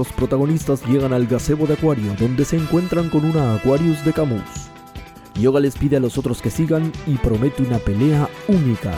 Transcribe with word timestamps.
Nuestros 0.00 0.16
protagonistas 0.16 0.86
llegan 0.86 1.12
al 1.12 1.26
gazebo 1.26 1.66
de 1.66 1.74
Acuario, 1.74 2.14
donde 2.18 2.46
se 2.46 2.56
encuentran 2.56 3.10
con 3.10 3.22
una 3.22 3.54
Aquarius 3.56 4.02
de 4.02 4.14
Camus. 4.14 4.70
Yoga 5.38 5.60
les 5.60 5.76
pide 5.76 5.98
a 5.98 6.00
los 6.00 6.16
otros 6.16 6.40
que 6.40 6.48
sigan 6.48 6.90
y 7.06 7.16
promete 7.16 7.62
una 7.62 7.76
pelea 7.76 8.26
única. 8.48 8.94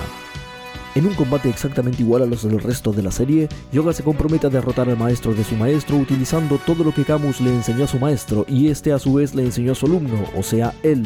En 0.95 1.05
un 1.05 1.15
combate 1.15 1.49
exactamente 1.49 2.05
igual 2.05 2.23
a 2.23 2.27
los 2.27 2.45
del 2.45 2.61
resto 2.61 2.93
de 2.93 3.03
la 3.03 3.11
serie, 3.11 3.49
Yoga 3.73 3.93
se 3.93 4.05
compromete 4.05 4.47
a 4.47 4.51
derrotar 4.51 4.89
al 4.89 4.97
maestro 4.97 5.35
de 5.35 5.43
su 5.43 5.57
maestro 5.57 5.97
utilizando 5.97 6.59
todo 6.59 6.85
lo 6.85 6.95
que 6.95 7.05
Camus 7.05 7.41
le 7.41 7.51
enseñó 7.51 7.83
a 7.83 7.89
su 7.89 7.99
maestro 7.99 8.45
y 8.47 8.69
este 8.69 8.93
a 8.93 9.01
su 9.01 9.15
vez 9.15 9.35
le 9.35 9.43
enseñó 9.43 9.73
a 9.73 9.75
su 9.75 9.87
alumno, 9.87 10.23
o 10.37 10.45
sea, 10.45 10.73
él. 10.85 11.05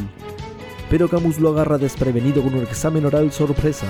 Pero 0.90 1.08
Camus 1.08 1.40
lo 1.40 1.48
agarra 1.48 1.78
desprevenido 1.78 2.42
con 2.42 2.54
un 2.54 2.64
examen 2.64 3.06
oral 3.06 3.32
sorpresa. 3.32 3.86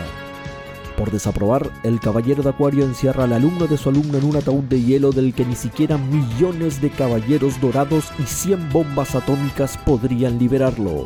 Por 0.96 1.10
desaprobar, 1.10 1.70
el 1.82 2.00
caballero 2.00 2.42
de 2.42 2.48
Acuario 2.48 2.84
encierra 2.84 3.24
al 3.24 3.34
alumno 3.34 3.66
de 3.66 3.76
su 3.76 3.90
alumno 3.90 4.16
en 4.16 4.24
un 4.24 4.36
ataúd 4.36 4.64
de 4.64 4.82
hielo 4.82 5.12
del 5.12 5.34
que 5.34 5.44
ni 5.44 5.54
siquiera 5.54 5.98
millones 5.98 6.80
de 6.80 6.88
caballeros 6.88 7.60
dorados 7.60 8.10
y 8.18 8.22
100 8.22 8.70
bombas 8.70 9.14
atómicas 9.14 9.76
podrían 9.76 10.38
liberarlo. 10.38 11.04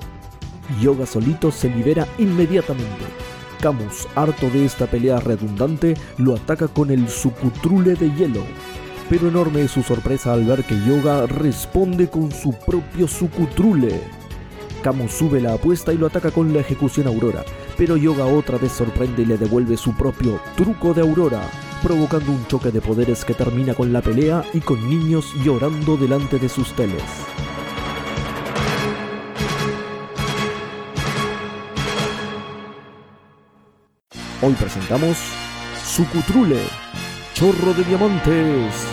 Yoga 0.81 1.07
solito 1.07 1.51
se 1.51 1.69
libera 1.69 2.07
inmediatamente. 2.19 3.05
Camus, 3.61 4.07
harto 4.15 4.49
de 4.51 4.65
esta 4.65 4.87
pelea 4.87 5.19
redundante, 5.19 5.95
lo 6.19 6.37
ataca 6.37 6.69
con 6.69 6.91
el 6.91 7.09
sucutrule 7.09 7.95
de 7.97 8.15
hielo. 8.15 8.45
Pero 9.09 9.29
enorme 9.29 9.63
es 9.63 9.73
su 9.73 9.83
sorpresa 9.83 10.33
al 10.33 10.45
ver 10.45 10.63
que 10.63 10.79
Yoga 10.87 11.27
responde 11.27 12.09
con 12.09 12.31
su 12.31 12.53
propio 12.53 13.09
sucutrule. 13.09 14.01
Camus 14.83 15.13
sube 15.13 15.41
la 15.41 15.55
apuesta 15.55 15.93
y 15.93 15.99
lo 15.99 16.07
ataca 16.07 16.31
con 16.31 16.55
la 16.55 16.61
ejecución 16.61 17.09
Aurora, 17.09 17.45
pero 17.81 17.97
Yoga 17.97 18.27
otra 18.27 18.59
vez 18.59 18.73
sorprende 18.73 19.23
y 19.23 19.25
le 19.25 19.39
devuelve 19.39 19.75
su 19.79 19.95
propio 19.95 20.39
truco 20.55 20.93
de 20.93 21.01
Aurora, 21.01 21.41
provocando 21.83 22.31
un 22.31 22.47
choque 22.47 22.71
de 22.71 22.83
poderes 22.83 23.25
que 23.25 23.33
termina 23.33 23.73
con 23.73 23.91
la 23.91 24.03
pelea 24.03 24.45
y 24.53 24.61
con 24.61 24.87
niños 24.87 25.33
llorando 25.43 25.97
delante 25.97 26.39
de 26.39 26.51
sus 26.51 26.75
teles. 26.75 27.03
Hoy 34.43 34.53
presentamos 34.53 35.17
Sucutrule, 35.83 36.61
Chorro 37.33 37.73
de 37.73 37.85
Diamantes. 37.85 38.90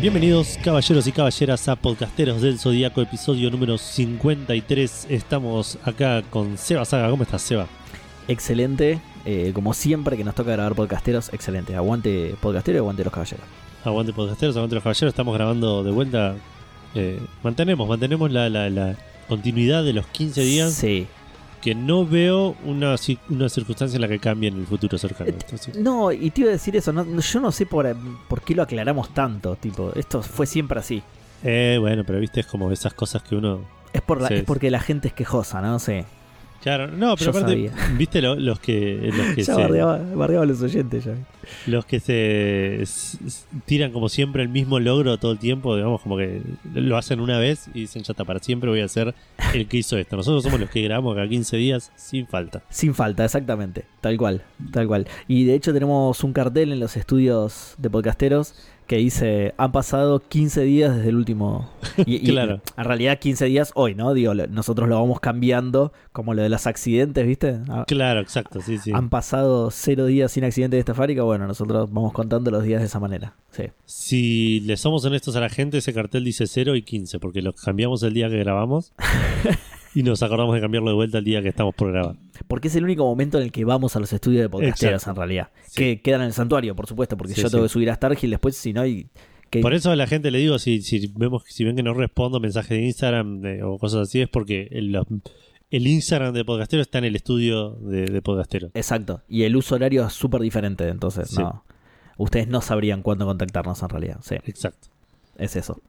Bienvenidos 0.00 0.58
caballeros 0.62 1.06
y 1.06 1.12
caballeras 1.12 1.68
a 1.68 1.76
Podcasteros 1.76 2.42
del 2.42 2.58
Zodíaco, 2.58 3.00
episodio 3.00 3.50
número 3.50 3.78
53. 3.78 5.06
Estamos 5.08 5.78
acá 5.84 6.22
con 6.30 6.58
Seba 6.58 6.84
Saga. 6.84 7.08
¿Cómo 7.10 7.22
estás, 7.22 7.42
Seba? 7.42 7.66
Excelente, 8.28 9.00
eh, 9.24 9.52
como 9.54 9.72
siempre 9.72 10.16
que 10.16 10.24
nos 10.24 10.34
toca 10.34 10.52
grabar 10.52 10.74
podcasteros, 10.74 11.32
excelente. 11.32 11.74
Aguante 11.74 12.34
podcastero 12.40 12.76
y 12.76 12.80
aguante 12.80 13.04
los 13.04 13.12
caballeros. 13.12 13.44
Aguante 13.84 14.12
Podcasteros, 14.12 14.56
aguante 14.56 14.74
los 14.74 14.84
caballeros. 14.84 15.12
Estamos 15.12 15.34
grabando 15.34 15.82
de 15.82 15.90
vuelta. 15.92 16.34
Eh, 16.94 17.20
mantenemos, 17.42 17.88
mantenemos 17.88 18.30
la, 18.32 18.48
la- 18.50 18.68
la 18.68 18.96
continuidad 19.28 19.82
de 19.84 19.92
los 19.92 20.06
15 20.08 20.40
días. 20.42 20.72
Sí. 20.74 21.06
Que 21.62 21.74
no 21.74 22.06
veo 22.06 22.54
una, 22.64 22.94
una 23.28 23.48
circunstancia 23.48 23.96
en 23.96 24.00
la 24.02 24.08
que 24.08 24.18
cambie 24.20 24.48
en 24.50 24.58
el 24.58 24.66
futuro 24.66 24.96
cercano. 24.98 25.32
Sí. 25.58 25.72
No, 25.78 26.12
y 26.12 26.30
te 26.30 26.42
iba 26.42 26.50
a 26.50 26.52
decir 26.52 26.76
eso, 26.76 26.92
no- 26.92 27.20
yo 27.20 27.40
no 27.40 27.50
sé 27.50 27.66
por, 27.66 27.92
por 28.28 28.42
qué 28.42 28.54
lo 28.54 28.62
aclaramos 28.62 29.12
tanto, 29.14 29.56
tipo, 29.56 29.90
esto 29.96 30.22
fue 30.22 30.46
siempre 30.46 30.78
así. 30.78 31.02
Eh, 31.42 31.76
bueno, 31.80 32.04
pero 32.04 32.18
viste, 32.20 32.40
es 32.40 32.46
como 32.46 32.70
esas 32.70 32.94
cosas 32.94 33.22
que 33.22 33.34
uno. 33.36 33.60
Es, 33.92 34.02
por 34.02 34.20
la- 34.20 34.28
es 34.28 34.42
porque 34.44 34.70
la 34.70 34.80
gente 34.80 35.08
es 35.08 35.14
quejosa, 35.14 35.60
¿no? 35.60 35.78
Sí. 35.78 36.04
Claro, 36.66 36.88
no, 36.88 37.14
pero 37.16 37.30
Yo 37.32 37.38
aparte, 37.38 37.52
sabía. 37.52 37.72
viste 37.96 38.20
lo- 38.20 38.34
los 38.34 38.58
que. 38.58 39.12
Los 39.16 39.34
que 39.36 39.42
Ya 39.44 39.54
se- 39.54 39.60
bardeaba, 39.62 39.98
bardeaba 40.16 40.42
a 40.42 40.46
los 40.48 40.60
oyentes 40.62 41.04
ya. 41.04 41.14
los 41.68 41.86
que 41.86 42.00
se 42.00 42.82
s- 42.82 43.18
s- 43.24 43.44
tiran 43.66 43.92
como 43.92 44.08
siempre 44.08 44.42
el 44.42 44.48
mismo 44.48 44.80
logro 44.80 45.16
todo 45.16 45.30
el 45.30 45.38
tiempo, 45.38 45.76
digamos, 45.76 46.00
como 46.00 46.16
que 46.16 46.42
lo 46.74 46.96
hacen 46.96 47.20
una 47.20 47.38
vez 47.38 47.68
y 47.72 47.82
dicen, 47.82 48.02
ya 48.02 48.10
está, 48.14 48.24
para 48.24 48.40
siempre 48.40 48.68
voy 48.68 48.80
a 48.80 48.88
ser 48.88 49.14
el 49.54 49.68
que 49.68 49.76
hizo 49.76 49.96
esto. 49.96 50.16
Nosotros 50.16 50.42
somos 50.42 50.58
los 50.58 50.68
que 50.68 50.82
grabamos 50.82 51.14
cada 51.14 51.28
15 51.28 51.56
días 51.56 51.92
sin 51.94 52.26
falta. 52.26 52.64
Sin 52.68 52.94
falta, 52.94 53.24
exactamente. 53.24 53.84
Tal 54.00 54.16
cual, 54.16 54.42
tal 54.72 54.88
cual. 54.88 55.06
Y 55.28 55.44
de 55.44 55.54
hecho 55.54 55.72
tenemos 55.72 56.24
un 56.24 56.32
cartel 56.32 56.72
en 56.72 56.80
los 56.80 56.96
estudios 56.96 57.76
de 57.78 57.90
podcasteros 57.90 58.56
que 58.86 58.96
dice, 58.96 59.54
han 59.56 59.72
pasado 59.72 60.20
15 60.20 60.62
días 60.62 60.96
desde 60.96 61.08
el 61.10 61.16
último... 61.16 61.68
Y, 62.06 62.16
y 62.16 62.30
Claro. 62.30 62.60
en 62.76 62.84
realidad 62.84 63.18
15 63.18 63.46
días 63.46 63.72
hoy, 63.74 63.94
¿no? 63.94 64.12
Digo, 64.12 64.34
nosotros 64.34 64.86
lo 64.88 64.96
vamos 65.00 65.18
cambiando 65.20 65.92
como 66.12 66.34
lo 66.34 66.42
de 66.42 66.48
los 66.50 66.66
accidentes, 66.66 67.26
¿viste? 67.26 67.58
Ah, 67.68 67.84
Claro, 67.86 68.20
exacto, 68.20 68.60
sí, 68.60 68.76
sí. 68.78 68.90
Han 68.94 69.08
pasado 69.08 69.70
cero 69.70 70.04
días 70.06 70.32
sin 70.32 70.44
accidente 70.44 70.76
de 70.76 70.80
esta 70.80 70.94
fábrica, 70.94 71.22
bueno, 71.22 71.46
nosotros 71.46 71.90
vamos 71.90 72.12
contando 72.12 72.50
los 72.50 72.64
días 72.64 72.80
de 72.80 72.86
esa 72.86 73.00
manera. 73.00 73.34
Sí. 73.50 73.64
Si 73.86 74.60
le 74.60 74.76
somos 74.76 75.04
honestos 75.06 75.36
a 75.36 75.40
la 75.40 75.48
gente, 75.48 75.78
ese 75.78 75.94
cartel 75.94 76.24
dice 76.24 76.46
0 76.46 76.76
y 76.76 76.82
15, 76.82 77.18
porque 77.18 77.40
lo 77.40 77.54
cambiamos 77.54 78.02
el 78.02 78.12
día 78.12 78.28
que 78.28 78.36
grabamos 78.38 78.92
y 79.96 80.02
nos 80.02 80.22
acordamos 80.22 80.54
de 80.54 80.60
cambiarlo 80.60 80.90
de 80.90 80.94
vuelta 80.94 81.18
el 81.18 81.24
día 81.24 81.42
que 81.42 81.48
estamos 81.48 81.74
por 81.74 81.90
grabar. 81.90 82.16
Porque 82.46 82.68
es 82.68 82.76
el 82.76 82.84
único 82.84 83.04
momento 83.04 83.38
en 83.38 83.44
el 83.44 83.52
que 83.52 83.64
vamos 83.64 83.96
a 83.96 84.00
los 84.00 84.12
estudios 84.12 84.42
de 84.42 84.48
podcasteros, 84.48 85.02
Exacto. 85.02 85.10
en 85.10 85.16
realidad. 85.28 85.48
Sí. 85.66 85.74
Que 85.76 86.02
quedan 86.02 86.20
en 86.20 86.26
el 86.28 86.32
santuario, 86.32 86.76
por 86.76 86.86
supuesto, 86.86 87.16
porque 87.16 87.34
Sí, 87.34 87.42
yo 87.42 87.50
tengo 87.50 87.64
sí. 87.64 87.68
que 87.68 87.72
subir 87.72 87.90
a 87.90 87.94
Stargil 87.94 88.30
después, 88.30 88.56
si 88.56 88.72
no 88.72 88.82
hay... 88.82 89.08
Que... 89.50 89.60
Por 89.60 89.74
eso 89.74 89.90
a 89.90 89.96
la 89.96 90.06
gente 90.06 90.30
le 90.30 90.38
digo, 90.38 90.58
si, 90.58 90.82
si 90.82 91.12
vemos 91.16 91.44
si 91.46 91.64
ven 91.64 91.76
que 91.76 91.82
no 91.82 91.94
respondo 91.94 92.40
mensajes 92.40 92.70
de 92.78 92.84
Instagram 92.84 93.40
de- 93.40 93.62
o 93.62 93.78
cosas 93.78 94.08
así, 94.08 94.20
es 94.20 94.28
porque 94.28 94.68
el, 94.72 94.92
los- 94.92 95.06
el 95.70 95.86
Instagram 95.86 96.34
de 96.34 96.44
Podcastero 96.44 96.82
está 96.82 96.98
en 96.98 97.04
el 97.06 97.16
estudio 97.16 97.70
de, 97.70 98.06
de 98.06 98.22
Podcastero. 98.22 98.70
Exacto. 98.74 99.22
Y 99.28 99.44
el 99.44 99.56
uso 99.56 99.74
horario 99.76 100.06
es 100.06 100.12
súper 100.12 100.40
diferente, 100.40 100.86
entonces 100.88 101.32
no. 101.38 101.64
Ustedes 102.18 102.48
no 102.48 102.60
sabrían 102.60 103.02
cuándo 103.02 103.24
contactarnos 103.26 103.82
en 103.82 103.88
realidad. 103.88 104.18
Sí, 104.22 104.34
Exacto. 104.44 104.88
es 105.38 105.56
eso. 105.56 105.80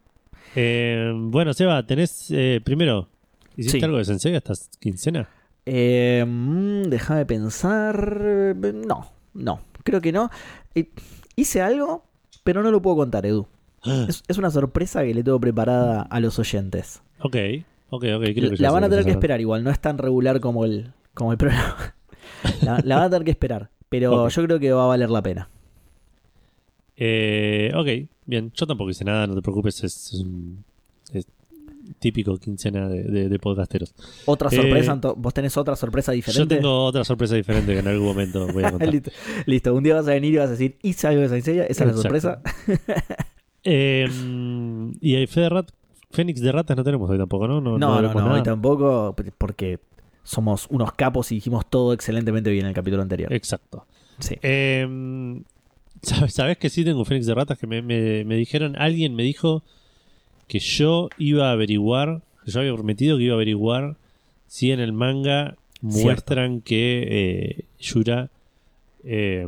Eh, 0.56 1.12
bueno, 1.16 1.54
Seba, 1.54 1.86
tenés 1.86 2.30
eh, 2.32 2.62
primero, 2.64 3.10
¿hiciste 3.58 3.80
Sí. 3.80 3.86
algo 3.86 3.98
de 3.98 4.06
Sensei 4.06 4.34
esta 4.36 4.54
quincena? 4.80 5.28
Eh, 5.66 6.24
mm, 6.26 6.84
déjame 6.84 7.26
pensar. 7.26 8.22
eh, 8.24 8.56
No, 8.74 9.12
no, 9.34 9.60
creo 9.84 10.00
que 10.00 10.12
no. 10.14 10.30
Eh, 10.76 10.90
hice 11.36 11.62
algo, 11.62 12.06
pero 12.46 12.64
no 12.64 12.72
lo 12.72 12.82
puedo 12.82 12.96
contar, 12.96 13.26
Edu. 13.26 13.48
Es, 14.08 14.24
es 14.28 14.38
una 14.38 14.50
sorpresa 14.52 15.04
que 15.04 15.14
le 15.14 15.24
tengo 15.24 15.40
preparada 15.40 16.04
a 16.04 16.20
los 16.20 16.40
oyentes. 16.40 17.02
Ok, 17.20 17.36
ok, 17.90 18.04
ok. 18.16 18.24
creo 18.34 18.52
que 18.52 18.58
La 18.64 18.72
van 18.72 18.84
a 18.86 18.90
tener 18.90 19.04
que 19.06 19.12
esperar 19.12 19.42
igual, 19.42 19.64
no 19.64 19.72
es 19.72 19.80
tan 19.80 19.98
regular 19.98 20.40
como 20.40 20.64
el, 20.66 20.94
como 21.14 21.32
el 21.34 21.38
programa. 21.40 21.96
La, 22.62 22.80
la 22.84 22.96
van 22.98 23.06
a 23.06 23.10
tener 23.10 23.26
que 23.26 23.32
esperar, 23.32 23.70
pero 23.90 24.30
yo 24.30 24.44
creo 24.46 24.60
que 24.60 24.72
va 24.72 24.84
a 24.84 24.88
valer 24.88 25.10
la 25.10 25.22
pena. 25.22 25.50
Eh, 26.96 27.72
ok, 27.76 28.10
bien. 28.26 28.52
Yo 28.56 28.66
tampoco 28.66 28.90
hice 28.90 29.04
nada, 29.06 29.28
no 29.28 29.36
te 29.36 29.42
preocupes. 29.42 29.84
Es, 29.84 30.14
es 30.14 30.20
un 30.22 30.64
típico 32.00 32.38
quincena 32.38 32.88
de, 32.90 33.04
de- 33.04 33.30
de 33.30 33.40
podcasteros. 33.40 33.94
Otra 34.26 34.50
Eh, 34.50 34.56
sorpresa, 34.56 34.94
ento- 34.96 35.16
vos 35.18 35.34
tenés 35.34 35.56
otra 35.58 35.76
sorpresa 35.76 36.12
diferente. 36.12 36.56
Yo 36.56 36.62
tengo 36.62 36.84
otra 36.86 37.04
sorpresa 37.04 37.36
diferente 37.36 37.74
que 37.74 37.80
en 37.80 37.88
algún 37.88 38.08
momento 38.08 38.48
voy 38.48 38.64
a 38.64 38.72
contar. 38.72 38.90
listo, 38.92 39.12
listo, 39.46 39.74
un 39.74 39.84
día 39.84 39.96
vas 39.96 40.08
a 40.08 40.12
venir 40.12 40.34
y 40.34 40.38
vas 40.38 40.48
a 40.48 40.52
decir, 40.52 40.78
hice 40.84 41.08
algo 41.08 41.22
de 41.22 41.30
Saint 41.30 41.46
Seiya? 41.46 41.66
esa 41.66 41.84
es 41.86 41.96
la 41.96 42.02
sorpresa. 42.02 42.42
Eh, 43.70 44.08
y 45.02 45.16
hay 45.16 45.28
Fe 45.28 45.42
de 45.42 45.50
Rat, 45.50 45.72
Fénix 46.12 46.40
de 46.40 46.52
Ratas 46.54 46.78
no 46.78 46.84
tenemos 46.86 47.10
hoy 47.10 47.18
tampoco, 47.18 47.48
¿no? 47.50 47.60
No, 47.60 47.78
No, 47.78 48.02
no, 48.02 48.34
hoy 48.34 48.42
tampoco, 48.44 49.14
porque 49.38 49.80
somos 50.24 50.68
unos 50.70 50.94
capos 50.94 51.32
y 51.32 51.36
dijimos 51.36 51.66
todo 51.70 51.92
excelentemente 51.94 52.50
bien 52.50 52.64
en 52.66 52.70
el 52.70 52.76
capítulo 52.76 53.02
anterior. 53.02 53.34
Exacto. 53.34 53.86
Sí. 54.20 54.36
Eh, 54.42 55.42
¿Sabes, 56.02 56.34
sabes 56.34 56.58
que 56.58 56.70
sí 56.70 56.86
tengo 56.86 57.00
un 57.00 57.06
Fénix 57.06 57.26
de 57.26 57.34
ratas? 57.34 57.58
Que 57.58 57.68
me, 57.68 57.82
me- 57.82 58.24
me 58.24 58.36
dijeron, 58.36 58.76
alguien 58.78 59.16
me 59.16 59.24
dijo 59.24 59.64
que 60.48 60.60
yo 60.60 61.10
iba 61.18 61.50
a 61.50 61.52
averiguar, 61.54 62.22
que 62.46 62.52
yo 62.52 62.60
había 62.60 62.74
prometido 62.74 63.18
que 63.18 63.24
iba 63.26 63.34
a 63.34 63.36
averiguar 63.36 63.98
si 64.48 64.72
en 64.72 64.80
el 64.80 64.94
manga 64.94 65.56
muestran 65.82 66.62
que 66.62 67.06
eh, 67.10 67.66
Yura 67.80 68.30
eh, 69.04 69.46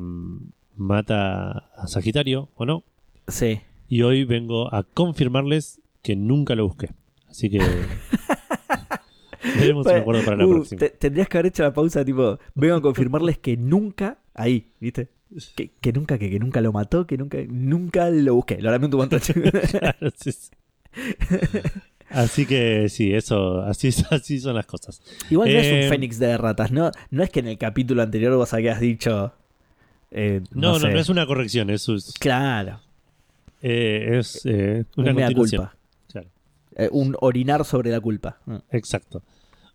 mata 0.76 1.70
a 1.76 1.88
Sagitario 1.88 2.50
o 2.56 2.66
no. 2.66 2.84
Sí. 3.28 3.62
Y 3.88 4.02
hoy 4.04 4.24
vengo 4.26 4.74
a 4.74 4.84
confirmarles 4.84 5.80
que 6.02 6.16
nunca 6.16 6.56
lo 6.56 6.68
busqué. 6.68 6.90
Así 7.30 7.50
que. 7.50 7.60
Veremos 9.60 9.86
me 9.86 9.94
acuerdo 9.94 10.24
para 10.26 10.38
la 10.38 10.46
Uh, 10.46 10.50
próxima. 10.52 10.80
te- 10.80 10.90
tendrías 10.90 11.28
que 11.30 11.38
haber 11.38 11.48
hecho 11.48 11.64
la 11.64 11.74
pausa, 11.74 12.04
tipo, 12.04 12.38
vengo 12.56 12.76
a 12.76 12.82
confirmarles 12.82 13.38
que 13.38 13.56
nunca, 13.58 14.20
ahí, 14.34 14.68
¿viste? 14.80 15.10
Que, 15.56 15.72
que 15.80 15.94
nunca, 15.94 16.18
que, 16.18 16.30
que 16.30 16.40
nunca 16.40 16.60
lo 16.62 16.72
mató, 16.74 17.06
que 17.08 17.18
nunca, 17.18 17.38
nunca 17.48 18.10
lo 18.10 18.36
busqué. 18.36 18.62
Lo 18.62 18.70
lamento 18.72 18.98
un 18.98 19.02
montón. 19.04 19.20
Claro, 19.72 20.12
sí, 20.16 20.32
sí. 20.32 20.50
Así 22.10 22.48
que 22.48 22.90
sí, 22.90 23.14
eso, 23.14 23.62
así, 23.62 23.90
así 24.10 24.40
son 24.40 24.56
las 24.56 24.66
cosas. 24.66 25.00
Igual 25.30 25.54
no 25.54 25.60
es 25.60 25.66
Eh, 25.68 25.84
un 25.84 25.90
fénix 25.90 26.18
de 26.18 26.36
ratas, 26.38 26.72
¿no? 26.72 26.92
No 27.12 27.22
es 27.24 27.30
que 27.30 27.40
en 27.42 27.48
el 27.48 27.58
capítulo 27.60 28.02
anterior 28.02 28.36
vos 28.36 28.52
habías 28.54 28.80
dicho. 28.80 29.32
eh, 30.10 30.42
No, 30.52 30.74
no, 30.74 30.80
sé. 30.80 30.90
no, 30.92 31.00
es 31.00 31.10
una 31.10 31.28
corrección, 31.28 31.70
es, 31.70 31.88
es, 31.88 32.14
Claro, 32.20 32.80
eh, 33.62 34.18
es, 34.20 34.42
eh, 34.46 34.86
una 34.98 35.32
culpa. 35.34 35.76
Claro, 36.12 36.28
Eh, 36.76 36.90
un 36.92 37.16
orinar 37.22 37.64
sobre 37.64 37.92
la 37.92 38.00
culpa. 38.00 38.40
Mm. 38.48 38.56
exacto. 38.72 39.22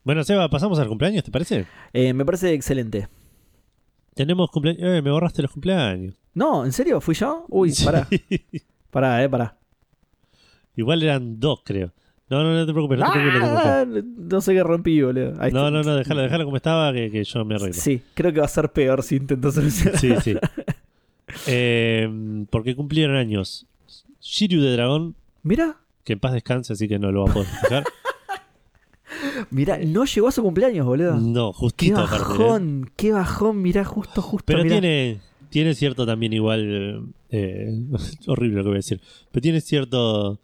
Bueno, 0.02 0.24
Seba, 0.24 0.48
pasamos 0.50 0.78
al 0.80 0.88
cumpleaños, 0.88 1.22
¿te 1.22 1.30
parece? 1.30 1.66
Eh, 1.92 2.12
me 2.12 2.24
parece 2.24 2.52
excelente. 2.52 3.08
Tenemos 4.14 4.50
cumpleaños. 4.50 4.82
Eh, 4.82 5.02
me 5.02 5.10
borraste 5.12 5.40
los 5.42 5.52
cumpleaños. 5.52 6.14
No, 6.34 6.64
¿en 6.64 6.72
serio? 6.72 7.00
¿Fui 7.00 7.14
yo? 7.14 7.46
Uy, 7.48 7.72
pará, 7.84 8.06
Sí. 8.10 8.20
pará, 8.90 9.22
eh, 9.22 9.28
pará. 9.28 9.56
Igual 10.76 11.02
eran 11.02 11.38
dos, 11.40 11.60
creo. 11.64 11.92
No, 12.30 12.42
no, 12.42 12.54
no 12.54 12.66
te 12.66 12.72
preocupes, 12.72 12.98
no 12.98 13.06
te 13.12 13.18
preocupes. 13.20 13.40
no. 13.50 13.58
Ah, 13.58 13.84
no 13.86 14.40
sé 14.40 14.54
qué 14.54 14.62
rompí, 14.62 15.00
boludo. 15.02 15.34
Ahí 15.40 15.52
No, 15.52 15.66
está. 15.66 15.70
no, 15.70 15.82
no, 15.82 15.94
déjalo, 15.96 16.22
déjalo 16.22 16.44
como 16.46 16.56
estaba, 16.56 16.92
que, 16.92 17.10
que 17.10 17.22
yo 17.22 17.44
me 17.44 17.54
arreglo. 17.56 17.74
Sí, 17.74 18.00
creo 18.14 18.32
que 18.32 18.40
va 18.40 18.46
a 18.46 18.48
ser 18.48 18.72
peor 18.72 19.02
si 19.02 19.16
intento 19.16 19.52
solucionar. 19.52 19.98
Sí, 19.98 20.12
sí. 20.22 20.34
Eh, 21.48 22.08
porque 22.50 22.76
cumplieron 22.76 23.16
años 23.16 23.66
Shiryu 24.20 24.62
de 24.62 24.72
Dragón, 24.72 25.16
Mira, 25.42 25.78
que 26.04 26.12
en 26.12 26.20
paz 26.20 26.32
descanse, 26.32 26.74
así 26.74 26.86
que 26.86 26.98
no 26.98 27.10
lo 27.10 27.24
va 27.24 27.30
a 27.30 27.34
poder 27.34 27.48
fijar. 27.48 27.84
mira, 29.50 29.78
no 29.78 30.04
llegó 30.04 30.28
a 30.28 30.32
su 30.32 30.42
cumpleaños, 30.42 30.86
boludo. 30.86 31.16
No, 31.16 31.52
Qué 31.52 31.58
justito 31.58 32.00
aparte. 32.00 32.16
¿eh? 32.16 32.20
bajón, 32.38 32.90
qué 32.96 33.12
bajón, 33.12 33.62
mirá, 33.62 33.84
justo, 33.84 34.22
justo. 34.22 34.44
Pero 34.46 34.62
mirá. 34.62 34.80
tiene, 34.80 35.20
tiene 35.50 35.74
cierto 35.74 36.06
también 36.06 36.32
igual. 36.32 37.12
eh, 37.30 37.74
horrible 38.26 38.58
lo 38.58 38.62
que 38.62 38.68
voy 38.68 38.76
a 38.76 38.78
decir. 38.78 39.00
Pero 39.32 39.42
tiene 39.42 39.60
cierto 39.60 40.38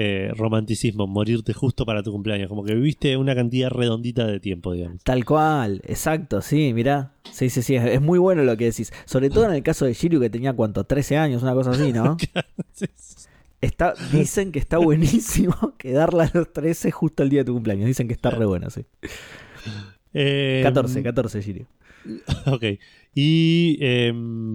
eh, 0.00 0.30
romanticismo 0.36 1.08
morirte 1.08 1.52
justo 1.52 1.84
para 1.84 2.04
tu 2.04 2.12
cumpleaños. 2.12 2.48
Como 2.48 2.62
que 2.62 2.72
viviste 2.72 3.16
una 3.16 3.34
cantidad 3.34 3.68
redondita 3.68 4.28
de 4.28 4.38
tiempo, 4.38 4.72
digamos. 4.72 5.02
Tal 5.02 5.24
cual, 5.24 5.82
exacto, 5.84 6.40
sí, 6.40 6.72
mirá. 6.72 7.14
Sí, 7.32 7.50
sí, 7.50 7.62
sí, 7.62 7.74
es, 7.74 7.84
es 7.84 8.00
muy 8.00 8.20
bueno 8.20 8.44
lo 8.44 8.56
que 8.56 8.66
decís. 8.66 8.92
Sobre 9.06 9.28
todo 9.28 9.46
en 9.46 9.54
el 9.54 9.64
caso 9.64 9.86
de 9.86 9.94
Shiryu 9.94 10.20
que 10.20 10.30
tenía, 10.30 10.52
¿cuánto? 10.52 10.84
13 10.84 11.16
años, 11.16 11.42
una 11.42 11.52
cosa 11.52 11.72
así, 11.72 11.92
¿no? 11.92 12.16
Sí, 12.72 12.86
Está, 13.60 13.94
dicen 14.12 14.52
que 14.52 14.60
está 14.60 14.78
buenísimo 14.78 15.74
quedarla 15.78 16.26
a 16.26 16.30
los 16.32 16.52
13 16.52 16.92
justo 16.92 17.24
el 17.24 17.30
día 17.30 17.40
de 17.40 17.46
tu 17.46 17.54
cumpleaños. 17.54 17.86
Dicen 17.86 18.06
que 18.06 18.14
está 18.14 18.30
re 18.30 18.46
bueno, 18.46 18.70
sí. 18.70 18.84
Eh, 20.14 20.60
14, 20.62 21.02
14 21.02 21.42
Shiryu. 21.42 21.66
Ok. 22.46 22.62
Y 23.16 23.78
eh, 23.80 24.14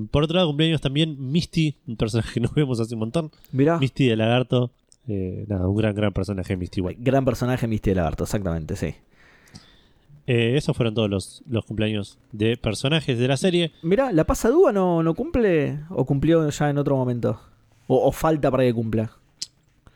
por 0.10 0.24
otro 0.24 0.38
lado, 0.38 0.48
cumpleaños 0.48 0.80
también 0.80 1.18
Misty, 1.20 1.76
un 1.86 1.98
personaje 1.98 2.36
que 2.36 2.40
no 2.40 2.50
vemos 2.56 2.80
hace 2.80 2.94
un 2.96 3.02
montón. 3.02 3.32
Mirá, 3.52 3.78
Misty 3.78 4.08
de 4.08 4.16
Lagarto. 4.16 4.72
Eh, 5.08 5.46
nada, 5.48 5.68
un 5.68 5.76
gran, 5.78 5.94
gran 5.96 6.14
personaje 6.14 6.56
Misty 6.58 6.80
igual. 6.80 6.96
gran 7.00 7.26
personaje 7.26 7.68
Misty 7.68 7.94
Lagarto, 7.94 8.24
exactamente, 8.24 8.76
sí. 8.76 8.94
Eh, 10.26 10.56
esos 10.56 10.76
fueron 10.78 10.94
todos 10.94 11.10
los, 11.10 11.44
los 11.50 11.66
cumpleaños 11.66 12.18
de 12.32 12.56
personajes 12.56 13.18
de 13.20 13.28
la 13.28 13.36
serie. 13.36 13.72
Mirá, 13.82 14.12
¿la 14.14 14.24
pasadúa 14.24 14.72
no, 14.72 15.04
no 15.04 15.14
cumple 15.16 15.80
o 15.90 16.06
cumplió 16.06 16.50
ya 16.50 16.70
en 16.70 16.78
otro 16.78 16.96
momento? 16.96 17.40
O, 17.88 18.08
o 18.08 18.12
falta 18.14 18.50
para 18.50 18.64
que 18.64 18.74
cumpla? 18.74 19.12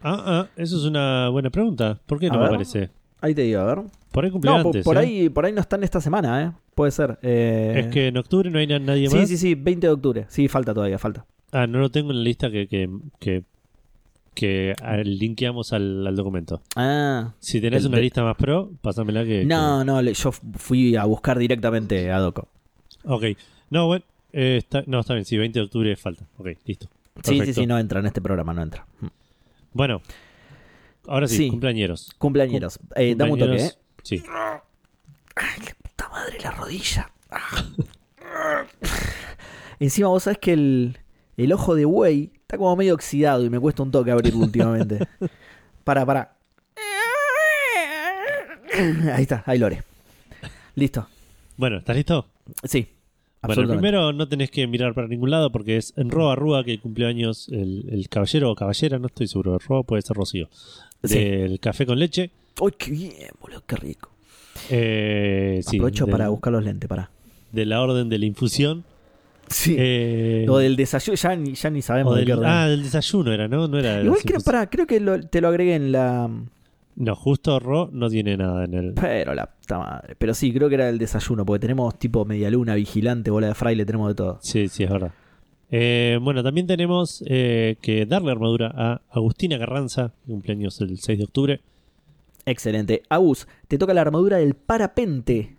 Ah, 0.01 0.24
ah, 0.25 0.48
eso 0.57 0.75
es 0.77 0.83
una 0.83 1.30
buena 1.30 1.50
pregunta. 1.50 2.00
¿Por 2.06 2.19
qué 2.19 2.27
A 2.27 2.30
no 2.30 2.36
me 2.36 2.42
ver. 2.42 2.50
aparece? 2.50 2.89
Ahí 3.21 3.33
te 3.33 3.44
digo, 3.44 3.62
a 3.62 3.65
ver. 3.74 3.86
Por 4.12 4.25
ahí 4.25 4.31
cumplió 4.31 4.57
No, 4.57 4.65
antes. 4.68 4.83
por 4.83 4.98
¿eh? 4.98 5.00
ahí, 5.00 5.30
por 5.30 5.45
ahí 5.45 5.54
no 5.54 5.62
están 5.62 5.83
esta 5.83 6.01
semana, 6.01 6.44
¿eh? 6.44 6.51
Puede 6.75 6.92
ser. 6.92 7.18
eh, 7.21 7.83
Es 7.86 7.88
que 7.88 8.07
en 8.07 8.18
octubre 8.18 8.50
no 8.51 8.59
hay 8.59 8.68
na- 8.68 8.80
nadie 8.80 9.09
Sí, 9.09 9.15
más. 9.18 9.27
sí, 9.30 9.38
sí, 9.38 9.56
20 9.56 9.88
de 9.88 9.94
octubre. 9.94 10.25
Sí, 10.27 10.48
falta 10.50 10.74
todavía, 10.74 11.00
falta. 11.00 11.25
Ah, 11.54 11.65
no 11.65 11.80
lo 11.80 11.89
tengo 11.89 12.12
en 12.12 12.18
la 12.18 12.24
lista 12.24 12.51
que, 12.51 12.68
que, 12.68 12.89
que, 13.19 13.44
que 14.37 14.75
ah, 14.83 14.97
linkeamos 14.97 15.73
al, 15.73 16.05
al 16.05 16.15
documento. 16.15 16.61
Ah. 16.75 17.33
Si 17.39 17.59
tenés 17.59 17.83
El 17.83 17.89
una 17.89 17.97
lista 17.99 18.23
más 18.23 18.35
pro, 18.37 18.71
pásamela 18.81 19.25
que. 19.25 19.43
No, 19.45 19.83
no, 19.83 19.99
yo 20.01 20.31
fui 20.31 20.95
a 20.95 21.05
buscar 21.05 21.39
directamente 21.39 22.11
a 22.11 22.19
Doco. 22.19 22.47
Ok. 23.03 23.23
No, 23.71 23.87
bueno. 23.87 24.05
eh, 24.31 24.57
está, 24.57 24.83
no, 24.85 24.99
está 24.99 25.13
bien. 25.15 25.25
Sí, 25.25 25.37
20 25.37 25.57
de 25.59 25.65
octubre 25.65 25.95
falta. 25.95 26.25
Ok, 26.37 26.49
listo. 26.65 26.85
Sí, 27.23 27.31
sí, 27.31 27.37
Perfecto. 27.39 27.61
sí, 27.61 27.67
no 27.67 27.79
entra 27.79 27.99
en 27.99 28.05
este 28.05 28.21
programa, 28.21 28.53
no 28.53 28.61
entra. 28.61 28.85
Mm. 29.01 29.07
Bueno. 29.73 30.01
Ahora 31.07 31.27
sí, 31.27 31.37
Sí. 31.37 31.49
cumpleañeros. 31.49 32.11
Cumpleañeros. 32.19 32.79
Eh, 32.95 33.15
dame 33.17 33.31
un 33.31 33.39
toque, 33.39 33.55
¿eh? 33.55 33.71
Sí. 34.03 34.23
Puta 35.81 36.09
madre, 36.09 36.37
la 36.43 36.51
rodilla. 36.51 37.09
Encima 39.79 40.07
vos 40.09 40.23
sabés 40.23 40.37
que 40.39 40.53
el, 40.53 40.97
el 41.37 41.53
ojo 41.53 41.75
de 41.75 41.85
buey 41.85 42.31
está 42.47 42.57
como 42.57 42.73
medio 42.77 42.94
oxidado 42.94 43.44
y 43.44 43.49
me 43.49 43.59
cuesta 43.59 43.83
un 43.83 43.91
toque 43.91 44.09
abrirlo 44.09 44.45
últimamente. 44.45 44.99
para, 45.83 46.05
para. 46.05 46.38
Ahí 49.13 49.23
está, 49.23 49.44
ahí 49.45 49.59
lo 49.59 49.65
haré. 49.65 49.83
Listo. 50.75 51.07
Bueno, 51.57 51.77
¿estás 51.77 51.95
listo? 51.97 52.25
Sí. 52.63 52.88
Bueno, 53.41 53.67
primero 53.67 54.13
no 54.13 54.27
tenés 54.29 54.49
que 54.49 54.65
mirar 54.65 54.94
para 54.94 55.07
ningún 55.07 55.29
lado 55.29 55.51
porque 55.51 55.75
es 55.77 55.94
en 55.97 56.09
Roa 56.09 56.35
Rúa 56.35 56.63
que 56.63 56.79
cumple 56.79 57.05
años 57.05 57.49
el, 57.49 57.85
el 57.91 58.07
caballero 58.07 58.51
o 58.51 58.55
caballera, 58.55 58.97
no 58.97 59.07
estoy 59.07 59.27
seguro. 59.27 59.57
Roa 59.59 59.83
puede 59.83 60.01
ser 60.01 60.15
Rocío. 60.15 60.47
Sí. 61.03 61.19
Del 61.19 61.59
café 61.59 61.85
con 61.85 61.99
leche. 61.99 62.31
¡Uy, 62.61 62.71
qué 62.77 62.91
bien, 62.91 63.29
boludo! 63.41 63.63
¡Qué 63.67 63.75
rico! 63.75 64.11
Eh, 64.69 65.61
sí, 65.65 65.77
Aprovecho 65.77 66.07
para 66.07 66.29
buscar 66.29 66.53
los 66.53 66.63
lentes, 66.63 66.88
para. 66.88 67.11
de 67.51 67.65
la 67.65 67.81
orden 67.81 68.07
de 68.09 68.17
la 68.19 68.25
infusión. 68.25 68.85
Sí. 69.49 69.75
Eh, 69.77 70.45
o 70.49 70.57
del 70.57 70.75
desayuno, 70.75 71.16
ya 71.16 71.35
ni, 71.35 71.54
ya 71.54 71.69
ni 71.69 71.81
sabemos 71.81 72.13
de 72.16 72.19
del- 72.19 72.25
qué 72.27 72.33
orden. 72.33 72.49
ah, 72.49 72.68
del 72.68 72.83
desayuno 72.83 73.31
era, 73.33 73.47
¿no? 73.47 73.68
No 73.68 73.77
era 73.80 73.97
de 73.97 74.04
Igual 74.06 74.19
creo, 74.25 74.39
pará, 74.42 74.69
creo 74.69 74.85
que 74.87 74.99
lo- 74.99 75.21
te 75.21 75.39
lo 75.42 75.47
agregué 75.47 75.75
en 75.75 75.92
la. 75.92 76.30
No, 76.95 77.16
justo 77.16 77.59
Ro 77.59 77.89
no 77.94 78.09
tiene 78.09 78.35
nada 78.37 78.66
en 78.66 78.73
el. 78.73 78.94
Pero 78.94 79.33
la 79.35 79.45
puta 79.45 79.77
madre. 79.77 80.16
Pero 80.18 80.33
sí, 80.33 80.51
creo 80.51 80.68
que 80.68 80.75
era 80.75 80.89
el 80.89 80.97
desayuno, 80.97 81.45
porque 81.45 81.59
tenemos 81.61 81.97
tipo 81.99 82.25
media 82.25 82.49
luna, 82.49 82.73
vigilante, 82.75 83.30
bola 83.31 83.47
de 83.47 83.54
fraile, 83.56 83.85
tenemos 83.85 84.09
de 84.09 84.16
todo. 84.16 84.39
Sí, 84.42 84.68
sí, 84.68 84.83
es 84.83 84.89
verdad. 84.89 85.11
Eh, 85.69 86.18
bueno, 86.21 86.42
también 86.44 86.66
tenemos 86.66 87.23
eh, 87.27 87.75
que 87.81 88.06
darle 88.06 88.31
armadura 88.31 88.71
a 88.75 89.01
Agustina 89.11 89.59
Carranza, 89.59 90.13
cumpleaños 90.25 90.80
el 90.81 90.97
6 90.97 91.18
de 91.19 91.23
octubre. 91.25 91.61
Excelente. 92.45 93.04
Agus, 93.09 93.47
te 93.68 93.77
toca 93.77 93.94
la 93.94 94.01
armadura 94.01 94.37
del 94.37 94.56
parapente. 94.56 95.56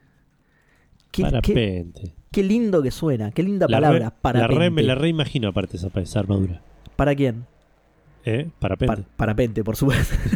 Qué, 1.10 1.22
qué, 1.22 1.22
Parapente. 1.22 2.00
qué 2.02 2.12
lindo 2.36 2.82
que 2.82 2.90
suena, 2.90 3.30
qué 3.32 3.42
linda 3.42 3.66
La 3.68 3.76
palabra, 3.78 3.98
re- 3.98 4.04
la 4.04 4.10
parapente. 4.10 4.54
re, 4.58 4.70
me 4.70 4.82
la 4.82 4.94
reimagino 4.94 5.48
aparte 5.48 5.76
esa, 5.76 5.88
esa 6.00 6.20
armadura. 6.20 6.62
¿Para 6.96 7.14
quién? 7.14 7.46
¿Eh? 8.24 8.48
Parapente. 8.58 8.94
Par- 8.96 9.04
parapente, 9.16 9.64
por 9.64 9.76
supuesto. 9.76 10.14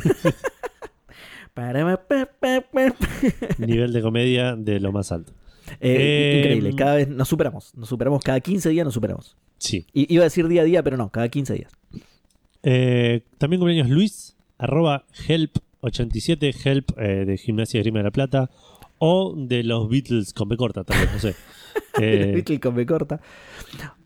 Nivel 3.59 3.93
de 3.93 4.03
comedia 4.03 4.57
de 4.57 4.81
lo 4.81 4.93
más 4.93 5.13
alto. 5.13 5.33
Eh, 5.81 5.81
Eh, 5.81 6.39
increíble, 6.41 6.75
cada 6.75 6.97
vez 6.97 7.09
nos 7.09 7.29
superamos, 7.29 7.75
nos 7.77 7.89
superamos, 7.89 8.23
cada 8.25 8.41
15 8.41 8.69
días 8.71 8.85
nos 8.85 8.95
superamos. 8.95 9.37
Sí. 9.59 9.87
I- 9.93 10.13
iba 10.13 10.23
a 10.23 10.25
decir 10.25 10.49
día 10.49 10.63
a 10.63 10.65
día, 10.65 10.83
pero 10.83 10.97
no, 10.97 11.11
cada 11.11 11.29
15 11.29 11.55
días. 11.55 11.73
Eh, 12.63 13.23
también 13.39 13.61
cumpleaños 13.61 13.91
Luis, 13.91 14.37
arroba 14.59 15.05
help87, 15.29 16.55
help 16.65 16.91
eh, 16.99 17.25
de 17.27 17.37
Gimnasia 17.39 17.79
de 17.79 17.83
Grima 17.83 17.99
de 17.99 18.05
la 18.05 18.11
Plata, 18.11 18.51
o 19.05 19.35
de 19.37 19.65
los 19.65 19.89
Beatles 19.89 20.33
con 20.33 20.49
B 20.49 20.57
corta, 20.57 20.85
tal 20.85 21.01
vez, 21.01 21.13
no 21.13 21.19
sé. 21.19 21.35
Eh, 22.01 22.33
Viste 22.35 22.53
el 22.55 22.61
con 22.61 22.75
B 22.75 22.85
corta. 22.87 23.21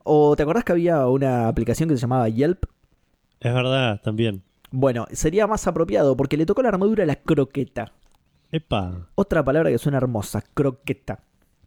O 0.04 0.34
te 0.36 0.42
acordás 0.44 0.62
que 0.64 0.72
había 0.72 1.06
una 1.08 1.48
aplicación 1.48 1.88
que 1.88 1.96
se 1.96 2.00
llamaba 2.00 2.28
Yelp. 2.28 2.64
es 3.40 3.52
verdad, 3.54 4.00
también. 4.02 4.42
Bueno, 4.70 5.06
sería 5.12 5.46
más 5.46 5.66
apropiado 5.66 6.16
porque 6.16 6.36
le 6.36 6.46
tocó 6.46 6.62
la 6.62 6.68
armadura 6.68 7.02
a 7.04 7.06
la 7.06 7.16
croqueta. 7.16 7.92
Epa, 8.52 9.08
Otra 9.16 9.44
palabra 9.44 9.70
que 9.70 9.78
suena 9.78 9.98
hermosa, 9.98 10.42
croqueta. 10.54 11.20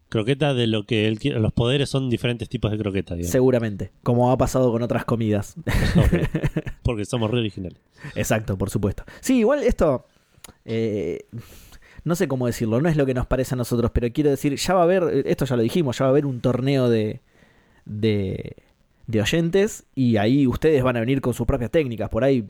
croqueta 0.09 0.53
de 0.53 0.67
lo 0.67 0.85
que 0.85 1.07
él 1.07 1.19
quiere. 1.19 1.39
Los 1.39 1.53
poderes 1.53 1.89
son 1.89 2.09
diferentes 2.09 2.47
tipos 2.49 2.71
de 2.71 2.77
croqueta, 2.77 3.15
digamos. 3.15 3.31
Seguramente, 3.31 3.91
como 4.03 4.31
ha 4.31 4.37
pasado 4.37 4.71
con 4.71 4.81
otras 4.81 5.05
comidas. 5.05 5.55
Porque 6.83 7.05
somos 7.05 7.29
re 7.29 7.39
originales. 7.39 7.79
Exacto, 8.15 8.57
por 8.57 8.69
supuesto. 8.69 9.03
Sí, 9.21 9.39
igual 9.39 9.63
esto, 9.63 10.05
eh, 10.65 11.25
no 12.03 12.15
sé 12.15 12.27
cómo 12.27 12.47
decirlo, 12.47 12.81
no 12.81 12.89
es 12.89 12.97
lo 12.97 13.05
que 13.05 13.13
nos 13.13 13.25
parece 13.27 13.55
a 13.55 13.57
nosotros, 13.57 13.91
pero 13.93 14.07
quiero 14.11 14.29
decir, 14.29 14.55
ya 14.55 14.73
va 14.73 14.81
a 14.81 14.83
haber, 14.83 15.23
esto 15.27 15.45
ya 15.45 15.55
lo 15.55 15.61
dijimos, 15.61 15.97
ya 15.97 16.05
va 16.05 16.09
a 16.09 16.11
haber 16.11 16.25
un 16.25 16.41
torneo 16.41 16.89
de, 16.89 17.21
de, 17.85 18.55
de 19.07 19.21
oyentes 19.21 19.85
y 19.95 20.17
ahí 20.17 20.47
ustedes 20.47 20.83
van 20.83 20.97
a 20.97 20.99
venir 21.01 21.21
con 21.21 21.33
sus 21.33 21.45
propias 21.47 21.71
técnicas. 21.71 22.09
Por 22.09 22.23
ahí 22.23 22.45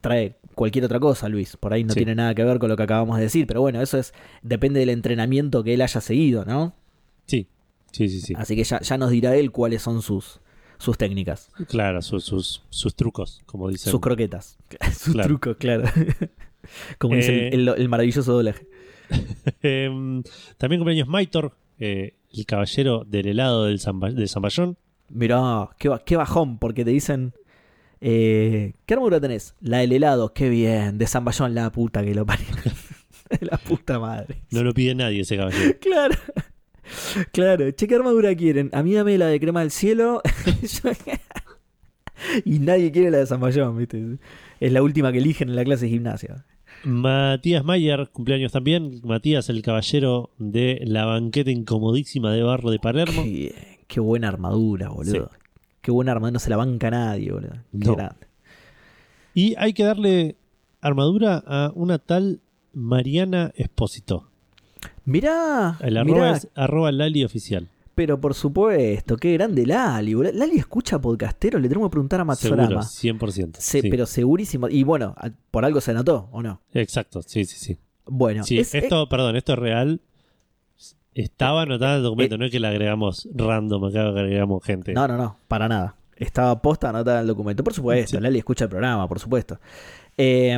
trae 0.00 0.36
cualquier 0.54 0.84
otra 0.86 0.98
cosa, 1.00 1.28
Luis. 1.28 1.56
Por 1.56 1.72
ahí 1.72 1.84
no 1.84 1.92
Sí. 1.92 1.98
tiene 2.00 2.14
nada 2.14 2.34
que 2.34 2.44
ver 2.44 2.58
con 2.58 2.68
lo 2.68 2.76
que 2.76 2.82
acabamos 2.82 3.16
de 3.18 3.24
decir, 3.24 3.46
pero 3.46 3.60
bueno, 3.60 3.80
eso 3.82 3.98
es 3.98 4.12
depende 4.42 4.80
del 4.80 4.88
entrenamiento 4.90 5.62
que 5.62 5.74
él 5.74 5.82
haya 5.82 6.00
seguido, 6.00 6.44
¿no? 6.44 6.74
Sí, 7.26 7.46
sí, 7.92 8.08
sí, 8.08 8.20
sí. 8.20 8.34
Así 8.36 8.56
que 8.56 8.64
ya, 8.64 8.80
ya 8.80 8.98
nos 8.98 9.10
dirá 9.10 9.36
él 9.36 9.50
cuáles 9.52 9.82
son 9.82 10.00
sus, 10.02 10.40
sus 10.78 10.96
técnicas, 10.96 11.50
Claro, 11.68 12.00
sus, 12.02 12.24
sus, 12.24 12.62
sus 12.70 12.94
trucos, 12.94 13.42
como 13.46 13.68
dicen. 13.68 13.90
sus 13.90 14.00
croquetas, 14.00 14.58
sus 14.98 15.12
Claro. 15.12 15.28
trucos, 15.28 15.56
claro. 15.58 15.84
Como 16.98 17.16
dice 17.16 17.32
Eh, 17.32 17.48
el, 17.52 17.68
el- 17.68 17.74
el 17.78 17.88
maravilloso 17.88 18.32
doblaje. 18.32 18.66
Em, 19.62 20.22
también 20.56 20.80
cumpleaños 20.80 21.08
Maitor, 21.08 21.56
eh, 21.78 22.14
el 22.32 22.46
caballero 22.46 23.04
del 23.04 23.26
helado 23.26 23.64
del 23.64 23.78
Zamba- 23.80 24.12
de 24.12 24.28
Zamballón. 24.28 24.76
Mirá, 25.08 25.68
qué, 25.78 25.90
qué 26.06 26.16
bajón, 26.16 26.58
porque 26.58 26.84
te 26.84 26.90
dicen. 26.90 27.32
Eh, 28.00 28.72
¿Qué 28.86 28.94
armadura 28.94 29.20
tenés? 29.20 29.54
La 29.60 29.78
del 29.78 29.92
helado, 29.92 30.32
qué 30.32 30.48
bien. 30.48 30.96
De 30.98 31.06
Zamballón, 31.06 31.54
la 31.54 31.70
puta 31.72 32.02
que 32.04 32.14
lo 32.14 32.24
parió. 32.24 32.46
la 33.40 33.58
puta 33.58 33.98
madre. 33.98 34.42
No 34.50 34.62
lo 34.62 34.72
pide 34.72 34.94
nadie 34.94 35.20
ese 35.22 35.36
caballero. 35.36 35.74
Claro. 35.80 36.14
Claro. 37.32 37.70
Che, 37.72 37.86
¿qué 37.86 37.94
armadura 37.94 38.34
quieren? 38.34 38.70
A 38.72 38.82
mí 38.82 38.94
dame 38.94 39.16
la 39.18 39.26
de 39.26 39.38
crema 39.38 39.60
del 39.60 39.70
cielo. 39.70 40.22
Y 42.44 42.58
nadie 42.58 42.92
quiere 42.92 43.10
la 43.10 43.18
de 43.18 43.26
Zamballón, 43.26 43.78
¿viste? 43.78 44.18
Es 44.60 44.72
la 44.72 44.82
última 44.82 45.10
que 45.10 45.18
eligen 45.18 45.48
en 45.48 45.56
la 45.56 45.64
clase 45.64 45.86
de 45.86 45.90
gimnasia. 45.92 46.44
Matías 46.84 47.64
Mayer, 47.64 48.08
cumpleaños 48.12 48.52
también. 48.52 49.00
Matías, 49.04 49.48
el 49.48 49.62
caballero 49.62 50.30
de 50.38 50.80
la 50.84 51.04
banqueta 51.04 51.50
incomodísima 51.50 52.32
de 52.32 52.42
barro 52.42 52.70
de 52.70 52.78
Palermo. 52.78 53.22
Qué, 53.22 53.80
qué 53.86 54.00
buena 54.00 54.28
armadura, 54.28 54.88
boludo. 54.88 55.30
Qué 55.82 55.90
buena 55.90 56.12
armadura, 56.12 56.32
no 56.32 56.38
se 56.38 56.50
la 56.50 56.56
banca 56.56 56.90
nadie, 56.90 57.32
boludo. 57.32 57.52
Qué 57.72 57.78
No. 57.86 57.96
grande. 57.96 58.26
Y 59.34 59.54
hay 59.58 59.72
que 59.74 59.84
darle 59.84 60.36
armadura 60.80 61.42
a 61.46 61.70
una 61.74 61.98
tal 61.98 62.40
Mariana 62.72 63.52
Espósito. 63.56 64.28
Mirá, 65.04 65.76
El 65.80 65.96
arroba 65.96 66.14
mirá, 66.14 66.36
es 66.36 66.48
arroba 66.54 66.92
Lali 66.92 67.24
oficial. 67.24 67.68
Pero 68.00 68.18
por 68.18 68.32
supuesto, 68.32 69.18
qué 69.18 69.34
grande 69.34 69.66
Lali, 69.66 70.14
boludo. 70.14 70.32
Lali 70.32 70.56
escucha 70.56 70.98
podcastero, 70.98 71.58
le 71.58 71.68
tenemos 71.68 71.90
que 71.90 71.90
preguntar 71.90 72.18
a 72.22 72.34
Seguro, 72.34 72.62
Matsorama. 72.62 72.80
100%. 72.82 73.56
Se- 73.58 73.82
sí. 73.82 73.90
Pero 73.90 74.06
segurísimo. 74.06 74.70
Y 74.70 74.84
bueno, 74.84 75.14
por 75.50 75.66
algo 75.66 75.82
se 75.82 75.90
anotó, 75.90 76.30
¿o 76.32 76.42
no? 76.42 76.62
Exacto, 76.72 77.20
sí, 77.20 77.44
sí, 77.44 77.58
sí. 77.58 77.78
Bueno, 78.06 78.42
Sí, 78.42 78.58
es- 78.58 78.74
esto, 78.74 79.06
perdón, 79.10 79.36
esto 79.36 79.52
es 79.52 79.58
real. 79.58 80.00
Estaba 81.12 81.60
anotado 81.60 81.92
en 81.92 81.96
el 81.98 82.02
documento, 82.04 82.36
Eh, 82.36 82.38
no 82.38 82.44
es 82.46 82.50
que 82.50 82.58
le 82.58 82.68
agregamos 82.68 83.28
random, 83.34 83.84
acá 83.84 84.08
agregamos 84.08 84.64
gente. 84.64 84.94
No, 84.94 85.06
no, 85.06 85.18
no, 85.18 85.36
para 85.46 85.68
nada. 85.68 85.96
Estaba 86.16 86.62
posta 86.62 86.88
anotada 86.88 87.18
en 87.18 87.22
el 87.24 87.26
documento. 87.28 87.62
Por 87.62 87.74
supuesto, 87.74 88.16
Sí. 88.16 88.22
Lali 88.22 88.38
escucha 88.38 88.64
el 88.64 88.70
programa, 88.70 89.06
por 89.08 89.18
supuesto. 89.20 89.60
Eh, 90.16 90.56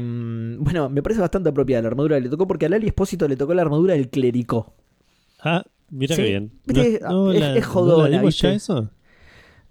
bueno, 0.61 0.89
me 0.91 1.03
parece 1.03 1.21
bastante 1.21 1.49
apropiada 1.49 1.83
la 1.83 1.89
armadura 1.89 2.17
que 2.19 2.23
le 2.23 2.29
tocó 2.29 2.47
porque 2.47 2.67
a 2.67 2.69
Lali 2.69 2.87
Espósito 2.87 3.27
le 3.27 3.37
tocó 3.37 3.53
la 3.53 3.63
armadura 3.63 3.95
del 3.95 4.11
clericó. 4.11 4.75
Ah, 5.43 5.65
mira 5.93 6.17
Sí, 6.17 6.23
qué 6.23 6.29
bien. 6.29 6.53
es- 6.67 7.01
es 7.59 7.67
jodona, 7.67 8.03
¿no 8.05 8.09
la 8.09 8.19
dimos 8.19 8.37
ya 8.39 8.53
eso? 8.53 8.91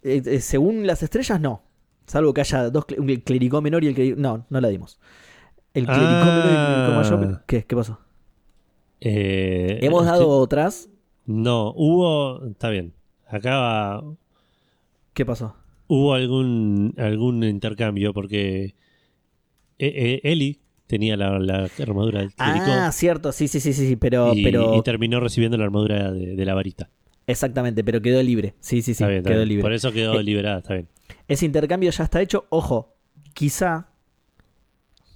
Eh, 0.03 0.21
eh, 0.25 0.39
según 0.39 0.87
las 0.87 1.03
estrellas, 1.03 1.41
no. 1.41 1.63
Salvo 2.05 2.33
que 2.33 2.41
haya 2.41 2.69
dos, 2.69 2.85
un 2.97 3.07
clericó 3.17 3.61
menor 3.61 3.83
y 3.83 3.87
el 3.87 3.93
clericó... 3.95 4.19
No, 4.19 4.45
no 4.49 4.61
la 4.61 4.69
dimos. 4.69 4.99
El 5.73 5.85
clericó 5.85 6.05
menor 6.07 6.45
y 6.45 6.89
el 6.91 6.95
mayor... 6.95 7.13
Ah. 7.13 7.19
pero- 7.19 7.41
¿Qué? 7.47 7.63
¿Qué 7.65 7.75
pasó? 7.75 7.99
Eh, 9.01 9.79
Hemos 9.81 10.01
es 10.03 10.07
dado 10.07 10.19
que- 10.25 10.25
otras. 10.31 10.89
No, 11.25 11.73
hubo. 11.75 12.45
Está 12.47 12.69
bien. 12.69 12.93
Acá 13.27 13.57
va- 13.57 14.03
¿Qué 15.13 15.25
pasó? 15.25 15.55
hubo 15.87 16.13
algún, 16.13 16.93
algún 16.97 17.43
intercambio 17.43 18.13
porque 18.13 18.75
Eli 19.77 20.61
tenía 20.91 21.15
la, 21.17 21.39
la 21.39 21.69
armadura 21.79 22.19
del 22.19 22.31
Ah, 22.38 22.91
cierto, 22.91 23.31
sí, 23.31 23.48
sí, 23.48 23.60
sí, 23.62 23.71
sí, 23.74 23.88
sí, 23.88 23.95
pero... 23.95 24.33
y, 24.36 24.43
pero 24.43 24.75
y 24.75 24.81
terminó 24.83 25.19
recibiendo 25.21 25.57
la 25.57 25.63
armadura 25.63 26.12
de, 26.12 26.36
de 26.36 26.45
la 26.45 26.53
varita. 26.53 26.89
Exactamente, 27.27 27.83
pero 27.83 28.01
quedó 28.01 28.21
libre. 28.21 28.55
Sí, 28.60 28.81
sí, 28.81 28.93
sí, 28.93 29.03
Está 29.03 29.07
bien, 29.07 29.17
está 29.19 29.29
quedó 29.29 29.39
bien. 29.39 29.50
libre. 29.50 29.62
Por 29.63 29.74
eso 29.74 29.91
quedó 29.91 30.19
Eh, 30.19 30.24
liberada, 30.24 30.57
está 30.60 30.74
bien. 30.74 30.88
Ese 31.27 31.45
intercambio 31.45 31.89
ya 31.91 32.03
está 32.03 32.21
hecho. 32.21 32.45
Ojo, 32.50 32.93
quizá 33.33 33.88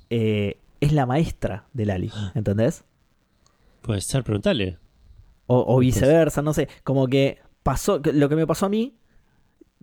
eh, 0.10 0.58
es 0.80 0.94
la 0.94 1.06
maestra 1.06 1.66
de 1.74 1.86
Lali, 1.86 2.12
¿entendés? 2.36 2.86
Puede 3.82 4.02
ser, 4.02 4.24
preguntale. 4.24 4.78
O, 5.48 5.76
o 5.76 5.80
viceversa, 5.80 6.42
no 6.42 6.54
sé. 6.54 6.68
Como 6.84 7.08
que 7.08 7.40
pasó, 7.64 8.02
lo 8.14 8.30
que 8.30 8.36
me 8.36 8.48
pasó 8.48 8.66
a 8.68 8.70
mí, 8.70 8.96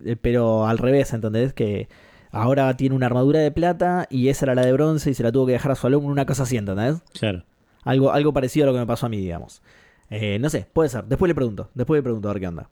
eh, 0.03 0.15
pero 0.15 0.65
al 0.67 0.77
revés, 0.77 1.13
¿entendés? 1.13 1.53
Que 1.53 1.87
ahora 2.33 2.75
tiene 2.75 2.95
una 2.95 3.05
armadura 3.05 3.39
de 3.39 3.51
plata 3.51 4.07
y 4.09 4.27
esa 4.27 4.45
era 4.45 4.55
la 4.55 4.65
de 4.65 4.73
bronce 4.73 5.11
y 5.11 5.13
se 5.13 5.23
la 5.23 5.31
tuvo 5.31 5.45
que 5.45 5.53
dejar 5.53 5.71
a 5.71 5.75
su 5.75 5.87
alumno, 5.87 6.09
una 6.11 6.25
cosa 6.25 6.43
así, 6.43 6.57
¿entendés? 6.57 7.01
Claro. 7.17 7.43
Algo, 7.83 8.11
algo 8.11 8.33
parecido 8.33 8.65
a 8.65 8.67
lo 8.67 8.73
que 8.73 8.79
me 8.79 8.85
pasó 8.85 9.05
a 9.05 9.09
mí, 9.09 9.17
digamos. 9.17 9.61
Eh, 10.09 10.37
no 10.39 10.49
sé, 10.49 10.67
puede 10.73 10.89
ser. 10.89 11.05
Después 11.05 11.27
le 11.29 11.35
pregunto, 11.35 11.69
después 11.73 11.97
le 11.97 12.03
pregunto 12.03 12.29
a 12.29 12.33
ver 12.33 12.41
qué 12.41 12.47
onda. 12.47 12.69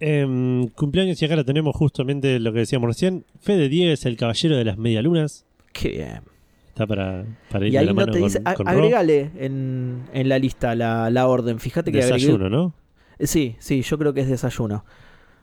Em, 0.00 0.68
cumpleaños 0.68 1.20
y 1.22 1.24
acá 1.24 1.42
tenemos 1.44 1.74
justamente 1.76 2.38
lo 2.40 2.52
que 2.52 2.60
decíamos 2.60 2.88
recién. 2.88 3.24
Fede 3.40 3.68
Diegues, 3.68 4.04
el 4.06 4.16
caballero 4.16 4.56
de 4.56 4.64
las 4.64 4.76
medialunas. 4.76 5.46
Qué 5.72 5.88
bien. 5.90 6.20
Está 6.68 6.86
para, 6.86 7.24
para 7.50 7.66
ir 7.66 7.72
Y 7.74 7.76
de 7.76 7.84
la 7.84 7.92
no 7.92 7.94
mano 7.94 8.12
te 8.12 8.20
con, 8.20 8.30
a- 8.44 8.54
con 8.54 8.68
agregale 8.68 9.30
en, 9.38 10.02
en 10.12 10.28
la 10.28 10.38
lista 10.40 10.74
la, 10.74 11.08
la 11.10 11.28
orden. 11.28 11.60
Fíjate 11.60 11.92
que 11.92 11.98
agregué- 12.00 12.14
Desayuno, 12.14 12.50
¿no? 12.50 12.74
Eh, 13.18 13.26
Sí, 13.28 13.54
sí, 13.60 13.82
yo 13.82 13.96
creo 13.96 14.12
que 14.12 14.22
es 14.22 14.28
desayuno. 14.28 14.84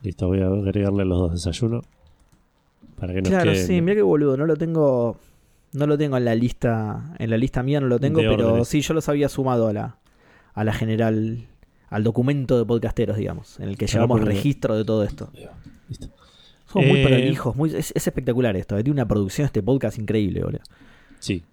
Listo, 0.03 0.27
voy 0.27 0.41
a 0.41 0.47
agregarle 0.47 1.05
los 1.05 1.17
dos 1.19 1.31
desayunos. 1.31 1.85
Para 3.01 3.13
que 3.13 3.21
nos 3.21 3.29
Claro, 3.29 3.51
queden- 3.51 3.67
sí, 3.67 3.81
mira 3.81 3.95
qué 3.95 4.01
boludo, 4.03 4.37
no 4.37 4.45
lo 4.45 4.55
tengo 4.55 5.17
no 5.73 5.87
lo 5.87 5.97
tengo 5.97 6.15
en 6.17 6.25
la 6.25 6.35
lista, 6.35 7.15
en 7.17 7.29
la 7.29 7.37
lista 7.37 7.63
mía 7.63 7.79
no 7.81 7.87
lo 7.87 7.99
tengo, 7.99 8.21
De 8.21 8.27
pero 8.29 8.47
órdenes. 8.49 8.67
sí 8.69 8.81
yo 8.81 8.93
los 8.93 9.09
había 9.09 9.27
sumado 9.27 9.67
a 9.67 9.73
la 9.73 9.97
a 10.53 10.63
la 10.63 10.71
general 10.73 11.47
al 11.89 12.03
documento 12.05 12.57
de 12.57 12.65
podcasteros, 12.65 13.17
digamos, 13.17 13.59
en 13.59 13.67
el 13.69 13.77
que 13.77 13.85
Ah, 13.85 13.89
llevamos 13.91 14.19
porque- 14.19 14.33
registro 14.35 14.77
de 14.77 14.85
todo 14.85 15.03
esto. 15.03 15.29
Listo. 15.89 16.07
Somos 16.71 16.87
muy 16.87 16.99
Eh, 17.01 17.05
prolijos, 17.05 17.55
muy, 17.57 17.69
es, 17.75 17.91
es 17.93 18.07
espectacular 18.07 18.55
esto, 18.55 18.77
eh, 18.77 18.83
tiene 18.83 18.93
una 19.01 19.07
producción 19.07 19.45
este 19.45 19.61
podcast 19.61 19.97
increíble, 19.99 20.41
boludo. 20.43 20.61
Sí. 21.19 21.43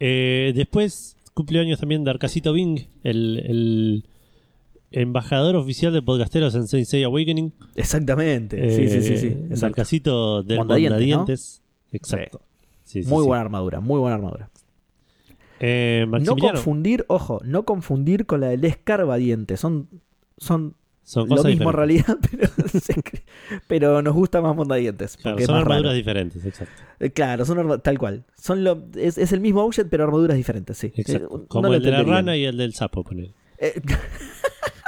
Eh, 0.00 0.52
después, 0.54 1.16
cumpleaños 1.32 1.78
también 1.80 2.04
de 2.04 2.10
Arcasito 2.10 2.52
Bing, 2.52 2.80
el, 3.04 3.38
el 3.46 4.04
embajador 4.92 5.56
oficial 5.56 5.92
de 5.92 6.02
podcasteros 6.02 6.54
en 6.54 6.68
Sensei 6.68 7.02
Awakening. 7.04 7.52
Exactamente, 7.74 8.70
sí, 8.74 8.88
sí, 8.88 9.02
sí, 9.02 9.16
sí, 9.18 9.26
Eh, 9.28 9.46
exacto. 9.50 9.66
Arcasito 9.66 10.42
del 10.42 10.58
Mondadientes. 10.58 11.62
Exacto. 11.92 12.40
Sí, 12.84 13.02
sí, 13.02 13.08
Muy 13.08 13.24
buena 13.24 13.42
armadura, 13.42 13.80
muy 13.80 13.98
buena 14.00 14.16
armadura. 14.16 14.50
Eh, 15.60 16.06
No 16.08 16.36
confundir, 16.36 17.04
ojo, 17.08 17.40
no 17.44 17.64
confundir 17.64 18.26
con 18.26 18.40
la 18.40 18.48
del 18.48 18.64
escarbadiente, 18.64 19.56
son 19.56 19.88
son 20.36 20.74
son 21.04 21.28
lo 21.28 21.42
mismo 21.42 21.70
en 21.70 21.76
realidad, 21.76 22.16
pero, 23.66 24.02
nos 24.02 24.14
gusta 24.14 24.40
más 24.40 24.54
mondadientes. 24.54 25.16
Claro, 25.16 25.38
son 25.38 25.54
más 25.54 25.62
armaduras 25.62 25.82
raro. 25.90 25.94
diferentes, 25.96 26.44
exacto. 26.44 26.74
Eh, 27.00 27.10
Claro, 27.10 27.44
son 27.44 27.80
tal 27.80 27.98
cual. 27.98 28.24
Son 28.36 28.62
lo, 28.64 28.84
es, 28.96 29.18
es 29.18 29.32
el 29.32 29.40
mismo 29.40 29.62
objet, 29.64 29.88
pero 29.90 30.04
armaduras 30.04 30.36
diferentes, 30.36 30.76
sí. 30.78 30.92
exacto. 30.94 31.40
Eh, 31.42 31.46
Como 31.48 31.68
no 31.68 31.74
el 31.74 31.82
de 31.82 31.90
la 31.90 32.02
rana 32.02 32.36
y 32.36 32.44
el 32.44 32.56
del 32.56 32.74
sapo, 32.74 33.02
ponele. 33.04 33.32
Eh, 33.58 33.80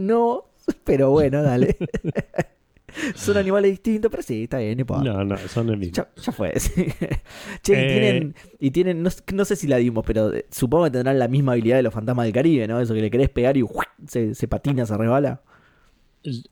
no, 0.00 0.44
pero 0.84 1.10
bueno, 1.10 1.42
dale. 1.42 1.76
son 3.14 3.36
animales 3.36 3.70
distintos, 3.70 4.10
pero 4.10 4.22
sí, 4.22 4.44
está 4.44 4.58
bien, 4.58 4.76
no 4.76 4.80
importa. 4.80 5.04
No, 5.04 5.24
no, 5.24 5.38
son 5.38 5.68
el 5.68 5.76
mismo. 5.78 5.94
Ya, 5.94 6.08
ya 6.20 6.32
fue. 6.32 6.58
sí. 6.58 6.86
Che, 7.62 7.72
y 7.72 7.76
Eh. 7.76 7.88
tienen, 7.88 8.34
y 8.58 8.70
tienen 8.72 9.02
no, 9.02 9.10
no 9.34 9.44
sé 9.44 9.56
si 9.56 9.66
la 9.68 9.76
dimos, 9.76 10.04
pero 10.06 10.32
eh, 10.34 10.46
supongo 10.50 10.84
que 10.86 10.90
tendrán 10.90 11.18
la 11.18 11.28
misma 11.28 11.52
habilidad 11.52 11.76
de 11.76 11.82
los 11.82 11.94
fantasmas 11.94 12.24
del 12.24 12.32
Caribe, 12.32 12.66
¿no? 12.66 12.80
Eso 12.80 12.94
que 12.94 13.00
le 13.00 13.10
querés 13.10 13.28
pegar 13.30 13.56
y 13.56 13.62
¡juac! 13.62 13.88
se, 14.08 14.34
se 14.34 14.48
patina, 14.48 14.86
se 14.86 14.96
resbala. 14.96 15.42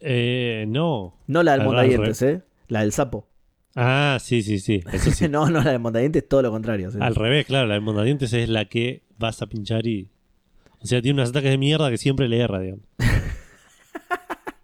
Eh, 0.01 0.65
no. 0.69 1.15
No 1.27 1.43
la 1.43 1.53
del 1.53 1.65
mondadientes, 1.65 2.23
¿eh? 2.23 2.43
La 2.69 2.81
del 2.81 2.93
sapo. 2.93 3.27
Ah, 3.75 4.19
sí, 4.21 4.43
sí, 4.43 4.59
sí. 4.59 4.83
Eso 4.93 5.11
sí. 5.11 5.29
no, 5.31 5.51
no, 5.51 5.63
la 5.63 5.73
del 5.73 5.81
mondadientes, 5.81 6.27
todo 6.29 6.43
lo 6.43 6.51
contrario. 6.51 6.91
sí. 6.91 6.99
Al 7.01 7.15
revés, 7.15 7.47
claro, 7.47 7.67
la 7.67 7.75
de 7.75 7.81
Mondadientes 7.81 8.33
es 8.33 8.49
la 8.49 8.65
que 8.67 9.03
vas 9.19 9.43
a 9.43 9.47
pinchar 9.47 9.87
y. 9.87 10.09
O 10.81 10.87
sea, 10.87 11.03
tiene 11.03 11.21
unos 11.21 11.31
ataques 11.31 11.51
de 11.51 11.59
mierda 11.59 11.91
que 11.91 11.99
siempre 11.99 12.29
le 12.29 12.39
erra, 12.41 12.61
digamos. 12.61 12.85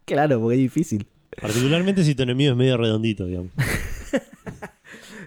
Claro, 0.04 0.40
porque 0.40 0.56
es 0.56 0.61
difícil. 0.61 1.06
Particularmente 1.40 2.04
si 2.04 2.14
tu 2.14 2.23
enemigo 2.23 2.52
es 2.52 2.56
medio 2.56 2.76
redondito, 2.76 3.26
digamos. 3.26 3.52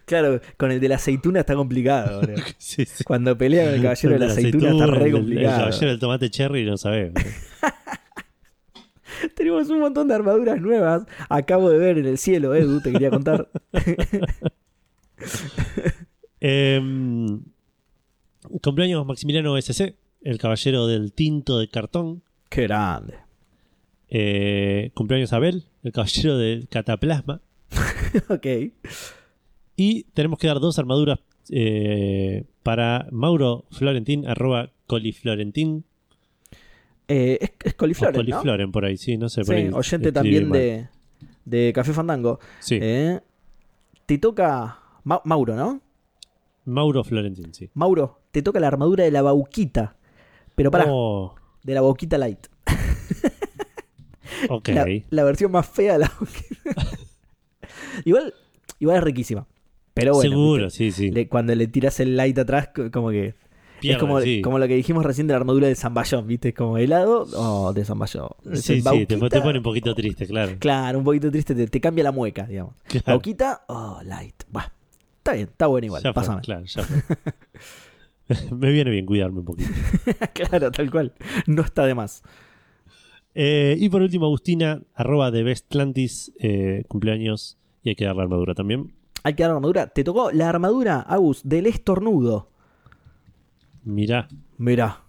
Claro, 0.07 0.39
con 0.55 0.72
el 0.72 0.79
de 0.79 0.88
la 0.88 0.96
aceituna 0.96 1.41
está 1.41 1.53
complicado. 1.53 2.22
Sí, 2.57 2.86
sí. 2.86 3.03
Cuando 3.03 3.38
pelea 3.38 3.65
con 3.65 3.74
el 3.74 3.81
caballero 3.81 4.13
de 4.13 4.19
la 4.19 4.27
aceituna 4.27 4.72
está 4.72 4.86
re 4.86 5.12
complicado. 5.12 5.55
El, 5.55 5.60
caballero 5.60 5.88
del 5.89 6.00
tomate 6.00 6.29
cherry 6.29 6.65
no 6.65 6.77
sabes. 6.77 7.12
Tenemos 9.36 9.67
un 9.69 9.81
montón 9.81 10.07
de 10.07 10.15
armaduras 10.15 10.62
nuevas. 10.62 11.03
Acabo 11.27 11.69
de 11.69 11.77
ver 11.77 11.98
en 11.98 12.05
el 12.05 12.17
cielo, 12.17 12.55
Edu, 12.55 12.79
te 12.79 12.93
quería 12.93 13.10
contar. 13.10 13.50
Em, 16.39 17.41
cumpleaños 18.62 19.05
Maximiliano 19.05 19.57
SC, 19.57 19.98
el 20.22 20.38
caballero 20.38 20.88
del 20.88 21.12
tinto 21.12 21.60
de 21.60 21.67
cartón. 21.67 22.24
Qué 22.50 22.63
grande. 22.63 23.15
Eh, 24.10 24.92
cumpleaños 24.94 25.34
Abel, 25.34 25.66
el 25.84 25.92
caballero 25.92 26.38
del 26.38 26.68
cataplasma. 26.70 27.42
ok. 28.30 28.46
Y 29.76 30.04
tenemos 30.14 30.40
que 30.40 30.48
dar 30.48 30.60
dos 30.60 30.80
armaduras 30.80 31.20
eh, 31.50 32.46
para 32.64 33.08
Mauro 33.12 33.66
Florentín, 33.72 34.26
arroba 34.28 34.72
coliflorentín. 34.88 35.86
Eh, 37.08 37.38
es, 37.42 37.52
es 37.64 37.74
O 37.74 37.78
coliflor, 37.78 38.12
¿no? 38.14 38.18
colifloren 38.20 38.72
por 38.72 38.86
ahí, 38.86 38.98
sí, 38.98 39.18
no 39.18 39.30
sé. 39.30 39.42
por 39.42 39.56
Sí, 39.56 39.62
ahí 39.62 39.70
oyente 39.74 40.12
también 40.12 40.50
mal. 40.50 40.60
de, 40.60 40.88
de 41.46 41.72
Café 41.74 41.94
Fandango. 41.94 42.40
Sí, 42.60 42.80
Eh, 42.82 43.20
te 44.06 44.18
toca. 44.18 44.80
Ma- 45.04 45.22
Mauro, 45.24 45.56
¿no? 45.56 45.82
Mauro 46.66 47.04
Florentín, 47.06 47.54
sí. 47.54 47.70
Mauro, 47.76 48.20
te 48.32 48.42
toca 48.42 48.60
la 48.60 48.68
armadura 48.68 49.06
de 49.06 49.12
la 49.12 49.22
Bauquita. 49.22 49.96
Pero 50.56 50.70
para, 50.72 50.86
Oh, 50.90 51.34
de 51.64 51.74
la 51.74 51.82
Bauquita 51.82 52.18
Light. 52.18 52.48
Ok. 54.50 54.70
La, 54.70 54.86
la 55.10 55.24
versión 55.24 55.51
más 55.51 55.67
fea 55.67 55.94
de 55.94 56.00
la 56.00 56.12
igual, 58.06 58.34
igual 58.79 58.98
es 58.98 59.03
riquísima. 59.03 59.48
Pero 59.94 60.13
bueno. 60.13 60.29
Seguro, 60.29 60.63
viste, 60.65 60.77
sí, 60.77 60.91
sí. 60.91 61.12
le- 61.12 61.27
cuando 61.27 61.56
le 61.56 61.67
tiras 61.67 62.00
el 62.00 62.15
light 62.15 62.38
atrás, 62.38 62.70
co- 62.74 62.91
como 62.91 63.10
que. 63.10 63.36
Pierde, 63.79 63.96
es 63.98 64.00
como, 64.00 64.20
sí. 64.22 64.41
como 64.41 64.58
lo 64.58 64.67
que 64.67 64.75
dijimos 64.75 65.06
recién 65.06 65.27
de 65.27 65.34
la 65.34 65.38
armadura 65.38 65.67
de 65.67 65.75
Zamballón, 65.75 66.25
¿viste? 66.25 66.51
Como 66.53 66.79
helado 66.79 67.27
o 67.36 67.74
de 67.74 67.86
Zamballón. 67.86 68.29
Sí, 68.56 68.82
sí, 68.82 69.06
te, 69.06 69.17
pone 69.17 69.60
un 69.60 69.63
poquito 69.63 69.94
triste, 69.94 70.25
claro. 70.25 70.53
Claro, 70.58 70.98
un 70.98 71.03
poquito 71.03 71.29
triste, 71.29 71.53
te, 71.53 71.67
te 71.67 71.79
cambia 71.79 72.03
la 72.03 72.12
mueca, 72.12 72.46
digamos. 72.48 72.74
Claro. 72.88 73.03
Bauquita, 73.06 73.65
oh, 73.67 74.00
light. 74.03 74.34
Buah, 74.50 74.72
está 75.17 75.34
bien, 75.34 75.48
está 75.48 75.67
bueno 75.67 75.86
igual. 75.86 76.01
Ya 76.01 76.12
fue, 76.12 76.22
pásame. 76.22 76.41
claro, 76.41 76.65
ya 76.65 76.84
fue. 76.84 76.98
Me 78.51 78.72
viene 78.72 78.89
bien 78.91 79.06
cuidarme 79.06 79.39
un 79.39 79.46
poquito. 79.46 79.70
claro, 80.34 80.72
tal 80.72 80.89
cual. 80.89 81.13
No 81.46 81.62
está 81.62 81.86
de 81.86 81.94
más. 81.96 82.24
Eh, 83.39 83.75
y 83.77 83.88
por 83.89 84.01
último, 84.01 84.25
Agustina, 84.25 84.82
arroba 84.96 85.29
de 85.29 85.44
Bestlantis, 85.44 86.34
eh, 86.39 86.84
cumpleaños. 86.88 87.58
Y 87.84 87.89
hay 87.89 87.96
que 87.96 88.06
dar 88.06 88.15
la 88.15 88.24
armadura 88.24 88.56
también. 88.56 88.94
Hay 89.24 89.36
que 89.36 89.44
dar 89.44 89.51
armadura. 89.51 89.88
Te 89.88 90.03
tocó 90.03 90.32
la 90.32 90.50
armadura, 90.50 91.01
Agus, 91.01 91.41
del 91.44 91.67
estornudo. 91.67 92.50
Mirá, 93.84 94.27
Mirá. 94.58 95.03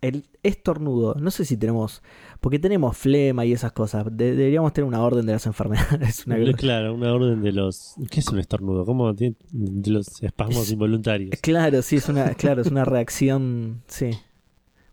El 0.00 0.24
estornudo. 0.44 1.16
No 1.18 1.30
sé 1.32 1.44
si 1.44 1.56
tenemos. 1.56 2.02
Porque 2.40 2.60
tenemos 2.60 2.96
flema 2.96 3.44
y 3.44 3.52
esas 3.52 3.72
cosas. 3.72 4.04
De- 4.16 4.36
deberíamos 4.36 4.72
tener 4.72 4.86
una 4.86 5.02
orden 5.02 5.26
de 5.26 5.32
las 5.32 5.46
enfermedades. 5.46 6.24
Una 6.26 6.52
claro, 6.52 6.94
una 6.94 7.12
orden 7.12 7.42
de 7.42 7.50
los. 7.50 7.94
¿Qué 8.08 8.20
es 8.20 8.28
un 8.28 8.38
estornudo? 8.38 8.84
¿Cómo? 8.84 9.12
tiene- 9.16 9.34
De 9.50 9.90
los 9.90 10.22
espasmos 10.22 10.70
involuntarios. 10.70 11.30
Claro, 11.40 11.82
sí, 11.82 11.96
es 11.96 12.08
una, 12.08 12.34
claro, 12.34 12.60
es 12.62 12.68
una 12.70 12.84
reacción. 12.84 13.82
Sí. 13.88 14.10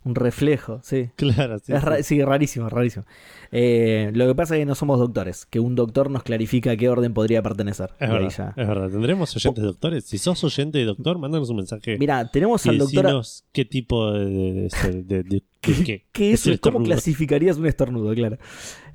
Un 0.06 0.14
reflejo, 0.14 0.80
sí. 0.82 1.10
Claro, 1.16 1.58
sí. 1.58 1.72
Es 1.72 1.82
ra- 1.82 2.02
sí. 2.02 2.22
rarísimo, 2.22 2.68
rarísimo. 2.68 3.04
Eh, 3.50 4.10
lo 4.14 4.26
que 4.26 4.34
pasa 4.34 4.54
es 4.54 4.60
que 4.60 4.64
no 4.66 4.74
somos 4.74 4.98
doctores, 4.98 5.46
que 5.46 5.58
un 5.60 5.74
doctor 5.74 6.10
nos 6.10 6.22
clarifica 6.22 6.70
a 6.70 6.76
qué 6.76 6.88
orden 6.88 7.12
podría 7.12 7.42
pertenecer. 7.42 7.90
Es 8.00 8.08
Y 8.08 8.12
verdad, 8.12 8.28
ya. 8.36 8.48
es 8.56 8.68
verdad. 8.68 8.90
¿Tendremos 8.90 9.34
oyentes 9.36 9.64
doctores? 9.64 10.04
Si 10.04 10.18
sos 10.18 10.42
oyente 10.44 10.78
de 10.78 10.84
doctor, 10.84 11.18
mándanos 11.18 11.50
un 11.50 11.56
mensaje. 11.56 11.98
Mira, 11.98 12.30
tenemos 12.30 12.64
y 12.66 12.68
al 12.68 12.78
doctor. 12.78 13.22
qué 13.52 13.64
tipo 13.64 14.12
de. 14.12 14.24
de, 14.26 14.52
de- 14.52 14.68
de- 14.92 15.02
de- 15.02 15.22
de- 15.24 15.42
qué, 15.60 16.06
¿Qué 16.12 16.32
es, 16.32 16.48
¿Cómo 16.60 16.82
clasificarías 16.82 17.56
un 17.58 17.66
estornudo? 17.66 18.14
Claro. 18.14 18.38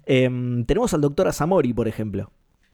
Em, 0.06 0.66
tenemos 0.66 0.94
al 0.94 1.02
doctor 1.02 1.28
Asamori, 1.28 1.74
por 1.74 1.88
ejemplo. 1.88 2.32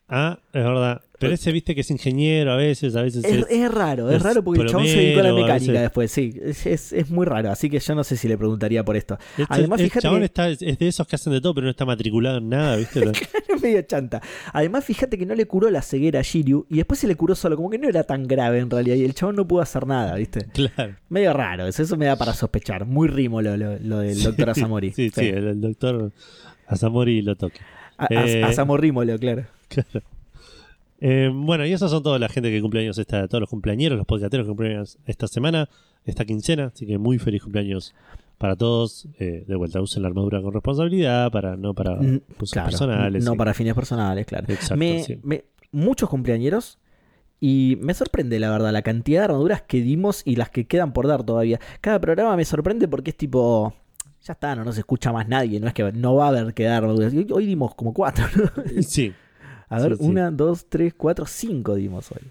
Ah, 0.10 0.40
es 0.54 0.64
verdad. 0.64 1.02
Pero 1.20 1.34
ese 1.34 1.52
viste 1.52 1.74
que 1.74 1.82
es 1.82 1.90
ingeniero 1.90 2.52
a 2.52 2.56
veces, 2.58 2.96
a 2.96 3.02
veces 3.02 3.26
Es, 3.26 3.32
es. 3.38 3.46
es 3.50 3.72
raro, 3.74 4.10
es 4.12 4.18
es 4.18 4.22
raro 4.22 4.44
porque 4.44 4.62
el 4.62 4.68
chabón 4.70 4.86
se 4.86 4.96
dedicó 4.98 5.20
a 5.22 5.24
la 5.24 5.30
a 5.30 5.34
mecánica 5.34 5.82
después, 5.82 6.12
sí. 6.12 6.40
Es, 6.44 6.94
es- 6.94 7.10
muy 7.10 7.26
raro, 7.26 7.50
así 7.50 7.70
que 7.72 7.80
yo 7.80 7.96
no 7.96 8.04
sé 8.04 8.16
si 8.16 8.28
le 8.28 8.38
preguntaría 8.38 8.86
por 8.86 8.96
esto. 8.96 9.18
Este- 9.32 9.46
Además, 9.50 9.82
el 9.82 9.92
chabón 9.92 10.20
que- 10.20 10.26
está, 10.26 10.48
es 10.50 10.60
de 10.60 10.88
esos 10.88 11.08
que 11.08 11.16
hacen 11.16 11.34
de 11.34 11.42
todo, 11.42 11.56
pero 11.56 11.66
no 11.66 11.72
está 11.72 11.86
matriculado 11.86 12.38
en 12.38 12.50
nada, 12.50 12.76
¿viste? 12.78 13.00
es 13.50 13.62
medio 13.62 13.82
chanta. 13.82 14.22
Además, 14.54 14.86
fíjate 14.86 15.18
que 15.18 15.26
no 15.26 15.34
le 15.34 15.48
curó 15.48 15.72
la 15.72 15.82
ceguera 15.82 16.20
a 16.20 16.24
Shiryu 16.24 16.68
y 16.70 16.78
después 16.78 17.00
se 17.00 17.08
le 17.08 17.16
curó 17.16 17.34
solo, 17.34 17.56
como 17.58 17.72
que 17.72 17.80
no 17.80 17.90
era 17.90 18.04
tan 18.04 18.28
grave 18.28 18.60
en 18.60 18.70
realidad 18.70 18.96
y 18.96 19.04
el 19.04 19.16
chabón 19.16 19.38
no 19.38 19.48
pudo 19.48 19.62
hacer 19.62 19.88
nada, 19.88 20.14
¿viste? 20.16 20.46
claro. 20.54 20.96
Medio 21.10 21.34
raro, 21.34 21.66
eso, 21.68 21.82
eso 21.82 21.98
me 21.98 22.06
da 22.06 22.16
para 22.16 22.34
sospechar. 22.34 22.86
Muy 22.86 23.08
rimo 23.08 23.42
lo, 23.42 23.58
lo- 23.58 23.80
lo 23.80 24.00
del 24.00 24.22
doctor 24.22 24.52
Asamori. 24.52 24.92
Sí, 24.96 25.10
sí, 25.10 25.26
el, 25.26 25.48
el 25.48 25.62
doctor 25.62 26.12
Asamori 26.68 27.24
lo 27.24 27.36
toque. 27.36 27.60
A- 27.98 28.06
Eh, 28.12 28.44
claro. 29.18 29.44
Claro. 29.92 30.06
Eh, 31.00 31.30
bueno, 31.32 31.64
y 31.66 31.74
esos 31.74 31.92
son 31.92 32.02
toda 32.02 32.18
la 32.18 32.28
gente 32.28 32.50
que 32.50 32.60
cumple 32.60 32.80
años 32.82 32.98
esta, 32.98 33.28
todos 33.28 33.42
los 33.42 33.50
cumpleañeros, 33.52 33.98
los 34.00 34.08
podcasteros 34.08 34.46
que 34.46 34.50
cumplen 34.50 34.72
años 34.78 34.98
esta 35.06 35.28
semana, 35.28 35.70
esta 36.06 36.26
quincena, 36.26 36.72
así 36.74 36.88
que 36.88 36.98
muy 36.98 37.20
feliz 37.20 37.44
cumpleaños 37.44 37.94
para 38.40 38.56
todos. 38.56 39.08
Eh, 39.20 39.44
de 39.48 39.56
vuelta, 39.56 39.80
usen 39.80 40.02
la 40.02 40.08
armadura 40.08 40.42
con 40.42 40.52
responsabilidad, 40.54 41.32
para 41.32 41.56
no 41.56 41.76
para 41.76 41.96
Mm, 41.98 42.22
usos 42.38 42.52
Claro, 42.52 42.70
personales. 42.70 43.24
no 43.24 43.32
sí. 43.34 43.38
para 43.38 43.54
fines 43.54 43.76
personales, 43.76 44.26
claro. 44.26 44.46
Exacto, 44.50 44.76
Me- 44.78 45.04
sí. 45.04 45.20
me- 45.22 45.44
muchos 45.72 46.10
cumpleañeros 46.10 46.80
y 47.40 47.78
me 47.80 47.94
sorprende, 47.94 48.40
la 48.40 48.50
verdad, 48.50 48.72
la 48.74 48.82
cantidad 48.82 49.20
de 49.22 49.26
armaduras 49.26 49.62
que 49.62 49.82
dimos 49.82 50.24
y 50.26 50.36
las 50.38 50.50
que 50.50 50.66
quedan 50.66 50.94
por 50.94 51.06
dar 51.08 51.24
todavía. 51.24 51.60
Cada 51.80 52.00
programa 52.02 52.36
me 52.36 52.46
sorprende 52.46 52.88
porque 52.88 53.12
es 53.12 53.18
tipo. 53.18 53.76
Ya 54.24 54.34
está, 54.34 54.56
no 54.56 54.66
nos 54.66 54.76
escucha 54.80 55.14
más 55.14 55.28
nadie, 55.28 55.60
no 55.60 55.68
es 55.68 55.76
que 55.76 55.92
no 55.92 56.16
va 56.16 56.26
a 56.26 56.30
haber 56.30 56.56
que 56.56 56.64
dar 56.64 56.78
armaduras. 56.84 57.14
Hoy, 57.14 57.28
hoy 57.32 57.46
dimos 57.46 57.76
como 57.76 57.94
cuatro, 57.94 58.26
¿no? 58.36 58.82
Sí. 58.82 59.14
A 59.70 59.80
ver, 59.82 59.98
Sí, 59.98 60.04
sí. 60.04 60.10
una, 60.10 60.32
dos, 60.32 60.66
tres, 60.70 60.94
cuatro, 60.96 61.26
cinco 61.26 61.76
dimos 61.76 62.12
hoy. 62.12 62.22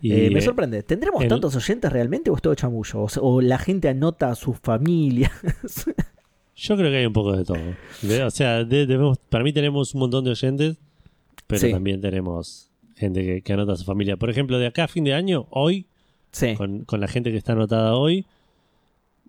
Y, 0.00 0.12
Eh, 0.12 0.30
me 0.30 0.38
eh, 0.40 0.42
sorprende. 0.42 0.82
¿Tendremos 0.82 1.22
el- 1.22 1.28
tantos 1.28 1.56
oyentes 1.56 1.90
realmente 1.92 2.30
o 2.30 2.36
es 2.36 2.42
todo 2.42 2.54
chamullo? 2.54 3.06
O, 3.20 3.40
la 3.40 3.58
gente 3.58 3.88
anota 3.88 4.30
a 4.30 4.34
su 4.34 4.52
familia. 4.52 5.30
yo 6.56 6.76
creo 6.76 6.90
que 6.90 6.96
hay 6.98 7.06
un 7.06 7.12
poco 7.12 7.36
de 7.36 7.44
todo. 7.44 8.26
O 8.26 8.30
sea, 8.30 8.64
de- 8.64 8.86
debemos, 8.86 9.18
para 9.28 9.44
mí 9.44 9.52
tenemos 9.52 9.94
un 9.94 10.00
montón 10.00 10.24
de 10.24 10.30
oyentes, 10.32 10.76
pero 11.46 11.60
Sí. 11.60 11.70
también 11.70 12.00
tenemos 12.00 12.70
gente 12.96 13.24
que, 13.24 13.42
que 13.42 13.52
anota 13.52 13.72
a 13.72 13.76
su 13.76 13.84
familia. 13.84 14.16
Por 14.16 14.30
ejemplo, 14.30 14.58
de 14.58 14.66
acá 14.66 14.84
a 14.84 14.88
fin 14.88 15.04
de 15.04 15.14
año, 15.14 15.46
hoy, 15.50 15.86
sí. 16.32 16.54
con, 16.54 16.84
con 16.84 17.00
la 17.00 17.08
gente 17.08 17.30
que 17.30 17.38
está 17.38 17.52
anotada 17.52 17.94
hoy, 17.96 18.26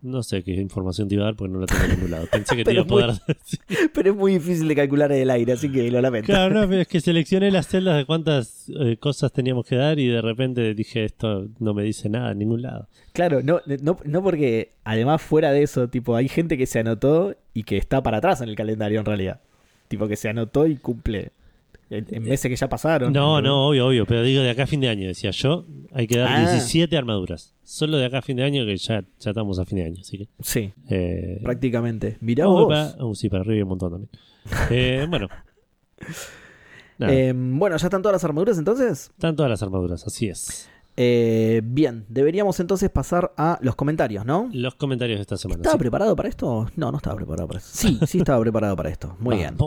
no 0.06 0.24
sé 0.24 0.44
qué 0.44 0.54
información 0.54 1.08
te 1.08 1.16
iba 1.16 1.24
a 1.24 1.26
dar 1.26 1.36
porque 1.36 1.54
no 1.54 1.60
la 1.60 1.66
tengo 1.66 1.84
en 1.84 1.92
ningún 1.92 2.12
lado. 2.12 2.28
Pensé 2.32 2.56
que 2.56 2.64
te 2.64 2.74
iba 2.74 2.84
a 2.84 2.86
poder 2.86 3.12
Pero 3.94 4.12
es 4.12 4.16
muy 4.16 4.34
difícil 4.34 4.68
de 4.68 4.76
calcular 4.76 5.12
en 5.12 5.22
el 5.22 5.30
aire, 5.30 5.54
así 5.54 5.72
que 5.72 5.90
lo 5.90 6.02
lamento. 6.02 6.28
Claro, 6.28 6.54
no, 6.54 6.68
pero 6.68 6.82
es 6.82 6.88
que 6.88 7.02
seleccioné 7.02 7.52
las 7.52 7.68
celdas 7.68 7.98
de 7.98 8.06
cuántas 8.06 8.70
eh, 8.80 8.98
cosas 8.98 9.32
teníamos 9.32 9.66
que 9.66 9.76
dar 9.76 10.00
y 10.00 10.08
de 10.08 10.22
repente 10.22 10.74
dije 10.74 11.06
esto 11.06 11.48
no 11.60 11.74
me 11.74 11.84
dice 11.84 12.10
nada 12.10 12.32
en 12.32 12.40
ningún 12.40 12.62
lado. 12.62 12.88
Claro, 13.14 13.42
no, 13.44 13.62
no, 13.82 13.98
no 14.04 14.24
porque 14.24 14.74
además 14.84 15.22
fuera 15.22 15.52
de 15.52 15.64
eso, 15.64 15.88
tipo, 15.88 16.16
hay 16.16 16.28
gente 16.28 16.58
que 16.58 16.66
se 16.66 16.80
anotó 16.80 17.36
y 17.54 17.64
que 17.64 17.78
está 17.78 18.04
para 18.04 18.18
atrás 18.18 18.42
en 18.42 18.50
el 18.50 18.56
calendario 18.56 19.00
en 19.00 19.06
realidad. 19.06 19.42
Tipo 19.88 20.08
que 20.08 20.16
se 20.16 20.30
anotó 20.30 20.68
y 20.68 20.78
cumple 20.78 21.32
en, 21.90 22.06
en 22.10 22.24
meses 22.24 22.50
que 22.50 22.56
ya 22.56 22.68
pasaron. 22.70 23.14
No, 23.14 23.42
no, 23.42 23.68
obvio, 23.68 23.88
obvio, 23.88 24.06
pero 24.06 24.24
digo 24.24 24.42
de 24.42 24.50
acá 24.50 24.64
a 24.64 24.68
fin 24.68 24.80
de 24.82 24.90
año, 24.90 25.08
decía 25.08 25.32
yo, 25.32 25.66
hay 25.94 26.08
que 26.08 26.18
dar 26.18 26.30
Ah. 26.32 26.40
17 26.52 26.98
armaduras. 26.98 27.54
Solo 27.64 27.98
de 27.98 28.06
acá 28.06 28.20
a 28.20 28.22
fin 28.22 28.38
de 28.38 28.44
año 28.44 28.66
que 28.66 28.76
ya, 28.78 29.04
ya 29.20 29.30
estamos 29.32 29.60
a 29.60 29.66
fin 29.66 29.78
de 29.80 29.84
año, 29.86 29.98
así 30.02 30.18
que... 30.20 30.28
Sí, 30.42 30.74
Eh, 30.90 31.40
prácticamente. 31.44 32.18
Mirá 32.22 32.48
oh, 32.48 32.66
vos. 32.66 32.68
pa- 32.74 32.96
oh, 33.04 33.14
sí, 33.16 33.30
para 33.30 33.42
arriba 33.42 33.56
hay 33.56 33.62
un 33.64 33.70
montón 33.70 33.92
también. 33.92 34.10
Eh, 34.72 35.06
bueno. 35.10 35.28
Eh, 37.00 37.34
bueno, 37.36 37.76
¿ya 37.78 37.88
están 37.88 38.02
todas 38.02 38.14
las 38.14 38.24
armaduras 38.24 38.58
entonces? 38.58 39.10
están 39.16 39.36
todas 39.36 39.50
las 39.50 39.62
armaduras, 39.64 40.06
así 40.08 40.28
es. 40.28 40.70
Eh, 40.98 41.62
bien, 41.66 42.06
deberíamos 42.08 42.58
entonces 42.62 42.90
pasar 42.90 43.34
a 43.36 43.60
los 43.62 43.76
comentarios, 43.76 44.26
¿no? 44.26 44.50
Los 44.54 44.76
comentarios 44.76 45.18
de 45.18 45.22
esta 45.24 45.36
semana. 45.36 45.58
¿Estaba 45.60 45.74
sí. 45.74 45.80
preparado 45.80 46.16
para 46.16 46.30
esto? 46.30 46.68
No, 46.78 46.90
no 46.92 46.98
estaba 46.98 47.18
preparado 47.18 47.48
para 47.50 47.60
esto. 47.60 47.72
Sí, 47.74 48.00
sí 48.08 48.20
estaba 48.20 48.40
preparado 48.42 48.78
para 48.78 48.90
esto. 48.90 49.18
Muy 49.20 49.36
bien. 49.40 49.58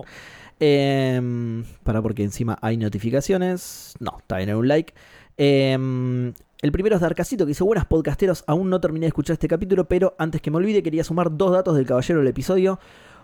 Eh, 0.60 1.62
para 1.82 2.02
porque 2.02 2.24
encima 2.24 2.58
hay 2.60 2.76
notificaciones. 2.76 3.94
No, 4.00 4.18
está 4.18 4.38
bien, 4.38 4.48
era 4.48 4.58
un 4.58 4.68
like. 4.68 4.94
Eh, 5.36 6.32
el 6.60 6.72
primero 6.72 6.96
es 6.96 7.00
Darkacito 7.00 7.44
que 7.44 7.50
dice: 7.50 7.64
Buenas 7.64 7.86
podcasteros, 7.86 8.44
aún 8.46 8.70
no 8.70 8.80
terminé 8.80 9.04
de 9.04 9.08
escuchar 9.08 9.34
este 9.34 9.48
capítulo, 9.48 9.86
pero 9.86 10.14
antes 10.18 10.40
que 10.40 10.50
me 10.50 10.56
olvide, 10.56 10.82
quería 10.82 11.04
sumar 11.04 11.36
dos 11.36 11.52
datos 11.52 11.76
del 11.76 11.86
caballero 11.86 12.18
del 12.20 12.28
episodio. 12.28 12.80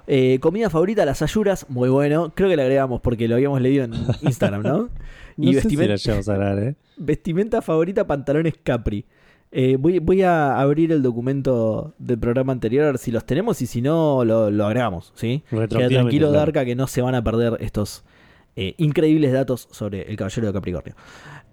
Eh, 0.06 0.38
comida 0.40 0.68
favorita, 0.68 1.04
las 1.04 1.22
ayuras, 1.22 1.66
muy 1.68 1.88
bueno. 1.88 2.32
Creo 2.34 2.48
que 2.48 2.56
le 2.56 2.62
agregamos 2.62 3.00
porque 3.00 3.26
lo 3.26 3.36
habíamos 3.36 3.60
leído 3.60 3.84
en 3.84 3.94
Instagram, 4.22 4.62
¿no? 4.62 4.88
Si 5.36 5.52
la 5.52 5.94
a 5.94 6.36
grabar, 6.36 6.58
¿eh? 6.62 6.76
vestimenta 6.96 7.60
favorita, 7.60 8.06
pantalones 8.06 8.54
Capri. 8.62 9.04
Eh, 9.56 9.76
voy, 9.78 10.00
voy 10.00 10.22
a 10.22 10.58
abrir 10.58 10.90
el 10.90 11.00
documento 11.00 11.94
del 11.98 12.18
programa 12.18 12.52
anterior 12.52 12.82
a 12.82 12.86
ver 12.88 12.98
si 12.98 13.12
los 13.12 13.24
tenemos 13.24 13.62
y 13.62 13.68
si 13.68 13.80
no, 13.80 14.24
lo, 14.24 14.50
lo 14.50 14.66
agregamos, 14.66 15.12
¿sí? 15.14 15.44
Queda 15.48 15.68
tranquilo, 15.68 16.30
claro. 16.30 16.32
Darka, 16.32 16.64
que 16.64 16.74
no 16.74 16.88
se 16.88 17.00
van 17.02 17.14
a 17.14 17.22
perder 17.22 17.58
estos 17.60 18.02
eh, 18.56 18.74
increíbles 18.78 19.32
datos 19.32 19.68
sobre 19.70 20.10
el 20.10 20.16
Caballero 20.16 20.48
de 20.48 20.52
Capricornio. 20.52 20.96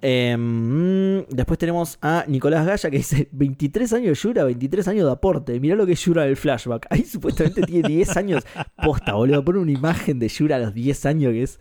Eh, 0.01 0.35
mm, 0.35 1.29
después 1.29 1.59
tenemos 1.59 1.99
a 2.01 2.25
Nicolás 2.27 2.65
Gaya 2.65 2.89
que 2.89 2.97
dice 2.97 3.29
23 3.33 3.93
años 3.93 4.07
de 4.07 4.15
Yura, 4.15 4.43
23 4.45 4.87
años 4.87 5.05
de 5.05 5.11
aporte. 5.11 5.59
Mirá 5.59 5.75
lo 5.75 5.85
que 5.85 5.91
es 5.91 6.03
Yura 6.03 6.23
del 6.23 6.37
flashback. 6.37 6.87
Ahí 6.89 7.03
supuestamente 7.05 7.61
tiene 7.61 7.87
10 7.87 8.17
años. 8.17 8.43
Posta, 8.83 9.13
boludo. 9.13 9.45
Pone 9.45 9.59
una 9.59 9.71
imagen 9.71 10.17
de 10.17 10.27
Yura 10.27 10.55
a 10.55 10.59
los 10.59 10.73
10 10.73 11.05
años 11.05 11.33
que 11.33 11.43
es. 11.43 11.59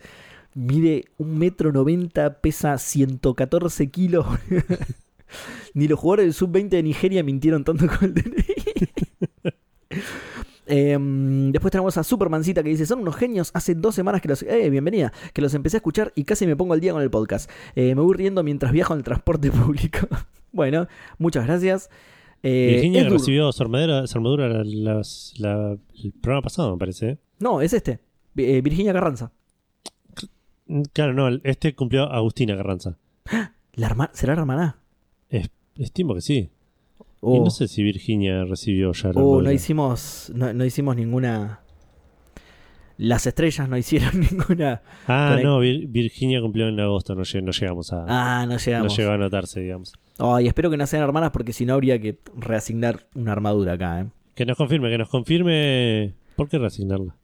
Mide 0.55 1.05
un 1.17 1.37
metro 1.37 1.71
90, 1.71 2.41
pesa 2.41 2.79
114 2.79 3.91
kilos. 3.91 4.25
Ni 5.73 5.87
los 5.87 5.99
jugadores 5.99 6.25
del 6.25 6.33
sub-20 6.33 6.69
de 6.69 6.83
Nigeria 6.83 7.23
mintieron 7.23 7.63
tanto 7.63 7.85
con 7.99 8.05
el 8.09 8.13
DNI. 8.13 8.45
Em, 10.67 11.51
después 11.51 11.69
tenemos 11.71 11.97
a 11.97 12.03
Supermancita 12.03 12.63
que 12.63 12.69
dice, 12.69 12.85
son 12.85 12.99
unos 12.99 13.17
genios, 13.17 13.51
hace 13.53 13.75
dos 13.75 13.93
semanas 13.93 14.21
que 14.21 14.29
los... 14.29 14.41
Eh, 14.43 14.69
bienvenida, 14.69 15.11
que 15.33 15.41
los 15.41 15.53
empecé 15.53 15.75
a 15.77 15.79
escuchar 15.79 16.13
y 16.15 16.23
casi 16.23 16.45
me 16.47 16.55
pongo 16.55 16.73
al 16.73 16.79
día 16.79 16.93
con 16.93 17.01
el 17.01 17.09
podcast. 17.09 17.49
Eh, 17.75 17.93
me 17.93 18.01
voy 18.01 18.15
riendo 18.15 18.41
mientras 18.41 18.71
viajo 18.71 18.93
en 18.93 18.99
el 18.99 19.03
transporte 19.03 19.51
público. 19.51 20.07
bueno, 20.53 20.87
muchas 21.17 21.45
gracias. 21.45 21.89
Eh, 22.41 22.69
Virginia 22.75 23.03
duro. 23.03 23.15
recibió 23.17 23.51
su 23.51 23.61
armadura, 23.63 24.07
su 24.07 24.17
armadura 24.17 24.63
la- 24.63 25.77
el 26.03 26.13
programa 26.21 26.41
pasado, 26.43 26.71
me 26.71 26.77
parece. 26.79 27.09
¿eh? 27.09 27.17
No, 27.39 27.59
es 27.61 27.73
este. 27.73 27.99
Eh, 28.37 28.61
Virginia 28.61 28.93
Carranza. 28.93 29.31
Claro, 30.93 31.11
no, 31.13 31.37
este 31.43 31.75
cumplió 31.75 32.03
Agustina 32.03 32.55
Carranza. 32.55 32.97
¿La 33.73 33.87
herma- 33.89 34.09
¿Será 34.13 34.35
la 34.35 34.41
hermana? 34.41 34.77
Estimo 35.77 36.13
que 36.15 36.21
sí. 36.21 36.35
Y 36.37 36.49
Oh, 37.23 37.43
no 37.43 37.49
sé 37.51 37.67
si 37.67 37.83
Virginia 37.83 38.43
recibió 38.45 38.91
ya 38.93 39.13
la 39.13 39.21
oh, 39.21 39.41
no 39.43 39.51
hicimos, 39.51 40.31
no, 40.33 40.53
no 40.53 40.65
hicimos 40.65 40.95
ninguna... 40.95 41.59
Las 42.97 43.25
estrellas 43.25 43.67
no 43.69 43.77
hicieron 43.77 44.19
ninguna... 44.31 44.81
Ah, 45.07 45.39
no, 45.41 45.59
Vir- 45.61 45.87
Virginia 45.89 46.41
cumplió 46.41 46.67
en 46.67 46.79
agosto, 46.79 47.15
no, 47.15 47.21
lleg- 47.21 47.43
no 47.43 47.51
llegamos 47.51 47.93
a... 47.93 48.05
Ah, 48.07 48.45
no 48.45 48.53
no 48.53 48.57
llegamos. 48.59 48.97
llegó 48.97 49.11
a 49.11 49.13
anotarse, 49.15 49.59
digamos. 49.59 49.93
Ay, 50.19 50.47
espero 50.47 50.69
que 50.69 50.77
no 50.77 50.85
sean 50.87 51.03
hermanas 51.03 51.31
porque 51.31 51.53
si 51.53 51.65
no 51.65 51.73
habría 51.73 51.99
que 51.99 52.19
reasignar 52.37 53.07
una 53.15 53.31
armadura 53.31 53.73
acá, 53.73 54.01
¿eh? 54.01 54.05
Que 54.35 54.45
nos 54.45 54.57
confirme, 54.57 54.89
que 54.89 54.97
nos 54.97 55.09
confirme... 55.09 56.13
¿Por 56.35 56.47
qué 56.49 56.57
reasignarla? 56.57 57.15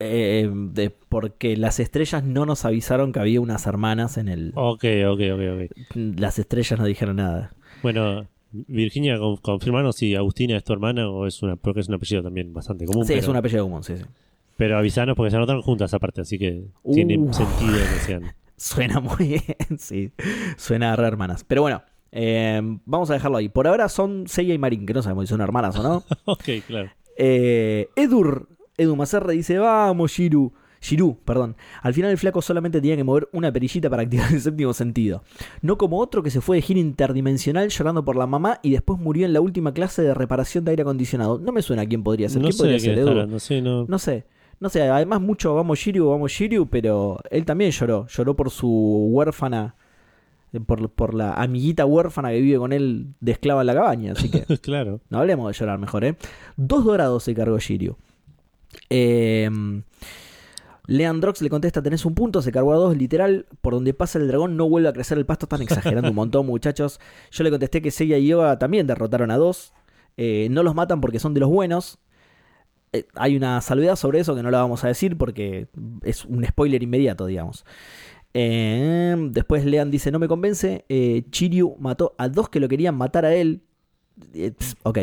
Eh, 0.00 0.50
de- 0.52 0.90
porque 0.90 1.56
las 1.56 1.78
estrellas 1.80 2.24
no 2.24 2.44
nos 2.46 2.64
avisaron 2.64 3.12
que 3.12 3.20
había 3.20 3.40
unas 3.40 3.66
hermanas 3.68 4.18
en 4.18 4.28
el... 4.28 4.52
Ok, 4.56 4.84
ok, 5.08 5.20
ok, 5.34 5.40
ok. 5.54 5.94
Las 5.94 6.38
estrellas 6.40 6.78
no 6.78 6.86
dijeron 6.86 7.16
nada. 7.16 7.52
Bueno, 7.82 8.26
Virginia, 8.52 9.18
con- 9.18 9.36
confirmanos 9.38 9.96
si 9.96 10.14
Agustina 10.14 10.56
es 10.56 10.64
tu 10.64 10.72
hermana 10.72 11.08
o 11.08 11.26
es 11.26 11.42
una... 11.42 11.56
Porque 11.56 11.80
es 11.80 11.88
un 11.88 11.94
apellido 11.94 12.22
también 12.22 12.52
bastante 12.52 12.84
común. 12.86 13.04
sí, 13.04 13.08
pero, 13.14 13.20
es 13.20 13.28
un 13.28 13.36
apellido 13.36 13.64
común, 13.64 13.82
sí, 13.82 13.96
sí. 13.96 14.04
pero 14.56 14.78
avisanos 14.78 15.16
porque 15.16 15.30
se 15.30 15.36
anotaron 15.36 15.62
juntas 15.62 15.92
aparte, 15.94 16.20
así 16.20 16.38
que 16.38 16.64
Uh. 16.82 16.94
tiene 16.94 17.14
sentido 17.32 17.72
que 17.72 18.00
sean... 18.00 18.22
Suena 18.56 19.00
muy 19.00 19.16
bien, 19.26 19.78
sí. 19.78 20.12
Suena 20.56 20.92
a 20.92 20.96
re 20.96 21.06
hermanas. 21.08 21.42
Pero 21.44 21.62
bueno, 21.62 21.82
eh, 22.12 22.60
vamos 22.84 23.10
a 23.10 23.14
dejarlo 23.14 23.38
ahí. 23.38 23.48
Por 23.48 23.66
ahora 23.66 23.88
son 23.88 24.28
Seiya 24.28 24.54
y 24.54 24.58
Marin, 24.58 24.86
que 24.86 24.94
no 24.94 25.02
sabemos 25.02 25.24
si 25.24 25.30
son 25.30 25.40
hermanas 25.40 25.76
o 25.78 25.82
no. 25.82 26.04
ok, 26.26 26.44
claro. 26.68 26.90
Eh, 27.16 27.88
Edur, 27.96 28.48
Edu 28.78 28.94
Macerre 28.94 29.32
dice, 29.32 29.58
vamos, 29.58 30.12
Shiru. 30.12 30.52
Shiru, 30.82 31.16
perdón. 31.24 31.56
Al 31.80 31.94
final 31.94 32.10
el 32.10 32.18
flaco 32.18 32.42
solamente 32.42 32.80
tenía 32.80 32.96
que 32.96 33.04
mover 33.04 33.28
una 33.32 33.52
perillita 33.52 33.88
para 33.88 34.02
activar 34.02 34.32
el 34.32 34.40
séptimo 34.40 34.74
sentido. 34.74 35.22
No 35.62 35.78
como 35.78 35.98
otro 36.00 36.22
que 36.22 36.30
se 36.30 36.40
fue 36.40 36.56
de 36.56 36.62
gira 36.62 36.80
interdimensional 36.80 37.68
llorando 37.68 38.04
por 38.04 38.16
la 38.16 38.26
mamá 38.26 38.58
y 38.62 38.72
después 38.72 38.98
murió 38.98 39.24
en 39.24 39.32
la 39.32 39.40
última 39.40 39.72
clase 39.72 40.02
de 40.02 40.12
reparación 40.12 40.64
de 40.64 40.72
aire 40.72 40.82
acondicionado. 40.82 41.38
No 41.38 41.52
me 41.52 41.62
suena 41.62 41.82
a 41.82 41.86
quién 41.86 42.02
podría 42.02 42.28
ser. 42.28 42.38
No 42.42 42.48
¿Quién 42.48 42.52
sé 42.52 42.58
podría 42.58 42.78
ser, 42.80 42.98
Edu? 42.98 43.08
hablando, 43.08 43.38
sí, 43.38 43.62
no... 43.62 43.86
No 43.86 43.98
sé. 43.98 44.26
No 44.58 44.68
sé, 44.68 44.82
además 44.82 45.20
mucho 45.20 45.54
vamos 45.54 45.78
Shiryu, 45.78 46.08
vamos 46.08 46.30
Shiryu, 46.30 46.66
pero 46.66 47.18
él 47.30 47.44
también 47.44 47.70
lloró. 47.70 48.06
Lloró 48.08 48.36
por 48.36 48.50
su 48.50 48.68
huérfana, 49.10 49.74
eh, 50.52 50.60
por, 50.60 50.88
por 50.90 51.14
la 51.14 51.34
amiguita 51.34 51.84
huérfana 51.86 52.30
que 52.30 52.40
vive 52.40 52.58
con 52.58 52.72
él 52.72 53.08
de 53.20 53.32
esclava 53.32 53.60
en 53.62 53.66
la 53.68 53.74
cabaña. 53.74 54.12
Así 54.12 54.30
que 54.30 54.44
claro. 54.60 55.00
no 55.10 55.18
hablemos 55.18 55.48
de 55.52 55.58
llorar 55.58 55.78
mejor, 55.78 56.04
¿eh? 56.04 56.16
Dos 56.56 56.84
dorados 56.84 57.22
se 57.24 57.34
cargó 57.34 57.58
Shiryu. 57.58 57.96
Eh, 58.88 59.50
Leandrox 60.86 61.42
le 61.42 61.50
contesta, 61.50 61.82
tenés 61.82 62.04
un 62.04 62.14
punto, 62.14 62.42
se 62.42 62.50
cargó 62.50 62.72
a 62.72 62.76
dos, 62.76 62.96
literal, 62.96 63.46
por 63.60 63.74
donde 63.74 63.94
pasa 63.94 64.18
el 64.18 64.26
dragón 64.26 64.56
no 64.56 64.68
vuelve 64.68 64.88
a 64.88 64.92
crecer 64.92 65.16
el 65.16 65.26
pasto, 65.26 65.46
están 65.46 65.62
exagerando 65.62 66.10
un 66.10 66.16
montón, 66.16 66.46
muchachos. 66.46 67.00
Yo 67.30 67.44
le 67.44 67.50
contesté 67.50 67.80
que 67.80 67.90
Seiya 67.90 68.18
y 68.18 68.26
Yoga 68.26 68.58
también 68.58 68.86
derrotaron 68.86 69.30
a 69.30 69.36
dos. 69.36 69.72
Eh, 70.16 70.48
no 70.50 70.62
los 70.62 70.74
matan 70.74 71.00
porque 71.00 71.18
son 71.18 71.34
de 71.34 71.40
los 71.40 71.48
buenos. 71.48 71.98
Eh, 72.92 73.06
hay 73.14 73.36
una 73.36 73.60
salvedad 73.60 73.96
sobre 73.96 74.20
eso 74.20 74.34
que 74.34 74.42
no 74.42 74.50
la 74.50 74.58
vamos 74.58 74.84
a 74.84 74.88
decir 74.88 75.16
porque 75.16 75.68
es 76.02 76.24
un 76.24 76.44
spoiler 76.44 76.82
inmediato, 76.82 77.26
digamos. 77.26 77.64
Eh, 78.34 79.16
después 79.30 79.64
Lean 79.64 79.90
dice, 79.90 80.10
no 80.10 80.18
me 80.18 80.28
convence. 80.28 80.84
Eh, 80.88 81.24
Chiryu 81.30 81.76
mató 81.78 82.14
a 82.18 82.28
dos 82.28 82.48
que 82.48 82.60
lo 82.60 82.68
querían 82.68 82.96
matar 82.96 83.24
a 83.24 83.34
él. 83.34 83.62
Ok. 84.82 84.98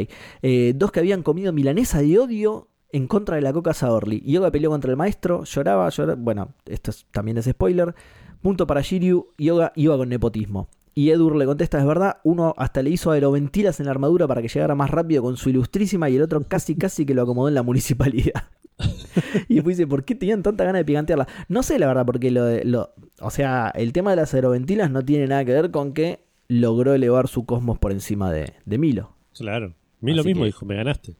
Dos 0.75 0.91
que 0.91 0.99
habían 0.99 1.23
comido 1.23 1.51
milanesa 1.51 2.01
de 2.01 2.19
odio 2.19 2.67
en 2.91 3.07
contra 3.07 3.35
de 3.35 3.41
la 3.41 3.53
coca 3.53 3.73
Saorli. 3.73 4.21
Yoga 4.25 4.51
peleó 4.51 4.69
contra 4.69 4.89
el 4.91 4.97
maestro, 4.97 5.43
lloraba, 5.43 5.89
lloraba. 5.89 6.19
Bueno, 6.21 6.49
esto 6.65 6.91
es- 6.91 7.05
también 7.11 7.37
es 7.37 7.45
spoiler. 7.45 7.93
Punto 8.41 8.65
para 8.67 8.81
Shiryu, 8.81 9.27
Yoga 9.37 9.71
iba 9.75 9.97
con 9.97 10.09
nepotismo. 10.09 10.69
Y 10.95 11.11
Edur 11.11 11.35
le 11.35 11.45
contesta, 11.45 11.77
es 11.79 11.85
verdad, 11.85 12.17
uno 12.23 12.53
hasta 12.57 12.81
le 12.81 12.89
hizo 12.89 13.11
aeroventilas 13.11 13.79
en 13.79 13.85
la 13.85 13.91
armadura 13.91 14.27
para 14.27 14.41
que 14.41 14.47
llegara 14.49 14.75
más 14.75 14.89
rápido 14.89 15.21
con 15.23 15.37
su 15.37 15.49
ilustrísima 15.49 16.09
y 16.09 16.15
el 16.17 16.23
otro 16.23 16.41
casi 16.43 16.75
casi 16.75 17.05
que 17.05 17.13
lo 17.13 17.21
acomodó 17.21 17.47
en 17.47 17.53
la 17.53 17.63
municipalidad. 17.63 18.43
y 19.47 19.55
después 19.55 19.77
dice, 19.77 19.87
¿por 19.87 20.03
qué 20.03 20.15
tenían 20.15 20.41
tanta 20.43 20.63
ganas 20.63 20.79
de 20.81 20.85
picantearla? 20.85 21.27
No 21.47 21.63
sé 21.63 21.79
la 21.79 21.87
verdad, 21.87 22.05
porque 22.05 22.31
lo, 22.31 22.43
de- 22.43 22.65
lo 22.65 22.91
o 23.21 23.29
sea, 23.29 23.71
el 23.75 23.93
tema 23.93 24.09
de 24.11 24.17
las 24.17 24.33
aeroventilas 24.33 24.89
no 24.91 25.03
tiene 25.03 25.27
nada 25.27 25.45
que 25.45 25.53
ver 25.53 25.71
con 25.71 25.93
que 25.93 26.25
logró 26.47 26.93
elevar 26.93 27.27
su 27.27 27.45
cosmos 27.45 27.77
por 27.77 27.91
encima 27.91 28.31
de, 28.31 28.53
de 28.65 28.77
Milo. 28.77 29.11
Claro. 29.37 29.67
A 29.67 30.05
mí 30.05 30.13
lo 30.13 30.21
Así 30.21 30.29
mismo 30.29 30.41
que- 30.41 30.47
dijo, 30.47 30.65
me 30.65 30.75
ganaste. 30.75 31.15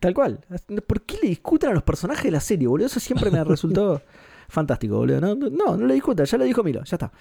Tal 0.00 0.14
cual. 0.14 0.40
¿Por 0.86 1.02
qué 1.02 1.18
le 1.22 1.28
discutan 1.28 1.70
a 1.70 1.74
los 1.74 1.82
personajes 1.82 2.24
de 2.24 2.30
la 2.30 2.40
serie, 2.40 2.68
boludo? 2.68 2.86
Eso 2.86 3.00
siempre 3.00 3.30
me 3.30 3.38
ha 3.38 3.44
resultado 3.44 4.02
fantástico, 4.48 4.96
boludo. 4.96 5.20
No, 5.20 5.34
no, 5.34 5.76
no 5.76 5.86
le 5.86 5.94
discutan, 5.94 6.26
ya 6.26 6.38
lo 6.38 6.44
dijo 6.44 6.62
Milo, 6.62 6.84
ya 6.84 6.96
está. 6.96 7.12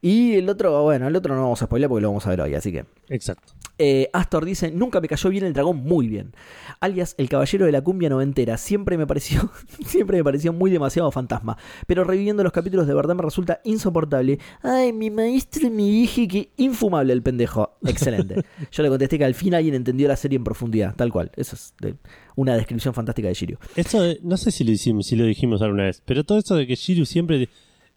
Y 0.00 0.34
el 0.34 0.48
otro, 0.48 0.82
bueno, 0.84 1.08
el 1.08 1.16
otro 1.16 1.34
no 1.34 1.42
vamos 1.42 1.60
a 1.62 1.66
spoiler 1.66 1.88
porque 1.88 2.02
lo 2.02 2.08
vamos 2.08 2.24
a 2.26 2.30
ver 2.30 2.40
hoy, 2.40 2.54
así 2.54 2.70
que. 2.70 2.84
Exacto. 3.08 3.52
Eh, 3.80 4.10
Astor 4.12 4.44
dice, 4.44 4.70
nunca 4.70 5.00
me 5.00 5.08
cayó 5.08 5.30
bien 5.30 5.44
el 5.44 5.52
dragón 5.52 5.78
muy 5.78 6.08
bien. 6.08 6.32
Alias, 6.80 7.14
el 7.18 7.28
caballero 7.28 7.66
de 7.66 7.72
la 7.72 7.80
cumbia 7.82 8.08
noventera. 8.08 8.56
Siempre 8.58 8.96
me 8.96 9.06
pareció, 9.06 9.50
siempre 9.86 10.18
me 10.18 10.24
pareció 10.24 10.52
muy 10.52 10.70
demasiado 10.70 11.10
fantasma. 11.10 11.56
Pero 11.86 12.04
reviviendo 12.04 12.42
los 12.44 12.52
capítulos 12.52 12.86
de 12.86 12.94
verdad 12.94 13.14
me 13.16 13.22
resulta 13.22 13.60
insoportable. 13.64 14.38
Ay, 14.62 14.92
mi 14.92 15.10
maestro 15.10 15.68
me 15.70 15.82
dije 15.82 16.28
que 16.28 16.50
infumable 16.56 17.12
el 17.12 17.22
pendejo. 17.22 17.76
Excelente. 17.84 18.44
Yo 18.72 18.82
le 18.82 18.88
contesté 18.88 19.18
que 19.18 19.24
al 19.24 19.34
fin 19.34 19.54
alguien 19.54 19.74
entendió 19.74 20.06
la 20.08 20.16
serie 20.16 20.36
en 20.36 20.44
profundidad. 20.44 20.94
Tal 20.94 21.12
cual. 21.12 21.30
Eso 21.36 21.56
es 21.56 21.74
de- 21.80 21.94
una 22.36 22.56
descripción 22.56 22.94
fantástica 22.94 23.26
de 23.28 23.34
Shiryu. 23.34 23.58
Eso 23.74 24.00
no 24.22 24.36
sé 24.36 24.52
si 24.52 24.62
lo 24.62 24.70
hicimos, 24.70 25.06
si 25.06 25.16
lo 25.16 25.24
dijimos 25.24 25.60
alguna 25.60 25.84
vez, 25.84 26.02
pero 26.04 26.22
todo 26.22 26.38
eso 26.38 26.54
de 26.54 26.68
que 26.68 26.76
Shiryu 26.76 27.04
siempre 27.04 27.48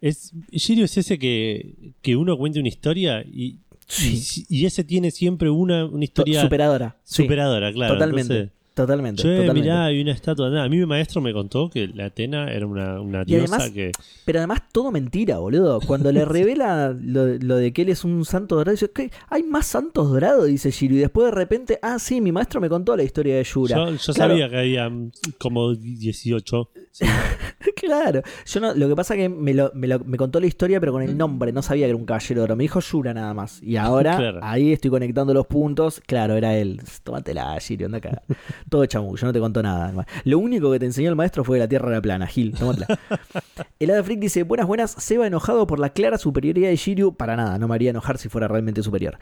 es 0.02 0.34
Shiryu 0.52 0.86
es 0.86 0.98
ese 0.98 1.18
que, 1.20 1.94
que 2.02 2.16
uno 2.16 2.38
cuenta 2.38 2.60
una 2.60 2.68
historia 2.70 3.22
y, 3.22 3.60
Sí. 3.88 4.46
y, 4.50 4.62
y 4.62 4.66
ese 4.66 4.84
tiene 4.86 5.12
siempre 5.12 5.50
una, 5.50 5.86
una 5.86 6.04
historia 6.04 6.42
Superadora. 6.42 6.98
Sí, 7.04 7.24
superadora, 7.24 7.74
claro. 7.74 7.94
totalmente. 7.96 8.34
Entonces, 8.34 8.61
totalmente. 8.82 9.22
Che, 9.22 9.30
totalmente. 9.30 9.62
mirá, 9.62 9.86
hay 9.86 10.02
una 10.02 10.12
estatua. 10.12 10.64
A 10.64 10.70
mí 10.70 10.78
mi 10.78 10.86
maestro 10.86 11.22
me 11.22 11.34
contó 11.34 11.70
que 11.70 11.88
la 11.88 12.06
Atena 12.06 12.52
era 12.52 12.66
una, 12.68 13.24
diosa 13.24 13.56
además- 13.56 13.72
que. 13.72 13.92
Pero 14.26 14.40
además 14.40 14.62
todo 14.72 14.92
mentira, 14.92 15.38
boludo. 15.40 15.80
Cuando 15.82 16.12
le 16.12 16.26
revela 16.26 16.96
lo, 17.00 17.26
lo 17.38 17.56
de 17.58 17.74
que 17.74 17.82
él 17.84 17.90
es 17.90 18.04
un 18.04 18.24
santo 18.26 18.56
dorado, 18.56 18.72
dice, 18.72 18.90
¿qué? 18.94 19.12
¿Hay 19.30 19.44
más 19.44 19.68
santos 19.68 20.10
dorados? 20.10 20.46
Dice 20.48 20.72
Shiro. 20.72 20.96
Y 20.96 21.00
después 21.00 21.26
de 21.26 21.32
repente, 21.32 21.80
ah, 21.82 21.98
sí, 22.00 22.22
mi 22.22 22.32
maestro 22.32 22.62
me 22.62 22.70
contó 22.70 22.96
la 22.96 23.04
historia 23.04 23.36
de 23.36 23.44
Yura. 23.44 23.76
Yo, 23.76 23.92
yo 23.96 24.14
Claro. 24.14 24.32
sabía 24.34 24.50
que 24.50 24.58
había 24.58 24.90
mm, 24.90 25.12
como 25.40 25.74
18. 25.76 26.70
sí. 26.92 27.06
claro. 27.76 28.22
Yo 28.46 28.60
no, 28.60 28.74
lo 28.74 28.88
que 28.90 28.96
pasa 28.96 29.16
que 29.16 29.30
me, 29.30 29.54
lo, 29.54 29.72
me, 29.74 29.88
lo- 29.88 30.00
me 30.00 30.18
contó 30.18 30.40
la 30.40 30.48
historia, 30.48 30.80
pero 30.80 30.92
con 30.92 31.02
el 31.02 31.18
nombre. 31.18 31.52
No 31.52 31.62
sabía 31.62 31.86
que 31.86 31.90
era 31.90 31.98
un 31.98 32.06
caballero 32.06 32.42
dorado. 32.42 32.58
Me 32.58 32.64
dijo 32.64 32.80
Yura 32.80 33.14
nada 33.14 33.34
más. 33.34 33.62
Y 33.64 33.76
ahora, 33.78 34.18
Claro. 34.18 34.40
ahí 34.44 34.72
estoy 34.74 34.90
conectando 34.92 35.34
los 35.34 35.48
puntos. 35.48 36.02
Claro, 36.06 36.36
era 36.36 36.56
él. 36.56 36.82
Tómatela, 37.04 37.58
Shiro, 37.60 37.86
anda 37.88 37.98
acá. 38.00 38.22
Todo 38.72 38.86
chamullo, 38.86 39.28
no 39.28 39.34
te 39.34 39.40
contó 39.42 39.62
nada. 39.62 40.08
Lo 40.24 40.40
único 40.40 40.72
que 40.72 40.80
te 40.80 40.86
enseñó 40.86 41.10
el 41.10 41.18
maestro 41.18 41.44
fue 41.44 41.58
que 41.58 41.60
la 41.60 41.68
tierra 41.68 41.90
era 41.90 42.02
plana, 42.02 42.26
Gil. 42.26 42.56
Tómatela. 42.58 42.88
El 43.80 43.92
Hada 43.92 44.02
Freak 44.02 44.22
dice, 44.22 44.44
buenas, 44.44 44.66
buenas, 44.66 44.92
Seba 44.92 45.28
enojado 45.28 45.68
por 45.68 45.78
la 45.78 45.90
clara 45.90 46.18
superioridad 46.18 46.70
de 46.70 46.78
Shiryu. 46.78 47.14
Para 47.14 47.36
nada, 47.36 47.58
no 47.58 47.68
me 47.68 47.76
haría 47.76 47.90
enojar 47.90 48.18
si 48.18 48.30
fuera 48.30 48.48
realmente 48.48 48.82
superior. 48.82 49.18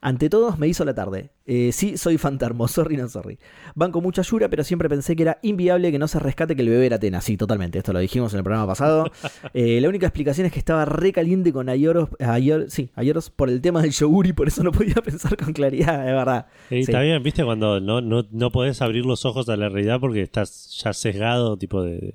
Ante 0.00 0.28
todos 0.30 0.58
me 0.58 0.68
hizo 0.68 0.84
la 0.84 0.94
tarde. 0.94 1.30
Eh, 1.46 1.70
sí, 1.72 1.96
soy 1.96 2.18
fantasma, 2.18 2.68
sorry, 2.68 2.96
no 2.96 3.08
sorry. 3.08 3.38
Banco 3.74 4.00
mucha 4.00 4.22
Yura, 4.22 4.48
pero 4.48 4.62
siempre 4.64 4.88
pensé 4.88 5.16
que 5.16 5.22
era 5.22 5.38
inviable 5.42 5.90
que 5.90 5.98
no 5.98 6.06
se 6.08 6.18
rescate 6.18 6.54
que 6.54 6.62
el 6.62 6.68
bebé 6.68 6.86
era 6.86 6.96
Atena. 6.96 7.20
Sí, 7.20 7.36
totalmente, 7.36 7.78
esto 7.78 7.92
lo 7.92 7.98
dijimos 7.98 8.32
en 8.32 8.38
el 8.38 8.44
programa 8.44 8.66
pasado. 8.66 9.10
Eh, 9.54 9.80
la 9.80 9.88
única 9.88 10.06
explicación 10.06 10.46
es 10.46 10.52
que 10.52 10.58
estaba 10.58 10.84
re 10.84 11.10
caliente 11.12 11.52
con 11.52 11.68
Ayoros, 11.68 12.10
Ayor- 12.20 12.68
sí, 12.68 12.90
Ayoros 12.94 13.30
por 13.30 13.48
el 13.48 13.60
tema 13.60 13.82
del 13.82 13.90
yoguri, 13.92 14.32
por 14.32 14.46
eso 14.48 14.62
no 14.62 14.72
podía 14.72 14.94
pensar 15.04 15.36
con 15.36 15.52
claridad, 15.52 16.00
es 16.06 16.14
verdad. 16.14 16.46
Eh, 16.70 16.84
Sí. 16.84 16.92
Bien, 16.92 17.22
viste, 17.22 17.44
cuando 17.44 17.80
no, 17.80 18.00
no, 18.00 18.24
no 18.30 18.50
podés 18.50 18.82
abrir 18.82 19.04
los 19.06 19.24
ojos 19.24 19.48
a 19.48 19.56
la 19.56 19.68
realidad 19.68 19.98
porque 20.00 20.22
estás 20.22 20.78
ya 20.82 20.92
sesgado, 20.92 21.56
tipo 21.56 21.82
de. 21.82 22.14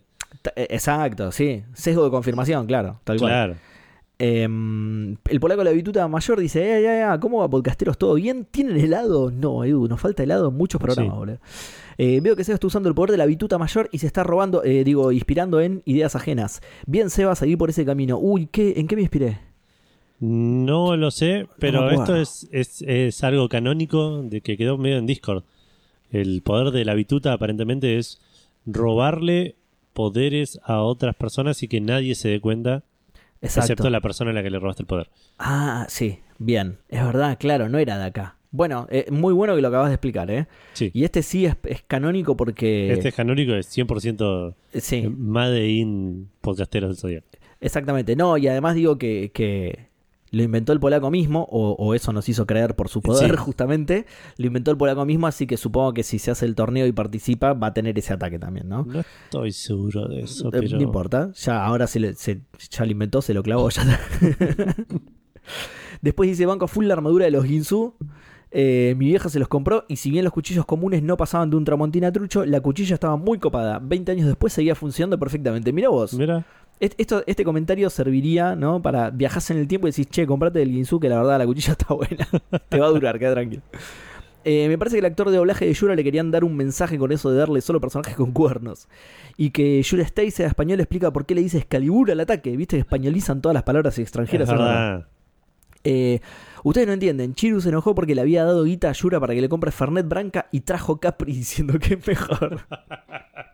Eh, 0.55 0.67
Exacto, 0.69 1.31
sí. 1.31 1.63
Sesgo 1.73 2.03
de 2.05 2.11
confirmación, 2.11 2.65
claro, 2.67 2.99
tal 3.03 3.17
cual. 3.19 3.57
Eh, 4.25 4.43
el 4.43 5.39
polaco 5.41 5.59
de 5.59 5.65
la 5.65 5.71
bituta 5.71 6.07
mayor 6.07 6.39
dice, 6.39 6.77
eh, 6.79 6.81
ya, 6.83 7.19
¿cómo 7.19 7.39
va 7.39 7.49
podcasteros? 7.49 7.97
¿Todo 7.97 8.13
bien? 8.13 8.47
¿Tienen 8.49 8.77
helado? 8.77 9.31
No, 9.31 9.63
Edu, 9.65 9.87
nos 9.89 9.99
falta 9.99 10.23
helado 10.23 10.47
en 10.49 10.55
muchos 10.55 10.79
programas, 10.81 11.13
Sí. 11.13 11.19
boludo. 11.19 11.37
Eh, 11.97 12.19
veo 12.21 12.35
que 12.35 12.43
Seba 12.43 12.53
está 12.55 12.67
usando 12.67 12.87
el 12.89 12.95
poder 12.95 13.11
de 13.11 13.17
la 13.17 13.25
bituta 13.25 13.57
mayor 13.57 13.89
y 13.91 13.97
se 13.99 14.07
está 14.07 14.23
robando, 14.23 14.63
eh, 14.63 14.83
digo, 14.83 15.11
inspirando 15.11 15.59
en 15.61 15.81
ideas 15.85 16.15
ajenas. 16.15 16.61
Bien, 16.87 17.09
Seba, 17.09 17.35
seguí 17.35 17.55
por 17.57 17.69
ese 17.69 17.85
camino. 17.85 18.17
Uy, 18.17 18.47
¿qué, 18.51 18.73
¿en 18.77 18.87
qué 18.87 18.95
me 18.95 19.01
inspiré? 19.01 19.39
No 20.19 20.95
lo 20.95 21.11
sé, 21.11 21.47
pero 21.59 21.89
esto 21.91 22.15
es, 22.15 22.47
es, 22.51 22.81
es 22.83 23.23
algo 23.25 23.49
canónico 23.49 24.21
de 24.23 24.39
que 24.41 24.55
quedó 24.57 24.77
medio 24.77 24.97
en 24.97 25.05
Discord. 25.05 25.43
el 26.11 26.41
poder 26.43 26.71
de 26.71 26.85
la 26.85 26.93
bituta 26.93 27.33
aparentemente 27.33 27.97
es 27.97 28.21
robarle 28.65 29.55
poderes 29.93 30.59
a 30.63 30.81
otras 30.81 31.15
personas 31.15 31.61
y 31.63 31.67
que 31.67 31.81
nadie 31.81 32.15
se 32.15 32.29
dé 32.29 32.39
cuenta, 32.39 32.83
Exacto. 33.43 33.59
excepto 33.73 33.89
la 33.89 34.01
persona 34.01 34.31
a 34.31 34.33
la 34.33 34.41
que 34.43 34.49
le 34.49 34.59
robaste 34.59 34.83
el 34.83 34.87
poder. 34.87 35.09
Ah, 35.37 35.85
sí, 35.89 36.19
bien. 36.39 36.77
Es 36.89 37.03
verdad, 37.05 37.37
claro, 37.39 37.69
no 37.69 37.77
era 37.77 37.97
de 37.97 38.05
acá. 38.05 38.37
Bueno, 38.51 38.87
eh, 38.91 39.05
muy 39.09 39.33
bueno 39.33 39.55
que 39.55 39.61
lo 39.61 39.67
acabas 39.69 39.89
de 39.89 39.95
explicar, 39.95 40.29
¿eh? 40.29 40.47
Sí. 40.73 40.91
Y 40.93 41.03
este 41.05 41.23
sí 41.23 41.45
es, 41.45 41.55
es 41.63 41.81
canónico 41.87 42.37
porque... 42.37 42.93
Este 42.93 43.09
es 43.09 43.15
canónico, 43.15 43.53
es 43.53 43.75
100% 43.75 44.53
Sí, 44.75 45.07
Made 45.09 45.67
in 45.69 46.29
podcasteros 46.41 46.89
del 46.91 46.97
Zodiaco. 46.97 47.27
exactamente. 47.59 48.15
No, 48.15 48.37
y 48.37 48.47
además 48.47 48.75
digo 48.75 48.97
que, 48.99 49.31
que 49.33 49.87
lo 50.33 50.43
inventó 50.43 50.73
el 50.73 50.79
polaco 50.81 51.09
mismo, 51.09 51.47
o, 51.49 51.71
o 51.79 51.93
eso 51.93 52.11
nos 52.11 52.27
hizo 52.27 52.45
creer 52.45 52.75
por 52.75 52.89
su 52.89 53.01
poder, 53.01 53.31
Sí. 53.31 53.37
justamente. 53.37 54.05
Lo 54.37 54.47
inventó 54.47 54.71
el 54.71 54.77
polaco 54.77 55.05
mismo, 55.05 55.27
así 55.27 55.47
que 55.47 55.55
supongo 55.57 55.93
que 55.93 56.03
si 56.03 56.19
se 56.19 56.31
hace 56.31 56.45
el 56.45 56.55
torneo 56.55 56.85
y 56.87 56.91
participa, 56.91 57.53
va 57.53 57.67
a 57.67 57.73
tener 57.73 57.97
ese 57.97 58.13
ataque 58.13 58.37
también, 58.39 58.67
¿no? 58.67 58.83
No 58.83 58.99
estoy 58.99 59.51
seguro 59.53 60.07
de 60.07 60.21
eso, 60.21 60.47
Eh, 60.49 60.51
pero... 60.51 60.77
No 60.77 60.83
importa, 60.83 61.31
ya 61.35 61.63
ahora 61.63 61.87
se, 61.87 61.99
le- 62.01 62.15
se- 62.15 62.41
ya 62.69 62.85
lo 62.85 62.91
inventó, 62.91 63.21
se 63.21 63.33
lo 63.33 63.43
clavó. 63.43 63.69
Ya. 63.69 63.83
Después 66.01 66.29
dice 66.29 66.45
banco 66.45 66.67
full 66.67 66.85
la 66.85 66.93
armadura 66.95 67.25
de 67.25 67.31
los 67.31 67.45
Ginsu. 67.45 67.95
Eh, 68.55 68.93
mi 68.97 69.07
vieja 69.07 69.29
se 69.29 69.39
los 69.39 69.47
compró 69.47 69.83
y 69.87 69.95
si 69.95 70.11
bien 70.11 70.23
los 70.23 70.31
cuchillos 70.31 70.63
comunes 70.65 71.01
no 71.01 71.17
pasaban 71.17 71.49
de 71.49 71.55
un 71.57 71.65
tramontina 71.65 72.11
trucho, 72.11 72.45
la 72.45 72.61
cuchilla 72.61 72.93
estaba 72.93 73.17
muy 73.17 73.39
copada. 73.39 73.79
20 73.79 74.11
años 74.11 74.27
después 74.27 74.53
seguía 74.53 74.75
funcionando 74.75 75.17
perfectamente. 75.17 75.73
Mira 75.73 75.89
vos, 75.89 76.13
Mira, 76.13 76.45
esto, 76.97 77.23
este 77.27 77.43
comentario 77.43 77.89
serviría 77.89 78.55
¿no? 78.55 78.81
para 78.81 79.09
viajas 79.09 79.49
en 79.51 79.57
el 79.57 79.67
tiempo 79.67 79.87
y 79.87 79.91
decís, 79.91 80.09
che, 80.09 80.27
comprate 80.27 80.61
el 80.61 80.69
Ginsu 80.69 80.99
que 80.99 81.09
la 81.09 81.17
verdad 81.17 81.37
la 81.39 81.45
cuchilla 81.45 81.71
está 81.79 81.93
buena. 81.93 82.27
Te 82.69 82.79
va 82.79 82.87
a 82.87 82.89
durar, 82.89 83.19
queda 83.19 83.33
tranquilo. 83.33 83.61
Eh, 84.45 84.67
me 84.67 84.77
parece 84.77 84.95
que 84.97 84.99
el 84.99 85.05
actor 85.05 85.29
de 85.29 85.37
doblaje 85.37 85.65
de 85.65 85.73
Yura 85.73 85.95
le 85.95 86.03
querían 86.03 86.29
dar 86.29 86.43
un 86.43 86.55
mensaje 86.57 86.97
con 86.97 87.11
eso 87.13 87.31
de 87.31 87.37
darle 87.37 87.61
solo 87.61 87.79
personajes 87.79 88.15
con 88.15 88.31
cuernos. 88.33 88.89
Y 89.37 89.51
que 89.51 89.81
Yura 89.81 90.03
Stay 90.03 90.31
sea 90.31 90.47
español 90.47 90.79
explica 90.81 91.11
por 91.11 91.25
qué 91.25 91.35
le 91.35 91.41
dice 91.41 91.59
Excalibur 91.59 92.11
al 92.11 92.19
ataque. 92.19 92.55
Viste 92.57 92.75
que 92.75 92.81
españolizan 92.81 93.41
todas 93.41 93.53
las 93.53 93.63
palabras 93.63 93.93
es 93.93 93.99
extranjeras. 93.99 94.49
verdad. 94.49 95.07
Eh, 95.85 96.19
ustedes 96.63 96.87
no 96.87 96.93
entienden. 96.93 97.35
Chiru 97.35 97.61
se 97.61 97.69
enojó 97.69 97.95
porque 97.95 98.15
le 98.15 98.21
había 98.21 98.43
dado 98.43 98.63
guita 98.63 98.89
a 98.89 98.93
Yura 98.93 99.19
para 99.19 99.33
que 99.33 99.41
le 99.41 99.49
compre 99.49 99.71
Fernet 99.71 100.07
Branca 100.07 100.47
y 100.51 100.61
trajo 100.61 100.99
Capri 100.99 101.33
diciendo 101.37 101.79
que 101.79 101.93
es 101.95 102.07
mejor. 102.07 102.61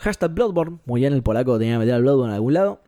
Hashtag 0.00 0.32
Bloodborne. 0.32 0.78
Muy 0.86 1.00
bien, 1.02 1.12
el 1.12 1.22
polaco 1.22 1.58
tenía 1.58 1.74
que 1.74 1.80
meter 1.80 1.94
al 1.94 2.02
Bloodborne 2.02 2.32
en 2.32 2.34
algún 2.34 2.54
lado. 2.54 2.80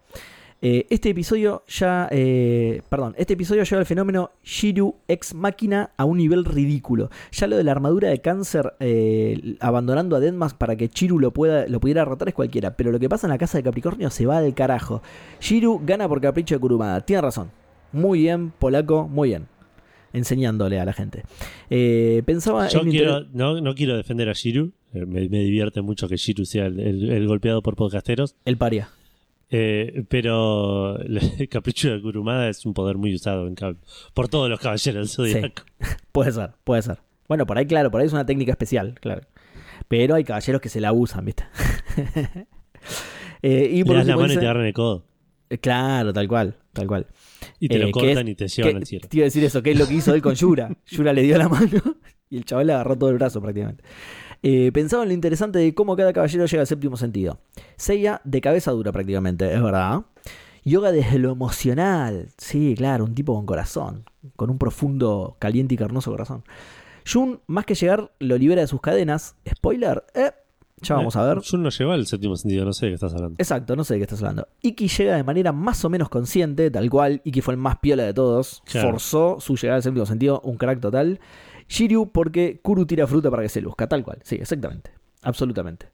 Eh, 0.65 0.87
este 0.91 1.11
episodio 1.11 1.65
ya. 1.67 2.09
eh, 2.13 2.83
perdón, 2.89 3.15
este 3.19 3.33
episodio 3.35 3.65
lleva 3.65 3.81
el 3.81 3.87
fenómeno 3.87 4.31
Shiru 4.45 4.95
ex 5.09 5.35
máquina 5.35 5.91
a 5.97 6.05
un 6.05 6.19
nivel 6.19 6.45
ridículo. 6.45 7.11
Ya 7.33 7.49
lo 7.49 7.57
de 7.57 7.65
la 7.65 7.73
armadura 7.73 8.11
de 8.11 8.21
cáncer 8.21 8.75
eh, 8.79 9.57
abandonando 9.59 10.15
a 10.15 10.21
Deadmask 10.21 10.57
para 10.57 10.77
que 10.77 10.89
Chiru 10.89 11.19
lo, 11.19 11.33
pueda, 11.33 11.67
lo 11.67 11.81
pudiera 11.81 12.03
derrotar 12.03 12.29
es 12.29 12.35
cualquiera. 12.35 12.77
Pero 12.77 12.93
lo 12.93 13.01
que 13.01 13.09
pasa 13.09 13.27
en 13.27 13.33
la 13.33 13.39
casa 13.39 13.59
de 13.59 13.65
Capricornio 13.65 14.09
se 14.11 14.25
va 14.25 14.41
del 14.41 14.55
carajo. 14.55 15.03
Shiru 15.41 15.81
gana 15.85 16.09
por 16.09 16.21
capricho 16.21 16.55
de 16.55 16.61
Kurumada. 16.61 17.01
Tiene 17.01 17.23
razón. 17.23 17.51
Muy 17.91 18.21
bien, 18.21 18.53
polaco, 18.57 19.09
muy 19.09 19.31
bien. 19.31 19.49
Enseñándole 20.13 20.79
a 20.79 20.85
la 20.85 20.93
gente. 20.93 21.25
Pensaba 22.25 22.69
Yo 22.69 22.83
en 22.83 22.91
quiero, 22.91 23.25
no, 23.33 23.61
no 23.61 23.75
quiero 23.75 23.97
defender 23.97 24.29
a 24.29 24.33
Shiru. 24.33 24.73
Eh, 24.93 25.05
Me, 25.07 25.29
me 25.29 25.39
divierte 25.41 25.83
mucho 25.83 26.09
que 26.09 26.17
Shiru 26.17 26.45
sea 26.45 26.67
el, 26.67 26.79
el- 26.81 27.11
el 27.11 27.27
golpeado 27.27 27.63
por 27.63 27.77
podcasteros. 27.77 28.37
el 28.45 28.57
paria. 28.57 28.89
eh, 29.51 30.05
pero 30.09 30.99
el 31.39 31.49
capricho 31.49 31.91
de 31.91 32.01
Kurumada 32.01 32.49
es 32.49 32.65
un 32.67 32.75
poder 32.75 32.97
muy 32.97 33.15
usado 33.15 33.47
en 33.47 33.55
por 34.15 34.29
todos 34.29 34.49
los 34.49 34.59
caballeros 34.61 35.17
del 35.17 35.35
Zodíaco. 35.35 35.63
Puede 36.13 36.33
ser, 36.33 36.51
puede 36.65 36.83
ser. 36.83 36.99
Bueno, 37.29 37.47
por 37.47 37.57
ahí, 37.59 37.67
claro, 37.67 37.91
por 37.91 38.01
ahí 38.01 38.07
es 38.07 38.13
una 38.13 38.27
técnica 38.27 38.53
especial, 38.53 38.95
claro. 39.01 39.23
Pero 39.89 40.15
hay 40.15 40.25
caballeros 40.25 40.61
que 40.61 40.69
se 40.69 40.81
la 40.81 40.93
usan, 40.93 41.25
¿viste? 41.25 41.45
Eh, 43.43 43.69
y 43.73 43.79
Le 43.79 43.85
por 43.85 43.97
das 43.97 44.07
la 44.07 44.17
mano 44.17 44.33
y 44.33 44.37
te 44.37 44.43
agarran 44.45 44.67
el 44.67 44.73
codo. 44.73 45.05
Eh, 45.51 45.59
Claro, 45.59 46.13
tal 46.13 46.29
cual, 46.29 46.57
tal 46.73 46.87
cual. 46.87 47.07
Y 47.59 47.69
te 47.69 47.77
Eh, 47.77 47.79
lo 47.81 47.91
cortan 47.91 48.27
es- 48.29 48.33
y 48.33 48.35
te 48.37 48.49
llevan 48.49 48.73
¿Qué- 48.73 48.77
al 48.79 48.87
cielo. 48.87 49.09
Te 49.09 49.17
iba 49.17 49.25
a 49.25 49.27
decir 49.27 49.45
eso, 49.45 49.63
que 49.63 49.73
es 49.73 49.79
lo 49.79 49.87
que 49.87 49.95
hizo 49.95 50.15
él 50.15 50.23
con 50.23 50.35
Yura. 50.35 50.77
Yura 50.87 51.13
le 51.13 51.23
dio 51.23 51.37
la 51.39 51.49
mano 51.49 51.81
y 52.31 52.37
el 52.37 52.45
chaval 52.45 52.69
le 52.69 52.73
agarró 52.75 52.97
todo 52.97 53.11
el 53.11 53.17
brazo 53.17 53.41
prácticamente. 53.43 53.83
Eh, 54.43 54.73
pensaba 54.73 55.05
en 55.05 55.11
lo 55.11 55.15
interesante 55.15 55.59
de 55.59 55.75
cómo 55.75 55.97
cada 55.97 56.13
caballero 56.13 56.47
llega 56.47 56.63
al 56.63 56.67
séptimo 56.67 56.97
sentido. 56.97 57.39
Seiya 57.77 58.21
de 58.25 58.41
cabeza 58.41 58.73
dura 58.73 58.93
prácticamente, 58.93 59.53
es 59.53 59.63
verdad. 59.63 60.03
Yoga 60.65 60.93
desde 60.93 61.19
lo 61.19 61.33
emocional. 61.33 62.29
Sí, 62.39 62.75
claro, 62.77 63.05
un 63.05 63.15
tipo 63.15 63.35
con 63.35 63.47
corazón. 63.47 64.05
Con 64.37 64.51
un 64.51 64.59
profundo, 64.59 65.37
caliente 65.39 65.75
y 65.75 65.77
carnoso 65.77 66.11
corazón. 66.11 66.45
Jun, 67.11 67.41
más 67.47 67.65
que 67.65 67.75
llegar, 67.75 68.13
lo 68.21 68.39
libera 68.39 68.61
de 68.63 68.69
sus 68.69 68.81
cadenas. 68.81 69.35
Spoiler, 69.49 70.05
eh, 70.15 70.31
ya 70.83 70.97
vamos 70.97 71.15
a 71.15 71.25
ver. 71.25 71.39
Jun 71.49 71.63
no 71.63 71.71
llegó 71.71 71.93
al 71.93 72.07
séptimo 72.07 72.37
sentido, 72.37 72.65
no 72.65 72.73
sé 72.73 72.87
de 72.87 72.91
qué 72.91 72.95
estás 72.95 73.15
hablando. 73.15 73.37
Exacto, 73.39 73.77
no 73.77 73.85
sé 73.85 73.95
de 73.95 74.01
qué 74.01 74.05
estás 74.05 74.21
hablando. 74.21 74.49
Iki 74.63 74.89
llega 74.89 75.17
de 75.17 75.25
manera 75.25 75.53
más 75.53 75.85
o 75.85 75.91
menos 75.91 76.09
consciente, 76.09 76.71
tal 76.71 76.91
cual. 76.91 77.21
Iki 77.25 77.41
fue 77.41 77.55
el 77.55 77.59
más 77.59 77.79
piola 77.79 78.03
de 78.03 78.13
todos. 78.13 78.63
Claro. 78.65 78.91
Forzó 78.91 79.37
su 79.41 79.57
llegada 79.57 79.77
al 79.77 79.83
séptimo 79.83 80.07
sentido, 80.07 80.41
un 80.41 80.57
crack 80.57 80.81
total. 80.81 81.21
Shiryu 81.73 82.11
porque 82.13 82.61
Kuru 82.63 82.85
tira 82.87 83.07
fruta 83.07 83.31
para 83.31 83.43
que 83.43 83.49
se 83.49 83.61
luzca, 83.63 83.89
tal 83.89 84.05
cual. 84.05 84.19
Sí, 84.25 84.37
exactamente. 84.37 84.91
Absolutamente. 85.23 85.87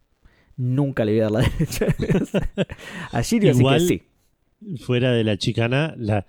Nunca 0.56 1.04
le 1.04 1.12
voy 1.12 1.20
a 1.20 1.22
dar 1.24 1.32
la 1.32 1.40
derecha. 1.58 1.86
a 3.12 3.22
Shiryu 3.22 3.50
Igual- 3.52 3.76
así 3.76 3.98
que 3.98 4.04
sí. 4.04 4.78
Fuera 4.84 5.12
de 5.12 5.22
la 5.22 5.36
chicana, 5.36 5.94
la, 5.96 6.26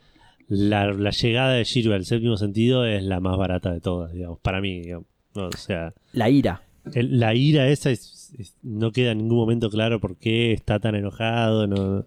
la, 0.48 0.94
la 0.94 1.10
llegada 1.10 1.54
de 1.54 1.64
Shiru 1.64 1.94
al 1.94 2.06
séptimo 2.06 2.38
sentido 2.38 2.86
es 2.86 3.02
la 3.04 3.20
más 3.20 3.36
barata 3.38 3.72
de 3.74 3.82
todas, 3.82 4.14
digamos, 4.14 4.40
para 4.40 4.62
mí. 4.62 4.82
digamos. 4.82 5.08
O 5.34 5.52
sea, 5.58 5.94
La 6.14 6.30
ira. 6.30 6.62
el- 6.94 7.20
la 7.20 7.34
ira 7.34 7.68
esa 7.70 7.90
es- 7.90 8.32
es- 8.38 8.56
no 8.62 8.92
queda 8.92 9.12
en 9.14 9.18
ningún 9.20 9.38
momento 9.40 9.70
claro 9.72 10.00
por 10.00 10.16
qué 10.18 10.54
está 10.54 10.80
tan 10.80 10.94
enojado. 10.94 11.66
No, 11.66 12.06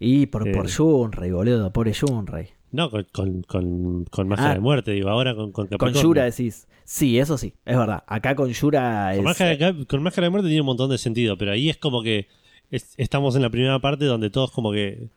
Y 0.00 0.26
por, 0.26 0.48
Eh. 0.48 0.52
por 0.52 0.68
Junrei, 0.70 1.30
boludo. 1.30 1.72
Pobre 1.72 1.94
Junrei. 1.94 2.48
No 2.72 2.90
con, 2.90 3.04
con, 3.12 3.42
con, 3.42 4.04
con 4.04 4.28
máscara 4.28 4.50
Ah. 4.52 4.54
de 4.54 4.60
muerte, 4.60 4.90
digo, 4.92 5.08
ahora 5.08 5.34
con, 5.34 5.52
con 5.52 5.66
Con. 5.68 5.92
Yura 5.94 6.24
decís. 6.24 6.66
Sí, 6.84 7.18
eso 7.18 7.36
sí, 7.36 7.52
es 7.64 7.76
verdad. 7.76 8.04
Acá 8.06 8.34
con 8.36 8.48
Yura 8.50 9.12
es. 9.12 9.16
Con 9.18 9.24
máscara, 9.24 9.50
de 9.50 9.58
Cap- 9.58 9.86
con 9.88 10.02
máscara 10.02 10.26
de 10.26 10.30
muerte 10.30 10.48
tiene 10.48 10.60
un 10.60 10.66
montón 10.66 10.90
de 10.90 10.98
sentido, 10.98 11.36
pero 11.36 11.52
ahí 11.52 11.68
es 11.68 11.76
como 11.76 12.02
que 12.02 12.28
es- 12.70 12.94
estamos 12.96 13.34
en 13.36 13.42
la 13.42 13.50
primera 13.50 13.78
parte 13.80 14.04
donde 14.04 14.30
todos 14.30 14.50
como 14.52 14.70
que 14.72 15.08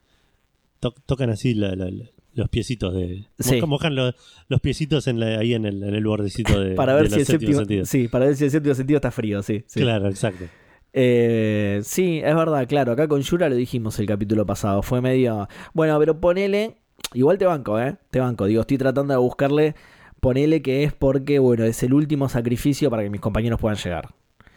to- 0.80 0.96
tocan 1.06 1.30
así 1.30 1.54
la- 1.54 1.76
la- 1.76 1.92
la- 1.92 2.06
los 2.36 2.48
piecitos 2.50 2.94
de... 2.94 3.26
Sí. 3.40 3.60
mojan- 3.62 3.94
los, 3.96 4.16
los 4.48 4.62
piecitos 4.62 5.08
en 5.08 5.22
ahí 5.22 5.54
en 5.54 5.66
el, 5.66 5.84
en 5.84 5.94
el 5.96 6.04
bordecito 6.06 6.60
de, 6.60 6.72
para 6.76 6.94
ver 6.96 7.04
de 7.06 7.10
si 7.10 7.20
el 7.20 7.26
séptimo, 7.26 7.58
sentidos. 7.60 7.90
sí, 7.90 8.08
para 8.08 8.26
ver 8.26 8.36
si 8.36 8.46
el 8.46 8.52
séptimo 8.52 8.74
sentido 8.76 8.98
está 8.98 9.12
frío, 9.12 9.44
sí. 9.44 9.64
sí. 9.68 9.82
Claro, 9.82 10.08
exacto. 10.10 10.46
Eh, 10.94 11.82
sí, 11.84 12.20
es 12.24 12.36
verdad, 12.36 12.68
claro. 12.68 12.94
Acá 12.94 13.08
con 13.08 13.22
Yura 13.22 13.48
lo 13.50 13.56
dijimos 13.56 14.00
el 14.00 14.08
capítulo 14.08 14.46
pasado. 14.46 14.82
Fue 14.82 15.02
medio. 15.02 15.48
Bueno, 15.74 16.00
pero 16.00 16.20
ponele. 16.20 16.78
Igual 17.14 17.38
te 17.38 17.46
banco, 17.46 17.80
¿eh? 17.80 17.96
Te 18.12 18.20
banco. 18.20 18.46
Digo, 18.46 18.62
estoy 18.62 18.78
tratando 18.78 19.14
de 19.14 19.20
buscarle. 19.20 19.76
Ponele 20.20 20.62
que 20.62 20.84
es 20.84 20.94
porque, 20.94 21.40
bueno, 21.40 21.64
es 21.64 21.82
el 21.84 21.94
último 21.94 22.28
sacrificio 22.30 22.90
para 22.90 23.04
que 23.04 23.10
mis 23.10 23.22
compañeros 23.22 23.60
puedan 23.60 23.78
llegar. 23.78 24.10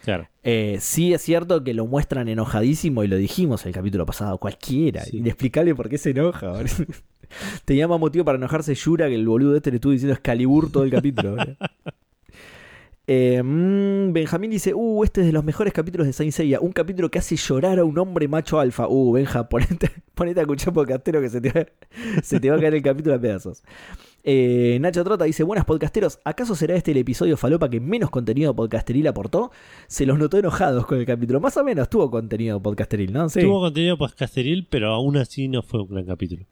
Claro. 0.05 0.29
Eh, 0.43 0.79
sí 0.81 1.15
es 1.15 1.23
cierto 1.23 1.63
que 1.63 1.75
lo 1.75 1.87
muestran 1.87 2.29
enojadísimo 2.29 3.05
y 3.05 3.09
lo 3.09 3.17
dijimos 3.17 3.65
el 3.67 3.73
capítulo 3.73 4.05
pasado. 4.05 4.39
Cualquiera. 4.39 5.05
Sí. 5.05 5.19
Inexplicable 5.19 5.75
por 5.75 5.89
qué 5.89 5.99
se 5.99 6.11
enoja. 6.11 6.53
Tenía 7.65 7.89
más 7.89 8.01
motivo 8.01 8.25
para 8.25 8.37
enojarse 8.37 8.75
Yura 8.75 9.09
que 9.09 9.15
el 9.15 9.27
boludo 9.27 9.57
este 9.57 9.71
le 9.71 9.77
estuvo 9.77 9.93
diciendo 9.93 10.15
Excalibur 10.15 10.71
todo 10.71 10.85
el 10.85 10.91
capítulo. 10.91 11.37
Eh, 13.07 13.43
mm, 13.43 14.13
Benjamín 14.13 14.51
dice, 14.51 14.73
uh, 14.75 15.03
este 15.03 15.23
es 15.23 15.27
de 15.27 15.33
los 15.33 15.43
mejores 15.45 15.73
capítulos 15.73 16.07
de 16.07 16.13
Saint 16.13 16.33
Seiya, 16.33 16.61
un 16.61 16.71
capítulo 16.73 17.11
que 17.11 17.19
hace 17.19 17.35
llorar 17.37 17.79
a 17.81 17.85
un 17.85 17.99
hombre 17.99 18.29
macho 18.29 18.61
alfa. 18.61 18.87
Uh, 18.89 19.13
Benja, 19.13 19.49
ponete, 19.49 19.91
ponete 20.15 20.41
a 20.41 20.43
escuchar 20.43 20.73
podcastero 20.73 21.21
que 21.21 21.29
se 21.29 21.41
te, 21.41 21.51
va, 21.51 21.67
se 22.23 22.39
te 22.41 22.51
va 22.51 22.57
a 22.57 22.61
caer 22.61 22.75
el 22.75 22.83
capítulo 22.83 23.17
a 23.17 23.21
pedazos. 23.21 23.63
Eh, 24.25 24.79
Nacho 24.81 25.03
Trota 25.03 25.25
dice, 25.25 25.43
buenas 25.43 25.65
podcasteros, 25.65 26.21
¿acaso 26.25 26.55
será 26.55 26.77
este 26.77 26.93
el 26.93 26.99
episodio 26.99 27.37
falopa 27.37 27.69
que 27.69 27.81
menos 27.81 28.09
contenido 28.09 28.55
podcasteril 28.55 29.09
aportó? 29.09 29.51
Se 29.89 30.07
los 30.07 30.17
notó 30.17 30.39
enojados 30.39 30.87
con 30.87 30.99
el 30.99 31.05
capítulo. 31.07 31.41
Más 31.41 31.57
o 31.57 31.65
menos 31.65 31.91
tuvo 31.91 32.09
contenido 32.09 32.63
podcasteril, 32.63 33.13
¿no? 33.13 33.29
Sí. 33.29 33.41
Tuvo 33.41 33.61
contenido 33.63 33.99
podcasteril, 33.99 34.69
pero 34.71 34.93
aún 34.93 35.17
así 35.17 35.49
no 35.49 35.63
fue 35.63 35.83
un 35.83 35.89
gran 35.89 36.07
capítulo. 36.07 36.47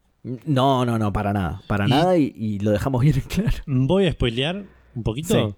No, 0.45 0.85
no, 0.85 0.99
no, 0.99 1.13
para 1.13 1.31
nada. 1.31 1.61
Para 1.67 1.87
Y- 1.87 1.89
nada 1.89 2.17
y, 2.17 2.33
y 2.35 2.59
lo 2.59 2.71
dejamos 2.71 3.01
bien 3.03 3.15
en 3.15 3.21
claro. 3.21 3.57
Voy 3.65 4.05
a 4.07 4.11
spoilear 4.11 4.65
un 4.93 5.03
poquito, 5.03 5.33
Sí. 5.33 5.55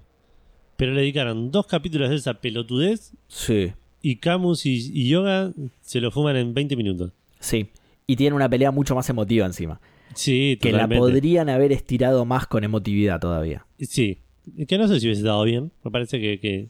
Pero 0.78 0.94
le 0.94 1.02
dedicaron 1.02 1.52
dos 1.52 1.68
capítulos 1.68 2.10
de 2.10 2.16
esa 2.16 2.36
pelotudez 2.36 3.12
Sí. 3.28 3.72
y 4.02 4.18
Camus 4.18 4.66
y, 4.66 4.92
y 4.94 5.08
Yoga 5.10 5.52
se 5.82 6.02
lo 6.02 6.12
fuman 6.12 6.36
en 6.36 6.54
20 6.54 6.76
minutos. 6.76 7.12
Sí. 7.40 7.68
Y 8.08 8.16
tiene 8.16 8.36
una 8.36 8.50
pelea 8.50 8.72
mucho 8.72 8.96
más 8.96 9.10
emotiva 9.10 9.46
encima. 9.46 9.80
Sí, 10.16 10.58
Que 10.62 10.72
la 10.72 10.88
podrían 10.88 11.50
haber 11.50 11.72
estirado 11.72 12.26
más 12.26 12.46
con 12.48 12.64
emotividad 12.64 13.20
todavía. 13.20 13.66
Sí, 13.80 14.20
que 14.68 14.78
no 14.78 14.88
sé 14.88 15.00
si 15.00 15.08
hubiese 15.08 15.22
estado 15.22 15.44
bien. 15.44 15.72
Me 15.84 15.90
parece 15.92 16.20
que, 16.20 16.40
que, 16.40 16.68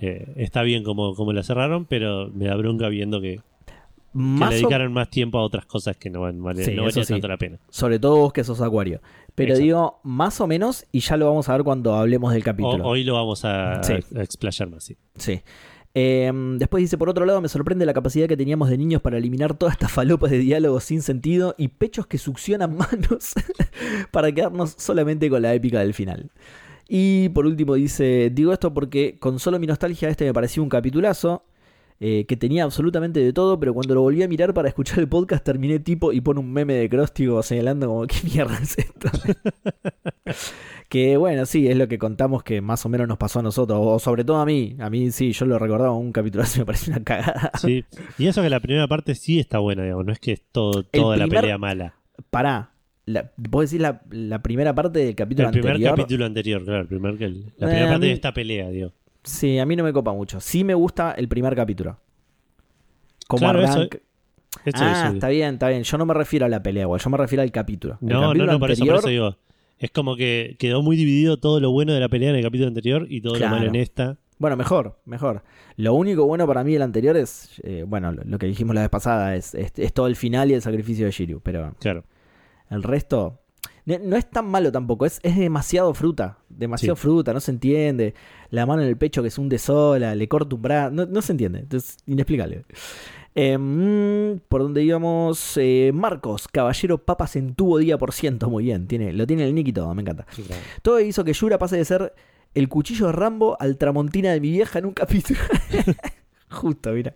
eh, 0.00 0.32
está 0.36 0.62
bien 0.62 0.82
como, 0.82 1.14
como 1.14 1.32
la 1.32 1.42
cerraron, 1.42 1.84
pero 1.84 2.28
me 2.34 2.46
da 2.46 2.56
bronca 2.56 2.88
viendo 2.88 3.20
que 3.20 3.40
Que 4.14 4.18
le 4.18 4.44
o- 4.46 4.50
dedicaron 4.50 4.92
más 4.92 5.10
tiempo 5.10 5.38
a 5.38 5.42
otras 5.42 5.64
cosas 5.66 5.96
que 5.96 6.10
no, 6.10 6.22
van- 6.22 6.42
vale, 6.42 6.64
Sí, 6.64 6.72
no 6.72 6.88
eso 6.88 6.96
valía 7.00 7.04
sí. 7.06 7.12
tanto 7.12 7.28
la 7.28 7.36
pena. 7.36 7.58
sobre 7.70 7.98
todo 7.98 8.16
vos 8.16 8.32
que 8.32 8.42
sos 8.44 8.60
acuario. 8.60 9.00
Pero 9.34 9.50
Exacto. 9.54 9.64
digo, 9.64 10.00
más 10.04 10.40
o 10.40 10.46
menos, 10.46 10.84
y 10.92 11.00
ya 11.00 11.16
lo 11.16 11.26
vamos 11.26 11.48
a 11.48 11.52
ver 11.54 11.64
cuando 11.64 11.94
hablemos 11.94 12.32
del 12.32 12.42
O- 12.42 12.44
capítulo. 12.44 12.84
hoy 12.84 13.02
lo 13.04 13.14
vamos 13.14 13.44
a, 13.44 13.82
Sí. 13.82 13.94
a 14.14 14.22
explayar 14.22 14.68
más, 14.70 14.84
sí. 14.84 14.96
Sí. 15.16 15.40
Eh, 15.94 16.32
después 16.58 16.80
dice, 16.82 16.96
por 16.96 17.08
otro 17.10 17.26
lado, 17.26 17.40
me 17.42 17.48
sorprende 17.48 17.84
la 17.84 17.92
capacidad 17.92 18.26
que 18.26 18.36
teníamos 18.36 18.70
de 18.70 18.78
niños 18.78 19.02
para 19.02 19.18
eliminar 19.18 19.54
todas 19.54 19.74
estas 19.74 19.92
falopas 19.92 20.30
de 20.30 20.38
diálogos 20.38 20.84
sin 20.84 21.02
sentido 21.02 21.54
y 21.58 21.68
pechos 21.68 22.06
que 22.06 22.16
succionan 22.18 22.76
manos 22.76 23.32
para 24.10 24.32
quedarnos 24.32 24.74
solamente 24.78 25.28
con 25.28 25.42
la 25.42 25.52
épica 25.54 25.80
del 25.80 25.92
final. 25.94 26.30
Y 26.88 27.28
por 27.30 27.46
último 27.46 27.74
dice, 27.74 28.30
digo 28.34 28.52
esto 28.52 28.72
porque 28.74 29.18
con 29.18 29.38
solo 29.38 29.58
mi 29.58 29.66
nostalgia 29.66 30.08
este 30.08 30.24
me 30.24 30.32
pareció 30.34 30.62
un 30.62 30.68
capitulazo. 30.68 31.44
Eh, 32.04 32.24
que 32.26 32.36
tenía 32.36 32.64
absolutamente 32.64 33.20
de 33.20 33.32
todo, 33.32 33.60
pero 33.60 33.72
cuando 33.72 33.94
lo 33.94 34.00
volví 34.02 34.24
a 34.24 34.28
mirar 34.28 34.52
para 34.52 34.66
escuchar 34.68 34.98
el 34.98 35.08
podcast 35.08 35.44
terminé 35.44 35.78
tipo 35.78 36.12
y 36.12 36.20
pone 36.20 36.40
un 36.40 36.52
meme 36.52 36.74
de 36.74 36.88
Cróstigo 36.88 37.40
señalando 37.44 37.86
como 37.86 38.06
qué 38.08 38.16
mierda 38.24 38.58
es 38.60 38.76
esto. 38.76 39.08
que 40.88 41.16
bueno, 41.16 41.46
sí, 41.46 41.68
es 41.68 41.76
lo 41.76 41.88
que 41.88 41.98
contamos 41.98 42.42
que 42.42 42.60
más 42.60 42.84
o 42.84 42.88
menos 42.88 43.08
nos 43.08 43.18
pasó 43.18 43.38
a 43.38 43.42
nosotros, 43.42 43.78
o 43.80 43.98
sobre 43.98 44.24
todo 44.24 44.38
a 44.38 44.44
mí. 44.46 44.76
A 44.78 44.90
mí 44.90 45.10
sí, 45.10 45.32
yo 45.32 45.46
lo 45.46 45.58
recordaba 45.58 45.92
un 45.92 46.12
capítulo 46.12 46.42
así, 46.44 46.58
me 46.60 46.66
pareció 46.66 46.92
una 46.92 47.04
cagada. 47.04 47.50
Sí. 47.58 47.84
Y 48.18 48.26
eso 48.26 48.42
que 48.42 48.50
la 48.50 48.60
primera 48.60 48.86
parte 48.88 49.14
sí 49.14 49.38
está 49.38 49.58
buena, 49.58 49.84
digamos, 49.84 50.04
no 50.04 50.12
es 50.12 50.18
que 50.18 50.32
es 50.32 50.42
todo, 50.52 50.82
toda 50.82 51.16
la 51.16 51.26
pelea 51.28 51.56
mala. 51.58 51.94
Pará, 52.30 52.72
la, 53.06 53.32
vos 53.36 53.70
decís 53.70 53.80
la, 53.80 54.02
la 54.10 54.42
primera 54.42 54.74
parte 54.74 54.98
del 55.00 55.14
capítulo 55.14 55.48
El 55.48 55.52
primer 55.52 55.72
anterior. 55.72 55.96
capítulo 55.96 56.26
anterior, 56.26 56.64
claro, 56.64 56.80
el 56.82 56.86
primer, 56.88 57.14
la 57.20 57.26
Eh, 57.26 57.52
primera 57.58 57.86
parte 57.88 58.00
mí- 58.00 58.06
de 58.08 58.12
esta 58.12 58.32
pelea, 58.34 58.68
digo. 58.70 58.92
Sí, 59.24 59.58
a 59.58 59.66
mí 59.66 59.76
no 59.76 59.84
me 59.84 59.92
copa 59.92 60.12
mucho. 60.12 60.40
Sí 60.40 60.64
me 60.64 60.74
gusta 60.74 61.12
el 61.12 61.28
primer 61.28 61.54
capítulo. 61.54 61.98
Como 63.28 63.40
Claro, 63.40 63.62
eso- 63.62 63.72
arranca. 63.72 63.98
Eso, 64.66 64.78
ah, 64.84 65.10
está 65.14 65.28
bien, 65.28 65.54
está 65.54 65.68
bien. 65.68 65.82
Yo 65.82 65.96
no 65.96 66.04
me 66.04 66.12
refiero 66.12 66.44
a 66.44 66.48
la 66.48 66.62
pelea, 66.62 66.82
igual. 66.82 67.00
Yo 67.00 67.08
me 67.08 67.16
refiero 67.16 67.42
al 67.42 67.50
capítulo. 67.50 67.96
No, 68.02 68.20
no, 68.20 68.28
capítulo 68.28 68.52
no, 68.52 68.58
por 68.58 68.70
eso, 68.70 68.84
por 68.84 68.96
eso 68.96 69.08
digo. 69.08 69.36
Es 69.78 69.90
como 69.90 70.14
que 70.14 70.56
quedó 70.58 70.82
muy 70.82 70.96
dividido 70.96 71.38
todo 71.38 71.58
lo 71.58 71.70
bueno 71.72 71.92
de 71.94 72.00
la 72.00 72.08
pelea 72.08 72.30
en 72.30 72.36
el 72.36 72.42
capítulo 72.42 72.68
anterior 72.68 73.06
y 73.08 73.20
todo 73.22 73.34
Claro. 73.34 73.54
lo 73.54 73.58
malo 73.60 73.68
en 73.70 73.76
esta. 73.76 74.18
Bueno, 74.38 74.56
mejor, 74.56 75.00
mejor. 75.06 75.42
Lo 75.76 75.94
único 75.94 76.26
bueno 76.26 76.46
para 76.46 76.62
mí 76.64 76.72
del 76.74 76.82
anterior 76.82 77.16
es, 77.16 77.60
eh, 77.64 77.84
bueno, 77.86 78.12
lo, 78.12 78.22
lo 78.24 78.38
que 78.38 78.46
dijimos 78.46 78.74
la 78.74 78.82
vez 78.82 78.90
pasada, 78.90 79.34
es, 79.36 79.54
es- 79.54 79.72
es 79.76 79.92
todo 79.94 80.06
el 80.06 80.16
final 80.16 80.50
y 80.50 80.54
el 80.54 80.62
sacrificio 80.62 81.06
de 81.06 81.12
Shiryu. 81.12 81.40
Pero 81.40 81.74
Claro. 81.80 82.04
el 82.70 82.82
resto 82.82 83.40
no, 83.86 84.16
es 84.16 84.30
tan 84.30 84.46
malo 84.46 84.70
tampoco, 84.70 85.06
es, 85.06 85.18
es 85.22 85.36
demasiado 85.36 85.92
fruta. 85.94 86.38
Demasiado 86.48 86.96
Sí. 86.96 87.02
fruta, 87.02 87.32
no 87.32 87.40
se 87.40 87.50
entiende. 87.50 88.14
La 88.50 88.66
mano 88.66 88.82
en 88.82 88.88
el 88.88 88.96
pecho 88.96 89.22
que 89.22 89.30
se 89.30 89.40
hunde 89.40 89.58
sola, 89.58 90.14
le 90.14 90.28
corta 90.28 90.54
un 90.54 90.62
brazo, 90.62 90.90
no, 90.92 91.06
no 91.06 91.22
se 91.22 91.32
entiende. 91.32 91.60
Entonces, 91.60 91.96
inexplicable. 92.06 92.64
Eh, 93.34 93.56
mm, 93.58 94.40
por 94.48 94.60
donde 94.62 94.82
íbamos, 94.84 95.56
Eh, 95.56 95.90
Marcos, 95.94 96.48
caballero 96.48 96.98
papas 96.98 97.34
en 97.36 97.54
tubo 97.54 97.78
día 97.78 97.96
por 97.98 98.12
ciento, 98.12 98.50
muy 98.50 98.64
bien, 98.64 98.86
tiene, 98.86 99.12
lo 99.14 99.26
tiene 99.26 99.44
el 99.46 99.54
nick 99.54 99.68
y 99.68 99.72
todo, 99.72 99.94
me 99.94 100.02
encanta. 100.02 100.26
Sí, 100.30 100.42
claro. 100.42 100.60
Todo 100.82 101.00
hizo 101.00 101.24
que 101.24 101.32
Yura 101.32 101.58
pase 101.58 101.76
de 101.78 101.84
ser 101.86 102.14
el 102.54 102.68
cuchillo 102.68 103.06
de 103.06 103.12
Rambo 103.12 103.56
al 103.58 103.78
tramontina 103.78 104.30
de 104.32 104.40
mi 104.40 104.50
vieja 104.50 104.78
en 104.78 104.84
un 104.86 104.92
capítulo. 104.92 105.40
Justo, 106.52 106.92
mira. 106.92 107.14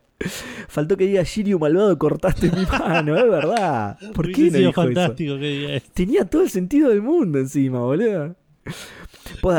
Faltó 0.69 0.97
que 0.97 1.07
diga 1.07 1.23
Shiryu 1.23 1.59
malvado, 1.59 1.97
cortaste 1.99 2.51
mi 2.51 2.65
mano, 2.67 3.17
es 3.17 3.31
verdad. 3.31 3.99
¿Por 4.15 4.33
qué 4.33 4.51
no 4.51 4.59
dijo 4.59 4.71
eso? 4.71 4.83
fantástico 4.83 5.35
que 5.39 5.47
diga 5.47 5.73
eso. 5.75 5.87
Tenía 5.93 6.25
todo 6.25 6.43
el 6.43 6.51
sentido 6.51 6.89
del 6.89 7.03
mundo 7.03 7.39
encima, 7.39 7.81
boludo. 7.81 8.35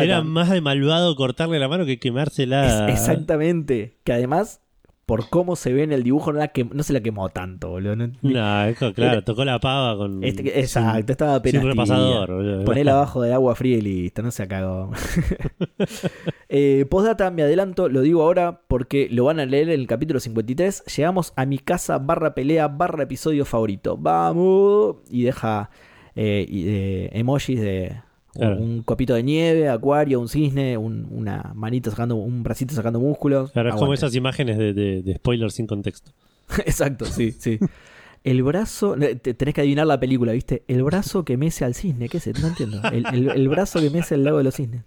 Era 0.02 0.22
más 0.24 0.50
de 0.50 0.62
malvado 0.62 1.16
cortarle 1.16 1.60
la 1.60 1.68
mano 1.68 1.86
que 1.86 2.00
quemársela. 2.00 2.88
Es- 2.90 3.00
exactamente. 3.00 3.98
Que 4.04 4.14
además, 4.14 4.62
por 5.08 5.30
cómo 5.30 5.56
se 5.56 5.72
ve 5.72 5.84
en 5.84 5.94
el 5.94 6.04
dibujo, 6.04 6.34
no, 6.34 6.40
la 6.40 6.52
no 6.74 6.84
se 6.84 6.92
la 6.92 7.00
quemó 7.00 7.30
tanto, 7.30 7.70
boludo. 7.70 7.96
No- 7.96 8.12
claro, 8.22 9.24
tocó 9.24 9.46
la 9.46 9.58
pava 9.58 9.96
con. 9.96 10.22
Este- 10.22 10.60
exacto, 10.60 11.14
estaba 11.14 11.36
apenas 11.36 11.62
sin 11.62 11.72
repasador, 11.72 12.34
boludo. 12.34 12.66
Ponela 12.66 12.92
abajo 12.92 13.22
del 13.22 13.32
agua 13.32 13.56
fría 13.56 13.78
y 13.78 13.82
listo, 13.82 14.22
no 14.22 14.32
se 14.32 14.46
cagó. 14.50 14.92
eh, 16.50 16.86
postdata, 16.90 17.32
me 17.32 17.42
adelanto, 17.42 17.88
lo 17.88 18.02
digo 18.02 18.22
ahora 18.22 18.60
porque 18.68 19.08
lo 19.10 19.24
van 19.24 19.40
a 19.40 19.46
leer 19.46 19.70
en 19.70 19.80
el 19.80 19.88
capítulo 19.88 20.20
53. 20.20 20.84
Llegamos 20.98 21.32
a 21.38 21.46
mi 21.46 21.58
casa 21.58 22.00
barra 22.00 22.36
pelea 22.36 22.68
barra 22.68 23.04
episodio 23.04 23.46
favorito. 23.46 23.96
Vamos. 23.96 24.98
Y 25.10 25.24
deja 25.24 25.70
eh, 26.18 26.46
y, 26.50 26.68
eh, 26.68 27.10
emojis 27.14 27.62
de 27.62 28.02
Claro. 28.38 28.58
un 28.58 28.84
copito 28.84 29.14
de 29.16 29.24
nieve, 29.24 29.68
acuario, 29.70 30.20
un 30.20 30.30
cisne, 30.30 30.78
un- 30.78 31.08
una 31.12 31.52
manita 31.56 31.90
sacando, 31.90 32.16
un 32.16 32.44
bracito 32.44 32.74
sacando 32.76 33.00
músculos. 33.00 33.52
Claro, 33.52 33.70
es 33.70 33.76
como 33.76 33.94
esas 33.94 34.14
imágenes 34.16 34.58
de, 34.58 34.74
de, 34.74 35.02
de 35.04 35.16
spoilers 35.16 35.54
sin 35.56 35.68
contexto. 35.68 36.12
Exacto, 36.66 37.06
sí, 37.06 37.32
sí. 37.32 37.60
El 38.24 38.44
brazo, 38.44 38.96
te- 38.96 39.34
tenés 39.34 39.54
que 39.54 39.62
adivinar 39.62 39.88
la 39.88 40.00
película, 40.00 40.34
¿viste? 40.34 40.64
El 40.68 40.84
brazo 40.84 41.24
que 41.24 41.38
mece 41.38 41.64
al 41.66 41.76
cisne, 41.76 42.10
¿qué 42.10 42.18
es? 42.18 42.28
eso? 42.28 42.42
No 42.42 42.48
entiendo. 42.50 42.82
El, 42.92 43.06
el- 43.14 43.30
el 43.30 43.48
brazo 43.50 43.80
que 43.80 43.90
mece 43.90 44.16
al 44.16 44.24
lago 44.24 44.38
de 44.40 44.44
los 44.44 44.56
cisnes. 44.56 44.84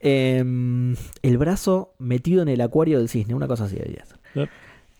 Em, 0.00 0.96
el 1.22 1.38
brazo 1.38 1.94
metido 1.98 2.42
en 2.42 2.48
el 2.48 2.60
acuario 2.60 2.98
del 2.98 3.08
cisne, 3.08 3.34
una 3.34 3.46
cosa 3.48 3.64
así 3.64 3.76
debería 3.76 4.04
ser. 4.04 4.18
Yep. 4.34 4.48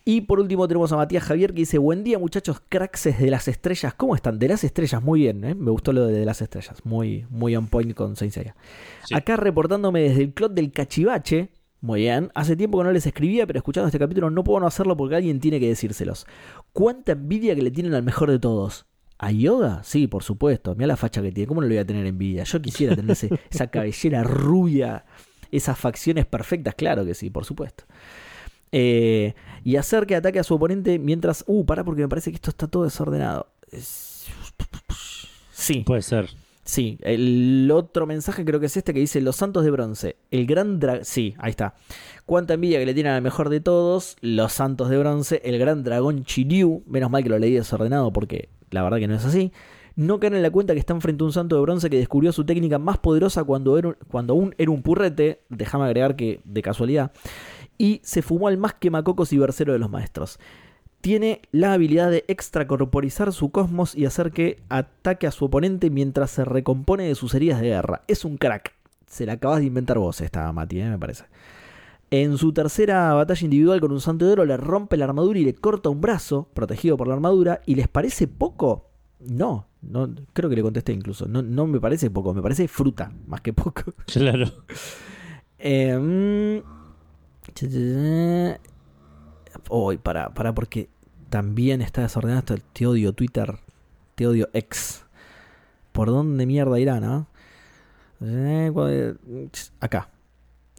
Y 0.07 0.21
por 0.21 0.39
último 0.39 0.67
tenemos 0.67 0.91
a 0.91 0.97
Matías 0.97 1.23
Javier 1.23 1.51
que 1.51 1.61
dice, 1.61 1.79
buen 1.79 2.03
día 2.03 2.19
muchachos 2.19 2.61
craxes 2.69 3.17
de 3.19 3.31
las 3.31 3.47
estrellas, 3.47 3.95
¿cómo 3.95 4.15
están? 4.15 4.37
De 4.37 4.47
las 4.47 4.63
estrellas, 4.63 5.01
muy 5.01 5.21
bien, 5.21 5.43
¿eh? 5.43 5.55
me 5.55 5.71
gustó 5.71 5.93
lo 5.93 6.05
de, 6.05 6.13
de 6.19 6.25
las 6.25 6.41
estrellas, 6.43 6.77
muy, 6.83 7.25
muy 7.31 7.55
on 7.55 7.65
point 7.67 7.91
con 7.95 8.15
Saint 8.15 8.31
Seiya. 8.31 8.55
Sí. 9.05 9.15
Acá 9.15 9.35
reportándome 9.35 10.01
desde 10.01 10.21
el 10.21 10.33
club 10.33 10.51
del 10.53 10.71
cachivache. 10.71 11.49
Muy 11.81 12.01
bien. 12.01 12.31
Hace 12.35 12.55
tiempo 12.55 12.77
que 12.79 12.83
no 12.83 12.91
les 12.91 13.05
escribía, 13.05 13.45
pero 13.47 13.57
escuchando 13.57 13.87
este 13.87 13.99
capítulo 13.99 14.29
no 14.29 14.43
puedo 14.43 14.59
no 14.59 14.67
hacerlo 14.67 14.95
porque 14.97 15.15
alguien 15.15 15.39
tiene 15.39 15.59
que 15.59 15.67
decírselos. 15.67 16.25
¿Cuánta 16.73 17.11
envidia 17.13 17.53
que 17.55 17.61
le 17.61 17.69
tienen 17.71 17.93
al 17.93 18.01
mejor 18.03 18.31
de 18.31 18.39
todos? 18.39 18.85
¿A 19.19 19.31
Yoda? 19.31 19.83
Sí, 19.83 20.07
por 20.07 20.23
supuesto. 20.23 20.73
Mira 20.75 20.87
la 20.87 20.97
facha 20.97 21.21
que 21.21 21.31
tiene. 21.31 21.47
¿Cómo 21.47 21.61
no 21.61 21.67
le 21.67 21.75
voy 21.75 21.81
a 21.81 21.85
tener 21.85 22.05
envidia? 22.07 22.43
Yo 22.43 22.59
quisiera 22.61 22.95
tener 22.95 23.11
ese- 23.11 23.29
esa 23.51 23.67
cabellera 23.67 24.23
rubia, 24.23 25.05
esas 25.51 25.77
facciones 25.77 26.25
perfectas. 26.25 26.73
Claro 26.75 27.05
que 27.05 27.13
sí, 27.13 27.29
por 27.29 27.45
supuesto. 27.45 27.83
Eh, 28.77 29.33
y 29.63 29.77
hacer 29.77 30.05
que 30.05 30.15
ataque 30.17 30.37
a 30.39 30.43
su 30.43 30.53
oponente 30.53 30.99
mientras... 30.99 31.45
Uh, 31.47 31.63
pará 31.65 31.85
porque 31.85 32.01
me 32.01 32.09
parece 32.09 32.29
que 32.29 32.35
esto 32.35 32.49
está 32.49 32.67
todo 32.67 32.83
desordenado. 32.83 33.47
Es- 33.71 34.27
Sí. 35.51 35.83
Puede 35.85 36.01
ser. 36.01 36.29
Sí, 36.65 36.97
el 37.01 37.69
otro 37.71 38.05
mensaje 38.05 38.43
creo 38.43 38.59
que 38.59 38.65
es 38.65 38.75
este 38.75 38.93
que 38.93 38.99
dice 38.99 39.21
Los 39.21 39.35
Santos 39.37 39.63
de 39.63 39.71
Bronce. 39.71 40.17
El 40.31 40.45
gran 40.45 40.79
dragón. 40.79 41.05
Sí, 41.05 41.35
ahí 41.37 41.51
está. 41.51 41.75
Cuánta 42.25 42.55
envidia 42.55 42.79
que 42.79 42.85
le 42.85 42.93
tienen 42.93 43.13
al 43.13 43.21
mejor 43.21 43.49
de 43.49 43.61
todos. 43.61 44.17
Los 44.21 44.51
Santos 44.53 44.89
de 44.89 44.97
Bronce. 44.97 45.41
El 45.45 45.57
gran 45.59 45.83
dragón 45.83 46.25
Chiryu. 46.25 46.83
Menos 46.87 47.09
mal 47.09 47.23
que 47.23 47.29
lo 47.29 47.39
leí 47.39 47.53
desordenado 47.53 48.11
porque 48.11 48.49
la 48.71 48.83
verdad 48.83 48.97
que 48.97 49.07
no 49.07 49.15
es 49.15 49.23
así. 49.25 49.51
No 49.95 50.19
caen 50.19 50.35
en 50.35 50.41
la 50.41 50.51
cuenta 50.51 50.73
que 50.73 50.79
están 50.79 50.99
frente 51.01 51.23
a 51.23 51.27
un 51.27 51.31
santo 51.31 51.55
de 51.55 51.61
bronce 51.61 51.89
que 51.89 51.97
descubrió 51.97 52.33
su 52.33 52.45
técnica 52.45 52.77
más 52.79 52.97
poderosa 52.97 53.45
cuando, 53.45 53.77
era 53.77 53.87
un- 53.89 53.97
cuando 54.11 54.33
aún 54.33 54.53
era 54.57 54.69
un 54.71 54.81
purrete. 54.81 55.39
Déjame 55.49 55.85
agregar 55.85 56.15
que 56.17 56.41
de 56.43 56.61
casualidad. 56.61 57.11
Y 57.77 58.01
se 58.03 58.21
fumó 58.21 58.47
al 58.47 58.57
más 58.57 58.73
quemacocos 58.73 59.33
y 59.33 59.37
versero 59.37 59.73
de 59.73 59.79
los 59.79 59.89
maestros 59.89 60.39
tiene 61.05 61.43
la 61.51 61.73
habilidad 61.73 62.09
de 62.09 62.25
extracorporizar 62.27 63.31
su 63.31 63.51
cosmos 63.51 63.93
y 63.93 64.05
hacer 64.05 64.31
que 64.31 64.63
ataque 64.69 65.27
a 65.27 65.31
su 65.31 65.45
oponente 65.45 65.91
mientras 65.91 66.31
se 66.31 66.43
recompone 66.43 67.03
de 67.03 67.13
sus 67.13 67.35
heridas 67.35 67.61
de 67.61 67.67
guerra. 67.67 68.01
Es 68.07 68.25
un 68.25 68.37
crack. 68.37 68.73
Se 69.05 69.27
la 69.27 69.33
acabas 69.33 69.59
de 69.59 69.65
inventar 69.65 69.99
vos 69.99 70.19
esta, 70.21 70.51
Mati, 70.51 70.79
¿eh? 70.79 70.89
me 70.89 70.97
parece. 70.97 71.25
En 72.09 72.39
su 72.39 72.53
tercera 72.53 73.13
batalla 73.13 73.45
individual 73.45 73.81
con 73.81 73.91
un 73.91 74.01
santo 74.01 74.25
de 74.25 74.31
oro 74.31 74.45
le 74.45 74.57
rompe 74.57 74.97
la 74.97 75.05
armadura 75.05 75.37
y 75.37 75.45
le 75.45 75.53
corta 75.53 75.89
un 75.89 76.01
brazo, 76.01 76.49
protegido 76.55 76.97
por 76.97 77.07
la 77.07 77.13
armadura, 77.13 77.61
y 77.67 77.75
les 77.75 77.87
parece 77.87 78.27
poco. 78.27 78.89
No, 79.19 79.67
no 79.83 80.09
creo 80.33 80.49
que 80.49 80.55
le 80.55 80.63
contesté 80.63 80.91
incluso. 80.91 81.27
No, 81.27 81.43
no 81.43 81.67
me 81.67 81.79
parece 81.79 82.09
poco, 82.09 82.33
me 82.33 82.41
parece 82.41 82.67
fruta, 82.67 83.11
más 83.27 83.41
que 83.41 83.53
poco. 83.53 83.83
Claro. 84.07 84.47
Eh, 85.57 86.61
Uy, 89.69 89.97
para, 89.97 90.33
para, 90.33 90.53
porque 90.53 90.89
también 91.29 91.81
está 91.81 92.01
desordenado. 92.01 92.55
Te 92.73 92.85
odio 92.87 93.13
Twitter. 93.13 93.55
Te 94.15 94.27
odio 94.27 94.49
X. 94.53 95.03
¿Por 95.91 96.09
dónde 96.09 96.45
mierda 96.45 96.79
irá, 96.79 96.99
no? 96.99 97.27
Eh, 98.21 98.71
cu- 98.73 98.85
eh, 98.87 99.15
Acá. 99.79 100.09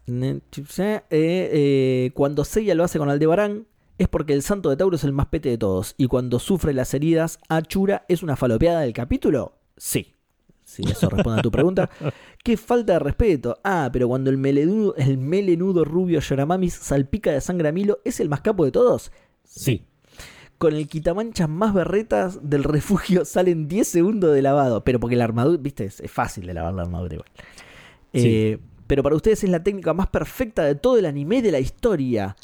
Eh, 0.09 2.11
Cuando 2.15 2.45
Seiya 2.45 2.75
lo 2.75 2.85
hace 2.85 2.99
con 2.99 3.11
Aldebarán, 3.11 3.67
es 3.99 4.09
porque 4.09 4.35
el 4.35 4.43
santo 4.43 4.69
de 4.71 4.77
Tauro 4.77 4.97
es 4.97 5.05
el 5.05 5.13
más 5.13 5.27
pete 5.27 5.49
de 5.49 5.59
todos. 5.59 5.95
Y 5.97 6.07
cuando 6.07 6.39
sufre 6.39 6.75
las 6.75 6.93
heridas, 6.95 7.39
Achura 7.49 8.05
es 8.09 8.23
una 8.23 8.37
falopeada 8.37 8.81
del 8.81 8.93
capítulo. 8.93 9.55
Sí. 9.77 10.13
Sí, 10.67 10.83
eso 10.91 11.09
responde 11.09 11.39
a 11.39 11.43
tu 11.43 11.51
pregunta. 11.53 11.89
Qué 12.43 12.57
falta 12.57 12.95
de 12.95 12.99
respeto. 12.99 13.57
Ah, 13.63 13.89
pero 13.93 14.09
cuando 14.09 14.31
el 14.31 14.37
melenudo, 14.37 14.97
el 14.97 15.17
melenudo 15.17 15.85
rubio 15.85 16.19
Yoramamis 16.19 16.75
salpica 16.75 17.31
de 17.31 17.41
sangre 17.41 17.69
a 17.69 17.73
Milo, 17.73 18.01
¿es 18.05 18.19
el 18.19 18.29
más 18.29 18.41
capo 18.41 18.65
de 18.65 18.73
todos? 18.73 19.13
Sí. 19.45 19.85
Con 20.59 20.75
el 20.75 20.89
quitamanchas 20.89 21.49
más 21.49 21.73
berretas 21.73 22.41
del 22.43 22.65
refugio 22.65 23.25
salen 23.25 23.69
10 23.69 23.87
segundos 23.87 24.35
de 24.35 24.43
lavado. 24.43 24.83
Pero 24.83 24.99
porque 24.99 25.15
la 25.15 25.23
armadura, 25.23 25.57
viste, 25.63 25.85
es, 25.85 26.01
es 26.01 26.11
fácil 26.11 26.49
de 26.49 26.55
lavar 26.55 26.75
la 26.75 26.83
armadura 26.83 27.15
igual. 27.15 27.31
Sí. 28.13 28.29
Eh, 28.29 28.59
pero 28.89 29.05
para 29.05 29.15
ustedes 29.15 29.45
es 29.45 29.51
la 29.51 29.63
técnica 29.63 29.95
más 29.95 30.09
perfecta 30.09 30.65
de 30.65 30.75
todo 30.75 30.99
el 30.99 31.07
anime 31.07 31.43
de 31.43 31.53
la 31.53 31.61
historia. 31.61 32.35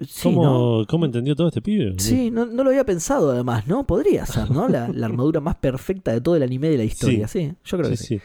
Sí, 0.00 0.22
¿Cómo, 0.22 0.44
¿no? 0.44 0.86
¿Cómo 0.86 1.04
entendió 1.04 1.36
todo 1.36 1.48
este 1.48 1.60
pibe? 1.60 1.94
Sí, 1.98 2.30
no, 2.30 2.46
no 2.46 2.64
lo 2.64 2.70
había 2.70 2.84
pensado 2.84 3.30
además, 3.32 3.66
¿no? 3.66 3.86
Podría 3.86 4.24
ser, 4.26 4.50
¿no? 4.50 4.68
La, 4.68 4.88
la 4.88 5.06
armadura 5.06 5.40
más 5.40 5.56
perfecta 5.56 6.12
de 6.12 6.20
todo 6.20 6.36
el 6.36 6.42
anime 6.42 6.70
de 6.70 6.78
la 6.78 6.84
historia, 6.84 7.28
sí. 7.28 7.52
yo 7.64 7.78
creo 7.78 7.90
sí, 7.90 7.96
que 7.96 7.96
sí. 7.96 8.20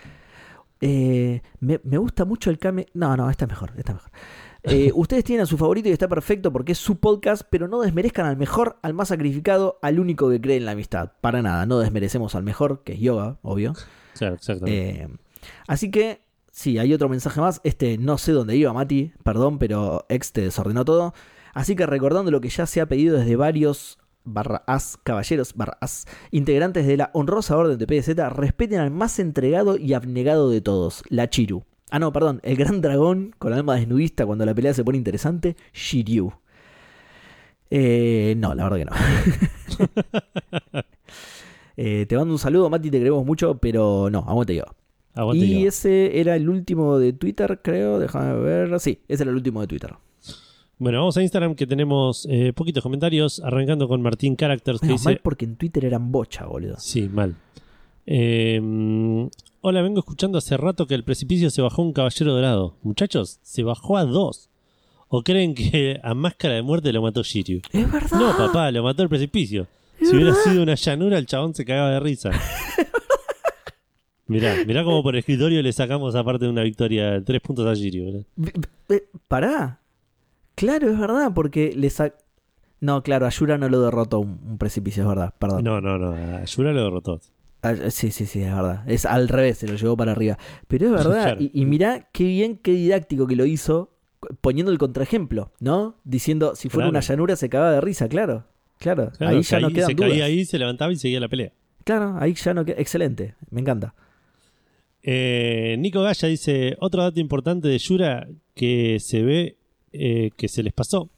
Eh, 0.82 1.41
me, 1.59 1.80
me 1.84 1.97
gusta 1.97 2.26
mucho 2.26 2.49
el 2.49 2.59
Kame. 2.59 2.86
No, 2.93 3.15
no, 3.17 3.30
esta 3.30 3.45
es 3.45 3.49
mejor, 3.49 3.73
esta 3.78 3.91
es 3.91 3.95
mejor. 3.95 4.11
Eh, 4.67 4.91
ustedes 4.95 5.23
tienen 5.23 5.43
a 5.43 5.45
su 5.45 5.57
favorito 5.57 5.89
y 5.89 5.91
está 5.91 6.07
perfecto 6.07 6.51
porque 6.51 6.71
es 6.71 6.80
su 6.80 6.97
podcast, 6.97 7.43
pero 7.49 7.67
no 7.67 7.82
desmerezcan 7.82 8.26
al 8.26 8.36
mejor, 8.36 8.78
al 8.82 8.93
más 8.95 9.09
sacrificado, 9.09 9.78
al 9.82 9.99
único 9.99 10.30
que 10.30 10.41
cree 10.41 10.57
en 10.57 10.65
la 10.65 10.71
amistad. 10.71 11.11
Para 11.21 11.41
nada, 11.41 11.65
no 11.65 11.78
desmerecemos 11.80 12.34
al 12.36 12.43
mejor, 12.43 12.82
que 12.84 12.93
es 12.93 12.99
yoga, 12.99 13.38
obvio. 13.43 13.73
Claro, 14.17 14.36
exactamente. 14.36 15.03
Eh, 15.03 15.07
así 15.67 15.91
que, 15.91 16.21
sí, 16.51 16.80
hay 16.80 16.93
otro 16.93 17.09
mensaje 17.09 17.39
más. 17.41 17.61
Este 17.63 17.99
no 17.99 18.17
sé 18.17 18.32
dónde 18.32 18.55
iba, 18.55 18.73
Mati, 18.73 19.11
perdón, 19.23 19.59
pero 19.59 20.05
ex 20.09 20.32
te 20.32 20.41
desordenó 20.41 20.84
todo. 20.84 21.13
Así 21.56 21.76
que 21.76 21.88
recordando 21.88 22.30
lo 22.30 22.41
que 22.41 22.49
ya 22.49 22.68
se 22.68 22.82
ha 22.82 22.86
pedido 22.86 23.18
desde 23.18 23.36
varios 23.36 23.97
barra 24.26 24.64
as, 24.68 24.97
caballeros 25.03 25.56
barra 25.56 25.78
as, 25.82 26.06
integrantes 26.30 26.86
de 26.86 26.97
la 26.97 27.10
honrosa 27.14 27.58
orden 27.58 27.80
de 27.80 27.88
PZ, 27.88 28.16
respeten 28.30 28.80
al 28.80 28.91
más 28.91 29.18
entregado 29.18 29.78
y 29.78 29.93
abnegado 29.93 30.51
de 30.51 30.62
todos, 30.62 31.01
la 31.10 31.30
Chiru. 31.30 31.64
Ah, 31.91 31.99
no, 31.99 32.12
perdón, 32.12 32.41
el 32.43 32.58
gran 32.58 32.82
dragón 32.82 33.34
con 33.38 33.53
alma 33.53 33.76
desnudista 33.76 34.26
cuando 34.26 34.45
la 34.45 34.53
pelea 34.53 34.74
se 34.74 34.84
pone 34.84 34.97
interesante, 34.97 35.56
Shiryu. 35.74 36.34
Eh, 37.70 38.36
no, 38.38 38.53
la 38.53 38.70
verdad 38.70 38.78
que 38.78 38.86
no. 38.86 40.84
Eh, 41.78 42.06
te 42.08 42.16
mando 42.16 42.34
un 42.34 42.39
saludo, 42.39 42.70
Mati, 42.70 42.89
te 42.89 42.99
queremos 42.99 43.26
mucho, 43.26 43.58
pero 43.58 44.10
no, 44.10 44.20
aguante 44.20 44.56
yo. 44.56 44.64
Aguante 45.14 45.43
Y 45.43 45.64
yo. 45.64 45.68
ese 45.68 46.22
era 46.22 46.38
el 46.38 46.47
último 46.47 46.97
de 46.97 47.12
Twitter, 47.12 47.60
creo. 47.62 47.99
Déjame 47.99 48.34
ver. 48.39 48.80
Sí, 48.80 49.01
ese 49.10 49.24
era 49.24 49.32
el 49.32 49.36
último 49.36 49.60
de 49.60 49.68
Twitter. 49.68 49.93
Bueno, 50.78 50.99
vamos 50.99 51.15
a 51.17 51.21
Instagram 51.23 51.55
que 51.55 51.65
tenemos 51.65 52.28
eh, 52.30 52.51
poquitos 52.53 52.84
comentarios, 52.84 53.39
arrancando 53.39 53.88
con 53.88 54.01
Martín 54.01 54.36
Characters 54.36 54.80
que 54.82 54.88
Menos 54.88 55.01
dice... 55.01 55.09
mal 55.11 55.19
porque 55.23 55.45
en 55.45 55.55
Twitter 55.55 55.86
eran 55.86 56.11
bocha, 56.11 56.45
boludo. 56.45 56.76
Sí, 56.80 57.07
mal. 57.07 57.36
Eh, 58.05 58.59
mm, 58.61 59.28
hola, 59.61 59.82
vengo 59.82 59.99
escuchando 59.99 60.38
hace 60.38 60.57
rato 60.57 60.86
que 60.86 60.95
el 60.95 61.03
precipicio 61.03 61.49
se 61.49 61.61
bajó 61.61 61.82
un 61.82 61.93
caballero 61.93 62.34
dorado. 62.34 62.76
Muchachos, 62.84 63.39
se 63.41 63.63
bajó 63.63 63.97
a 63.97 64.03
dos. 64.05 64.49
¿O 65.07 65.23
creen 65.23 65.55
que 65.55 65.99
a 66.03 66.13
máscara 66.13 66.55
de 66.55 66.61
muerte 66.61 66.91
lo 66.91 67.01
mató 67.01 67.23
Shiryu? 67.23 67.61
Es 67.71 67.91
verdad. 67.91 68.19
No, 68.19 68.36
papá, 68.38 68.69
lo 68.71 68.84
mató 68.84 69.01
el 69.03 69.07
precipicio. 69.09 69.67
Si 69.99 70.07
hubiera 70.09 70.32
verdad. 70.32 70.43
sido 70.43 70.63
una 70.63 70.76
llanura, 70.76 71.17
el 71.17 71.26
chabón 71.26 71.55
se 71.55 71.63
cagaba 71.63 71.91
de 71.91 71.99
risa. 72.01 72.32
Mirá, 74.28 74.55
mirá 74.65 74.84
como 74.84 75.03
por 75.03 75.15
escritorio 75.15 75.61
le 75.61 75.71
sacamos 75.71 76.15
aparte 76.15 76.45
de 76.45 76.51
una 76.51 76.63
victoria 76.63 77.23
tres 77.23 77.39
puntos 77.41 77.67
a 77.67 77.76
Shiryu. 77.76 78.05
¿verdad? 78.05 78.26
Ve- 78.36 78.53
ve- 78.89 79.03
Pará. 79.28 79.80
Claro, 80.56 80.89
es 80.89 80.97
verdad, 80.99 81.32
porque 81.34 81.74
le 81.76 81.89
sa- 81.89 82.14
No, 82.82 83.01
claro, 83.03 83.26
a 83.26 83.30
Yura 83.30 83.58
no 83.58 83.70
lo 83.70 83.82
derrotó 83.82 84.20
un, 84.20 84.39
un 84.45 84.58
precipicio, 84.58 85.03
es 85.03 85.10
verdad, 85.10 85.34
perdón. 85.39 85.64
No, 85.64 85.82
no, 85.82 85.97
no, 85.97 86.12
a 86.14 86.43
Yura 86.45 86.72
lo 86.74 86.84
derrotó. 86.84 87.20
Ah, 87.62 87.74
sí, 87.89 88.12
sí, 88.12 88.26
sí, 88.26 88.41
es 88.41 88.53
verdad. 88.53 88.84
Es 88.89 89.06
al 89.06 89.28
revés, 89.28 89.58
se 89.58 89.68
lo 89.68 89.76
llevó 89.76 89.97
para 89.97 90.12
arriba. 90.12 90.38
Pero 90.68 90.86
es 90.88 90.91
verdad, 90.91 91.24
Claro. 91.24 91.41
y, 91.41 91.49
y 91.53 91.66
mirá 91.66 92.10
qué 92.12 92.26
bien, 92.26 92.58
qué 92.58 92.72
didáctico 92.74 93.26
que 93.28 93.36
lo 93.36 93.45
hizo, 93.45 93.91
poniendo 94.41 94.72
el 94.72 94.78
contraejemplo, 94.78 95.51
¿no? 95.60 95.95
Diciendo, 96.03 96.53
si 96.56 96.70
fuera 96.70 96.86
Claro. 96.86 96.89
una 96.91 96.99
llanura 96.99 97.36
se 97.36 97.49
cagaba 97.49 97.72
de 97.72 97.82
risa, 97.82 98.08
claro. 98.08 98.45
Claro, 98.78 99.12
Claro, 99.18 99.36
ahí 99.38 99.41
ya 99.41 99.60
no 99.62 99.70
quedan 99.70 99.88
se 99.89 99.93
dudas. 99.95 100.10
caía 100.12 100.26
ahí, 100.26 100.45
se 100.45 100.60
levantaba 100.60 100.91
y 100.91 100.97
seguía 100.97 101.20
la 101.20 101.30
pelea. 101.30 101.53
Claro, 101.86 102.16
ahí 102.20 102.34
ya 102.34 102.53
no 102.53 102.66
queda. 102.66 102.76
Excelente, 102.80 103.36
me 103.49 103.62
encanta. 103.62 103.95
Eh, 105.01 105.76
Nico 105.80 106.01
Gaya 106.01 106.28
dice: 106.28 106.76
Otro 106.80 107.03
dato 107.03 107.20
importante 107.20 107.68
de 107.68 107.78
Yura 107.78 108.28
que 108.53 108.97
se 108.99 109.22
ve 109.24 109.58
eh, 109.99 110.31
que 110.37 110.47
se 110.47 110.63
les 110.63 110.73
pasó. 110.73 111.09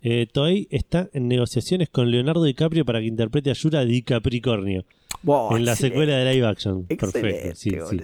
Eh, 0.00 0.26
Toei 0.32 0.68
está 0.70 1.08
en 1.12 1.26
negociaciones 1.26 1.88
con 1.88 2.10
Leonardo 2.10 2.44
DiCaprio 2.44 2.84
para 2.84 3.00
que 3.00 3.06
interprete 3.06 3.50
a 3.50 3.54
Yura 3.54 3.84
Di 3.84 4.02
Capricornio 4.02 4.84
Wow, 5.24 5.56
en 5.56 5.64
la 5.64 5.74
secuela 5.74 6.16
de 6.18 6.32
live 6.32 6.46
action. 6.46 6.86
excelente, 6.88 7.20
Perfecto, 7.20 7.56
sí, 7.56 7.72
sí. 7.90 8.00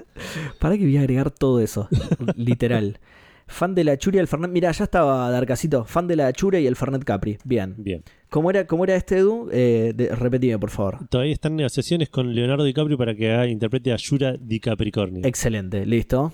Para 0.59 0.77
que 0.77 0.83
voy 0.85 0.97
a 0.97 1.01
agregar 1.01 1.31
todo 1.31 1.61
eso, 1.61 1.89
literal. 2.37 2.99
Fan 3.47 3.75
de 3.75 3.85
la 3.85 3.99
Chura 3.99 4.17
y 4.17 4.21
el 4.21 4.27
Fernet. 4.27 4.51
Mira, 4.51 4.73
ya 4.73 4.85
estaba 4.85 5.31
Darkacito. 5.31 5.85
Fan 5.85 6.07
de 6.09 6.17
la 6.17 6.33
Chura 6.33 6.59
y 6.59 6.67
el 6.67 6.77
Fernet 6.77 7.05
Capri. 7.05 7.37
Bien. 7.45 7.75
Bien. 7.77 8.03
¿Cómo 8.31 8.49
era, 8.51 8.67
cómo 8.67 8.85
era 8.85 8.97
este 8.97 9.19
Edu? 9.19 9.51
Eh, 9.53 9.93
de- 9.95 10.09
repetime, 10.17 10.59
por 10.59 10.71
favor. 10.71 11.07
Toei 11.11 11.31
está 11.31 11.49
en 11.49 11.57
negociaciones 11.57 12.09
con 12.09 12.35
Leonardo 12.35 12.65
DiCaprio 12.65 12.97
para 12.97 13.15
que 13.15 13.31
haga- 13.31 13.47
interprete 13.47 13.93
a 13.93 13.97
Yura 13.97 14.35
Di 14.41 14.59
Capricornio. 14.61 15.21
Excelente, 15.27 15.85
listo. 15.85 16.33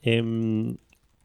Em, 0.00 0.76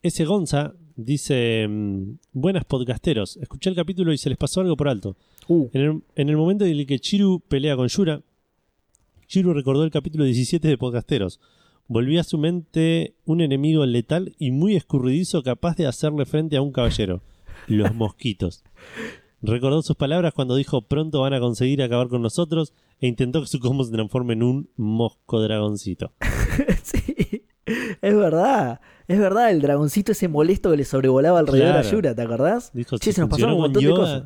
ese 0.04 0.26
Gonza 0.26 0.74
dice: 0.96 1.64
em, 1.64 2.18
Buenas 2.32 2.66
podcasteros, 2.66 3.38
escuché 3.38 3.70
el 3.70 3.76
capítulo 3.76 4.14
y 4.14 4.18
se 4.18 4.30
les 4.30 4.38
pasó 4.38 4.62
algo 4.62 4.78
por 4.78 4.90
alto. 4.90 5.18
Uh, 5.48 5.70
En 5.74 5.82
el, 5.82 6.04
en 6.16 6.30
el 6.30 6.38
momento 6.38 6.66
en 6.66 6.72
el 6.72 6.86
que 6.86 7.00
Chiru 7.00 7.40
pelea 7.40 7.76
con 7.76 7.88
Yura, 7.88 8.22
Chiru 9.28 9.54
recordó 9.54 9.84
el 9.84 9.92
capítulo 9.92 10.26
17 10.26 10.68
de 10.68 10.78
Podcasteros. 10.78 11.40
Volvió 11.88 12.22
a 12.22 12.24
su 12.24 12.38
mente 12.38 13.16
un 13.26 13.42
enemigo 13.42 13.86
letal 13.86 14.36
y 14.38 14.52
muy 14.52 14.76
escurridizo 14.76 15.44
capaz 15.44 15.76
de 15.76 15.88
hacerle 15.88 16.26
frente 16.26 16.56
a 16.56 16.62
un 16.62 16.72
caballero. 16.72 17.22
Los 17.68 17.94
mosquitos. 17.96 18.64
Recordó 19.42 19.82
sus 19.82 19.98
palabras 19.98 20.34
cuando 20.34 20.56
dijo 20.56 20.84
pronto 20.84 21.22
van 21.22 21.34
a 21.34 21.40
conseguir 21.40 21.82
acabar 21.82 22.08
con 22.08 22.22
nosotros 22.22 22.74
e 23.00 23.08
intentó 23.08 23.42
que 23.42 23.48
su 23.48 23.60
combo 23.60 23.84
se 23.84 23.92
transforme 23.92 24.34
en 24.34 24.44
un 24.44 24.70
mosco 24.78 25.42
dragoncito. 25.42 26.14
sí, 26.84 27.44
es 28.02 28.16
verdad. 28.16 28.80
Es 29.08 29.20
verdad, 29.20 29.52
el 29.52 29.62
dragoncito 29.62 30.12
ese 30.14 30.28
molesto 30.28 30.72
que 30.72 30.78
le 30.78 30.86
sobrevolaba 30.86 31.40
alrededor 31.40 31.72
Claro. 31.74 31.88
a 31.88 31.92
Yura, 31.92 32.16
¿te 32.16 32.22
acordás? 32.22 32.72
Dijo, 32.74 32.98
Che, 32.98 33.06
si 33.12 33.14
se 33.14 33.22
nos 33.22 33.30
pasaron 33.30 33.56
un 33.56 33.62
montón 33.62 33.84
de 33.84 33.90
cosas. 33.90 34.24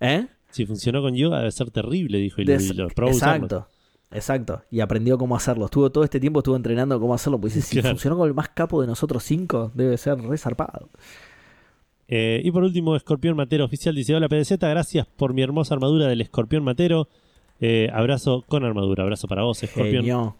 ¿Eh? 0.00 0.26
si 0.50 0.64
funcionó 0.64 1.02
con 1.02 1.14
yoga 1.14 1.38
debe 1.38 1.50
ser 1.50 1.70
terrible, 1.70 2.18
dijo, 2.18 2.40
y 2.40 2.44
Des- 2.46 2.74
lo 2.74 2.88
probó 2.88 3.12
exacto, 3.12 3.68
exacto. 4.10 4.62
Y 4.70 4.80
aprendió 4.80 5.18
cómo 5.18 5.36
hacerlo. 5.36 5.66
Estuvo 5.66 5.90
todo 5.90 6.04
este 6.04 6.18
tiempo 6.20 6.40
estuvo 6.40 6.56
entrenando 6.56 6.98
cómo 6.98 7.12
hacerlo. 7.14 7.38
Pues 7.38 7.52
si 7.52 7.60
Claro. 7.80 7.90
funcionó 7.90 8.16
con 8.16 8.28
el 8.28 8.34
más 8.34 8.48
capo 8.48 8.80
de 8.80 8.86
nosotros 8.86 9.22
cinco, 9.24 9.70
debe 9.74 9.96
ser 9.98 10.18
re 10.20 10.38
zarpado. 10.38 10.88
Eh, 12.08 12.40
y 12.42 12.50
por 12.50 12.62
último, 12.62 12.96
Escorpión 12.96 13.36
Matero 13.36 13.66
Oficial 13.66 13.94
dice: 13.94 14.14
Hola 14.14 14.28
PDZ, 14.28 14.56
gracias 14.58 15.06
por 15.06 15.34
mi 15.34 15.42
hermosa 15.42 15.74
armadura 15.74 16.06
del 16.06 16.22
Escorpión 16.22 16.64
Matero. 16.64 17.08
Eh, 17.60 17.90
abrazo 17.92 18.44
con 18.48 18.64
armadura, 18.64 19.02
abrazo 19.02 19.28
para 19.28 19.42
vos, 19.42 19.62
Escorpión. 19.62 20.32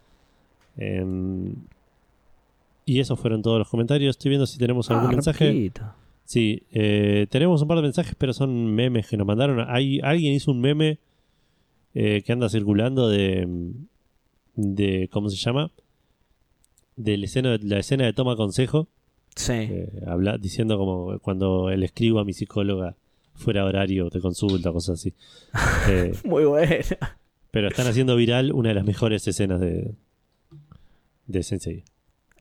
Eh, 0.78 1.04
y 2.88 3.00
esos 3.00 3.18
fueron 3.20 3.42
todos 3.42 3.58
los 3.58 3.68
comentarios. 3.68 4.10
Estoy 4.16 4.30
viendo 4.30 4.46
si 4.46 4.58
tenemos 4.58 4.90
algún 4.90 5.06
Ah, 5.08 5.12
mensaje. 5.12 5.46
rapidito. 5.46 5.82
Sí, 6.24 6.62
eh, 6.72 7.26
tenemos 7.30 7.62
un 7.62 7.68
par 7.68 7.76
de 7.78 7.82
mensajes, 7.82 8.14
pero 8.16 8.32
son 8.32 8.74
memes 8.74 9.06
que 9.08 9.16
nos 9.16 9.26
mandaron. 9.26 9.64
Hay, 9.68 10.00
alguien 10.02 10.34
hizo 10.34 10.50
un 10.50 10.60
meme 10.60 10.98
eh, 11.94 12.22
que 12.24 12.32
anda 12.32 12.48
circulando 12.48 13.08
de, 13.08 13.46
de. 14.54 15.08
¿Cómo 15.10 15.30
se 15.30 15.36
llama? 15.36 15.70
De 16.96 17.16
la 17.16 17.24
escena, 17.26 17.56
la 17.62 17.78
escena 17.78 18.04
de 18.04 18.12
toma 18.12 18.36
consejo. 18.36 18.88
Sí. 19.36 19.52
Eh, 19.52 20.02
habla, 20.06 20.36
diciendo 20.36 20.76
como 20.78 21.18
cuando 21.20 21.70
le 21.70 21.86
escribo 21.86 22.18
a 22.20 22.24
mi 22.24 22.32
psicóloga 22.32 22.96
fuera 23.34 23.64
horario 23.64 24.10
de 24.10 24.20
consulta, 24.20 24.72
cosas 24.72 24.98
así. 25.00 25.14
Muy 26.28 26.44
bueno. 26.44 26.74
pero 27.50 27.68
están 27.68 27.86
haciendo 27.86 28.16
viral 28.16 28.52
una 28.52 28.70
de 28.70 28.74
las 28.74 28.84
mejores 28.84 29.26
escenas 29.28 29.60
de, 29.60 29.94
de 31.26 31.42
Sensei. 31.42 31.84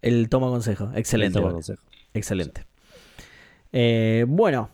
El 0.01 0.29
toma 0.29 0.47
consejo. 0.47 0.89
Excelente. 0.95 1.37
El 1.39 1.43
toma 1.43 1.53
consejo. 1.53 1.83
Excelente. 2.13 2.65
Eh, 3.71 4.25
bueno, 4.27 4.69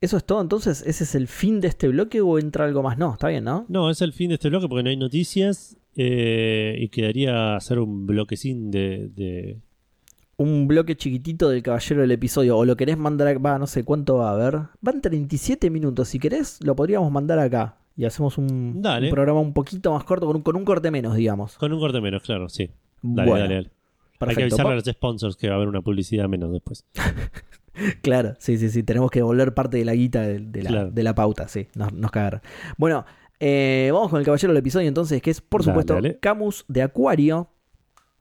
eso 0.00 0.16
es 0.16 0.24
todo. 0.24 0.40
Entonces, 0.40 0.82
¿ese 0.86 1.04
es 1.04 1.14
el 1.14 1.26
fin 1.28 1.60
de 1.60 1.68
este 1.68 1.88
bloque 1.88 2.20
o 2.20 2.38
entra 2.38 2.64
algo 2.64 2.82
más? 2.82 2.98
No, 2.98 3.12
está 3.12 3.28
bien, 3.28 3.44
¿no? 3.44 3.64
No, 3.68 3.90
es 3.90 4.00
el 4.02 4.12
fin 4.12 4.28
de 4.28 4.34
este 4.34 4.48
bloque 4.48 4.68
porque 4.68 4.82
no 4.82 4.90
hay 4.90 4.96
noticias 4.96 5.76
eh, 5.96 6.76
y 6.78 6.88
quedaría 6.88 7.56
hacer 7.56 7.78
un 7.78 8.06
bloquecín 8.06 8.70
de, 8.70 9.08
de- 9.14 9.58
Un 10.36 10.68
bloque 10.68 10.96
chiquitito 10.96 11.48
del 11.48 11.62
caballero 11.62 12.02
del 12.02 12.10
episodio. 12.12 12.58
O 12.58 12.64
lo 12.64 12.76
querés 12.76 12.98
mandar 12.98 13.28
acá. 13.28 13.38
Va, 13.38 13.58
no 13.58 13.66
sé 13.66 13.84
cuánto 13.84 14.16
va 14.18 14.30
a 14.30 14.32
haber. 14.34 14.60
Van 14.80 15.00
37 15.00 15.70
minutos. 15.70 16.08
Si 16.08 16.18
querés, 16.18 16.58
lo 16.62 16.76
podríamos 16.76 17.10
mandar 17.10 17.38
acá. 17.38 17.78
Y 17.96 18.04
hacemos 18.04 18.36
un, 18.36 18.82
programa 19.10 19.40
un 19.40 19.54
poquito 19.54 19.94
más 19.94 20.04
corto, 20.04 20.26
con 20.26 20.36
un, 20.36 20.42
con 20.42 20.54
un 20.54 20.66
corte 20.66 20.90
menos, 20.90 21.14
digamos. 21.16 21.56
con 21.56 21.72
un 21.72 21.80
corte 21.80 21.98
menos, 22.02 22.22
claro, 22.22 22.50
sí. 22.50 22.68
Dale, 23.00 23.30
bueno, 23.30 23.44
dale, 23.44 23.54
dale. 23.54 23.70
Hay 24.18 24.28
que 24.28 24.34
perfecto. 24.34 24.54
avisarle 24.54 24.72
a 24.72 24.74
los 24.76 24.84
sponsors 24.84 25.36
que 25.36 25.48
va 25.48 25.54
a 25.54 25.56
haber 25.56 25.68
una 25.68 25.82
publicidad 25.82 26.28
menos 26.28 26.52
después. 26.52 26.84
Claro, 28.00 28.34
sí, 28.38 28.56
sí, 28.56 28.70
sí. 28.70 28.82
Tenemos 28.82 29.10
que 29.10 29.18
devolver 29.18 29.52
parte 29.52 29.76
de 29.76 29.84
la 29.84 29.94
guita 29.94 30.22
de, 30.22 30.38
de 30.40 30.62
la, 30.62 30.70
Claro. 30.70 30.90
de 30.90 31.02
la 31.02 31.14
pauta, 31.14 31.46
sí. 31.46 31.66
Nos, 31.74 31.92
nos 31.92 32.10
cagaron. 32.10 32.40
Bueno, 32.78 33.04
eh, 33.38 33.90
vamos 33.92 34.08
con 34.08 34.18
el 34.18 34.24
caballero 34.24 34.54
del 34.54 34.60
episodio 34.60 34.88
entonces, 34.88 35.20
que 35.20 35.30
es, 35.30 35.42
por 35.42 35.60
Dale, 35.60 35.72
supuesto, 35.72 35.92
dale. 35.94 36.18
Camus 36.18 36.64
de 36.68 36.80
Acuario. 36.80 37.48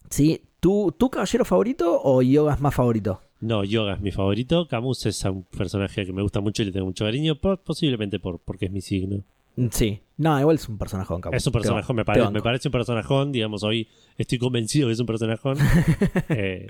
¿Sí? 0.10 0.42
¿Tu, 0.60 0.94
¿Tu 0.98 1.10
caballero 1.10 1.46
favorito 1.46 2.02
o 2.04 2.22
Yoga 2.22 2.56
es 2.56 2.60
más 2.60 2.76
favorito? 2.76 3.22
No, 3.40 3.64
Yoga 3.64 3.94
es 3.94 4.02
mi 4.02 4.12
favorito. 4.12 4.68
Camus 4.68 5.06
es 5.06 5.24
un 5.24 5.44
personaje 5.44 6.06
que 6.06 6.12
me 6.12 6.22
gusta 6.22 6.42
mucho 6.42 6.62
y 6.62 6.66
le 6.66 6.72
tengo 6.74 6.88
mucho 6.88 7.06
cariño, 7.06 7.36
po- 7.40 7.56
posiblemente 7.56 8.20
por, 8.20 8.40
porque 8.40 8.66
es 8.66 8.72
mi 8.72 8.82
signo. 8.82 9.24
Sí. 9.72 10.02
No, 10.18 10.40
igual 10.40 10.56
es 10.56 10.70
un 10.70 10.78
personajón, 10.78 11.20
Camus. 11.20 11.36
Es 11.38 11.46
un 11.46 11.52
personajón, 11.54 11.96
me, 11.96 12.06
pare- 12.06 12.30
me 12.30 12.42
parece 12.42 12.70
un 12.70 12.72
personajón, 12.72 13.32
digamos, 13.34 13.64
hoy 13.64 13.88
estoy 14.18 14.38
convencido 14.38 14.88
que 14.88 14.94
es 14.94 15.00
un 15.00 15.06
personajón. 15.06 15.58
Eh, 16.30 16.68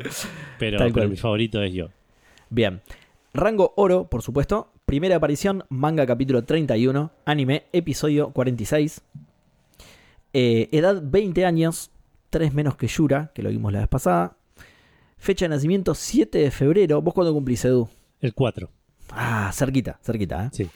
pero, 0.57 0.79
mi 1.07 1.15
favorito 1.17 1.61
es 1.61 1.73
yo. 1.73 1.89
Bien. 2.49 2.81
Rango 3.33 3.73
oro, 3.75 4.07
por 4.07 4.21
supuesto, 4.21 4.71
primera 4.85 5.17
aparición, 5.17 5.63
manga 5.69 6.05
capítulo 6.05 6.43
31, 6.43 7.11
anime 7.25 7.65
episodio 7.73 8.29
46. 8.31 9.01
Eh, 10.33 10.69
edad 10.71 11.01
20 11.03 11.45
años, 11.45 11.91
3 12.29 12.53
menos 12.53 12.75
que 12.77 12.87
Yura, 12.87 13.31
que 13.33 13.43
lo 13.43 13.49
vimos 13.49 13.71
la 13.73 13.79
vez 13.79 13.87
pasada. 13.87 14.37
Fecha 15.17 15.45
de 15.45 15.49
nacimiento 15.49 15.95
7 15.95 16.37
de 16.39 16.51
febrero. 16.51 17.01
¿Vos 17.01 17.13
cuándo 17.13 17.33
cumplís, 17.33 17.63
Edu? 17.65 17.89
El 18.21 18.33
4. 18.33 18.69
Ah, 19.11 19.51
cerquita, 19.53 19.99
cerquita. 20.01 20.45
¿eh? 20.45 20.49
Sí. 20.51 20.69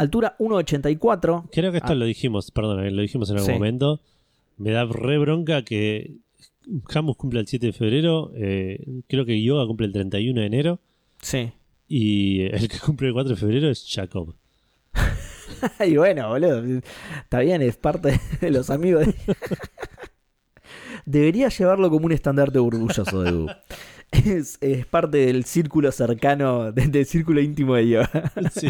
Altura 0.00 0.34
1,84. 0.38 1.48
Creo 1.52 1.70
que 1.72 1.78
esto 1.78 1.92
Ah. 1.92 1.94
lo 1.94 2.04
dijimos, 2.06 2.50
perdón, 2.50 2.96
lo 2.96 3.02
dijimos 3.02 3.28
en 3.30 3.36
algún 3.36 3.46
Sí. 3.46 3.52
momento. 3.52 4.00
Me 4.56 4.70
da 4.70 4.84
re 4.86 5.18
bronca 5.18 5.62
que 5.64 6.16
Camus 6.88 7.16
cumple 7.16 7.40
el 7.40 7.46
7 7.46 7.66
de 7.66 7.72
febrero. 7.72 8.32
eh, 8.34 8.84
creo 9.08 9.24
que 9.26 9.42
Yoga 9.42 9.66
cumple 9.66 9.86
el 9.86 9.92
31 9.92 10.40
de 10.40 10.46
enero. 10.46 10.78
Sí. 11.20 11.52
Y 11.88 12.42
el 12.42 12.68
que 12.68 12.78
cumple 12.78 13.08
el 13.08 13.12
4 13.14 13.30
de 13.34 13.36
febrero 13.36 13.68
es 13.68 13.84
Jacob. 13.90 14.34
y 15.86 15.96
bueno, 15.96 16.28
boludo. 16.28 16.62
Está 17.22 17.40
bien, 17.40 17.60
es 17.62 17.76
parte 17.76 18.18
de 18.40 18.50
los 18.50 18.70
amigos. 18.70 19.06
de- 19.06 19.14
Debería 21.06 21.48
llevarlo 21.48 21.90
como 21.90 22.06
un 22.06 22.12
estandarte 22.12 22.58
orgulloso, 22.58 23.26
Edu. 23.26 23.48
Es, 24.12 24.58
es 24.60 24.86
parte 24.86 25.18
del 25.18 25.44
círculo 25.44 25.92
cercano, 25.92 26.72
de- 26.72 26.88
del 26.88 27.06
círculo 27.06 27.40
íntimo 27.40 27.76
de 27.76 27.88
yoga. 27.90 28.32
Sí. 28.52 28.68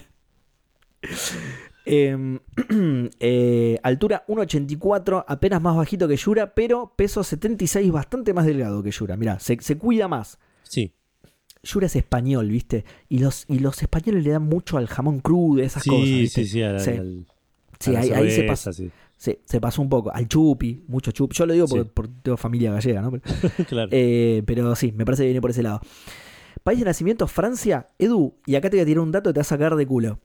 Em, 1.93 2.39
eh, 3.21 3.79
altura 3.83 4.25
1,84, 4.29 5.25
apenas 5.27 5.61
más 5.61 5.77
bajito 5.77 6.07
que 6.07 6.17
Yura, 6.17 6.55
pero 6.55 6.93
peso 6.97 7.25
76, 7.25 7.91
bastante 7.91 8.33
más 8.33 8.47
delgado 8.47 8.83
que 8.83 8.91
Yura. 8.91 9.17
Mirá, 9.17 9.39
se, 9.41 9.57
se 9.61 9.77
cuida 9.77 10.07
más. 10.09 10.39
Sí, 10.63 10.93
Yura 11.63 11.87
es 11.87 11.97
español, 11.97 12.49
¿viste? 12.49 12.85
Y 13.09 13.19
los, 13.19 13.45
y 13.49 13.59
los 13.59 13.83
españoles 13.83 14.25
le 14.25 14.31
dan 14.31 14.45
mucho 14.45 14.79
al 14.79 14.87
jamón 14.87 15.21
crudo, 15.21 15.63
esas 15.63 15.83
sí, 15.83 15.91
cosas. 15.91 16.05
sí, 16.07 16.21
¿viste? 16.21 16.45
sí, 16.45 16.63
al- 16.63 16.81
Sí. 16.81 16.91
al- 16.91 17.27
Sí, 17.81 17.97
ahí, 17.97 18.11
ahí 18.11 18.31
se, 18.31 18.43
pasó, 18.43 18.73
sí. 18.75 18.91
se, 19.17 19.59
pasó 19.61 19.81
un 19.81 19.89
poco. 19.89 20.13
Al 20.13 20.29
chupi, 20.29 20.85
mucho 20.87 21.13
chupi. 21.13 21.35
Yo 21.35 21.47
lo 21.47 21.55
digo 21.55 21.67
porque, 21.67 21.85
porque 21.87 22.13
tengo 22.23 22.37
familia 22.37 22.73
gallega, 22.73 23.01
¿no? 23.01 23.11
Pero, 23.11 23.23
claro. 23.69 23.89
eh, 23.91 24.43
pero 24.45 24.77
sí, 24.77 24.93
me 24.93 25.07
parece 25.07 25.23
que 25.23 25.29
viene 25.29 25.41
por 25.41 25.51
ese 25.51 25.63
lado. 25.63 25.81
País 26.63 26.79
de 26.79 26.85
nacimiento, 26.85 27.27
Francia. 27.27 27.89
Edu, 27.99 28.35
y 28.45 28.55
acá 28.57 28.69
te 28.69 28.77
voy 28.77 28.83
a 28.83 28.87
tirar 28.87 29.01
un 29.01 29.11
dato 29.13 29.31
que 29.31 29.35
te 29.35 29.39
va 29.39 29.43
a 29.43 29.45
sacar 29.45 29.77
de 29.77 29.87
culo. 29.87 30.19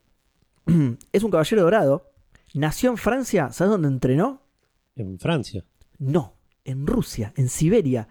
es 1.12 1.24
un 1.24 1.32
caballero 1.32 1.64
dorado. 1.64 2.12
Nació 2.54 2.90
en 2.92 2.98
Francia. 2.98 3.52
¿Sabes 3.52 3.72
dónde 3.72 3.88
entrenó? 3.88 4.42
en 4.98 5.20
Francia. 5.20 5.66
No, 5.98 6.36
en 6.64 6.88
Rusia, 6.88 7.34
en 7.36 7.50
Siberia. 7.50 8.08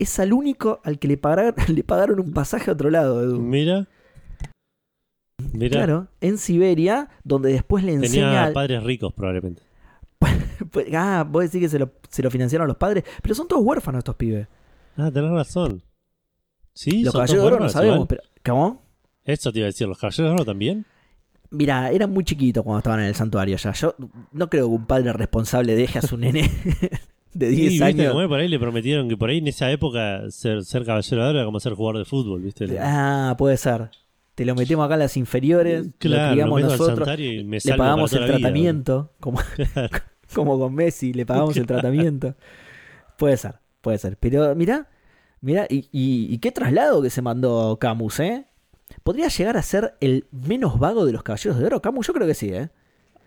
Es 0.00 0.18
al 0.18 0.32
único 0.32 0.80
al 0.84 0.98
que 0.98 1.06
le 1.08 1.16
pagaron, 1.16 1.54
le 1.68 1.84
pagaron 1.84 2.18
un 2.20 2.32
pasaje 2.32 2.70
a 2.70 2.74
otro 2.74 2.90
lado, 2.90 3.22
Edu. 3.22 3.38
Mira. 3.40 3.86
Mira. 5.52 5.70
Claro, 5.78 6.08
en 6.20 6.38
Siberia, 6.38 7.08
donde 7.22 7.52
después 7.52 7.84
le 7.84 7.92
enseña. 7.92 8.12
Tenía 8.46 8.52
padres 8.52 8.82
ricos 8.82 9.12
probablemente. 9.14 9.62
Pues, 10.72 10.86
Ah, 10.92 11.24
vos 11.28 11.44
decís 11.44 11.60
que 11.60 11.68
se 11.68 11.78
lo, 11.78 11.92
se 12.10 12.20
lo 12.22 12.30
financiaron 12.32 12.66
los 12.66 12.76
padres, 12.76 13.04
pero 13.22 13.34
son 13.36 13.46
todos 13.46 13.62
huérfanos 13.64 14.00
estos 14.00 14.16
pibes. 14.16 14.48
Ah, 14.96 15.10
tenés 15.12 15.30
razón. 15.30 15.82
Sí, 16.74 17.04
los 17.04 17.12
son 17.12 17.20
caballeros 17.20 17.28
de 17.30 17.36
todos 17.36 17.46
oro 17.46 17.56
no 17.58 17.62
huérfanos 17.66 17.72
sabemos, 17.72 17.94
igual. 17.96 18.08
pero. 18.08 18.22
¿Cómo? 18.44 18.82
Eso 19.24 19.52
te 19.52 19.60
iba 19.60 19.66
a 19.66 19.68
decir, 19.70 19.86
¿los 19.86 19.98
caballeros 19.98 20.30
de 20.30 20.34
oro 20.34 20.44
también? 20.44 20.84
Mira, 21.50 21.90
eran 21.90 22.10
muy 22.12 22.24
chiquitos 22.24 22.62
cuando 22.62 22.78
estaban 22.78 23.00
en 23.00 23.06
el 23.06 23.14
santuario 23.14 23.56
ya. 23.56 23.72
Yo 23.72 23.94
no 24.32 24.50
creo 24.50 24.66
que 24.68 24.74
un 24.74 24.86
padre 24.86 25.12
responsable 25.12 25.74
deje 25.74 25.98
a 25.98 26.02
su 26.02 26.16
nene 26.18 26.50
de 27.34 27.48
10 27.48 27.72
Sí, 27.72 27.82
años. 27.82 28.12
como 28.12 28.28
por 28.28 28.38
ahí 28.40 28.48
le 28.48 28.58
prometieron 28.58 29.08
que 29.08 29.16
por 29.16 29.30
ahí 29.30 29.38
en 29.38 29.48
esa 29.48 29.70
época 29.70 30.30
ser, 30.30 30.64
ser 30.64 30.84
caballero 30.84 31.30
era 31.30 31.44
como 31.44 31.58
ser 31.60 31.72
jugador 31.74 31.98
de 31.98 32.04
fútbol, 32.04 32.42
¿viste? 32.42 32.66
Ah, 32.80 33.34
puede 33.38 33.56
ser. 33.56 33.90
Te 34.34 34.44
lo 34.44 34.54
metemos 34.54 34.84
acá 34.84 34.94
en 34.94 35.00
las 35.00 35.16
inferiores, 35.16 35.86
claro, 35.98 36.34
lo 36.46 36.56
al 36.56 36.62
nosotros, 36.62 36.86
santuario 36.98 37.32
y 37.32 37.44
me 37.44 37.58
le 37.64 37.74
pagamos 37.74 38.12
el 38.12 38.18
vida, 38.20 38.28
tratamiento, 38.36 39.12
como, 39.18 39.40
como 40.34 40.58
con 40.58 40.74
Messi, 40.74 41.12
le 41.12 41.26
pagamos 41.26 41.56
el 41.56 41.66
tratamiento. 41.66 42.34
Puede 43.16 43.36
ser, 43.36 43.54
puede 43.80 43.98
ser. 43.98 44.16
Pero 44.18 44.54
mira, 44.54 44.86
mira, 45.40 45.66
y, 45.68 45.88
y- 45.90 46.32
y 46.32 46.38
qué 46.38 46.52
traslado 46.52 47.02
que 47.02 47.10
se 47.10 47.20
mandó 47.22 47.78
Camus, 47.80 48.20
¿eh? 48.20 48.46
¿Podría 49.02 49.28
llegar 49.28 49.56
a 49.56 49.62
ser 49.62 49.94
el 50.00 50.26
menos 50.30 50.78
vago 50.78 51.04
de 51.06 51.12
los 51.12 51.22
caballeros 51.22 51.58
de 51.58 51.66
oro? 51.66 51.82
Camus, 51.82 52.06
yo 52.06 52.12
creo 52.12 52.26
que 52.26 52.34
sí, 52.34 52.50
¿eh? 52.52 52.70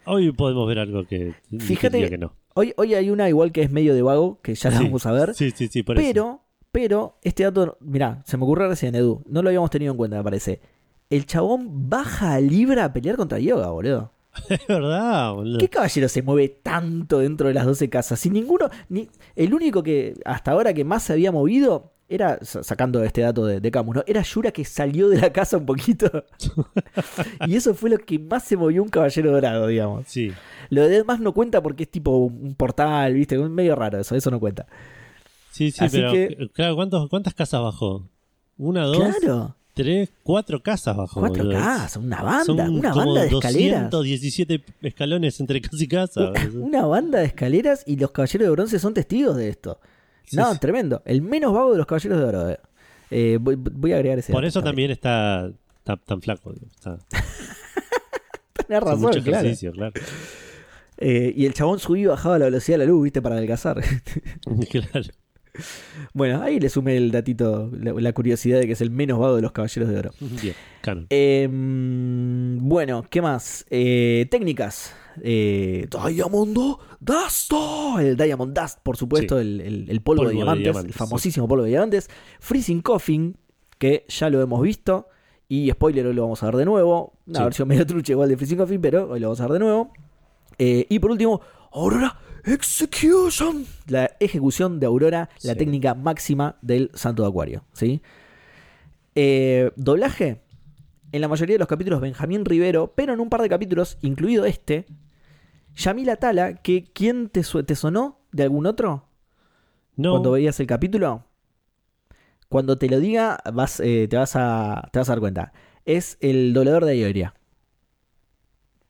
Hoy 0.06 0.32
podemos 0.32 0.68
ver 0.68 0.80
algo 0.80 1.06
que 1.06 1.34
Fíjate- 1.60 2.10
que 2.10 2.18
no. 2.18 2.34
Hoy, 2.54 2.74
hoy 2.76 2.96
hay 2.96 3.10
una 3.10 3.30
igual 3.30 3.52
que 3.52 3.62
es 3.62 3.72
medio 3.72 3.94
de 3.94 4.02
vago, 4.02 4.40
que 4.42 4.56
ya 4.56 4.70
la 4.72 4.80
Sí, 4.80 4.84
vamos 4.86 5.06
a 5.06 5.12
ver. 5.12 5.34
Sí, 5.36 5.52
sí, 5.52 5.68
sí, 5.68 5.84
por 5.84 5.98
eso. 5.98 6.06
Pero, 6.08 6.42
pero, 6.72 7.18
este 7.22 7.44
dato, 7.44 7.78
mirá, 7.80 8.22
se 8.26 8.36
me 8.38 8.44
ocurrió 8.44 8.68
recién, 8.68 8.96
Edu. 8.96 9.24
No 9.28 9.42
lo 9.42 9.50
habíamos 9.50 9.70
tenido 9.70 9.92
en 9.92 9.98
cuenta, 9.98 10.18
me 10.18 10.24
parece. 10.24 10.60
El 11.10 11.26
chabón 11.26 11.90
baja 11.90 12.34
a 12.34 12.42
Libra 12.42 12.86
a 12.86 12.94
pelear 12.94 13.16
contra 13.16 13.40
Yoga, 13.40 13.70
boludo. 13.70 14.12
Es 14.50 14.66
verdad, 14.68 15.34
boludo. 15.34 15.60
¿Qué 15.60 15.68
caballero 15.70 16.10
se 16.10 16.22
mueve 16.24 16.50
tanto 16.50 17.20
dentro 17.20 17.48
de 17.48 17.54
las 17.54 17.66
12 17.66 17.90
casas? 17.90 18.20
Si 18.20 18.30
ninguno, 18.30 18.70
ni, 18.90 19.10
el 19.36 19.54
único 19.54 19.84
que 19.84 20.16
hasta 20.26 20.52
ahora 20.52 20.74
que 20.74 20.84
más 20.84 21.04
se 21.04 21.14
había 21.14 21.32
movido 21.32 21.94
era, 22.14 22.38
sa- 22.44 22.64
sacando 22.64 23.04
este 23.04 23.22
dato 23.22 23.46
de, 23.46 23.60
de 23.60 23.72
Camus, 23.72 23.96
¿no? 23.96 24.04
Era 24.06 24.22
Yura 24.22 24.52
que 24.52 24.66
salió 24.66 25.10
de 25.10 25.20
la 25.20 25.32
casa 25.32 25.58
un 25.58 25.66
poquito. 25.66 26.10
y 27.48 27.56
eso 27.56 27.74
fue 27.74 27.90
lo 27.90 27.98
que 27.98 28.20
más 28.20 28.44
se 28.44 28.58
movió 28.58 28.84
un 28.84 28.90
caballero 28.90 29.32
dorado, 29.32 29.68
digamos. 29.68 30.06
Sí. 30.08 30.32
Lo 30.70 30.82
de 30.84 30.90
demás 30.90 31.20
no 31.20 31.34
cuenta 31.34 31.62
porque 31.62 31.84
es 31.84 31.90
tipo 31.90 32.12
un 32.18 32.56
portal, 32.56 33.14
¿viste? 33.14 33.38
Medio 33.38 33.76
raro 33.76 34.00
eso, 34.00 34.16
eso 34.16 34.30
no 34.32 34.40
cuenta. 34.40 34.66
Sí, 35.52 35.72
sí, 35.72 35.84
Así 35.84 35.98
pero 35.98 36.12
que- 36.12 36.50
claro, 36.54 36.76
¿cuántos, 36.76 37.10
¿cuántas 37.10 37.34
casas 37.34 37.62
bajó? 37.62 38.08
Una, 38.58 38.84
dos, 38.86 38.98
Claro, 39.20 39.56
tres, 39.74 40.10
cuatro 40.24 40.62
casas 40.62 40.96
bajó. 40.96 41.20
cuatro 41.20 41.44
boludo. 41.44 41.60
casas, 41.60 41.98
una 41.98 42.22
banda, 42.22 42.46
Son 42.46 42.60
una 42.60 42.92
como 42.92 43.06
banda 43.06 43.22
de 43.22 43.28
escaleras. 43.28 43.90
217 43.90 44.64
escalones 44.84 45.40
entre 45.40 45.62
casa 45.62 45.76
y 45.84 45.88
casa. 45.88 46.30
boludo. 46.32 46.62
Una 46.64 46.86
banda 46.86 47.20
de 47.20 47.26
escaleras 47.26 47.84
y 47.88 47.96
los 47.98 48.12
caballeros 48.12 48.46
de 48.48 48.52
bronce 48.52 48.80
son 48.80 48.94
testigos 48.94 49.36
de 49.36 49.50
esto. 49.50 49.80
Sí, 50.32 50.38
no, 50.38 50.54
sí. 50.54 50.60
tremendo. 50.60 51.02
El 51.06 51.22
menos 51.22 51.54
vago 51.54 51.72
de 51.74 51.78
los 51.78 51.86
caballeros 51.86 52.18
de 52.20 52.26
oro. 52.26 52.50
eh. 52.50 52.60
Eh, 53.10 53.38
voy, 53.42 53.56
voy 53.56 53.92
a 53.92 53.98
agregar 53.98 54.18
ese 54.20 54.32
Por 54.32 54.42
dato 54.44 54.48
eso 54.48 54.64
también 54.64 54.90
está 54.92 55.52
tan, 55.84 55.98
tan 56.00 56.22
flaco. 56.22 56.54
Está, 56.74 56.98
Tenés 58.68 58.84
razón, 58.84 59.02
mucho 59.02 59.22
claro. 59.22 59.40
ejercicio, 59.46 59.72
claro. 59.74 59.94
Eh, 60.98 61.34
y 61.36 61.46
el 61.46 61.54
chabón 61.54 61.80
subía 61.80 62.04
y 62.04 62.06
bajaba 62.06 62.40
la 62.40 62.46
velocidad 62.46 62.78
de 62.78 62.86
la 62.86 62.92
luz, 62.92 63.04
viste, 63.04 63.22
para 63.22 63.36
adelgazar. 63.36 63.82
claro. 64.72 65.06
bueno, 66.14 66.42
ahí 66.42 66.60
le 66.60 66.70
sumé 66.70 66.96
el 66.96 67.12
datito, 67.12 67.70
la, 67.78 67.92
la 67.94 68.14
curiosidad 68.14 68.60
de 68.60 68.68
que 68.68 68.74
es 68.74 68.82
el 68.82 68.92
menos 68.92 69.20
vago 69.20 69.36
de 69.36 69.42
los 69.42 69.52
caballeros 69.52 69.90
de 69.90 69.98
oro. 70.00 70.12
Bien. 70.42 70.56
Eh, 71.10 71.50
bueno, 71.52 73.04
¿qué 73.10 73.22
más? 73.22 73.66
Eh, 73.70 74.28
técnicas. 74.32 74.96
Eh, 75.22 75.88
Diamond 75.90 76.58
Dust. 77.00 77.52
El 78.00 78.16
Diamond 78.18 78.58
Dust, 78.58 78.80
por 78.84 78.98
supuesto, 78.98 79.36
Sí. 79.36 79.42
el, 79.42 79.62
el- 79.62 79.90
el 79.90 80.02
polvo, 80.02 80.20
Polvo 80.24 80.30
de 80.30 80.36
de 80.36 80.44
diamantes, 80.44 80.78
el 80.86 80.94
famosísimo 80.94 81.48
polvo 81.48 81.64
de 81.64 81.70
diamantes. 81.72 82.10
Freezing 82.40 82.82
Coffin, 82.82 83.38
que 83.78 84.06
ya 84.08 84.30
lo 84.30 84.42
hemos 84.42 84.62
visto. 84.62 85.08
Y 85.50 85.70
spoiler, 85.72 86.08
hoy 86.08 86.14
lo 86.14 86.22
vamos 86.24 86.42
a 86.44 86.46
ver 86.46 86.56
de 86.58 86.66
nuevo. 86.66 87.14
Una 87.28 87.40
Sí. 87.40 87.44
versión 87.44 87.68
medio 87.68 87.86
trucha 87.86 88.14
igual 88.14 88.30
de 88.30 88.38
Freezing 88.38 88.58
Coffin, 88.58 88.80
pero 88.82 89.10
hoy 89.12 89.20
lo 89.20 89.28
vamos 89.28 89.42
a 89.42 89.44
ver 89.48 89.54
de 89.54 89.60
nuevo. 89.60 89.92
Eh, 90.58 90.86
y 90.90 91.00
por 91.00 91.12
último, 91.12 91.42
Aurora 91.74 92.20
Execution. 92.46 93.66
La 93.88 94.12
ejecución 94.20 94.80
de 94.80 94.86
Aurora, 94.88 95.30
la 95.44 95.54
Sí. 95.54 95.58
técnica 95.60 95.94
máxima 95.94 96.58
del 96.62 96.90
Santo 96.94 97.24
de 97.24 97.30
Acuario. 97.30 97.64
¿sí? 97.74 98.02
Eh, 99.16 99.72
doblaje. 99.76 100.42
En 101.12 101.22
la 101.22 101.28
mayoría 101.28 101.56
de 101.56 101.60
los 101.60 101.68
capítulos 101.68 102.00
Benjamín 102.02 102.46
Rivero, 102.46 102.94
pero 102.96 103.14
en 103.14 103.20
un 103.20 103.30
par 103.30 103.42
de 103.42 103.50
capítulos, 103.50 103.98
incluido 104.02 104.46
este, 104.46 104.86
Yamila 105.76 106.16
Tala, 106.16 106.56
que 106.62 106.86
¿quién 106.94 107.30
te, 107.30 107.42
te 107.42 107.76
sonó 107.76 108.20
de 108.32 108.44
algún 108.44 108.66
otro 108.66 109.08
No, 109.98 110.12
cuando 110.12 110.32
veías 110.32 110.60
el 110.60 110.68
capítulo? 110.68 111.26
Cuando 112.50 112.78
te 112.78 112.90
lo 112.90 113.00
diga, 113.00 113.40
vas, 113.54 113.80
eh, 113.80 114.08
te, 114.10 114.18
vas 114.18 114.36
a, 114.36 114.90
te 114.92 115.00
vas 115.00 115.10
a 115.10 115.14
dar 115.14 115.20
cuenta. 115.20 115.54
Es 115.86 116.18
el 116.22 116.54
doblador 116.54 116.86
de 116.86 116.92
Ayoria. 116.92 117.34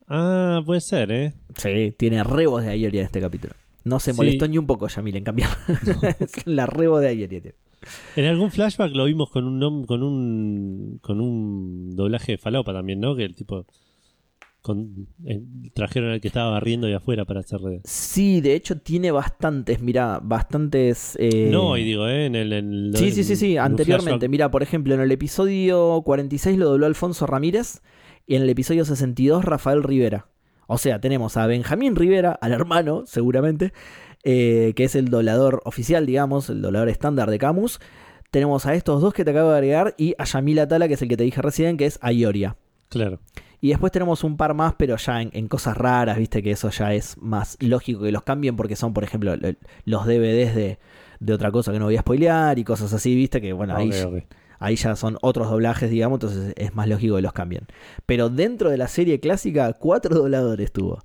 ah, 0.07 0.61
puede 0.65 0.82
ser, 0.82 1.11
¿eh? 1.11 1.34
Sí, 1.57 1.93
tiene 1.97 2.24
rebos 2.24 2.63
de 2.63 2.69
Ayoria 2.72 3.01
en 3.01 3.05
este 3.05 3.22
capítulo. 3.22 3.53
No 3.84 3.99
se 3.99 4.11
Sí. 4.11 4.17
molestó 4.17 4.47
ni 4.47 4.57
un 4.57 4.67
poco 4.67 4.88
Yamila 4.88 5.17
en 5.17 5.24
cambiar. 5.24 5.49
es 6.19 6.45
la 6.45 6.65
rebo 6.65 6.99
de 6.99 7.07
Ayoria. 7.09 7.41
tío. 7.41 7.51
En 8.15 8.25
algún 8.25 8.51
flashback 8.51 8.93
lo 8.95 9.05
vimos 9.05 9.29
con 9.29 9.45
un 9.45 9.86
con 9.86 10.03
un 10.03 10.99
con 11.01 11.19
un 11.21 11.95
doblaje 11.95 12.34
de 12.34 12.38
falopa 12.38 12.73
también, 12.73 12.99
¿no? 12.99 13.15
Que 13.15 13.23
el 13.25 13.36
tipo 13.36 13.65
con, 14.61 15.07
eh, 15.25 15.41
trajeron 15.73 16.11
al 16.11 16.21
que 16.21 16.27
estaba 16.27 16.51
barriendo 16.51 16.86
de 16.86 16.93
afuera 16.93 17.25
para 17.25 17.39
hacer 17.39 17.59
de... 17.61 17.82
Sí, 17.84 18.41
de 18.41 18.53
hecho 18.53 18.77
tiene 18.77 19.09
bastantes, 19.09 19.82
mira, 19.82 20.19
bastantes... 20.21 21.17
eh, 21.19 21.49
No, 21.51 21.77
y 21.77 21.84
digo, 21.84 22.07
¿eh? 22.07 22.27
En 22.27 22.36
el, 22.36 22.53
en 22.53 22.71
el- 22.71 22.91
Sí, 22.95 23.09
sí, 23.11 23.23
sí, 23.23 23.36
sí, 23.36 23.57
anteriormente. 23.57 24.29
Mira, 24.29 24.51
por 24.51 24.61
ejemplo, 24.61 24.93
en 24.93 25.01
el 25.01 25.11
episodio 25.11 26.03
46 26.05 26.59
lo 26.59 26.69
dobló 26.69 26.86
Alfonso 26.86 27.25
Ramírez 27.25 27.82
y 28.27 28.36
en 28.36 28.43
el 28.43 28.49
episodio 28.51 28.86
62 28.86 29.43
Rafael 29.43 29.82
Rivera. 29.82 30.27
O 30.67 30.77
sea, 30.77 31.01
tenemos 31.01 31.38
a 31.38 31.47
Benjamín 31.47 31.95
Rivera, 31.95 32.32
al 32.32 32.51
hermano, 32.51 33.03
seguramente, 33.07 33.73
eh, 34.24 34.74
que 34.76 34.84
es 34.84 34.95
el 34.95 35.09
doblador 35.09 35.61
oficial, 35.65 36.05
digamos, 36.05 36.49
el 36.49 36.61
doblador 36.61 36.89
estándar 36.89 37.30
de 37.30 37.38
Camus. 37.39 37.80
Tenemos 38.30 38.65
a 38.65 38.76
estos 38.76 39.01
dos 39.01 39.13
que 39.13 39.26
te 39.26 39.32
acabo 39.32 39.49
de 39.51 39.57
agregar 39.57 39.93
y 39.97 40.15
a 40.17 40.24
Yamila 40.26 40.67
Tala, 40.67 40.88
que 40.88 40.93
es 40.93 41.01
el 41.01 41.09
que 41.09 41.17
te 41.17 41.24
dije 41.24 41.41
recién, 41.41 41.78
que 41.78 41.86
es 41.86 41.99
Ayoria. 42.01 42.55
Claro. 42.89 43.19
Y 43.59 43.69
después 43.69 43.91
tenemos 43.91 44.24
un 44.24 44.38
par 44.38 44.53
más, 44.53 44.74
pero 44.78 44.95
ya 44.97 45.22
en, 45.22 45.30
en 45.34 45.47
cosas 45.47 45.78
raras, 45.78 46.17
viste 46.17 46.41
que 46.41 46.51
eso 46.51 46.69
ya 46.69 46.93
es 46.93 47.15
más 47.19 47.57
lógico 47.59 48.01
que 48.01 48.11
los 48.11 48.24
cambien 48.24 48.55
porque 48.55 48.76
son, 48.76 48.93
por 48.93 49.03
ejemplo, 49.03 49.36
lo- 49.36 49.53
los 49.86 50.05
DVDs 50.05 50.55
de, 50.55 50.80
de 51.19 51.34
otra 51.34 51.51
cosa 51.51 51.72
que 51.72 51.78
no 51.80 51.86
voy 51.86 51.95
a 51.97 52.01
spoilear 52.01 52.57
y 52.57 52.63
cosas 52.63 52.91
así, 52.93 53.13
viste 53.15 53.39
que 53.39 53.53
bueno, 53.53 53.76
ahí, 53.76 53.91
ahí 54.59 54.76
ya 54.78 54.95
son 54.95 55.17
otros 55.22 55.49
doblajes, 55.49 55.91
digamos, 55.91 56.15
entonces 56.17 56.53
es 56.57 56.74
más 56.74 56.88
lógico 56.88 57.17
que 57.17 57.22
los 57.22 57.34
cambien. 57.34 57.67
Pero 58.07 58.30
dentro 58.30 58.69
de 58.72 58.78
la 58.78 58.88
serie 58.88 59.19
clásica, 59.19 59.74
cuatro 59.74 60.15
dobladores 60.15 60.72
tuvo. 60.72 61.03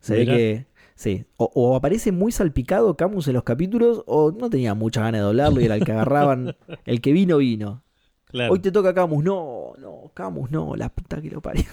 Se 0.00 0.16
Mirá. 0.20 0.32
ve 0.32 0.38
que, 0.38 0.66
sí, 1.00 1.24
o, 1.38 1.50
o 1.54 1.76
aparece 1.76 2.12
muy 2.12 2.30
salpicado 2.30 2.94
Camus 2.94 3.26
en 3.26 3.32
los 3.32 3.42
capítulos, 3.42 4.04
o 4.06 4.32
no 4.32 4.50
tenía 4.50 4.74
mucha 4.74 5.00
ganas 5.00 5.22
de 5.22 5.24
doblarlo 5.24 5.62
y 5.62 5.64
era 5.64 5.76
el 5.76 5.84
que 5.84 5.92
agarraban, 5.92 6.54
el 6.84 7.00
que 7.00 7.12
vino, 7.12 7.38
vino. 7.38 7.82
Claro. 8.26 8.52
Hoy 8.52 8.58
te 8.58 8.70
toca 8.70 8.92
Camus, 8.92 9.24
no, 9.24 9.72
no, 9.78 10.12
Camus, 10.12 10.50
no, 10.50 10.76
la 10.76 10.90
puta 10.90 11.22
que 11.22 11.30
lo 11.30 11.40
parió. 11.40 11.64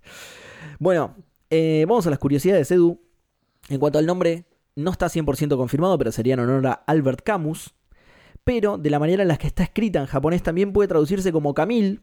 bueno, 0.78 1.16
eh, 1.48 1.86
vamos 1.88 2.06
a 2.06 2.10
las 2.10 2.18
curiosidades, 2.18 2.70
Edu. 2.70 3.00
En 3.70 3.78
cuanto 3.78 3.98
al 3.98 4.04
nombre, 4.04 4.44
no 4.76 4.90
está 4.90 5.06
100% 5.06 5.56
confirmado, 5.56 5.96
pero 5.96 6.12
sería 6.12 6.34
en 6.34 6.40
honor 6.40 6.66
a 6.66 6.72
Albert 6.86 7.22
Camus. 7.22 7.74
Pero 8.44 8.76
de 8.76 8.90
la 8.90 8.98
manera 8.98 9.22
en 9.22 9.28
la 9.28 9.38
que 9.38 9.46
está 9.46 9.62
escrita 9.62 10.00
en 10.00 10.06
japonés 10.06 10.42
también 10.42 10.74
puede 10.74 10.88
traducirse 10.88 11.32
como 11.32 11.54
Camille, 11.54 12.00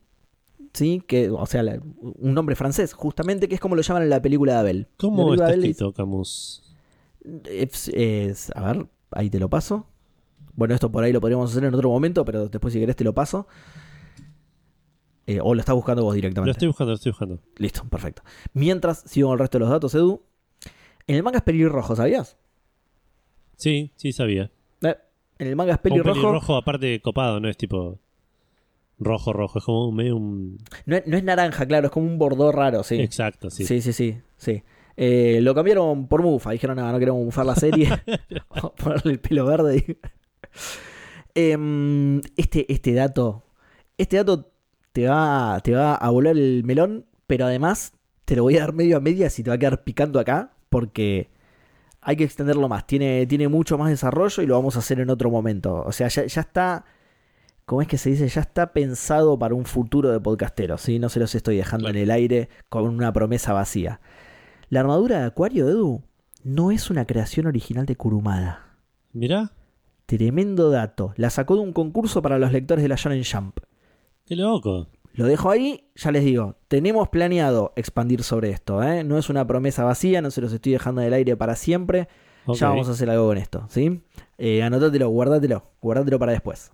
¿sí? 0.78 1.03
Que, 1.07 1.30
o 1.30 1.45
sea, 1.45 1.63
la- 1.63 1.80
un 1.99 2.34
nombre 2.34 2.55
francés, 2.55 2.93
justamente, 2.93 3.47
que 3.47 3.55
es 3.55 3.61
como 3.61 3.75
lo 3.75 3.82
llaman 3.82 4.03
en 4.03 4.09
la 4.09 4.21
película 4.21 4.53
de 4.53 4.59
Abel. 4.59 4.88
¿Cómo 4.97 5.34
está 5.34 5.47
Abel 5.47 5.59
escrito, 5.59 5.91
Camus? 5.93 6.63
es- 7.49 7.89
es- 7.93 8.51
a 8.55 8.71
ver, 8.73 8.88
ahí 9.11 9.30
te 9.30 9.39
lo 9.39 9.49
paso. 9.49 9.88
Bueno, 10.53 10.73
esto 10.73 10.91
por 10.91 11.03
ahí 11.03 11.11
lo 11.11 11.19
podríamos 11.21 11.51
hacer 11.51 11.63
en 11.65 11.73
otro 11.75 11.89
momento, 11.89 12.23
pero 12.25 12.47
después 12.47 12.73
si 12.73 12.80
querés 12.80 12.95
te 12.95 13.03
lo 13.03 13.13
paso. 13.13 13.47
Eh, 15.25 15.39
o 15.41 15.53
lo 15.53 15.59
estás 15.59 15.75
buscando 15.75 16.03
vos 16.03 16.11
Lo 16.13 16.15
directamente. 16.15 16.51
estoy 16.51 16.67
buscando, 16.69 16.91
lo 16.91 16.95
estoy 16.95 17.11
buscando. 17.11 17.39
Listo, 17.57 17.84
perfecto. 17.89 18.21
Mientras 18.53 18.99
sigo 19.01 19.28
con 19.28 19.34
el 19.34 19.39
resto 19.39 19.57
de 19.57 19.59
los 19.61 19.69
datos, 19.69 19.93
Edu. 19.93 20.21
En 21.05 21.15
el 21.17 21.23
manga 21.23 21.38
es 21.39 21.43
pelirrojo, 21.43 21.95
¿sabías? 21.95 22.38
Sí, 23.57 23.91
sí 23.97 24.11
sabía. 24.13 24.51
Eh, 24.82 24.95
en 25.39 25.47
el 25.47 25.55
manga 25.55 25.73
es 25.73 25.78
Un 25.80 25.84
pelirrojo. 25.84 26.13
pelirrojo 26.21 26.55
aparte 26.55 27.01
copado, 27.01 27.39
no 27.39 27.49
es 27.49 27.57
tipo 27.57 27.99
rojo, 29.00 29.34
rojo. 29.34 29.60
Es 29.60 29.66
como 29.66 29.89
un 29.89 29.95
medio 29.95 30.16
un... 30.16 30.58
No, 30.86 30.95
es, 30.95 31.08
no 31.08 31.18
es 31.18 31.24
naranja, 31.24 31.66
claro, 31.66 31.88
es 31.88 31.91
como 31.91 32.08
un 32.08 32.18
bordó 32.18 32.52
raro, 32.52 32.84
sí. 32.84 33.00
Exacto, 33.00 33.50
sí. 33.50 33.66
Sí, 33.66 33.82
sí, 33.82 33.93
sí. 33.93 34.18
sí. 34.38 34.64
Eh, 34.98 35.39
lo 35.41 35.54
cambiaron 35.54 36.08
por 36.08 36.24
Mufa. 36.24 36.52
Dijeron, 36.52 36.76
no, 36.76 36.91
no 36.91 37.00
queremos 37.00 37.24
mufar 37.24 37.45
la 37.45 37.56
serie. 37.56 37.89
Vamos 38.50 38.72
a 38.72 38.84
ponerle 38.84 39.12
el 39.14 39.20
pelo 39.20 39.45
verde. 39.45 40.00
Em, 41.36 42.20
este, 42.36 42.72
este 42.72 42.93
dato. 42.93 43.45
Este 43.98 44.18
dato 44.18 44.52
te 44.91 45.08
va, 45.08 45.60
te 45.64 45.74
va 45.74 45.95
a 45.95 46.10
volar 46.10 46.36
el 46.36 46.64
melón. 46.66 47.06
Pero 47.28 47.45
además 47.45 47.93
te 48.26 48.36
lo 48.36 48.43
voy 48.43 48.58
a 48.58 48.62
dar 48.62 48.74
medio 48.74 48.98
a 48.98 49.00
medias 49.00 49.38
y 49.38 49.43
te 49.43 49.52
va 49.52 49.56
a 49.56 49.60
quedar 49.60 49.84
picando 49.84 50.20
acá. 50.20 50.54
Porque 50.70 51.30
hay 52.02 52.16
que 52.16 52.24
extenderlo 52.24 52.68
más. 52.68 52.88
Tiene, 52.88 53.28
tiene 53.28 53.48
mucho 53.48 53.78
más 53.78 53.91
desarrollo 53.91 54.41
y 54.41 54.48
lo 54.48 54.56
vamos 54.56 54.76
a 54.78 54.80
hacer 54.80 55.00
en 55.00 55.12
otro 55.12 55.30
momento. 55.30 55.84
O 55.86 55.91
sea, 55.91 56.08
ya, 56.08 56.26
ya 56.26 56.41
está. 56.41 56.86
¿Cómo 57.68 57.82
es 57.82 57.89
que 57.89 57.97
se 57.97 58.09
dice? 58.11 58.30
Ya 58.30 58.39
está 58.39 58.72
pensado 58.72 59.38
para 59.38 59.53
un 59.53 59.65
futuro 59.65 60.09
de 60.09 60.22
podcasteros. 60.22 60.80
¿sí? 60.80 60.99
No 60.99 61.09
se 61.09 61.20
los 61.20 61.36
estoy 61.36 61.57
dejando 61.57 61.84
Claro. 61.88 61.97
en 61.97 62.03
el 62.05 62.11
aire 62.11 62.47
con 62.70 62.86
una 62.88 63.11
promesa 63.11 63.51
vacía. 63.51 63.99
La 64.70 64.80
armadura 64.80 65.20
de 65.20 65.26
Acuario, 65.26 65.68
Edu, 65.68 66.01
no 66.45 66.72
es 66.72 66.89
una 66.89 67.05
creación 67.05 67.45
original 67.45 67.86
de 67.86 67.97
Kurumada. 67.97 68.78
Mirá, 69.11 69.51
Tremendo 70.05 70.70
dato. 70.72 71.13
La 71.18 71.30
sacó 71.30 71.55
de 71.55 71.61
un 71.63 71.74
concurso 71.74 72.22
para 72.22 72.39
los 72.39 72.53
lectores 72.53 72.82
de 72.84 72.88
la 72.88 72.95
Shonen 72.95 73.24
Jump. 73.30 73.57
qué 74.26 74.38
loco. 74.38 74.88
Lo 75.13 75.26
dejo 75.26 75.49
ahí, 75.51 75.89
ya 75.95 76.11
les 76.13 76.24
digo, 76.24 76.55
tenemos 76.70 77.09
planeado 77.09 77.74
expandir 77.76 78.24
sobre 78.24 78.51
esto, 78.51 78.82
¿eh? 78.82 79.03
No 79.03 79.18
es 79.18 79.30
una 79.30 79.45
promesa 79.45 79.84
vacía, 79.84 80.22
no 80.22 80.32
se 80.32 80.39
los 80.39 80.53
estoy 80.53 80.72
dejando 80.72 81.01
en 81.01 81.07
el 81.07 81.13
aire 81.13 81.36
para 81.36 81.55
siempre. 81.57 82.07
Ya 82.53 82.70
vamos 82.70 82.88
a 82.88 82.91
hacer 82.91 83.09
algo 83.09 83.28
con 83.28 83.38
esto, 83.38 83.65
¿sí? 83.70 84.01
Eh, 84.38 84.63
anótatelo, 84.63 85.09
guardátelo, 85.09 85.63
guardátelo 85.82 86.18
para 86.20 86.32
después. 86.32 86.72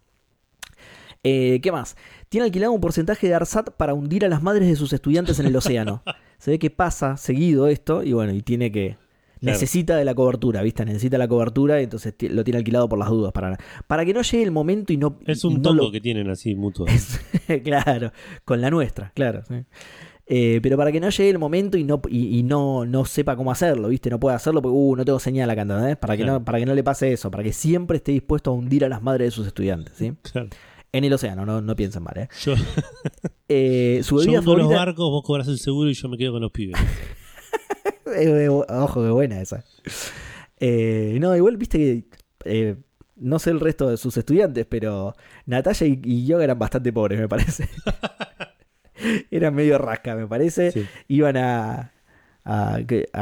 Eh, 1.24 1.60
¿Qué 1.62 1.72
más? 1.72 1.96
Tiene 2.30 2.46
alquilado 2.46 2.72
un 2.74 2.82
porcentaje 2.82 3.28
de 3.28 3.34
ARSAT 3.36 3.70
para 3.72 3.94
hundir 3.94 4.26
a 4.26 4.28
las 4.30 4.44
madres 4.44 4.68
de 4.68 4.76
sus 4.76 4.92
estudiantes 4.94 5.40
en 5.40 5.46
el 5.46 5.56
océano. 5.56 6.04
Se 6.38 6.52
ve 6.52 6.60
que 6.60 6.70
pasa 6.70 7.16
seguido 7.18 7.68
esto 7.68 8.04
y 8.04 8.14
bueno, 8.14 8.34
y 8.34 8.42
tiene 8.42 8.72
que... 8.72 8.98
Claro. 9.40 9.56
Necesita 9.56 9.98
de 9.98 10.06
la 10.06 10.16
cobertura, 10.16 10.62
¿viste? 10.62 10.86
Necesita 10.86 11.18
la 11.18 11.28
cobertura 11.28 11.82
y 11.82 11.84
entonces 11.84 12.14
lo 12.30 12.46
tiene 12.46 12.60
alquilado 12.60 12.88
por 12.88 12.98
las 12.98 13.10
dudas. 13.10 13.34
Para, 13.34 13.58
para 13.88 14.06
que 14.06 14.14
no 14.14 14.22
llegue 14.22 14.42
el 14.44 14.52
momento 14.52 14.94
y 14.94 14.98
no... 14.98 15.20
Es 15.26 15.44
un 15.44 15.56
no 15.56 15.62
tongo 15.62 15.84
lo- 15.86 15.92
que 15.92 16.00
tienen 16.00 16.30
así 16.30 16.56
mutuo. 16.56 16.86
claro, 17.64 18.12
con 18.46 18.62
la 18.62 18.70
nuestra, 18.70 19.12
claro. 19.16 19.44
sí. 19.48 19.56
Eh, 20.26 20.62
pero 20.64 20.78
para 20.78 20.90
que 20.94 21.02
no 21.02 21.10
llegue 21.10 21.30
el 21.30 21.38
momento 21.40 21.78
y 21.78 21.84
no 21.84 22.02
y, 22.08 22.40
y 22.40 22.44
no, 22.44 22.86
no 22.86 23.04
sepa 23.04 23.36
cómo 23.36 23.52
hacerlo, 23.52 23.90
¿viste? 23.90 24.10
No 24.10 24.22
puede 24.22 24.38
hacerlo 24.38 24.62
porque 24.62 24.78
uh, 24.78 24.96
no 24.96 25.04
tengo 25.04 25.20
señal 25.20 25.50
acá, 25.50 25.64
¿entendés? 25.64 25.98
Para 25.98 26.16
que, 26.16 26.24
Claro. 26.24 26.40
no, 26.40 26.46
para 26.46 26.60
que 26.60 26.66
no 26.66 26.74
le 26.74 26.82
pase 26.84 27.12
eso, 27.12 27.30
para 27.30 27.44
que 27.44 27.52
siempre 27.52 27.98
esté 27.98 28.14
dispuesto 28.14 28.52
a 28.52 28.54
hundir 28.54 28.86
a 28.86 28.90
las 28.90 29.02
madres 29.04 29.28
de 29.28 29.32
sus 29.32 29.46
estudiantes, 29.48 29.94
¿sí? 29.98 30.14
Claro. 30.32 30.48
En 30.94 31.04
el 31.04 31.12
océano, 31.12 31.46
no, 31.46 31.60
no 31.60 31.76
piensen 31.76 32.04
mal, 32.04 32.18
¿eh? 32.18 32.30
Yo, 32.42 32.54
Eh, 33.50 34.00
su 34.04 34.16
yo 34.16 34.22
bebida 34.22 34.40
hundo 34.40 34.52
los 34.56 34.62
favorita... 34.68 34.86
barcos, 34.86 35.10
vos 35.10 35.24
cobras 35.24 35.48
el 35.50 35.60
seguro 35.60 35.90
y 35.90 35.94
yo 35.94 36.08
me 36.08 36.18
quedo 36.18 36.32
con 36.34 36.42
los 36.42 36.52
pibes. 36.52 36.80
Eh, 38.16 38.46
eh, 38.46 38.48
ojo, 38.50 39.02
qué 39.04 39.10
buena 39.10 39.42
esa. 39.42 39.64
Eh, 40.60 41.18
no, 41.20 41.36
igual 41.36 41.58
viste 41.58 41.78
que... 41.80 42.06
eh, 42.46 42.76
no 43.16 43.40
sé 43.40 43.50
el 43.50 43.60
resto 43.60 43.90
de 43.90 43.98
sus 43.98 44.16
estudiantes, 44.18 44.68
pero 44.68 45.16
Natalia 45.48 45.88
y, 45.88 46.00
y 46.04 46.26
Yoga 46.28 46.44
eran 46.44 46.60
bastante 46.60 46.94
pobres, 46.94 47.20
me 47.20 47.28
parece. 47.28 47.68
eran 49.32 49.56
medio 49.56 49.80
rasca, 49.80 50.16
me 50.16 50.28
parece. 50.28 50.72
Sí. 50.72 50.86
Iban 51.08 51.38
a, 51.38 51.92
a, 52.46 52.80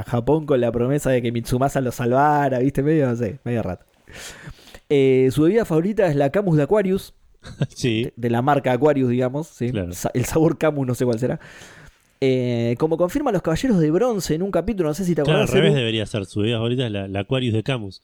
Japón 0.08 0.46
con 0.46 0.60
la 0.60 0.72
promesa 0.74 1.10
de 1.10 1.22
que 1.22 1.32
Mitsumasa 1.32 1.80
los 1.80 1.96
salvara, 1.96 2.60
viste, 2.60 2.84
medio, 2.84 3.08
no 3.08 3.16
sé, 3.16 3.40
medio 3.46 3.64
rato. 3.64 3.86
Eh, 4.90 5.30
su 5.32 5.44
bebida 5.44 5.64
favorita 5.64 6.08
es 6.08 6.16
la 6.18 6.32
Camus 6.32 6.58
de 6.58 6.64
Aquarius, 6.64 7.14
Sí, 7.70 8.12
de 8.16 8.30
la 8.30 8.42
marca 8.42 8.72
Aquarius, 8.72 9.10
digamos. 9.10 9.48
¿sí? 9.48 9.72
Claro. 9.72 9.92
El 10.14 10.26
sabor 10.26 10.58
Camus, 10.58 10.88
no 10.88 10.96
sé 10.96 11.06
cuál 11.06 11.20
será. 11.20 11.40
Eh, 12.24 12.76
como 12.78 12.98
confirman 12.98 13.34
los 13.34 13.42
caballeros 13.42 13.80
de 13.80 13.90
bronce 13.90 14.36
en 14.36 14.44
un 14.44 14.52
capítulo, 14.52 14.90
no 14.90 14.94
sé 14.94 15.06
si 15.06 15.16
te 15.16 15.24
claro, 15.24 15.42
al 15.42 15.48
revés 15.48 15.74
debería 15.74 16.06
ser. 16.06 16.26
Su 16.26 16.42
bebida 16.42 16.58
favorita 16.58 16.86
es 16.86 16.92
la, 16.92 17.08
la 17.08 17.22
Aquarius 17.22 17.54
de 17.54 17.64
Camus. 17.64 18.04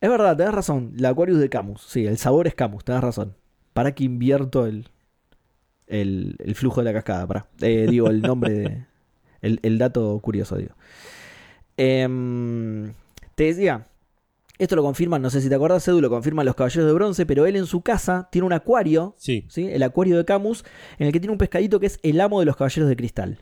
Es 0.00 0.08
verdad, 0.08 0.36
tenés 0.36 0.54
razón. 0.54 0.92
La 0.96 1.08
Aquarius 1.08 1.40
de 1.40 1.48
Camus. 1.48 1.82
Sí, 1.82 2.06
el 2.06 2.16
sabor 2.18 2.46
es 2.46 2.54
Camus, 2.54 2.84
tenés 2.84 3.02
razón. 3.02 3.34
Para 3.72 3.92
que 3.92 4.04
invierto 4.04 4.66
el, 4.66 4.86
el, 5.88 6.36
el 6.38 6.54
flujo 6.54 6.80
de 6.80 6.84
la 6.84 6.92
cascada. 6.92 7.26
Para. 7.26 7.46
digo, 7.58 8.08
el 8.08 8.22
nombre 8.22 8.52
de. 8.52 8.84
El, 9.42 9.60
el 9.62 9.76
dato 9.76 10.18
curioso, 10.20 10.56
digo. 10.56 10.74
Em, 11.76 12.94
te 13.34 13.44
decía. 13.44 13.88
Esto 14.58 14.76
lo 14.76 14.82
confirman, 14.82 15.20
no 15.20 15.30
sé 15.30 15.40
si 15.40 15.48
te 15.48 15.54
acuerdas, 15.56 15.86
Edu, 15.88 16.00
lo 16.00 16.08
confirman 16.10 16.46
los 16.46 16.54
caballeros 16.54 16.86
de 16.86 16.92
bronce, 16.92 17.26
pero 17.26 17.44
él 17.46 17.56
en 17.56 17.66
su 17.66 17.80
casa 17.82 18.28
tiene 18.30 18.46
un 18.46 18.52
acuario, 18.52 19.14
Sí. 19.18 19.44
¿sí? 19.48 19.66
el 19.68 19.82
acuario 19.82 20.16
de 20.16 20.24
Camus, 20.24 20.64
en 20.98 21.08
el 21.08 21.12
que 21.12 21.18
tiene 21.18 21.32
un 21.32 21.38
pescadito 21.38 21.80
que 21.80 21.86
es 21.86 21.98
el 22.04 22.20
amo 22.20 22.38
de 22.38 22.46
los 22.46 22.56
caballeros 22.56 22.88
de 22.88 22.94
cristal. 22.96 23.38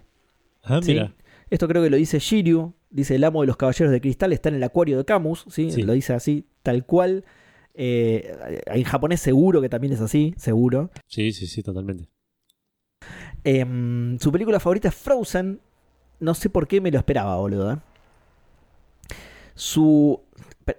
Ah, 0.62 0.80
¿sí? 0.82 0.92
mira. 0.92 1.14
Esto 1.50 1.68
creo 1.68 1.82
que 1.82 1.90
lo 1.90 1.98
dice 1.98 2.18
Shiryu, 2.18 2.72
dice 2.88 3.14
el 3.16 3.24
amo 3.24 3.42
de 3.42 3.46
los 3.46 3.58
caballeros 3.58 3.92
de 3.92 4.00
cristal, 4.00 4.32
está 4.32 4.48
en 4.48 4.54
el 4.54 4.62
acuario 4.62 4.96
de 4.96 5.04
Camus, 5.04 5.44
¿sí? 5.50 5.70
Sí. 5.70 5.82
lo 5.82 5.92
dice 5.92 6.14
así, 6.14 6.46
tal 6.62 6.86
cual. 6.86 7.24
Eh, 7.74 8.62
en 8.66 8.84
japonés 8.84 9.20
seguro 9.20 9.60
que 9.60 9.68
también 9.68 9.92
es 9.92 10.00
así, 10.00 10.34
seguro. 10.38 10.90
Sí, 11.08 11.32
sí, 11.32 11.46
sí, 11.46 11.62
totalmente. 11.62 12.08
Em, 13.44 14.18
su 14.18 14.32
película 14.32 14.60
favorita 14.60 14.88
es 14.88 14.94
Frozen. 14.94 15.60
No 16.20 16.34
sé 16.34 16.48
por 16.48 16.66
qué 16.68 16.80
me 16.80 16.90
lo 16.90 16.98
esperaba, 16.98 17.36
boludo. 17.36 17.72
¿eh? 17.72 17.76
Su. 19.54 20.20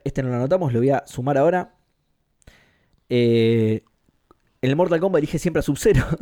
Este 0.04 0.24
no 0.24 0.30
lo 0.30 0.36
anotamos, 0.36 0.72
lo 0.74 0.80
voy 0.80 0.90
a 0.92 1.04
sumar 1.08 1.38
ahora. 1.38 1.76
Eh, 3.10 3.84
en 4.62 4.70
el 4.70 4.76
Mortal 4.76 5.00
Kombat 5.00 5.20
elige 5.20 5.40
siempre 5.40 5.60
a 5.60 5.64
Sub-Zero. 5.64 6.04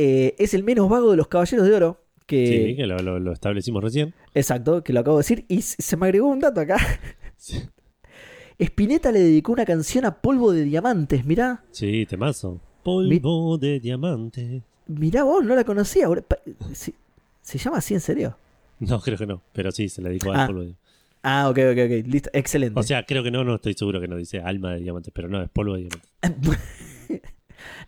Eh, 0.00 0.36
es 0.38 0.54
el 0.54 0.62
menos 0.62 0.88
vago 0.88 1.10
de 1.10 1.16
los 1.16 1.26
caballeros 1.28 1.66
de 1.66 1.74
oro. 1.74 2.04
Que, 2.26 2.46
Sí, 2.68 2.76
que 2.76 2.86
lo, 2.86 2.98
lo- 2.98 3.18
lo 3.18 3.32
establecimos 3.32 3.82
recién. 3.82 4.14
Exacto, 4.34 4.84
que 4.84 4.92
lo 4.92 5.00
acabo 5.00 5.16
de 5.16 5.20
decir. 5.22 5.44
Y 5.48 5.62
se 5.62 5.96
me 5.96 6.06
agregó 6.06 6.28
un 6.28 6.40
dato 6.40 6.60
acá. 6.60 6.76
Sí, 7.36 7.62
Spinetta 8.58 9.10
le 9.12 9.20
dedicó 9.20 9.52
una 9.52 9.64
canción 9.64 10.04
a 10.04 10.20
Polvo 10.20 10.52
de 10.52 10.64
Diamantes. 10.64 11.24
Mirá, 11.24 11.64
sí 11.70 12.06
temazo. 12.06 12.60
Polvo 12.82 13.58
de 13.58 13.80
diamante. 13.80 14.62
mirá 14.86 15.22
vos, 15.24 15.44
no 15.44 15.54
la 15.54 15.64
conocía. 15.64 16.06
ahora- 16.06 16.22
pa- 16.22 16.38
¿Se, 16.72 16.94
se 17.42 17.58
llama 17.58 17.78
así 17.78 17.94
en 17.94 18.00
serio? 18.00 18.36
No, 18.88 19.00
creo 19.00 19.16
que 19.18 19.26
no. 19.26 19.42
Pero 19.52 19.70
sí, 19.72 19.88
se 19.88 20.02
le 20.02 20.10
dedicó 20.10 20.32
Ah. 20.32 20.42
al 20.42 20.46
polvo 20.46 20.62
de 20.62 20.74
Ah, 21.22 21.48
ok, 21.50 21.58
ok, 21.72 21.78
ok. 21.84 22.06
Listo, 22.06 22.30
excelente. 22.32 22.78
O 22.78 22.82
sea, 22.84 23.04
creo 23.04 23.22
que 23.24 23.30
no, 23.32 23.42
no 23.44 23.56
estoy 23.56 23.74
seguro 23.74 24.00
que 24.00 24.06
no 24.08 24.16
dice 24.16 24.40
alma 24.40 24.74
de 24.74 24.80
diamante, 24.80 25.10
pero 25.12 25.28
no, 25.28 25.42
es 25.42 25.50
polvo 25.50 25.74
de 25.76 25.88
diamante. 25.88 26.08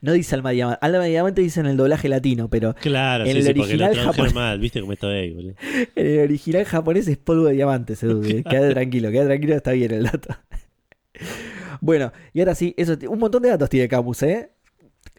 no 0.01 0.13
dice 0.13 0.35
alma 0.35 0.51
de 0.51 0.57
diamante. 0.57 0.79
Alma 0.85 0.99
de 1.05 1.11
diamante 1.11 1.41
dice 1.41 1.61
en 1.61 1.67
el 1.67 1.77
doblaje 1.77 2.09
latino, 2.09 2.51
pero 2.51 2.75
Claro, 2.75 3.25
En 3.25 3.31
sí, 3.33 3.39
el 3.39 3.45
sí, 3.45 3.55
porque 3.55 3.77
lo 3.77 3.85
original 3.87 4.07
japonés. 4.07 4.35
mal, 4.35 4.59
viste 4.59 4.81
cómo 4.81 4.93
está 4.93 5.07
ahí, 5.09 5.33
boludo. 5.33 5.55
en 5.95 6.07
el 6.07 6.19
original 6.25 6.65
japonés 6.65 7.07
es 7.07 7.19
polvo 7.19 7.45
de 7.47 7.53
diamantes, 7.55 8.03
Edu. 8.03 8.23
eh. 8.25 8.43
Quédate 8.43 8.71
tranquilo, 8.75 9.11
quédate 9.13 9.29
tranquilo, 9.29 9.55
está 9.55 9.73
bien 9.73 9.93
el 9.93 10.03
dato. 10.05 10.37
bueno, 11.81 12.13
y 12.33 12.41
ahora 12.41 12.57
sí, 12.57 12.75
eso, 12.77 12.97
un 13.09 13.19
montón 13.21 13.43
de 13.43 13.51
datos 13.51 13.71
tiene 13.71 13.87
Camus, 13.89 14.23
¿eh? 14.25 14.51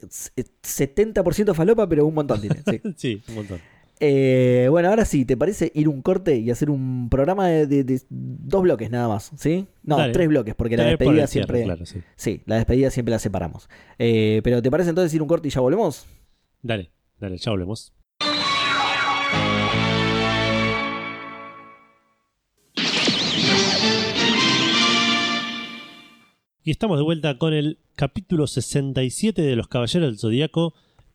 70% 0.01 1.53
falopa, 1.55 1.87
pero 1.87 2.05
un 2.05 2.13
montón 2.13 2.41
tiene. 2.41 2.61
sí. 2.69 2.81
Sí, 2.97 3.23
un 3.29 3.35
montón. 3.35 3.59
Eh, 4.03 4.65
bueno, 4.71 4.89
ahora 4.89 5.05
sí, 5.05 5.25
¿te 5.25 5.37
parece 5.37 5.71
ir 5.75 5.87
un 5.87 6.01
corte 6.01 6.35
y 6.37 6.49
hacer 6.49 6.71
un 6.71 7.07
programa 7.07 7.47
de, 7.47 7.67
de- 7.67 7.83
de 7.83 8.01
dos 8.09 8.63
bloques 8.63 8.89
nada 8.89 9.07
más? 9.07 9.31
¿Sí? 9.37 9.67
No, 9.83 9.97
Dale. 9.97 10.11
tres 10.11 10.27
bloques, 10.27 10.55
porque 10.55 10.75
la 10.75 10.83
por 10.83 10.89
despedida 10.97 11.27
cierre, 11.27 11.45
siempre. 11.45 11.63
Claro, 11.63 11.85
sí. 11.85 11.99
Sí, 12.15 12.41
la 12.47 12.55
despedida 12.55 12.89
siempre 12.89 13.11
la 13.11 13.19
separamos. 13.19 13.69
Eh, 13.99 14.41
pero 14.43 14.59
¿te 14.63 14.71
parece 14.71 14.89
entonces 14.89 15.13
ir 15.13 15.21
un 15.21 15.27
corte 15.27 15.49
y 15.49 15.51
ya 15.51 15.61
volvemos? 15.61 16.07
Dale, 16.63 16.89
dale, 17.19 17.37
ya 17.37 17.51
volvemos. 17.51 17.93
Y 26.63 26.71
estamos 26.71 26.97
de 26.97 27.03
vuelta 27.03 27.37
con 27.37 27.53
el 27.53 27.79
capítulo 27.95 28.45
67 28.47 29.41
de 29.41 29.55
Los 29.55 29.67
Caballeros 29.67 30.09
del 30.09 30.19
Zodíaco. 30.19 30.73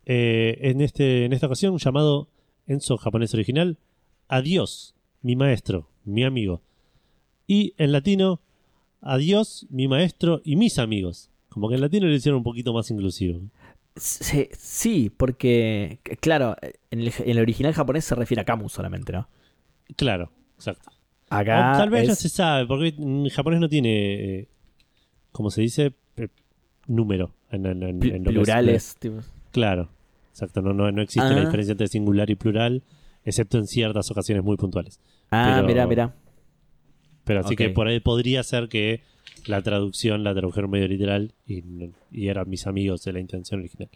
eh, 0.09 0.59
en, 0.62 0.80
este, 0.80 1.24
en 1.24 1.32
esta 1.32 1.47
ocasión 1.47 1.76
llamado 1.78 2.28
Enzo 2.66 2.96
japonés 2.96 3.32
original. 3.34 3.78
Adiós, 4.28 4.94
mi 5.22 5.36
maestro, 5.36 5.88
mi 6.04 6.24
amigo. 6.24 6.62
Y 7.46 7.74
en 7.78 7.92
latino, 7.92 8.40
Adiós, 9.02 9.66
mi 9.70 9.86
maestro 9.86 10.40
y 10.44 10.56
mis 10.56 10.78
amigos. 10.80 11.30
Como 11.48 11.68
que 11.68 11.76
en 11.76 11.80
latino 11.82 12.06
lo 12.06 12.12
hicieron 12.14 12.38
un 12.38 12.42
poquito 12.44 12.72
más 12.72 12.90
inclusivo. 12.90 13.40
Sí, 13.94 14.48
sí, 14.52 15.10
porque, 15.16 16.00
claro, 16.20 16.56
en 16.90 17.00
el, 17.00 17.12
en 17.18 17.30
el 17.30 17.38
original 17.38 17.72
japonés 17.72 18.04
se 18.04 18.14
refiere 18.14 18.40
a 18.40 18.44
Camus 18.44 18.72
solamente, 18.72 19.12
¿no? 19.12 19.28
Claro, 19.96 20.32
exacto. 20.56 20.90
Acá. 21.30 21.74
O 21.74 21.78
tal 21.78 21.90
vez 21.90 22.02
es- 22.02 22.08
ya 22.08 22.14
se 22.16 22.28
sabe, 22.28 22.66
porque 22.66 22.88
en 22.98 23.28
japonés 23.28 23.60
no 23.60 23.68
tiene, 23.68 24.38
eh, 24.40 24.48
como 25.30 25.50
se 25.50 25.60
dice, 25.62 25.92
número. 26.86 27.32
En, 27.50 27.64
en- 27.66 27.82
en- 27.84 28.02
en 28.02 28.24
que 28.24 28.30
es- 28.30 28.34
plurales. 28.34 28.96
tipo. 28.98 29.20
claro, 29.52 29.88
exacto. 30.37 30.61
No, 30.62 30.72
no, 30.74 30.93
no 30.93 31.01
existe 31.03 31.30
la 31.30 31.41
Ah. 31.41 31.45
diferencia 31.45 31.72
entre 31.72 31.89
singular 31.89 32.28
y 32.30 32.34
plural, 32.34 32.82
excepto 33.24 33.57
en 33.59 33.66
ciertas 33.66 34.11
ocasiones 34.11 34.45
muy 34.45 34.57
puntuales. 34.57 35.01
Ah, 35.30 35.53
Pero- 35.57 35.66
mira, 35.66 35.87
mira. 35.87 36.14
Pero 37.24 37.41
así 37.41 37.57
que 37.57 37.70
por 37.70 37.89
ahí 37.89 37.99
podría 38.01 38.43
ser 38.45 38.68
que 38.68 39.01
la 39.47 39.61
traducción 39.62 40.22
la 40.22 40.32
tradujeron 40.34 40.70
medio 40.70 40.87
literal 40.87 41.32
y, 41.47 41.64
y 42.12 42.28
eran 42.28 42.49
mis 42.49 42.66
amigos 42.68 43.03
de 43.05 43.12
la 43.14 43.20
intención 43.20 43.61
original. 43.61 43.89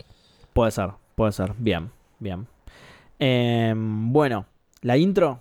Puede 0.53 0.73
ser, 0.73 0.91
puede 1.15 1.31
ser. 1.33 1.53
Bien, 1.59 1.91
bien. 2.19 2.47
Em, 3.21 4.13
bueno, 4.13 4.47
la 4.83 4.97
intro. 4.97 5.41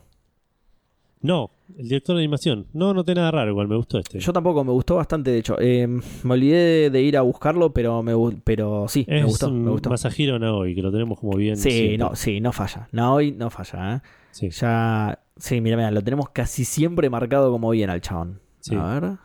No, 1.21 1.51
el 1.77 1.89
director 1.89 2.15
de 2.15 2.21
animación. 2.21 2.67
No, 2.71 2.93
no 2.93 3.03
tiene 3.03 3.19
nada 3.19 3.31
raro, 3.31 3.51
igual 3.51 3.67
me 3.67 3.75
gustó 3.75 3.99
este. 3.99 4.19
Yo 4.19 4.31
tampoco, 4.31 4.63
me 4.63 4.71
gustó 4.71 4.95
bastante, 4.95 5.31
de 5.31 5.39
hecho. 5.39 5.59
Em, 5.59 6.01
me 6.23 6.33
olvidé 6.33 6.89
de 6.89 7.01
ir 7.01 7.17
a 7.17 7.21
buscarlo, 7.21 7.73
pero 7.73 8.01
me 8.01 8.13
pero 8.43 8.87
sí, 8.87 9.01
es 9.01 9.21
me 9.21 9.23
gustó, 9.25 9.49
un 9.49 9.63
me 9.65 9.71
gustó. 9.71 9.89
Masahiro 9.89 10.39
Naoi, 10.39 10.73
que 10.73 10.81
lo 10.81 10.91
tenemos 10.91 11.19
como 11.19 11.37
bien. 11.37 11.57
Sí, 11.57 11.71
siempre. 11.71 11.97
no, 11.97 12.15
sí, 12.15 12.39
no 12.39 12.53
falla. 12.53 12.87
Hoy 13.11 13.33
no 13.33 13.49
falla, 13.49 13.95
¿eh? 13.95 14.01
Sí. 14.31 14.49
Ya. 14.49 15.19
Sí, 15.35 15.59
mira, 15.61 15.75
mira, 15.75 15.91
lo 15.91 16.01
tenemos 16.01 16.29
casi 16.29 16.63
siempre 16.63 17.09
marcado 17.09 17.51
como 17.51 17.69
bien 17.69 17.89
al 17.89 18.01
chabón. 18.01 18.39
Sí. 18.61 18.75
A 18.75 18.99
ver. 18.99 19.17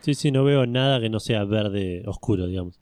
Sí, 0.00 0.14
sí, 0.14 0.30
no 0.30 0.44
veo 0.44 0.66
nada 0.66 1.00
que 1.00 1.10
no 1.10 1.20
sea 1.20 1.44
verde 1.44 2.02
oscuro, 2.06 2.46
digamos. 2.46 2.80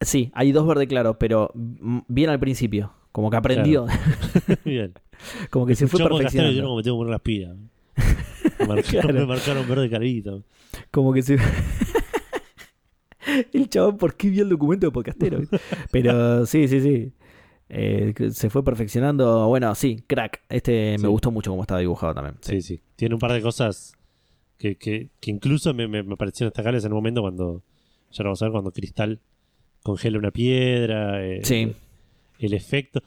Sí, 0.00 0.30
hay 0.34 0.52
dos 0.52 0.66
verde 0.66 0.86
claros, 0.86 1.16
pero 1.18 1.50
bien 1.54 2.30
al 2.30 2.38
principio. 2.38 2.92
Como 3.12 3.30
que 3.30 3.36
aprendió. 3.36 3.86
Bien. 4.64 4.92
como 5.50 5.66
que 5.66 5.74
se 5.74 5.86
fue 5.88 6.00
y 6.00 6.04
yo 6.04 6.08
perfeccionando. 6.10 6.62
no 6.62 6.76
me 6.76 6.82
tengo 6.82 6.96
que 6.96 7.00
poner 7.00 7.10
las 7.12 7.20
pilas. 7.20 7.56
Me 8.60 8.66
marcaron, 8.66 9.00
Claro. 9.02 9.14
me 9.14 9.26
marcaron 9.26 9.68
verde 9.68 9.90
carito. 9.90 10.42
Como 10.90 11.12
que 11.12 11.22
se. 11.22 11.38
el 13.52 13.68
chabón, 13.68 13.96
¿por 13.98 14.14
qué 14.16 14.30
vio 14.30 14.42
el 14.42 14.48
documento 14.48 14.86
de 14.86 14.90
podcastero? 14.92 15.40
Pero 15.90 16.46
sí, 16.46 16.66
sí, 16.68 16.80
sí. 16.80 17.12
Eh, 17.68 18.14
se 18.32 18.50
fue 18.50 18.64
perfeccionando. 18.64 19.46
Bueno, 19.48 19.74
sí, 19.74 20.02
crack. 20.06 20.42
Este 20.48 20.94
Sí. 20.96 21.02
me 21.02 21.08
gustó 21.08 21.30
mucho 21.30 21.50
cómo 21.50 21.62
estaba 21.62 21.80
dibujado 21.80 22.14
también. 22.14 22.36
Sí, 22.40 22.62
sí. 22.62 22.80
Tiene 22.96 23.14
un 23.14 23.18
par 23.20 23.32
de 23.32 23.42
cosas 23.42 23.94
que, 24.56 24.76
que, 24.76 25.10
que 25.20 25.30
incluso 25.30 25.74
me, 25.74 25.86
me, 25.86 26.02
me 26.02 26.16
parecieron 26.16 26.50
destacables 26.50 26.84
en 26.84 26.92
un 26.92 26.96
momento 26.98 27.20
cuando, 27.20 27.62
ya 28.10 28.24
lo 28.24 28.28
vamos 28.30 28.42
a 28.42 28.46
ver, 28.46 28.52
cuando 28.52 28.72
Cristal 28.72 29.20
congela 29.82 30.18
una 30.18 30.30
piedra. 30.30 31.24
eh, 31.24 31.40
Sí. 31.44 31.74
El 32.38 32.54
efecto. 32.54 33.02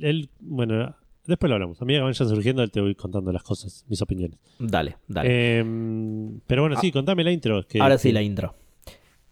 Él, 0.00 0.28
bueno, 0.40 0.94
después 1.26 1.48
lo 1.48 1.54
hablamos. 1.54 1.80
A 1.80 1.84
medida 1.84 2.00
que 2.00 2.04
vayan 2.04 2.28
surgiendo, 2.28 2.66
te 2.68 2.80
voy 2.80 2.94
contando 2.94 3.32
las 3.32 3.42
cosas, 3.42 3.84
mis 3.88 4.00
opiniones. 4.02 4.38
Dale, 4.58 4.96
dale. 5.08 5.58
Em, 5.58 6.40
pero 6.46 6.62
bueno, 6.62 6.80
sí, 6.80 6.90
contame 6.92 7.24
la 7.24 7.30
intro. 7.32 7.66
que- 7.66 7.80
Ahora 7.80 7.98
sí, 7.98 8.08
que- 8.08 8.14
la 8.14 8.22
intro. 8.22 8.54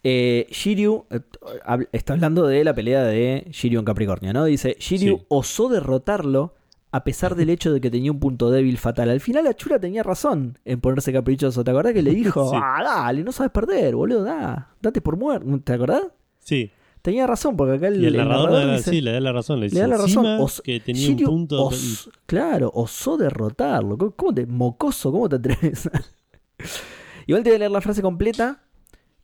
Eh, 0.07 0.47
Shiryu 0.51 1.07
eh, 1.11 1.21
está 1.93 2.13
hablando 2.13 2.47
de 2.47 2.63
la 2.63 2.75
pelea 2.75 3.03
de 3.05 3.47
Shiryu 3.51 3.79
en 3.79 3.85
Capricornio, 3.87 4.33
¿no? 4.35 4.45
Dice, 4.45 4.77
Shiryu 4.79 5.17
Sí. 5.19 5.25
osó 5.29 5.69
derrotarlo 5.71 6.55
a 6.93 7.03
pesar 7.05 7.35
del 7.35 7.49
hecho 7.51 7.73
de 7.73 7.81
que 7.81 7.91
tenía 7.91 8.13
un 8.13 8.21
punto 8.21 8.51
débil 8.51 8.77
fatal. 8.79 9.09
Al 9.11 9.21
final 9.21 9.45
la 9.45 9.55
chura 9.55 9.81
tenía 9.81 10.03
razón 10.03 10.59
en 10.65 10.81
ponerse 10.81 11.13
caprichoso. 11.13 11.65
¿Te 11.65 11.71
acordás 11.71 11.93
que 11.95 12.03
le 12.03 12.11
dijo, 12.15 12.49
Sí. 12.53 12.57
ah, 12.63 12.83
dale, 12.85 13.25
no 13.25 13.33
sabes 13.33 13.51
perder, 13.51 13.97
boludo, 13.97 14.23
da, 14.25 14.75
date 14.83 15.01
por 15.01 15.17
muerto? 15.17 15.59
¿Te 15.65 15.73
acordás? 15.73 16.03
Sí, 16.39 16.71
Tenía 17.05 17.27
razón, 17.27 17.55
porque 17.55 17.75
acá 17.75 17.89
el, 17.89 18.03
y 18.03 18.07
el, 18.07 18.17
narrador, 18.17 18.77
dice- 18.77 18.91
sí, 18.91 19.01
le 19.03 19.13
da 19.13 19.21
la 19.21 19.31
razón. 19.31 19.61
Le, 19.61 19.69
le 19.69 19.79
da 19.79 19.87
la 19.87 19.97
dice, 19.99 20.17
razón. 20.17 20.41
os- 20.41 20.63
que 20.63 20.81
tenía 20.81 21.07
un 21.11 21.17
punto. 21.19 21.65
os- 21.67 22.09
claro, 22.25 22.71
osó 22.75 23.19
derrotarlo. 23.19 23.99
¿Cómo- 23.99 24.13
¿Cómo 24.13 24.33
te, 24.33 24.47
mocoso, 24.47 25.13
cómo 25.13 25.29
te 25.29 25.37
atreves? 25.37 25.91
Igual 27.27 27.43
te 27.43 27.51
voy 27.51 27.57
a 27.57 27.59
leer 27.59 27.71
la 27.71 27.83
frase 27.83 28.01
completa 28.01 28.63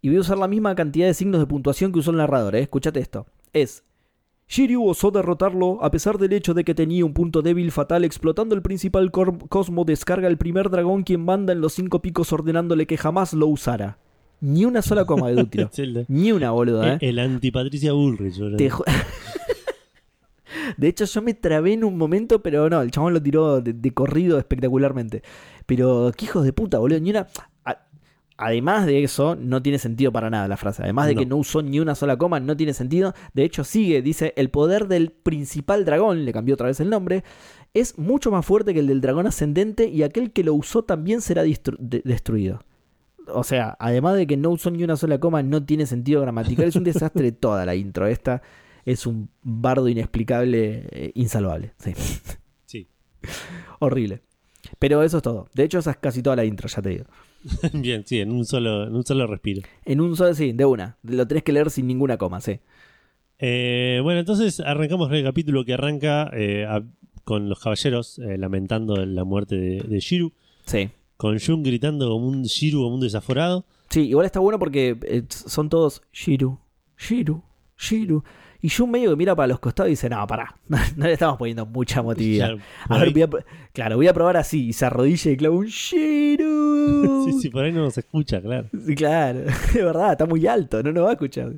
y 0.03 0.09
voy 0.09 0.19
a 0.19 0.21
usar 0.21 0.37
la 0.37 0.47
misma 0.47 0.75
cantidad 0.75 1.07
de 1.07 1.15
signos 1.15 1.41
de 1.41 1.47
puntuación 1.47 1.91
que 1.91 2.01
usó 2.01 2.11
el 2.11 2.19
narrador. 2.19 2.55
¿eh? 2.55 2.61
Escuchate 2.61 3.01
esto. 3.01 3.25
Es. 3.55 3.83
Shiryu 4.47 4.85
osó 4.87 5.11
derrotarlo 5.11 5.83
a 5.83 5.91
pesar 5.91 6.19
del 6.19 6.35
hecho 6.35 6.53
de 6.53 6.65
que 6.65 6.75
tenía 6.75 7.07
un 7.07 7.15
punto 7.15 7.41
débil 7.41 7.71
fatal. 7.73 8.05
Explotando 8.05 8.55
el 8.55 8.61
principal 8.61 9.11
cosmo, 9.11 9.85
descarga 9.87 10.29
el 10.29 10.37
primer 10.37 10.69
dragón 10.69 11.03
quien 11.05 11.25
manda 11.25 11.55
en 11.55 11.63
los 11.63 11.73
cinco 11.73 12.03
picos 12.03 12.31
ordenándole 12.33 12.87
que 12.87 12.99
jamás 12.99 13.33
lo 13.33 13.47
usara. 13.47 14.00
Ni 14.41 14.65
una 14.65 14.83
sola 14.83 15.05
coma 15.05 15.29
de 15.29 15.41
el, 15.77 16.05
Ni 16.09 16.33
una, 16.33 16.51
boludo, 16.51 16.85
¿eh? 16.85 16.99
el 17.01 17.19
anti-Patricia 17.19 17.93
Bullrich. 17.93 18.39
Te 18.57 18.71
de 20.77 20.89
hecho, 20.89 21.05
yo 21.05 21.23
me 21.23 21.35
trabé 21.35 21.75
en 21.75 21.85
un 21.85 21.97
momento, 21.97 22.43
pero 22.43 22.69
no, 22.71 22.81
el 22.83 22.91
chabón 22.91 23.15
lo 23.15 23.23
tiró 23.23 23.61
de, 23.61 23.73
de 23.73 23.91
corrido 23.93 24.39
espectacularmente. 24.39 25.23
Pero 25.67 26.13
qué 26.17 26.25
hijos 26.25 26.45
de 26.45 26.53
puta, 26.53 26.79
boludo. 26.79 27.01
Ni 27.01 27.11
una. 27.11 27.27
a- 27.65 27.79
Además 28.43 28.87
de 28.87 29.05
eso, 29.05 29.37
no 29.37 29.61
tiene 29.61 29.79
sentido 29.79 30.13
para 30.13 30.31
nada 30.31 30.49
la 30.49 30.57
frase. 30.57 30.83
Además 30.83 31.09
de 31.09 31.15
que 31.15 31.27
No. 31.27 31.37
usó 31.37 31.61
ni 31.61 31.79
una 31.79 31.95
sola 31.95 32.17
coma, 32.17 32.41
no 32.41 32.57
tiene 32.57 32.73
sentido. 32.73 33.13
De 33.35 33.45
hecho, 33.45 33.65
sigue, 33.65 34.01
dice, 34.01 34.33
el 34.37 34.49
poder 34.49 34.89
del 34.89 35.11
principal 35.11 35.85
dragón, 35.85 36.25
le 36.25 36.33
cambió 36.33 36.55
otra 36.55 36.69
vez 36.69 36.81
el 36.81 36.89
nombre, 36.89 37.23
es 37.75 37.99
mucho 37.99 38.31
más 38.31 38.47
fuerte 38.47 38.73
que 38.73 38.81
el 38.81 38.87
del 38.87 39.03
dragón 39.03 39.27
ascendente 39.27 39.89
y 39.89 40.05
aquel 40.05 40.33
que 40.33 40.43
lo 40.43 40.55
usó 40.55 40.85
también 40.85 41.21
será 41.21 41.43
de- 41.43 42.01
destruido. 42.03 42.61
O 43.35 43.45
sea, 43.45 43.77
además 43.79 44.17
de 44.17 44.27
que 44.27 44.37
no 44.37 44.51
usó 44.51 44.71
ni 44.71 44.83
una 44.85 44.97
sola 44.97 45.19
coma, 45.19 45.43
no 45.43 45.65
tiene 45.65 45.87
sentido 45.87 46.21
gramatical. 46.23 46.67
Es 46.67 46.77
un 46.77 46.85
desastre 46.85 47.33
toda 47.33 47.65
la 47.67 47.75
intro. 47.75 48.07
Esta 48.07 48.43
es 48.85 49.07
un 49.07 49.31
bardo 49.43 49.89
inexplicable, 49.89 50.87
eh, 50.91 51.13
insalvable. 51.15 51.73
Sí. 51.79 51.93
Sí. 52.67 52.89
Horrible. 53.79 54.23
Pero 54.79 55.03
eso 55.03 55.19
es 55.19 55.23
todo. 55.23 55.49
De 55.55 55.65
hecho, 55.65 55.79
esa 55.79 55.93
es 55.93 55.97
casi 55.97 56.23
toda 56.23 56.37
la 56.37 56.45
intro, 56.45 56.69
ya 56.69 56.83
te 56.83 56.89
digo. 56.91 57.05
Bien, 57.73 58.05
sí, 58.07 58.21
en 58.21 58.31
un 58.33 58.45
solo, 58.45 58.87
en 58.87 58.95
un 58.95 59.05
solo 59.05 59.27
respiro. 59.27 59.63
En 59.85 60.01
un 60.01 60.17
solo, 60.17 60.35
sí, 60.35 60.53
de 60.53 60.65
una. 60.67 60.97
Lo 61.03 61.27
tenés 61.27 61.43
que 61.43 61.53
leer 61.53 61.71
sin 61.71 61.87
ninguna 61.87 62.19
coma, 62.19 62.41
sí. 62.41 62.61
Eh, 63.39 64.01
bueno, 64.03 64.21
entonces 64.21 64.61
arrancamos 64.61 65.11
el 65.13 65.25
capítulo 65.25 65.65
que 65.65 65.73
arranca 65.75 66.31
eh, 66.35 66.67
a- 66.69 66.83
con 67.25 67.49
los 67.49 67.61
caballeros 67.61 68.19
eh, 68.19 68.37
lamentando 68.37 68.97
la 69.07 69.25
muerte 69.25 69.57
de, 69.57 69.81
de 69.81 70.01
Shiru, 70.01 70.33
Sí. 70.67 70.91
Con 71.21 71.39
Jun 71.39 71.63
gritando 71.63 72.09
como 72.09 72.27
un 72.29 72.45
Shiru, 72.45 72.83
como 72.83 72.95
un 72.95 73.01
desaforado. 73.03 73.67
Sí, 73.91 74.09
igual 74.09 74.25
está 74.25 74.41
bueno 74.41 74.59
porque 74.59 74.97
eh, 75.03 75.25
son 75.29 75.69
todos 75.69 76.01
Shiru, 76.15 76.59
Shiru, 76.97 77.43
Shiru. 77.77 78.25
Y 78.63 78.71
Jun 78.71 78.91
medio 78.91 79.11
que 79.11 79.17
mira 79.17 79.37
para 79.37 79.47
los 79.49 79.59
costados 79.61 79.89
y 79.89 79.93
dice, 79.93 80.09
no, 80.09 80.27
pará, 80.27 80.57
no, 80.69 80.79
le 81.07 81.13
estamos 81.13 81.37
poniendo 81.37 81.67
mucha 81.67 82.01
emotividad. 82.01 82.49
Claro, 82.49 82.63
A 82.89 82.99
ver, 82.99 83.11
voy 83.13 83.23
a 83.23 83.29
claro, 83.75 83.97
voy 83.97 84.09
a 84.09 84.15
probar 84.15 84.39
así. 84.39 84.69
Y 84.69 84.73
se 84.73 84.87
arrodilla 84.87 85.31
y 85.31 85.37
clava 85.37 85.57
un 85.57 85.67
Shiru. 85.67 87.25
sí, 87.27 87.33
sí, 87.43 87.49
por 87.51 87.65
ahí 87.65 87.73
no 87.73 87.81
nos 87.83 87.99
escucha, 87.99 88.41
claro. 88.41 88.69
Sí, 88.87 88.95
claro, 88.95 89.41
de 89.75 89.83
verdad, 89.85 90.13
está 90.13 90.25
muy 90.25 90.47
alto, 90.47 90.83
no 90.83 90.91
nos 90.93 91.05
va 91.05 91.11
a 91.11 91.13
escuchar. 91.13 91.53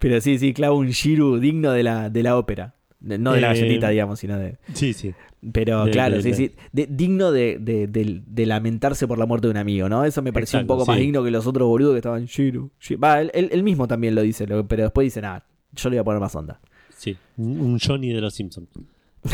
Pero 0.00 0.20
sí, 0.20 0.36
sí, 0.38 0.52
clava 0.52 0.74
un 0.74 0.88
Shiru 0.88 1.38
digno 1.38 1.70
de 1.72 1.84
la, 1.84 2.10
de 2.10 2.22
la 2.24 2.36
ópera. 2.36 2.74
No 3.00 3.32
de 3.32 3.40
la 3.40 3.52
Eh, 3.54 3.60
galletita, 3.60 3.88
digamos, 3.88 4.18
sino 4.18 4.36
de. 4.38 4.58
Sí, 4.74 4.92
sí. 4.92 5.14
Pero 5.52 5.86
de- 5.86 5.90
claro, 5.90 6.16
de- 6.16 6.22
sí, 6.22 6.34
sí. 6.34 6.50
de- 6.72 6.86
digno 6.86 7.32
de, 7.32 7.58
de- 7.58 7.86
de- 7.86 8.22
de 8.26 8.46
lamentarse 8.46 9.08
por 9.08 9.18
la 9.18 9.24
muerte 9.26 9.46
de 9.46 9.52
un 9.52 9.56
amigo, 9.56 9.88
¿no? 9.88 10.04
Eso 10.04 10.20
me 10.22 10.32
pareció 10.32 10.58
Exacto, 10.58 10.74
un 10.74 10.78
poco 10.80 10.90
más 10.90 10.98
digno 11.00 11.24
que 11.24 11.30
los 11.30 11.46
otros 11.46 11.66
boludos 11.66 11.94
que 11.94 11.98
estaban 11.98 12.26
Shiru. 12.26 12.70
Shi- 12.80 13.02
Va, 13.02 13.20
él, 13.22 13.30
él- 13.32 13.62
mismo 13.62 13.88
también 13.88 14.14
lo 14.14 14.22
dice, 14.22 14.46
pero 14.46 14.82
después 14.82 15.04
dice, 15.06 15.22
nada, 15.22 15.46
yo 15.72 15.88
le 15.88 15.96
voy 15.96 16.00
a 16.00 16.04
poner 16.04 16.20
más 16.20 16.34
onda. 16.34 16.60
Sí, 16.96 17.16
un 17.38 17.78
Johnny 17.78 18.12
de 18.12 18.20
los 18.20 18.34
Simpsons. 18.34 18.68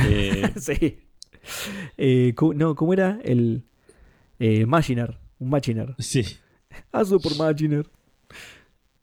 Eh, 0.09 0.50
sí. 0.57 0.98
Eh, 1.96 2.34
no, 2.54 2.74
¿cómo 2.76 2.92
era? 2.92 3.18
El. 3.24 3.64
Eh, 4.38 4.66
Machiner. 4.66 5.18
Un 5.38 5.50
Machiner. 5.50 5.94
sí. 5.98 6.22
Hazlo 6.92 7.18
por 7.18 7.36
Machiner. 7.36 7.86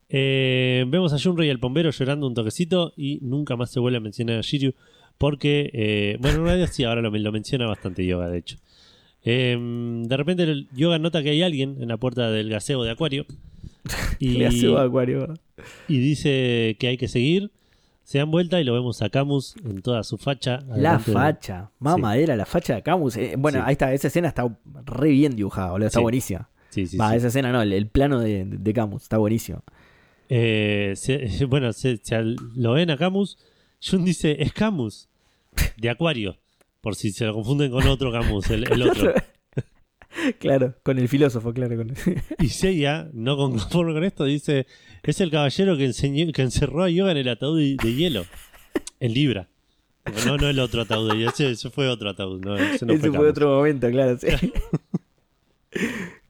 Eh, 0.10 0.86
vemos 0.88 1.12
a 1.14 1.20
Junrei 1.20 1.47
y 1.47 1.51
al 1.51 1.58
bombero 1.58 1.89
llorando 1.89 2.28
un 2.28 2.34
toquecito 2.36 2.93
y 2.95 3.20
nunca 3.22 3.56
más 3.56 3.72
se 3.72 3.80
vuelve 3.80 3.97
a 3.97 4.01
mencionar 4.01 4.38
a 4.38 4.41
Shiryu 4.41 4.74
porque, 5.18 5.70
eh, 5.74 6.18
bueno, 6.20 6.39
en 6.39 6.43
realidad 6.45 6.70
sí, 6.72 6.84
ahora 6.84 7.01
lo, 7.01 7.09
lo 7.11 7.32
menciona 7.32 7.68
bastante 7.68 8.05
Yoga, 8.05 8.30
de 8.30 8.38
hecho. 8.39 8.57
Eh, 9.26 9.57
de 10.05 10.18
repente 10.18 10.43
el 10.43 10.68
Yoga 10.76 10.99
nota 10.99 11.24
que 11.24 11.30
hay 11.30 11.41
alguien 11.43 11.78
en 11.82 11.88
la 11.88 11.97
puerta 11.97 12.30
del 12.30 12.49
gaseo 12.49 12.84
de 12.84 12.91
Acuario 12.91 13.26
y, 14.20 14.32
Le 14.32 14.47
hace 14.47 14.76
acuario. 14.78 15.34
y 15.88 15.97
dice 15.99 16.76
que 16.80 16.88
hay 16.88 16.97
que 16.97 17.07
seguir. 17.07 17.51
Se 18.03 18.18
dan 18.18 18.32
vuelta 18.32 18.59
y 18.59 18.66
lo 18.66 18.74
vemos 18.74 19.01
a 19.01 19.09
Camus 19.09 19.55
en 19.64 19.82
toda 19.82 20.03
su 20.03 20.18
facha. 20.18 20.59
La 20.76 20.97
de- 20.97 21.14
facha. 21.14 21.72
Mamadera, 21.80 22.36
la 22.36 22.45
facha 22.45 22.76
de 22.76 22.82
Camus. 22.84 23.16
Eh, 23.16 23.36
bueno, 23.38 23.59
Sí. 23.59 23.64
ahí 23.66 23.72
está, 23.74 23.93
esa 23.93 24.07
escena 24.09 24.28
está 24.28 24.57
re 24.86 25.09
bien 25.11 25.38
dibujada, 25.38 25.72
boludo. 25.72 25.88
Está 25.88 25.99
Sí. 25.99 26.03
buenísima. 26.03 26.49
Sí, 26.70 26.86
sí, 26.88 26.97
Va, 26.97 27.11
sí. 27.11 27.18
esa 27.18 27.28
escena 27.28 27.51
no, 27.53 27.61
el, 27.61 27.72
el 27.72 27.88
plano 27.88 28.20
de, 28.20 28.43
de 28.45 28.74
Camus 28.74 29.03
está 29.03 29.18
buenísimo. 29.20 29.64
Eh, 30.28 30.93
se- 30.97 31.45
bueno, 31.47 31.72
se, 31.72 31.99
lo 32.55 32.74
ven 32.74 32.89
a 32.91 32.97
Camus. 32.97 33.38
Jun 33.86 34.06
dice, 34.06 34.38
es 34.40 34.54
Camus, 34.54 35.10
de 35.78 35.90
Acuario. 35.90 36.38
Por 36.82 36.96
si 36.96 37.12
se 37.12 37.26
lo 37.26 37.34
confunden 37.34 37.72
con 37.72 37.88
otro 37.88 38.12
Camus, 38.12 38.50
el, 38.50 38.72
el 38.72 38.82
otro. 38.82 39.14
claro, 40.40 40.76
con 40.84 41.00
el 41.00 41.08
filósofo, 41.08 41.54
claro. 41.54 41.78
Con... 41.78 41.94
Y 42.40 42.50
Seiya, 42.50 43.10
no 43.14 43.38
con- 43.38 43.58
conforme 43.58 43.94
con 43.94 44.04
esto, 44.04 44.26
dice, 44.26 44.68
es 45.04 45.22
el 45.22 45.32
caballero 45.32 45.78
que, 45.78 45.86
enseñó, 45.86 46.32
que 46.32 46.42
encerró 46.42 46.84
a 46.84 46.90
Yoga 46.90 47.12
en 47.12 47.18
el 47.18 47.30
ataúd 47.30 47.60
de, 47.78 47.94
hielo, 47.96 48.26
en 49.00 49.14
Libra. 49.14 49.48
No, 50.26 50.38
no 50.38 50.50
el 50.50 50.60
otro 50.60 50.82
ataúd, 50.82 51.12
de 51.12 51.18
hielo, 51.20 51.30
ese, 51.32 51.52
ese 51.52 51.70
fue 51.70 51.88
otro 51.88 52.10
ataúd. 52.10 52.44
No, 52.44 52.58
ese 52.58 52.86
no 52.86 52.94
Ese 52.94 53.12
fue 53.12 53.30
otro 53.30 53.48
momento, 53.56 53.90
claro. 53.90 54.18
sí. 54.18 54.28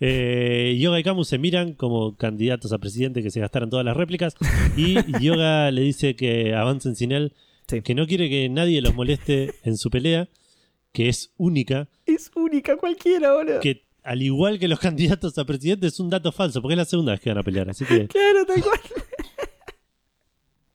Eh, 0.00 0.76
Yoga 0.78 1.00
y 1.00 1.02
Camus 1.02 1.28
se 1.28 1.38
miran 1.38 1.72
como 1.72 2.16
candidatos 2.16 2.72
a 2.72 2.78
presidente 2.78 3.22
que 3.22 3.30
se 3.30 3.40
gastaron 3.40 3.70
todas 3.70 3.84
las 3.84 3.96
réplicas 3.96 4.34
y 4.76 4.96
Yoga 5.22 5.70
le 5.70 5.80
dice 5.82 6.14
que 6.16 6.54
avancen 6.54 6.94
sin 6.96 7.12
él, 7.12 7.32
Sí. 7.68 7.80
que 7.82 7.94
no 7.96 8.06
quiere 8.06 8.28
que 8.30 8.48
nadie 8.48 8.80
los 8.80 8.94
moleste 8.94 9.54
en 9.64 9.76
su 9.76 9.90
pelea, 9.90 10.28
que 10.92 11.08
es 11.08 11.32
única, 11.36 11.88
Es 12.04 12.30
única 12.36 12.76
cualquiera, 12.76 13.32
boludo. 13.34 13.58
que 13.60 13.82
al 14.04 14.22
igual 14.22 14.60
que 14.60 14.68
los 14.68 14.78
candidatos 14.78 15.36
a 15.38 15.44
presidente 15.44 15.88
es 15.88 15.98
un 15.98 16.08
dato 16.10 16.30
falso, 16.30 16.62
porque 16.62 16.74
es 16.74 16.78
la 16.78 16.84
segunda 16.84 17.12
vez 17.12 17.20
que 17.20 17.30
van 17.30 17.38
a 17.38 17.42
pelear, 17.42 17.68
así 17.68 17.84
que 17.84 18.06
Claro, 18.08 18.44
tal 18.46 18.62
cual. 18.62 18.78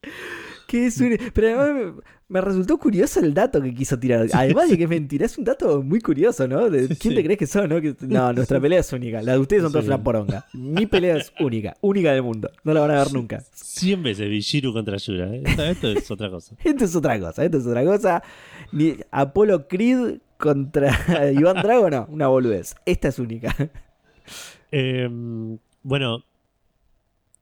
que 0.67 0.85
es 0.87 0.97
un- 0.99 1.17
Pero 1.33 1.59
además 1.61 2.03
me, 2.31 2.41
resultó 2.41 2.77
curioso 2.77 3.19
el 3.19 3.33
dato 3.33 3.61
que 3.61 3.73
quiso 3.73 3.99
tirar. 3.99 4.27
Además 4.33 4.69
de 4.69 4.77
que 4.77 4.83
es 4.83 4.89
mentira, 4.89 5.25
es 5.25 5.37
un 5.37 5.43
dato 5.43 5.81
muy 5.83 5.99
curioso, 5.99 6.47
¿no? 6.47 6.69
De, 6.69 6.87
¿Quién 6.95 7.15
te 7.15 7.23
crees 7.23 7.37
que 7.37 7.47
son, 7.47 7.69
no? 7.69 7.81
Que- 7.81 7.95
no, 8.01 8.31
nuestra 8.33 8.59
pelea 8.59 8.79
es 8.79 8.93
única. 8.93 9.21
La 9.21 9.33
de 9.33 9.39
ustedes 9.39 9.63
son 9.63 9.71
todas 9.71 9.87
una 9.87 10.01
poronga. 10.01 10.45
Mi 10.53 10.85
pelea 10.85 11.17
es 11.17 11.33
única, 11.39 11.75
única 11.81 12.13
del 12.13 12.23
mundo. 12.23 12.49
No 12.63 12.73
la 12.73 12.81
van 12.81 12.91
a 12.91 13.03
ver 13.03 13.13
nunca. 13.13 13.43
100 13.53 14.03
veces 14.03 14.29
Bishiru 14.29 14.73
contra 14.73 14.97
Yura. 14.97 15.33
¿eh? 15.33 15.43
Esto, 15.45 15.63
esto 15.63 15.89
es 15.89 16.11
otra 16.11 16.29
cosa. 16.29 16.55
Esto 16.63 16.85
es 16.85 16.95
otra 16.95 17.19
cosa, 17.19 17.43
esto 17.43 17.57
es 17.57 17.65
otra 17.65 17.83
cosa. 17.83 18.23
Ni 18.71 18.95
Apolo 19.11 19.67
Creed 19.67 20.19
contra 20.37 21.31
Iván 21.33 21.61
Drago, 21.61 21.89
no, 21.89 22.07
una 22.09 22.27
boludez. 22.27 22.75
Esta 22.85 23.09
es 23.09 23.19
única. 23.19 23.55
Eh, 24.71 25.09
bueno, 25.83 26.23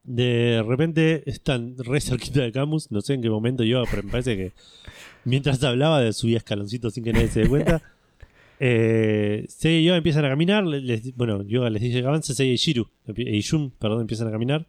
de 0.10 0.64
repente 0.68 1.24
están 1.30 1.76
re 1.78 2.02
cerquita 2.02 2.42
de 2.42 2.52
Camus. 2.52 2.90
No 2.92 3.00
sé 3.02 3.14
en 3.14 3.22
qué 3.22 3.30
momento 3.30 3.64
yo, 3.64 3.84
pero 3.90 4.02
me 4.04 4.12
parece 4.12 4.36
que 4.36 4.52
mientras 5.24 5.64
hablaba 5.64 6.02
de 6.02 6.12
subía 6.14 6.38
escaloncitos 6.38 6.94
sin 6.96 7.04
que 7.04 7.14
nadie 7.14 7.28
se 7.30 7.42
dé 7.42 7.48
cuenta. 7.48 7.82
Eh, 8.62 9.46
Seiya 9.48 9.80
y 9.80 9.84
Yoga 9.86 9.98
empiezan 10.00 10.26
a 10.26 10.30
caminar. 10.30 10.66
le- 10.66 10.82
les- 10.82 11.16
bueno, 11.16 11.44
Yoga 11.44 11.70
les 11.70 11.82
dice 11.82 12.02
que 12.02 12.06
avance. 12.08 12.34
Seiya 12.34 12.52
y 12.52 12.58
Shiru, 12.58 12.90
y 13.16 13.42
Jun, 13.42 13.72
perdón, 13.80 14.02
empiezan 14.02 14.28
a 14.28 14.32
caminar. 14.32 14.66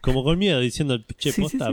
Como 0.00 0.24
con 0.24 0.38
miedo, 0.38 0.58
diciendo, 0.60 0.96
che, 1.18 1.30
Sí, 1.30 1.32
sí, 1.32 1.42
posta, 1.42 1.72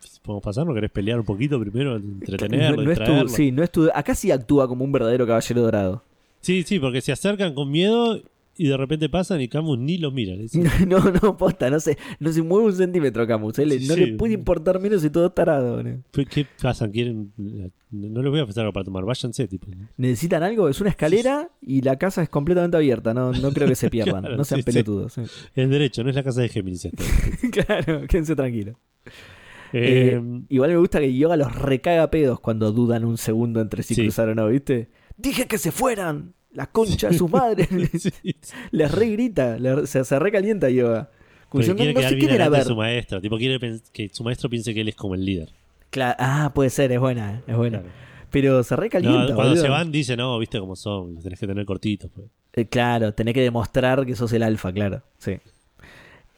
sí. 0.00 0.18
¿podemos 0.22 0.42
pasar? 0.44 0.64
¿No 0.66 0.74
querés 0.74 0.92
pelear 0.92 1.18
un 1.18 1.24
poquito 1.24 1.58
primero? 1.58 1.96
Entretenerlo, 1.96 2.76
No- 2.76 2.82
no 2.84 2.90
es 2.92 2.96
tu- 2.98 3.02
distraerlo? 3.02 3.28
sí, 3.28 3.50
no 3.50 3.62
es 3.64 3.72
tu- 3.72 3.90
acá 3.92 4.14
sí 4.14 4.30
actúa 4.30 4.68
como 4.68 4.84
un 4.84 4.92
verdadero 4.92 5.26
caballero 5.26 5.62
dorado. 5.62 6.04
Sí, 6.42 6.62
sí, 6.62 6.78
porque 6.78 7.00
se 7.00 7.10
acercan 7.10 7.54
con 7.54 7.68
miedo 7.72 8.22
y 8.58 8.68
de 8.68 8.76
repente 8.76 9.08
pasan 9.08 9.40
y 9.40 9.48
Camus 9.48 9.78
ni 9.78 9.96
los 9.98 10.12
mira. 10.12 10.34
No, 10.86 10.98
no, 11.10 11.36
posta, 11.36 11.70
no 11.70 11.78
se, 11.80 11.96
no 12.18 12.32
se 12.32 12.42
mueve 12.42 12.66
un 12.66 12.72
centímetro 12.74 13.26
Camus. 13.26 13.58
eh, 13.60 13.64
le- 13.66 13.78
no 13.86 13.94
Sí. 13.94 14.00
le 14.04 14.12
puede 14.16 14.34
importar 14.34 14.80
menos 14.80 15.04
y 15.04 15.10
todo 15.10 15.30
tarado. 15.30 15.76
boludo. 15.76 15.98
¿Qué 16.28 16.44
pasan? 16.60 16.90
¿Quieren? 16.90 17.32
No 17.90 18.20
les 18.22 18.30
voy 18.30 18.40
a 18.40 18.42
ofrecer 18.42 18.62
algo 18.62 18.72
para 18.74 18.84
tomar, 18.84 19.04
váyanse, 19.04 19.48
tipo. 19.48 19.68
¿Necesitan 19.96 20.42
algo? 20.42 20.68
Es 20.68 20.80
una 20.80 20.90
escalera 20.90 21.50
y 21.62 21.80
la 21.82 21.96
casa 21.96 22.22
es 22.22 22.28
completamente 22.28 22.76
abierta. 22.76 23.14
No, 23.14 23.32
no 23.32 23.52
creo 23.52 23.66
que 23.68 23.74
se 23.76 23.88
pierdan. 23.90 24.22
Claro, 24.22 24.36
no 24.36 24.44
sean 24.44 24.62
pelotudos. 24.62 25.12
sí. 25.14 25.22
Es 25.54 25.70
derecho, 25.70 26.02
no 26.02 26.10
es 26.10 26.16
la 26.16 26.22
casa 26.24 26.40
de 26.42 26.48
Géminis 26.48 26.88
claro, 27.52 28.06
quédense 28.08 28.34
tranquilos. 28.36 28.76
Eh, 29.72 30.18
Eh, 30.18 30.42
igual 30.48 30.70
me 30.70 30.76
gusta 30.78 30.98
que 31.00 31.14
Yoga 31.14 31.36
los 31.36 31.54
recaga 31.54 32.10
pedos 32.10 32.40
cuando 32.40 32.72
dudan 32.72 33.04
un 33.04 33.18
segundo 33.18 33.60
entre 33.60 33.82
si 33.82 33.94
Sí. 33.94 34.02
cruzaron 34.02 34.38
o 34.38 34.42
no, 34.42 34.48
¿viste? 34.48 34.88
Dije 35.16 35.46
que 35.46 35.58
se 35.58 35.70
fueran. 35.72 36.34
La 36.52 36.66
concha 36.66 37.08
de 37.10 37.18
sus 37.18 37.30
madres. 37.30 37.68
sí, 38.00 38.10
Les 38.70 38.90
re 38.90 39.08
grita. 39.10 39.58
le- 39.58 39.86
se, 39.86 40.04
se 40.04 40.18
recalienta 40.18 40.68
Yoga. 40.70 41.10
Como 41.48 41.62
quiere 41.64 41.78
no, 41.78 41.84
no 41.92 41.98
quedar 42.00 42.10
se 42.10 42.14
bien 42.16 42.28
quieren 42.28 42.34
a 42.42 42.44
delante 42.44 42.50
de 42.56 42.58
ver. 42.60 42.66
su 42.68 42.76
maestro. 42.76 43.20
Tipo, 43.20 43.38
quiere 43.38 43.80
que 43.92 44.08
su 44.12 44.22
maestro 44.24 44.50
piense 44.50 44.74
que 44.74 44.80
él 44.82 44.88
es 44.88 44.96
como 44.96 45.14
el 45.14 45.24
líder. 45.24 45.50
Ah, 46.18 46.52
puede 46.54 46.68
ser, 46.70 46.92
es 46.92 47.00
buena, 47.00 47.36
eh, 47.38 47.42
es 47.46 47.56
buena. 47.56 47.78
Claro. 47.80 47.94
Pero 48.30 48.62
se 48.62 48.74
No, 48.74 48.80
recalienta. 48.82 49.34
cuando 49.34 49.42
boludo. 49.54 49.62
se 49.62 49.68
van, 49.70 49.90
dice, 49.90 50.14
no, 50.16 50.38
viste 50.38 50.58
cómo 50.60 50.76
son, 50.76 51.14
los 51.14 51.22
tenés 51.24 51.40
que 51.40 51.46
tener 51.46 51.64
cortitos. 51.64 52.10
pues". 52.14 52.26
Eh, 52.54 52.66
claro, 52.66 53.14
tenés 53.14 53.32
que 53.32 53.40
demostrar 53.40 54.04
que 54.04 54.14
sos 54.14 54.30
el 54.34 54.42
alfa, 54.42 54.70
claro. 54.72 55.02
Sí. 55.18 55.38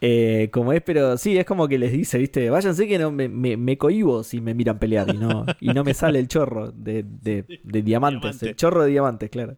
Eh, 0.02 0.48
como 0.52 0.72
es, 0.72 0.80
pero 0.82 1.18
sí, 1.18 1.36
es 1.36 1.44
como 1.44 1.68
que 1.68 1.78
les 1.78 1.92
dice, 1.92 2.16
viste, 2.18 2.48
váyanse 2.48 2.88
que 2.88 2.98
no 2.98 3.10
me, 3.10 3.28
me, 3.28 3.56
me 3.58 3.76
cohibo 3.76 4.22
si 4.22 4.40
me 4.40 4.54
miran 4.54 4.78
pelear 4.78 5.14
y 5.14 5.18
no, 5.18 5.44
y 5.60 5.68
no 5.74 5.84
me 5.84 5.92
sale 5.92 6.18
el 6.20 6.26
chorro 6.28 6.70
de, 6.72 7.02
de, 7.04 7.44
de 7.64 7.82
diamantes, 7.82 8.20
Diamante. 8.22 8.48
el 8.50 8.56
chorro 8.56 8.84
de 8.84 8.90
diamantes, 8.90 9.28
claro. 9.28 9.56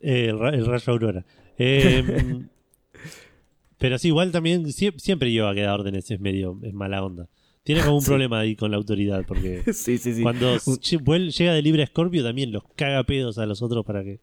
Eh, 0.00 0.26
el, 0.30 0.38
ra- 0.38 0.50
el 0.50 0.66
rayo 0.66 0.92
aurora. 0.92 1.24
Eh, 1.58 2.02
pero 3.78 3.98
sí, 3.98 4.08
igual 4.08 4.32
también 4.32 4.64
sie- 4.66 4.98
siempre 4.98 5.30
lleva 5.30 5.50
a 5.50 5.54
que 5.54 5.62
da 5.62 5.74
órdenes, 5.74 6.10
es 6.10 6.20
medio 6.20 6.58
es 6.62 6.72
mala 6.72 7.02
onda. 7.04 7.28
Tiene 7.62 7.82
como 7.82 7.96
un 7.96 8.02
Sí. 8.02 8.08
problema 8.08 8.40
ahí 8.40 8.56
con 8.56 8.70
la 8.70 8.76
autoridad, 8.78 9.24
porque 9.26 9.62
Sí, 9.72 9.98
sí, 9.98 10.14
sí. 10.14 10.22
cuando 10.22 10.56
llega 10.56 11.52
de 11.52 11.62
libre 11.62 11.82
a 11.82 11.86
Scorpio 11.86 12.22
también 12.24 12.52
los 12.52 12.62
caga 12.76 13.04
pedos 13.04 13.38
a 13.38 13.46
los 13.46 13.60
otros 13.62 13.84
para 13.84 14.02
que, 14.02 14.12
es 14.14 14.20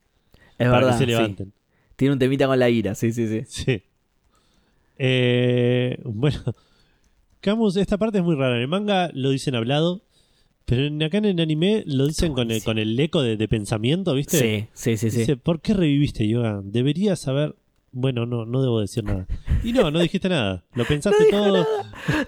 para 0.58 0.72
verdad. 0.72 0.92
que 0.94 0.98
se 0.98 1.06
levanten. 1.06 1.54
Tiene 1.96 2.14
un 2.14 2.20
temita 2.20 2.48
con 2.48 2.60
la 2.60 2.70
ira, 2.70 2.94
sí, 2.96 3.12
sí, 3.12 3.28
sí. 3.28 3.42
Sí. 3.48 3.82
Eh, 4.98 6.00
bueno, 6.04 6.40
Camus, 7.42 7.78
esta 7.78 7.98
parte 7.98 8.18
es 8.20 8.24
muy 8.24 8.36
rara. 8.36 8.56
En 8.56 8.62
el 8.62 8.68
manga 8.68 9.10
lo 9.14 9.30
dicen 9.30 9.56
hablado, 9.56 10.02
pero 10.68 11.06
acá 11.06 11.20
en 11.20 11.26
el 11.26 11.40
anime 11.40 11.84
lo 11.86 12.08
dicen 12.08 12.34
con 12.34 12.52
el, 12.52 12.62
con 12.62 12.78
el 12.78 13.00
eco 13.00 13.22
de, 13.22 13.38
de 13.38 13.48
pensamiento, 13.48 14.14
¿viste? 14.14 14.38
Sí, 14.38 14.68
sí, 14.74 14.98
sí, 14.98 15.12
sí. 15.12 15.20
Dice, 15.20 15.38
¿por 15.38 15.62
qué 15.62 15.74
reviviste 15.74 16.28
yoga? 16.28 16.60
Deberías 16.62 17.20
saber. 17.22 17.56
Bueno, 17.92 18.26
no, 18.26 18.46
no 18.46 18.62
debo 18.62 18.82
decir 18.82 19.04
nada. 19.04 19.26
Y 19.64 19.74
no, 19.74 19.90
no 19.90 20.00
dijiste 20.00 20.30
nada. 20.30 20.64
Lo 20.76 20.86
pensaste 20.86 21.26
todo. 21.32 21.66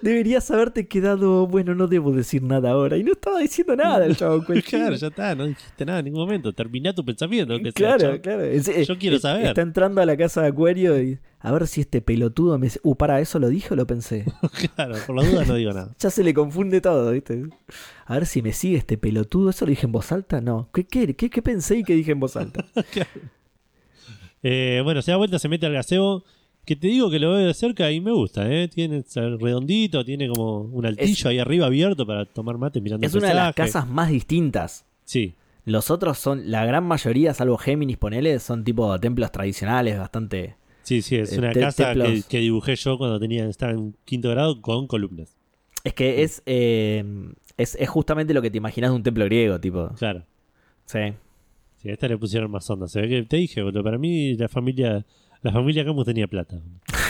Deberías 0.02 0.50
haberte 0.50 0.88
quedado, 0.88 1.46
bueno, 1.48 1.76
no 1.76 1.88
debo 1.88 2.12
decir 2.12 2.42
nada 2.42 2.72
ahora. 2.72 2.98
Y 2.98 3.04
no 3.04 3.12
estaba 3.12 3.40
diciendo 3.40 3.76
nada 3.76 4.06
el 4.06 4.16
chavo. 4.16 4.44
Claro, 4.70 4.96
ya 4.96 5.08
está, 5.08 5.36
no 5.36 5.46
dijiste 5.46 5.86
nada 5.86 6.00
en 6.00 6.06
ningún 6.06 6.22
momento. 6.22 6.54
Terminá 6.54 6.94
tu 6.94 7.04
pensamiento. 7.06 7.56
sea, 7.58 7.72
Claro, 7.72 8.22
claro. 8.22 8.44
Es- 8.44 8.88
Yo 8.88 8.98
quiero 8.98 9.18
eh, 9.18 9.20
saber. 9.20 9.46
Está 9.48 9.62
entrando 9.62 10.02
a 10.02 10.06
la 10.06 10.18
casa 10.18 10.42
de 10.42 10.48
Acuario 10.48 11.02
y 11.02 11.20
a 11.42 11.52
ver 11.52 11.68
si 11.68 11.82
este 11.82 12.02
pelotudo 12.02 12.58
me 12.58 12.70
uh, 12.84 12.96
para 12.96 13.20
eso 13.22 13.38
lo 13.40 13.48
dije 13.50 13.74
o 13.74 13.78
lo 13.78 13.86
pensé. 13.86 14.26
Claro, 14.76 14.96
por 15.06 15.16
la 15.16 15.24
duda 15.30 15.46
no 15.46 15.56
digo 15.56 15.72
nada. 15.72 15.94
ya 16.00 16.10
se 16.10 16.24
le 16.24 16.34
confunde 16.34 16.82
todo, 16.82 17.12
¿viste? 17.12 17.44
A 18.06 18.14
ver 18.16 18.26
si 18.26 18.42
me 18.42 18.54
sigue 18.54 18.78
este 18.78 18.98
pelotudo, 18.98 19.50
¿eso 19.52 19.66
lo 19.66 19.70
dije 19.70 19.86
en 19.86 19.92
voz 19.92 20.12
alta? 20.12 20.42
No. 20.42 20.70
¿Qué, 20.74 20.86
qué, 20.86 21.16
qué, 21.16 21.30
qué 21.30 21.42
pensé 21.42 21.78
y 21.78 21.84
qué 21.84 21.94
dije 21.94 22.12
en 22.12 22.20
voz 22.20 22.36
alta? 22.36 22.66
Eh, 24.44 24.82
bueno, 24.84 25.02
se 25.02 25.12
da 25.12 25.18
vuelta, 25.18 25.40
se 25.40 25.50
mete 25.50 25.66
al 25.66 25.74
gaseo. 25.74 26.24
Que 26.66 26.76
te 26.76 26.88
digo 26.88 27.10
que 27.10 27.18
lo 27.20 27.32
veo 27.32 27.48
de 27.48 27.54
cerca 27.54 27.90
y 27.92 28.00
me 28.00 28.12
gusta, 28.12 28.48
¿eh? 28.52 28.68
Tiene 28.68 28.98
es 28.98 29.16
redondito, 29.16 30.06
tiene 30.06 30.28
como 30.28 30.60
un 30.62 30.86
altillo 30.86 31.30
ahí 31.30 31.40
arriba 31.40 31.66
abierto 31.66 32.06
para 32.06 32.26
tomar 32.26 32.58
mate 32.60 32.80
mirando 32.80 33.08
es 33.08 33.14
el 33.14 33.20
una 33.20 33.30
de 33.30 33.34
las 33.34 33.56
casas 33.56 33.88
más 33.88 34.10
distintas. 34.12 34.86
Sí, 35.04 35.34
Los 35.66 35.90
otros 35.90 36.20
son, 36.20 36.52
la 36.52 36.66
gran 36.66 36.84
mayoría, 36.84 37.34
salvo 37.34 37.58
Géminis, 37.58 37.98
ponele, 37.98 38.38
son 38.40 38.64
tipo 38.64 39.00
templos 39.00 39.32
tradicionales, 39.32 39.98
bastante... 39.98 40.58
sí, 40.84 41.02
sí, 41.02 41.16
es 41.16 41.36
una 41.38 41.54
te- 41.54 41.62
casa 41.62 41.94
que 42.28 42.38
dibujé 42.40 42.76
yo 42.76 42.98
cuando 43.00 43.20
tenía 43.20 43.48
estaba 43.48 43.72
en 43.72 43.96
quinto 44.06 44.30
grado 44.30 44.62
con 44.62 44.86
columnas. 44.86 45.36
Es 45.84 45.94
que 45.96 46.22
es, 46.24 46.44
eh, 46.46 47.04
es, 47.58 47.76
es 47.80 47.90
justamente 47.90 48.34
lo 48.36 48.42
que 48.44 48.52
te 48.52 48.58
imaginas 48.58 48.92
de 48.92 48.96
un 48.98 49.02
templo 49.04 49.26
griego, 49.26 49.60
tipo. 49.60 49.90
Claro. 49.98 50.24
Sí. 50.86 51.00
Sí, 51.82 51.90
a 51.90 51.94
esta 51.94 52.08
le 52.08 52.18
pusieron 52.18 52.52
más 52.52 52.70
onda. 52.70 52.88
Se 52.88 53.02
ve 53.02 53.08
que 53.10 53.24
te 53.24 53.38
dije, 53.38 53.62
boludo, 53.62 53.84
para 53.84 53.98
mí 53.98 54.36
la 54.36 54.48
familia 54.48 55.06
la 55.42 55.52
familia 55.54 55.86
Camus 55.86 56.06
tenía 56.06 56.28
plata. 56.28 56.62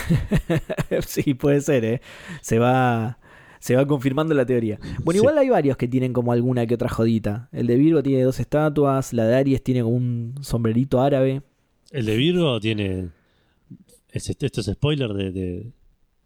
sí, 1.06 1.34
puede 1.34 1.60
ser, 1.60 1.84
¿eh? 1.84 2.00
Se 2.42 2.58
va, 2.58 3.18
se 3.58 3.74
va 3.76 3.86
confirmando 3.86 4.34
la 4.34 4.46
teoría. 4.46 4.78
Bueno, 5.02 5.18
Sí. 5.18 5.24
igual 5.24 5.38
hay 5.38 5.48
varios 5.48 5.76
que 5.76 5.88
tienen 5.88 6.12
como 6.12 6.32
alguna 6.32 6.66
que 6.66 6.74
otra 6.74 6.88
jodita. 6.88 7.48
El 7.52 7.66
de 7.66 7.76
Virgo 7.76 8.02
tiene 8.02 8.22
dos 8.22 8.38
estatuas, 8.40 9.12
la 9.12 9.24
de 9.26 9.34
Aries 9.36 9.62
tiene 9.62 9.82
como 9.82 9.96
un 9.96 10.34
sombrerito 10.42 11.00
árabe. 11.00 11.42
El 11.90 12.06
de 12.06 12.16
Virgo 12.16 12.60
tiene. 12.60 13.08
es- 14.12 14.30
esto 14.30 14.60
es 14.60 14.66
spoiler 14.66 15.12
de, 15.12 15.32
de, 15.32 15.72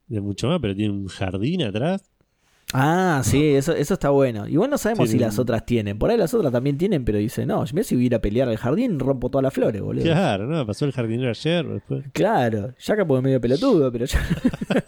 de 0.08 0.20
mucho 0.20 0.48
más, 0.48 0.60
pero 0.60 0.74
tiene 0.74 0.92
un 0.92 1.06
jardín 1.08 1.62
atrás. 1.62 2.10
Ah, 2.76 3.20
sí, 3.24 3.54
eso, 3.54 3.72
eso 3.72 3.94
está 3.94 4.10
bueno. 4.10 4.48
Igual 4.48 4.68
no 4.68 4.78
sabemos 4.78 5.08
Sí, 5.08 5.12
si 5.12 5.18
las 5.20 5.38
otras 5.38 5.64
tienen. 5.64 5.96
Por 5.96 6.10
ahí 6.10 6.16
las 6.16 6.34
otras 6.34 6.52
también 6.52 6.76
tienen, 6.76 7.04
pero 7.04 7.18
dice, 7.18 7.46
no, 7.46 7.64
mira 7.72 7.84
si 7.84 7.94
voy 7.94 8.02
a 8.02 8.06
ir 8.06 8.14
a 8.16 8.18
pelear 8.20 8.48
al 8.48 8.56
jardín, 8.56 8.98
rompo 8.98 9.30
todas 9.30 9.44
las 9.44 9.54
flores, 9.54 9.80
boludo. 9.80 10.02
Claro, 10.02 10.46
¿no? 10.48 10.66
Pasó 10.66 10.84
el 10.84 10.90
jardinero 10.92 11.30
ayer. 11.30 11.64
Después. 11.66 12.04
Claro, 12.12 12.74
ya 12.78 12.96
que 12.96 13.04
puedo 13.04 13.22
medio 13.22 13.40
pelotudo, 13.40 13.92
pero 13.92 14.06
ya. 14.06 14.20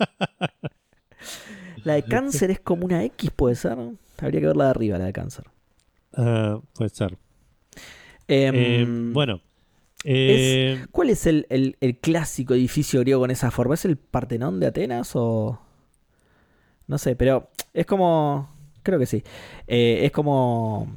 la 1.84 1.94
de 1.94 2.02
cáncer 2.02 2.50
es 2.50 2.60
como 2.60 2.84
una 2.84 3.04
X, 3.04 3.30
puede 3.34 3.54
ser. 3.54 3.78
Habría 4.18 4.40
que 4.40 4.46
verla 4.48 4.64
de 4.64 4.70
arriba, 4.70 4.98
la 4.98 5.04
de 5.06 5.12
cáncer. 5.12 5.44
Ah, 6.16 6.58
puede 6.74 6.90
ser. 6.90 7.16
Em, 8.28 8.54
Eh, 8.56 8.86
bueno. 9.12 9.40
eh, 10.02 10.84
¿Cuál 10.90 11.10
es 11.10 11.26
el, 11.26 11.46
el- 11.50 11.76
el 11.80 11.98
clásico 11.98 12.54
edificio 12.54 12.98
griego 13.00 13.20
con 13.20 13.30
esa 13.30 13.52
forma? 13.52 13.74
¿Es 13.74 13.84
el 13.84 13.96
Partenón 13.96 14.58
de 14.58 14.66
Atenas 14.66 15.12
o.? 15.14 15.60
No 16.86 16.98
sé, 16.98 17.16
pero 17.16 17.50
es 17.74 17.86
como. 17.86 18.48
Creo 18.82 18.98
que 18.98 19.06
sí. 19.06 19.22
Eh, 19.66 20.00
es 20.04 20.12
como. 20.12 20.88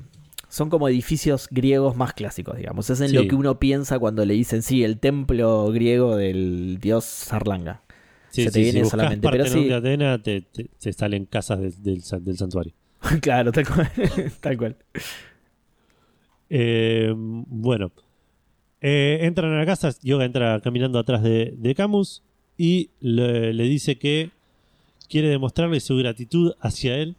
Son 0.47 0.69
como 0.69 0.87
edificios 0.89 1.47
griegos 1.51 1.95
más 1.95 2.13
clásicos, 2.13 2.57
digamos. 2.57 2.89
Es 2.89 3.01
en 3.01 3.13
lo 3.13 3.27
que 3.27 3.35
uno 3.35 3.59
piensa 3.59 3.99
cuando 3.99 4.25
le 4.25 4.33
dicen, 4.33 4.63
sí, 4.63 4.83
el 4.83 4.97
templo 4.99 5.67
griego 5.71 6.15
del 6.15 6.79
dios 6.81 7.05
Sarlanga. 7.05 7.83
sí, 8.31 8.43
se 8.45 8.51
te 8.51 8.53
sí, 8.59 8.63
viene 8.63 8.83
si 8.83 8.89
solamente, 8.89 9.29
pero 9.29 9.45
sí. 9.45 9.65
de 9.65 9.75
Atenas, 9.75 10.23
te, 10.23 10.41
te- 10.41 10.69
te 10.79 10.91
salen 10.93 11.25
casas 11.25 11.59
del- 11.59 11.83
del, 11.83 12.01
sa- 12.01 12.19
del 12.19 12.35
santuario. 12.37 12.73
claro, 13.21 13.51
tal 13.51 13.67
cual. 13.67 13.91
tal 14.41 14.57
cual. 14.57 14.75
Eh, 16.49 17.13
bueno. 17.15 17.91
Eh, 18.81 19.19
entran 19.23 19.51
a 19.53 19.57
la 19.59 19.65
casa, 19.65 19.91
Yoga 20.01 20.25
entra 20.25 20.61
caminando 20.61 20.99
atrás 20.99 21.21
de, 21.21 21.53
de 21.57 21.75
Camus 21.75 22.23
y 22.57 22.91
le, 23.01 23.53
le 23.53 23.63
dice 23.65 23.97
que 23.99 24.31
quiere 25.09 25.29
demostrarle 25.29 25.79
su 25.79 25.97
gratitud 25.97 26.53
hacia 26.61 26.95
él. 26.97 27.15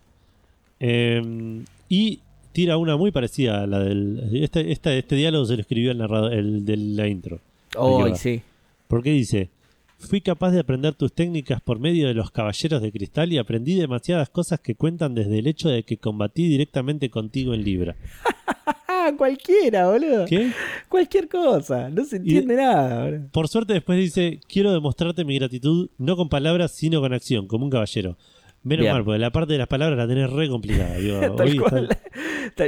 Eh, 0.79 1.63
y 1.89 2.21
tira 2.53 2.77
una 2.77 2.97
muy 2.97 3.11
parecida 3.11 3.63
a 3.63 3.67
la 3.67 3.81
del. 3.81 4.31
Este, 4.33 4.73
este, 4.73 4.99
este 4.99 5.17
diálogo 5.17 5.45
se 5.47 5.55
lo 5.55 5.61
escribió 5.61 5.91
el 5.91 5.99
narrador 5.99 6.33
el 6.33 6.65
de 6.65 6.77
la 6.77 7.09
intro. 7.09 7.41
Va. 7.77 8.15
sí. 8.17 8.43
Porque 8.89 9.11
dice: 9.11 9.51
Fui 9.99 10.21
capaz 10.21 10.51
de 10.53 10.61
aprender 10.61 10.95
tus 10.95 11.13
técnicas 11.13 11.61
por 11.61 11.79
medio 11.79 12.09
de 12.09 12.15
los 12.15 12.31
caballeros 12.31 12.81
de 12.83 12.93
cristal 12.93 13.33
y 13.33 13.39
aprendí 13.39 13.75
demasiadas 13.75 14.31
cosas 14.31 14.61
que 14.61 14.75
cuentan 14.75 15.15
desde 15.15 15.39
el 15.39 15.47
hecho 15.47 15.69
de 15.69 15.83
que 15.83 15.99
combatí 15.99 16.49
directamente 16.49 17.11
contigo 17.11 17.55
en 17.55 17.65
Libra. 17.65 17.97
Ah, 19.07 19.13
cualquiera, 19.17 19.89
boludo. 19.89 20.27
¿Qué? 20.27 20.51
Cualquier 20.89 21.29
cosa. 21.29 21.89
No 21.91 22.05
se 22.05 22.17
entiende 22.17 22.57
nada, 22.57 23.05
boludo. 23.05 23.29
Por 23.33 23.49
suerte 23.49 23.73
después 23.73 23.99
dice, 23.99 24.41
quiero 24.49 24.73
demostrarte 24.73 25.25
mi 25.25 25.39
gratitud 25.39 25.89
no 25.99 26.17
con 26.17 26.29
palabras, 26.29 26.73
sino 26.73 27.01
con 27.01 27.13
acción, 27.13 27.47
como 27.47 27.65
un 27.65 27.71
caballero. 27.71 28.17
Menos 28.63 28.83
Bien. 28.83 28.93
mal, 28.95 29.05
porque 29.05 29.19
la 29.19 29.31
parte 29.31 29.53
de 29.55 29.59
las 29.59 29.69
palabras 29.69 29.97
la 29.97 30.07
tenés 30.07 30.31
re 30.31 30.49
complicada. 30.49 30.97
digo, 30.97 31.19
Tal 31.37 31.49
está- 31.49 31.63
cual. 31.71 31.89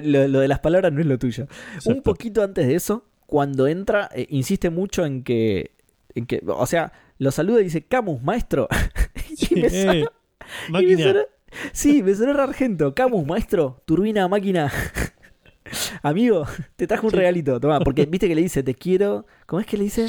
Lo, 0.05 0.29
lo 0.29 0.41
de 0.41 0.49
las 0.49 0.61
palabras 0.61 0.91
no 0.93 1.01
es 1.01 1.07
lo 1.07 1.19
tuyo. 1.19 1.47
Un 1.85 2.01
poquito 2.03 2.43
antes 2.43 2.67
de 2.67 2.75
eso, 2.77 3.05
cuando 3.27 3.67
entra, 3.67 4.09
eh, 4.15 4.27
insiste 4.31 4.71
mucho 4.71 5.05
en 5.05 5.23
que, 5.23 5.73
en 6.15 6.25
que. 6.27 6.43
O 6.47 6.67
sea, 6.67 6.93
lo 7.19 7.31
saluda 7.31 7.61
y 7.61 7.65
dice, 7.65 7.85
Camus, 7.85 8.23
maestro. 8.23 8.69
y 9.51 9.55
me 9.57 9.67
Eh, 9.67 10.05
y 10.69 10.73
me 10.73 10.73
máquina. 10.73 11.03
sonó- 11.05 11.27
sí, 11.73 12.03
me 12.03 12.15
sonó 12.15 12.41
argento. 12.41 12.95
Camus, 12.95 13.27
maestro, 13.27 13.83
turbina, 13.85 14.27
máquina. 14.29 14.73
Amigo, 16.03 16.47
te 16.77 16.87
trajo 16.87 17.07
un 17.07 17.13
regalito. 17.13 17.59
Toma, 17.61 17.81
porque 17.81 18.07
viste 18.11 18.29
que 18.29 18.35
le 18.35 18.43
dice, 18.43 18.63
te 18.63 18.75
quiero. 18.75 19.27
¿Cómo 19.47 19.61
es 19.61 19.67
que 19.67 19.77
le 19.77 19.85
dice? 19.85 20.07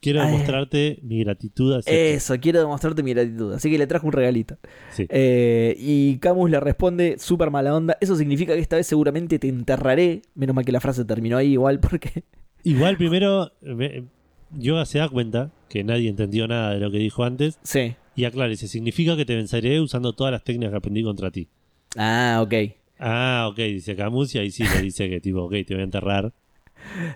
Quiero 0.00 0.20
Ay. 0.22 0.30
demostrarte 0.30 1.00
mi 1.02 1.18
gratitud 1.24 1.74
hacia 1.76 1.92
ti. 1.92 1.98
Eso, 1.98 2.38
quiero 2.38 2.60
demostrarte 2.60 3.02
mi 3.02 3.12
gratitud. 3.14 3.52
Así 3.54 3.68
que 3.68 3.78
le 3.78 3.86
trajo 3.88 4.06
un 4.06 4.12
regalito. 4.12 4.56
Sí. 4.92 5.06
Eh, 5.08 5.74
y 5.76 6.18
Camus 6.18 6.48
le 6.50 6.60
responde 6.60 7.16
súper 7.18 7.50
mala 7.50 7.74
onda. 7.74 7.96
Eso 8.00 8.14
significa 8.14 8.54
que 8.54 8.60
esta 8.60 8.76
vez 8.76 8.86
seguramente 8.86 9.40
te 9.40 9.48
enterraré. 9.48 10.22
Menos 10.36 10.54
mal 10.54 10.64
que 10.64 10.70
la 10.70 10.78
frase 10.80 11.04
terminó 11.04 11.36
ahí 11.36 11.52
igual 11.52 11.80
porque... 11.80 12.22
Igual 12.62 12.96
primero, 12.96 13.50
me- 13.60 14.04
Yoga 14.52 14.86
se 14.86 14.98
da 14.98 15.08
cuenta 15.08 15.50
que 15.68 15.82
nadie 15.82 16.08
entendió 16.08 16.46
nada 16.46 16.74
de 16.74 16.78
lo 16.80 16.90
que 16.92 16.98
dijo 16.98 17.24
antes 17.24 17.58
Sí. 17.62 17.94
y 18.14 18.24
aclara, 18.24 18.48
dice, 18.50 18.68
significa 18.68 19.16
que 19.16 19.24
te 19.24 19.34
venceré 19.36 19.80
usando 19.80 20.12
todas 20.12 20.32
las 20.32 20.44
técnicas 20.44 20.70
que 20.70 20.76
aprendí 20.78 21.02
contra 21.02 21.30
ti. 21.32 21.48
Ah, 21.96 22.40
ok. 22.42 22.54
Ah, 22.98 23.46
ok, 23.50 23.56
dice 23.56 23.94
Camus 23.96 24.34
y 24.34 24.38
ahí 24.38 24.50
sí 24.50 24.64
le 24.64 24.82
dice 24.82 25.08
que 25.08 25.20
tipo, 25.20 25.42
ok, 25.42 25.52
te 25.66 25.74
voy 25.74 25.80
a 25.80 25.84
enterrar. 25.84 26.32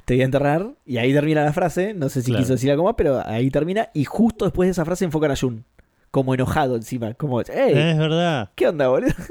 Te 0.04 0.14
voy 0.14 0.22
a 0.22 0.24
enterrar. 0.24 0.74
Y 0.86 0.98
ahí 0.98 1.12
termina 1.12 1.42
la 1.44 1.52
frase. 1.52 1.94
No 1.94 2.08
sé 2.08 2.20
si 2.22 2.26
Claro. 2.30 2.42
quiso 2.42 2.52
decir 2.54 2.70
algo 2.70 2.84
más, 2.84 2.94
pero 2.96 3.20
ahí 3.26 3.50
termina. 3.50 3.88
Y 3.94 4.04
justo 4.04 4.44
después 4.44 4.66
de 4.66 4.72
esa 4.72 4.84
frase 4.84 5.04
enfocan 5.04 5.30
a 5.30 5.36
Jun. 5.36 5.64
Como 6.10 6.34
enojado 6.34 6.76
encima. 6.76 7.14
Como, 7.14 7.40
¡Ey! 7.40 7.72
Es 7.74 7.98
verdad. 7.98 8.50
¿Qué 8.54 8.68
onda, 8.68 8.88
boludo? 8.88 9.12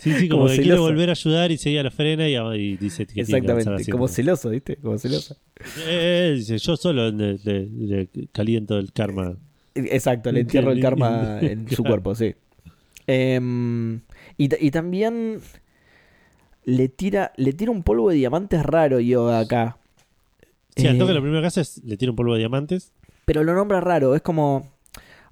Sí, 0.00 0.12
sí, 0.14 0.28
como, 0.28 0.42
Como 0.44 0.54
que 0.54 0.62
quiere 0.62 0.78
volver 0.78 1.08
a 1.08 1.12
ayudar 1.12 1.50
y 1.50 1.58
seguía 1.58 1.82
la 1.82 1.90
frena 1.90 2.28
y, 2.28 2.36
y 2.36 2.76
dice 2.76 3.04
que 3.04 3.24
tiene 3.24 3.26
que 3.26 3.50
avanzar 3.50 3.58
Exactamente. 3.74 3.90
Como 3.90 4.06
celoso, 4.06 4.50
¿viste? 4.50 4.76
Como 4.76 4.96
celoso. 4.96 5.36
Eh, 5.58 6.28
eh, 6.30 6.34
dice, 6.36 6.56
yo 6.58 6.76
solo 6.76 7.10
le, 7.10 7.36
le- 7.42 7.66
le 7.66 8.08
caliento 8.30 8.78
el 8.78 8.92
karma. 8.92 9.36
Exacto, 9.74 10.30
le 10.30 10.42
entierro 10.42 10.70
el 10.70 10.80
karma 10.80 11.40
en 11.40 11.68
su 11.74 11.82
cuerpo, 11.82 12.14
sí. 12.14 12.32
Em, 13.08 14.00
y, 14.38 14.48
ta- 14.48 14.56
y 14.58 14.70
también 14.70 15.40
le 16.64 16.88
tira, 16.88 17.32
le 17.36 17.52
tira 17.52 17.70
un 17.70 17.82
polvo 17.82 18.10
de 18.10 18.16
diamantes 18.16 18.62
raro 18.62 19.00
Yoga 19.00 19.40
acá. 19.40 19.78
Sí, 20.76 20.86
al 20.86 20.96
Eh, 20.96 20.98
toque 20.98 21.12
lo 21.12 21.20
primero 21.20 21.40
que 21.40 21.46
hace 21.48 21.60
es 21.62 21.82
le 21.84 21.96
tira 21.96 22.12
un 22.12 22.16
polvo 22.16 22.32
de 22.34 22.38
diamantes. 22.40 22.92
Pero 23.24 23.42
lo 23.44 23.54
nombra 23.54 23.80
raro, 23.80 24.14
es 24.14 24.22
como. 24.22 24.70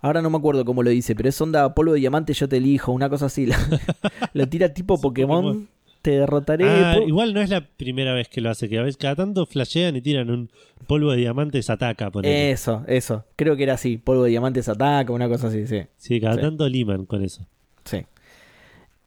Ahora 0.00 0.20
no 0.22 0.28
me 0.30 0.36
acuerdo 0.36 0.64
cómo 0.64 0.82
lo 0.82 0.90
dice, 0.90 1.14
pero 1.14 1.28
es 1.28 1.40
onda 1.40 1.74
polvo 1.74 1.94
de 1.94 2.00
diamante, 2.00 2.32
yo 2.34 2.48
te 2.48 2.58
elijo, 2.58 2.92
una 2.92 3.08
cosa 3.08 3.26
así. 3.26 3.46
Lo, 4.34 4.46
tira 4.46 4.72
tipo 4.74 5.00
Pokémon, 5.00 5.68
te 6.02 6.10
derrotaré. 6.12 6.64
Ah, 6.68 6.98
igual 7.04 7.32
no 7.32 7.40
es 7.40 7.48
la 7.48 7.62
primera 7.66 8.12
vez 8.12 8.28
que 8.28 8.40
lo 8.42 8.50
hace, 8.50 8.68
que 8.68 8.78
a 8.78 8.82
veces 8.82 8.98
cada 8.98 9.16
tanto 9.16 9.46
flashean 9.46 9.96
y 9.96 10.02
tiran 10.02 10.30
un 10.30 10.50
polvo 10.86 11.10
de 11.12 11.16
diamantes 11.18 11.70
ataca. 11.70 12.10
ponele. 12.10 12.50
Eso, 12.52 12.84
eso. 12.86 13.24
Creo 13.36 13.56
que 13.56 13.62
era 13.64 13.74
así, 13.74 13.96
polvo 13.96 14.24
de 14.24 14.30
diamantes 14.30 14.68
ataca, 14.68 15.12
una 15.12 15.28
cosa 15.28 15.48
así, 15.48 15.66
sí. 15.66 15.82
sí, 15.96 16.20
cada 16.20 16.34
sí. 16.34 16.40
tanto 16.42 16.68
liman 16.68 17.06
con 17.06 17.24
eso. 17.24 17.46
Sí. 17.84 18.04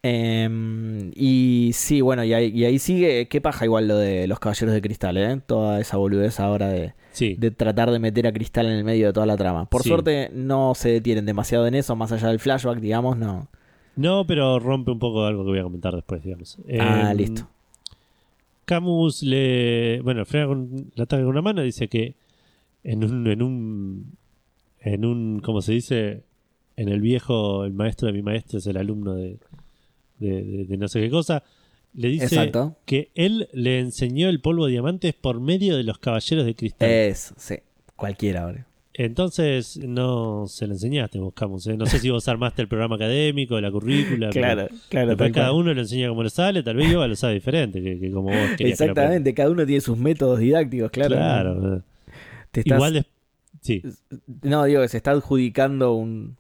Em, 0.02 1.12
y 1.16 1.72
sí, 1.74 2.00
bueno, 2.02 2.24
y 2.24 2.34
ahí, 2.34 2.52
y 2.56 2.64
ahí 2.66 2.80
sigue. 2.80 3.28
Qué 3.28 3.42
paja 3.42 3.66
igual 3.66 3.88
lo 3.88 3.98
de 3.98 4.28
los 4.28 4.40
caballeros 4.40 4.74
de 4.74 4.82
cristal, 4.82 5.18
¿eh? 5.18 5.40
Toda 5.46 5.80
esa 5.82 5.98
boludez 5.98 6.40
ahora 6.40 6.70
de, 6.70 6.94
Sí, 7.12 7.36
de 7.38 7.52
tratar 7.52 7.92
de 7.92 8.00
meter 8.00 8.26
a 8.28 8.32
cristal 8.32 8.68
en 8.68 8.74
el 8.74 8.84
medio 8.86 9.08
de 9.08 9.14
toda 9.14 9.26
la 9.26 9.36
trama. 9.36 9.66
Por 9.66 9.84
Sí. 9.84 9.90
suerte 9.90 10.30
no 10.34 10.74
se 10.76 10.90
detienen 10.90 11.26
demasiado 11.26 11.68
en 11.68 11.76
eso, 11.76 11.96
más 11.96 12.12
allá 12.14 12.30
del 12.30 12.40
flashback, 12.40 12.80
digamos, 12.80 13.18
no. 13.18 13.48
no, 13.98 14.26
pero 14.26 14.58
rompe 14.60 14.92
un 14.92 15.00
poco 15.00 15.26
algo 15.26 15.44
que 15.44 15.50
voy 15.50 15.60
a 15.60 15.64
comentar 15.64 15.94
después, 15.94 16.24
digamos. 16.24 16.58
Ah, 16.80 17.10
Em, 17.12 17.18
listo. 17.18 17.48
Camus 18.66 19.24
le. 19.24 20.00
Bueno, 20.02 20.26
frena 20.26 20.48
con 20.48 20.92
la 20.96 21.04
ataca 21.04 21.22
con 21.24 21.32
una 21.32 21.42
mano. 21.42 21.62
Dice 21.64 21.88
que 21.88 22.16
en 22.84 23.04
un. 23.04 23.28
En 23.28 23.42
un. 23.42 24.12
En 24.80 25.06
un. 25.06 25.40
¿Cómo 25.42 25.62
se 25.62 25.74
dice? 25.74 26.24
En 26.78 26.88
el 26.90 27.02
viejo, 27.02 27.66
el 27.66 27.74
maestro 27.74 28.06
de 28.08 28.14
mi 28.14 28.22
maestro 28.22 28.60
es 28.60 28.68
el 28.68 28.78
alumno 28.78 29.16
de. 29.16 29.38
De, 30.20 30.44
de- 30.44 30.66
de 30.66 30.78
no 30.78 30.88
sé 30.88 31.02
qué 31.02 31.10
cosa. 31.10 31.44
Le 31.94 32.10
dice 32.10 32.26
Exacto. 32.26 32.76
que 32.86 33.10
él 33.16 33.50
le 33.52 33.80
enseñó 33.80 34.30
el 34.30 34.42
polvo 34.42 34.66
de 34.68 34.74
diamantes 34.74 35.14
por 35.16 35.40
medio 35.40 35.76
de 35.76 35.84
los 35.84 35.98
caballeros 35.98 36.46
de 36.46 36.54
cristal. 36.56 36.90
Eso, 36.90 37.34
sí. 37.38 37.56
Cualquiera, 37.96 38.46
boludo. 38.46 38.64
Entonces 38.94 39.78
no 39.78 40.46
se 40.48 40.68
lo 40.68 40.74
enseñaste 40.74 41.20
vos, 41.20 41.34
Camus. 41.34 41.66
¿eh? 41.68 41.78
No 41.78 41.86
sé 41.86 42.00
si 42.00 42.10
vos 42.10 42.28
armaste 42.28 42.62
el 42.62 42.68
programa 42.68 42.96
académico, 42.98 43.60
la 43.62 43.72
currícula. 43.72 44.30
pero 44.34 44.46
Claro, 44.46 44.68
claro. 44.90 45.16
Tal 45.18 45.32
cada 45.32 45.48
cual. 45.52 45.62
uno 45.62 45.74
lo 45.74 45.82
enseña 45.82 46.10
como 46.10 46.22
le 46.24 46.30
sale. 46.30 46.64
Tal 46.64 46.76
vez 46.76 46.92
yo 46.92 47.08
lo 47.08 47.16
sabe 47.16 47.36
diferente 47.36 47.82
que, 47.82 47.98
que 47.98 48.12
como 48.12 48.28
vos. 48.30 48.38
Exactamente, 48.60 49.34
cada 49.34 49.50
uno 49.50 49.66
tiene 49.66 49.80
sus 49.82 49.98
métodos 49.98 50.40
didácticos, 50.40 50.92
claro. 50.92 51.16
Claro. 51.16 51.78
eh. 51.78 51.82
Te 52.52 52.60
estás- 52.62 52.76
Igual 52.78 52.94
de... 52.94 53.06
Sí, 53.62 53.82
No, 54.44 54.66
digo 54.66 54.82
que 54.82 54.88
se 54.90 54.98
está 54.98 55.12
adjudicando 55.12 55.94
un. 55.94 56.36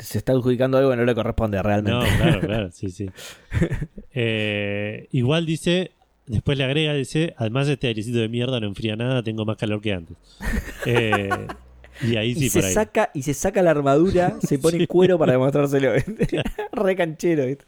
Se 0.00 0.18
está 0.18 0.32
adjudicando 0.32 0.76
algo 0.78 0.90
que 0.90 0.96
no 0.96 1.04
le 1.04 1.14
corresponde 1.14 1.62
realmente. 1.62 1.92
no, 1.92 2.16
claro, 2.18 2.40
claro, 2.46 2.70
sí, 2.72 2.90
sí. 2.90 3.08
Eh, 4.12 5.08
igual 5.12 5.46
dice, 5.46 5.92
después 6.26 6.58
le 6.58 6.64
agrega, 6.64 6.92
dice, 6.94 7.34
además 7.38 7.68
este 7.68 7.88
airecito 7.88 8.18
de 8.18 8.28
mierda 8.28 8.60
no 8.60 8.66
enfría 8.66 8.96
nada, 8.96 9.22
tengo 9.22 9.44
más 9.44 9.56
calor 9.56 9.80
que 9.80 9.92
antes. 9.92 10.16
Eh, 10.86 11.28
y 12.02 12.16
ahí 12.16 12.30
y, 12.32 12.34
sí, 12.34 12.50
se 12.50 12.58
por 12.60 12.68
ahí. 12.68 12.74
saca, 12.74 13.10
y 13.14 13.22
se 13.22 13.34
saca 13.34 13.62
la 13.62 13.70
armadura, 13.70 14.36
se 14.42 14.58
pone 14.58 14.78
Sí. 14.80 14.86
cuero 14.86 15.18
para 15.18 15.32
demostrárselo. 15.32 15.92
Re 16.72 16.96
canchero, 16.96 17.46
¿viste? 17.46 17.64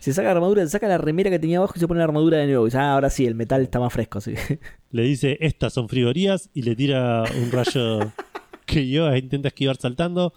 Se 0.00 0.12
saca 0.12 0.28
la 0.28 0.34
armadura, 0.34 0.62
se 0.64 0.70
saca 0.70 0.86
la 0.86 0.98
remera 0.98 1.30
que 1.30 1.38
tenía 1.38 1.58
abajo 1.58 1.72
y 1.76 1.80
se 1.80 1.88
pone 1.88 1.98
la 1.98 2.04
armadura 2.04 2.38
de 2.38 2.46
nuevo. 2.46 2.66
Dice, 2.66 2.76
ah, 2.78 2.92
ahora 2.92 3.08
sí, 3.10 3.24
el 3.26 3.34
metal 3.34 3.62
está 3.62 3.80
más 3.80 3.92
fresco. 3.92 4.20
Sí. 4.20 4.34
Le 4.90 5.02
dice, 5.02 5.38
estas 5.40 5.72
son 5.72 5.88
frigorías 5.88 6.50
y 6.52 6.62
le 6.62 6.76
tira 6.76 7.24
un 7.42 7.50
rayo 7.50 8.12
que 8.66 8.86
yo 8.88 9.14
intenta 9.16 9.48
esquivar 9.48 9.76
saltando. 9.76 10.34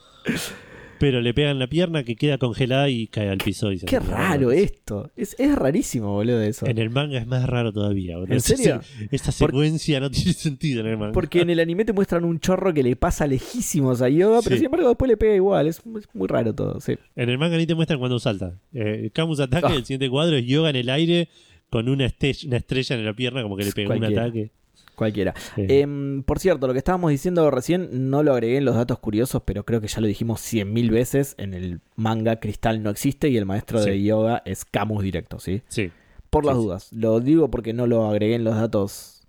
Pero 0.99 1.21
le 1.21 1.33
pegan 1.33 1.59
la 1.59 1.67
pierna 1.67 2.03
que 2.03 2.15
queda 2.15 2.37
congelada 2.37 2.89
y 2.89 3.07
cae 3.07 3.29
al 3.29 3.37
piso. 3.37 3.71
Y 3.71 3.79
se 3.79 3.85
Qué 3.85 3.99
raro 3.99 4.51
esto. 4.51 5.09
Es, 5.15 5.35
es 5.39 5.55
rarísimo, 5.55 6.13
boludo, 6.13 6.41
eso. 6.41 6.65
En 6.65 6.77
el 6.77 6.89
manga 6.89 7.17
es 7.17 7.25
más 7.27 7.47
raro 7.47 7.71
todavía. 7.71 8.17
boludo. 8.17 8.33
¿En 8.33 8.41
serio? 8.41 8.81
Esta 9.11 9.31
Por- 9.31 9.49
secuencia 9.51 9.99
no 9.99 10.11
tiene 10.11 10.33
sentido 10.33 10.81
en 10.81 10.87
el 10.87 10.97
manga. 10.97 11.13
Porque 11.13 11.41
en 11.41 11.49
el 11.49 11.59
anime 11.59 11.85
te 11.85 11.93
muestran 11.93 12.23
un 12.25 12.39
chorro 12.39 12.73
que 12.73 12.83
le 12.83 12.95
pasa 12.95 13.25
lejísimos 13.27 14.01
a 14.01 14.09
Yoga, 14.09 14.41
pero 14.43 14.55
Sí. 14.55 14.59
sin 14.59 14.65
embargo 14.65 14.89
después 14.89 15.09
le 15.09 15.17
pega 15.17 15.35
igual. 15.35 15.67
Es, 15.67 15.77
es 15.97 16.07
muy 16.13 16.27
raro 16.27 16.53
todo, 16.53 16.79
sí. 16.81 16.95
En 17.15 17.29
el 17.29 17.37
manga 17.37 17.57
ni 17.57 17.65
te 17.65 17.75
muestran 17.75 17.99
cuando 17.99 18.19
salta. 18.19 18.59
Eh, 18.73 19.09
Camus 19.13 19.39
ataque, 19.39 19.67
Ah. 19.69 19.75
el 19.75 19.85
siguiente 19.85 20.09
cuadro 20.09 20.35
es 20.37 20.45
yoga 20.45 20.69
en 20.69 20.75
el 20.75 20.89
aire 20.89 21.29
con 21.69 21.87
una, 21.87 22.11
una 22.45 22.57
estrella 22.57 22.95
en 22.95 23.05
la 23.05 23.13
pierna, 23.13 23.43
como 23.43 23.55
que 23.55 23.63
le 23.65 23.71
pegó 23.71 23.93
un 23.93 24.03
ataque. 24.03 24.51
Cualquiera. 24.99 25.33
Eh, 25.57 25.79
Em, 25.81 26.21
por 26.23 26.37
cierto, 26.39 26.67
lo 26.67 26.73
que 26.73 26.79
estábamos 26.79 27.09
diciendo 27.09 27.49
recién 27.49 28.09
no 28.11 28.21
lo 28.21 28.33
agregué 28.33 28.57
en 28.57 28.65
los 28.65 28.75
datos 28.75 28.99
curiosos, 28.99 29.41
pero 29.45 29.63
creo 29.65 29.81
que 29.81 29.87
ya 29.87 29.99
lo 30.01 30.07
dijimos 30.07 30.39
cien 30.41 30.71
mil 30.71 30.91
veces. 30.91 31.33
En 31.39 31.53
el 31.55 31.79
manga 31.95 32.39
Cristal 32.39 32.83
no 32.83 32.89
existe 32.91 33.29
y 33.29 33.37
el 33.37 33.45
maestro 33.45 33.81
de 33.81 34.03
yoga 34.03 34.41
es 34.45 34.65
Camus 34.65 35.01
directo, 35.03 35.39
¿sí? 35.39 35.61
sí. 35.69 35.89
Por 36.29 36.45
las 36.45 36.55
Sí, 36.57 36.61
dudas. 36.63 36.93
Lo 36.93 37.19
digo 37.21 37.49
porque 37.49 37.73
no 37.73 37.87
lo 37.87 38.07
agregué 38.07 38.35
en 38.35 38.43
los 38.43 38.55
datos 38.55 39.23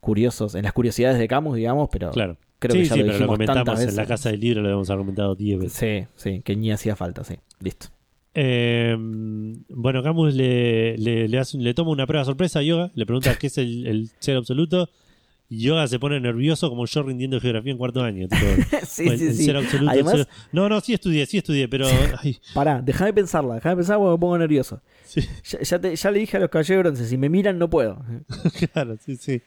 curiosos, 0.00 0.54
en 0.54 0.62
las 0.62 0.72
curiosidades 0.72 1.18
de 1.18 1.28
Camus, 1.28 1.56
digamos, 1.56 1.88
pero 1.92 2.10
Claro. 2.12 2.36
creo 2.58 2.72
sí, 2.74 2.82
que 2.82 2.88
ya 2.88 2.94
sí, 2.94 3.00
lo 3.00 3.04
pero 3.06 3.06
lo 3.06 3.12
dijimos 3.18 3.34
comentamos 3.36 3.64
tantas 3.64 3.78
veces. 3.80 3.90
en 3.92 3.96
la 3.96 4.06
casa 4.06 4.30
del 4.30 4.40
libro, 4.40 4.62
lo 4.62 4.70
hemos 4.70 4.88
argumentado 4.88 5.34
10 5.34 5.58
veces. 5.58 6.08
Sí, 6.16 6.30
sí, 6.30 6.40
que 6.42 6.56
ni 6.56 6.70
hacía 6.70 6.96
falta, 6.96 7.24
sí. 7.24 7.34
Listo. 7.60 7.88
Eh, 8.34 8.94
bueno, 9.68 10.02
Camus 10.02 10.32
le, 10.34 10.96
le, 10.96 11.26
le 11.28 11.38
hace, 11.38 11.58
le 11.58 11.74
toma 11.74 11.90
una 11.90 12.06
prueba 12.06 12.24
sorpresa 12.24 12.60
a 12.60 12.62
Yoga, 12.62 12.90
le 12.94 13.04
pregunta 13.04 13.34
qué 13.36 13.48
es 13.48 13.58
el, 13.58 13.86
el 13.86 14.10
ser 14.20 14.36
absoluto. 14.36 14.88
Y 15.50 15.62
Yoga 15.62 15.86
se 15.88 15.98
pone 15.98 16.20
nervioso 16.20 16.68
como 16.68 16.84
yo 16.84 17.02
rindiendo 17.02 17.40
geografía 17.40 17.72
en 17.72 17.78
cuarto 17.78 18.02
año. 18.02 18.28
tipo, 18.28 18.44
sí, 18.86 19.08
sí, 19.16 19.32
sí. 19.32 19.44
ser 19.44 19.56
absoluto, 19.56 19.90
Además, 19.90 20.28
No, 20.52 20.68
no, 20.68 20.78
sí 20.80 20.92
estudié, 20.92 21.24
sí 21.26 21.38
estudié, 21.38 21.68
pero. 21.68 21.86
ay, 22.22 22.38
pará, 22.54 22.82
déjame 22.82 23.12
pensarla, 23.14 23.54
déjame 23.54 23.76
pensar 23.76 23.96
porque 23.96 24.12
me 24.12 24.18
pongo 24.18 24.36
nervioso. 24.38 24.82
sí, 25.04 25.22
Ya, 25.50 25.60
ya 25.62 25.78
te- 25.80 25.96
ya 25.96 26.10
le 26.10 26.18
dije 26.18 26.36
a 26.36 26.40
los 26.40 26.50
caballeros 26.50 26.82
bronce, 26.84 27.06
si 27.06 27.16
me 27.16 27.28
miran 27.30 27.58
no 27.58 27.70
puedo. 27.70 28.04
claro, 28.72 28.96
sí, 29.04 29.16
sí. 29.16 29.40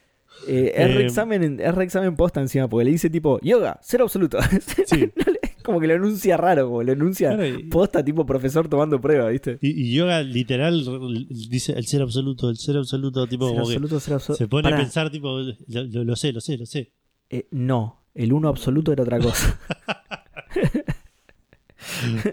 Eh, 0.47 0.71
es 0.75 0.89
Eh, 0.89 0.93
reexamen, 0.95 1.43
en- 1.43 1.59
es 1.59 1.75
reexamen 1.75 2.15
posta 2.15 2.41
encima, 2.41 2.67
porque 2.67 2.85
le 2.85 2.91
dice 2.91 3.09
tipo, 3.09 3.39
yoga, 3.41 3.77
ser 3.83 4.01
absoluto. 4.01 4.39
Sí. 4.87 5.11
No 5.15 5.30
como 5.71 5.81
que 5.81 5.87
lo 5.87 5.95
enuncia 5.95 6.37
raro, 6.37 6.67
como 6.67 6.83
lo 6.83 6.91
enuncia 6.91 7.29
Claro, 7.35 7.47
y- 7.47 7.63
posta 7.63 8.03
tipo 8.05 8.25
profesor 8.25 8.67
tomando 8.67 9.01
prueba, 9.01 9.29
¿viste? 9.29 9.57
Y, 9.61 9.69
y 9.89 9.93
Yoga 9.93 10.21
literal 10.21 10.83
dice 11.29 11.73
el 11.73 11.85
ser 11.87 12.01
absoluto, 12.01 12.49
el 12.49 12.57
ser 12.57 12.77
absoluto, 12.77 13.27
tipo 13.27 13.45
Ser 13.47 13.55
como 13.55 13.67
que 13.67 13.73
absoluto, 13.75 13.99
ser 13.99 14.13
absoluto. 14.15 14.37
se 14.37 14.47
pone 14.47 14.63
Pará, 14.63 14.77
a 14.77 14.79
pensar, 14.79 15.09
tipo, 15.09 15.39
lo, 15.39 15.83
lo- 15.83 16.03
lo 16.03 16.15
sé, 16.15 16.31
lo 16.33 16.41
sé, 16.41 16.57
lo 16.57 16.65
sé. 16.65 16.91
eh, 17.29 17.47
no, 17.51 18.03
el 18.13 18.33
uno 18.33 18.49
absoluto 18.49 18.91
era 18.91 19.03
otra 19.03 19.19
cosa. 19.19 19.59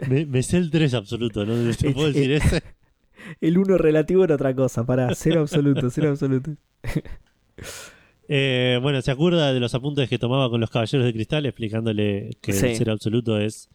Me, 0.09 0.27
me 0.27 0.43
sé 0.43 0.59
el 0.59 0.71
3 0.71 0.93
absoluto, 0.95 1.45
¿no? 1.47 1.55
¿Te 1.75 1.91
puedo 1.93 2.09
decir 2.09 2.33
ese? 2.33 2.63
El 3.41 3.59
uno 3.59 3.79
relativo 3.79 4.25
era 4.25 4.35
otra 4.35 4.55
cosa, 4.55 4.85
pará, 4.87 5.15
ser 5.15 5.39
absoluto, 5.39 5.91
ser 5.91 6.07
absoluto. 6.07 6.53
Eh, 8.29 8.79
bueno, 8.83 9.01
se 9.03 9.11
acuerda 9.11 9.53
de 9.55 9.61
los 9.61 9.75
apuntes 9.75 10.09
que 10.09 10.19
tomaba 10.19 10.51
con 10.51 10.61
los 10.61 10.71
caballeros 10.71 11.07
de 11.07 11.13
cristal, 11.13 11.47
explicándole 11.47 12.37
que 12.43 12.53
Sí. 12.53 12.67
el 12.67 12.77
ser 12.77 12.91
absoluto 12.91 13.39
es 13.39 13.69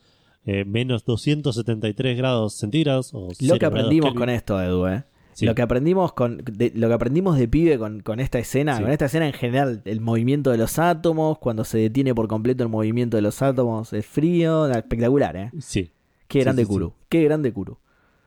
eh, 0.45 0.65
menos 0.65 1.05
273 1.05 2.17
grados 2.17 2.53
centígrados. 2.55 3.11
O 3.13 3.29
Lo 3.41 3.57
que 3.57 3.65
aprendimos 3.65 4.13
con 4.13 4.29
esto, 4.29 4.61
Edu, 4.61 4.87
¿eh? 4.87 5.03
Sí. 5.31 5.45
Lo 5.47 5.55
que 5.55 5.61
aprendimos 5.63 6.13
con 6.13 6.37
de- 6.45 6.71
lo 6.75 6.87
que 6.89 6.93
aprendimos 6.93 7.39
de 7.39 7.47
pibe 7.47 7.79
con, 7.79 8.01
con 8.01 8.19
esta 8.19 8.37
escena, 8.39 8.75
Sí. 8.77 8.83
con 8.83 8.91
esta 8.91 9.05
escena 9.05 9.25
en 9.25 9.33
general, 9.33 9.81
el 9.85 9.99
movimiento 10.01 10.51
de 10.51 10.57
los 10.57 10.77
átomos, 10.77 11.39
cuando 11.39 11.63
se 11.63 11.77
detiene 11.79 12.13
por 12.13 12.27
completo 12.27 12.61
el 12.63 12.69
movimiento 12.69 13.17
de 13.17 13.21
los 13.23 13.41
átomos, 13.41 13.93
es 13.93 14.05
frío, 14.05 14.67
espectacular, 14.67 15.35
¿eh? 15.37 15.49
Sí. 15.59 15.89
Qué 16.27 16.41
grande. 16.41 16.65
Kuru, 16.65 16.93
qué 17.09 17.23
grande 17.23 17.51
Kuru. 17.51 17.77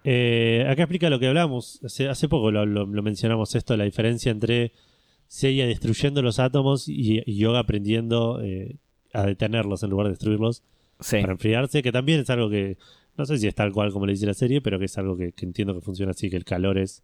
Eh, 0.02 0.66
acá 0.68 0.82
explica 0.84 1.10
lo 1.10 1.18
que 1.20 1.26
hablamos. 1.28 1.80
Hace, 1.84 2.08
hace 2.08 2.28
poco 2.28 2.50
lo, 2.50 2.64
lo- 2.66 2.86
lo 2.86 3.02
mencionamos 3.02 3.54
esto, 3.54 3.76
la 3.76 3.84
diferencia 3.84 4.32
entre 4.32 4.72
Seiya 5.28 5.66
destruyendo 5.66 6.22
los 6.22 6.38
átomos 6.38 6.88
y, 6.88 7.22
y 7.26 7.36
Yoga 7.36 7.60
aprendiendo 7.60 8.40
eh, 8.42 8.76
a 9.12 9.24
detenerlos 9.26 9.82
en 9.82 9.90
lugar 9.90 10.06
de 10.06 10.10
destruirlos 10.12 10.62
Sí. 11.00 11.18
para 11.20 11.32
enfriarse, 11.34 11.82
que 11.82 11.92
también 11.92 12.20
es 12.20 12.30
algo 12.30 12.48
que 12.48 12.78
no 13.18 13.26
sé 13.26 13.36
si 13.38 13.46
es 13.46 13.54
tal 13.54 13.70
cual 13.72 13.92
como 13.92 14.06
le 14.06 14.12
dice 14.12 14.24
la 14.26 14.32
serie, 14.34 14.60
pero 14.62 14.78
que 14.78 14.86
es 14.86 14.96
algo 14.98 15.16
que, 15.16 15.32
que 15.32 15.44
entiendo 15.44 15.74
que 15.74 15.80
funciona 15.82 16.12
así, 16.12 16.30
que 16.30 16.36
el 16.36 16.44
calor 16.44 16.78
es 16.78 17.02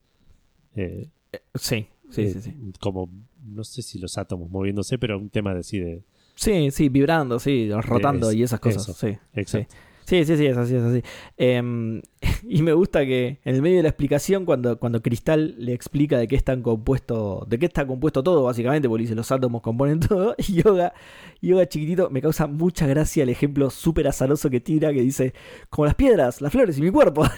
eh, 0.76 1.08
Sí, 1.54 1.86
sí, 2.10 2.22
eh, 2.22 2.32
sí, 2.32 2.40
sí. 2.40 2.54
como, 2.80 3.10
no 3.44 3.64
sé 3.64 3.82
si 3.82 3.98
los 3.98 4.16
átomos 4.18 4.50
moviéndose, 4.50 4.98
pero 4.98 5.18
un 5.18 5.28
tema 5.30 5.52
de 5.52 5.60
así 5.60 5.78
de... 5.78 6.02
Sí, 6.34 6.70
sí, 6.70 6.88
vibrando, 6.88 7.38
sí, 7.38 7.68
rotando 7.70 8.30
Es- 8.30 8.36
y 8.36 8.42
esas 8.42 8.60
cosas, 8.60 8.82
eso. 8.88 8.94
sí. 8.94 9.18
Exacto. 9.34 9.74
Sí, 9.74 9.78
sí, 10.04 10.24
sí, 10.24 10.46
es 10.46 10.56
así, 10.56 10.76
es 10.76 10.82
así. 10.82 11.02
Em, 11.36 12.02
y 12.48 12.62
me 12.62 12.72
gusta 12.72 13.04
que 13.04 13.40
en 13.44 13.54
el 13.54 13.62
medio 13.62 13.78
de 13.78 13.82
la 13.82 13.88
explicación, 13.88 14.44
cuando, 14.44 14.78
cuando 14.78 15.02
Cristal 15.02 15.54
le 15.58 15.72
explica 15.72 16.18
de 16.18 16.28
qué 16.28 16.36
están 16.36 16.62
compuesto, 16.62 17.46
de 17.48 17.58
qué 17.58 17.66
está 17.66 17.86
compuesto 17.86 18.22
todo, 18.22 18.44
básicamente, 18.44 18.88
porque 18.88 19.02
dice 19.02 19.14
los 19.14 19.30
átomos 19.30 19.62
componen 19.62 20.00
todo, 20.00 20.34
y 20.38 20.62
Yoga, 20.62 20.92
Yoga 21.40 21.68
chiquitito, 21.68 22.10
me 22.10 22.22
causa 22.22 22.46
mucha 22.46 22.86
gracia 22.86 23.22
el 23.22 23.28
ejemplo 23.28 23.70
súper 23.70 24.08
azaroso 24.08 24.50
que 24.50 24.60
tira, 24.60 24.92
que 24.92 25.02
dice, 25.02 25.34
como 25.70 25.86
las 25.86 25.94
piedras, 25.94 26.40
las 26.40 26.52
flores 26.52 26.78
y 26.78 26.82
mi 26.82 26.90
cuerpo. 26.90 27.24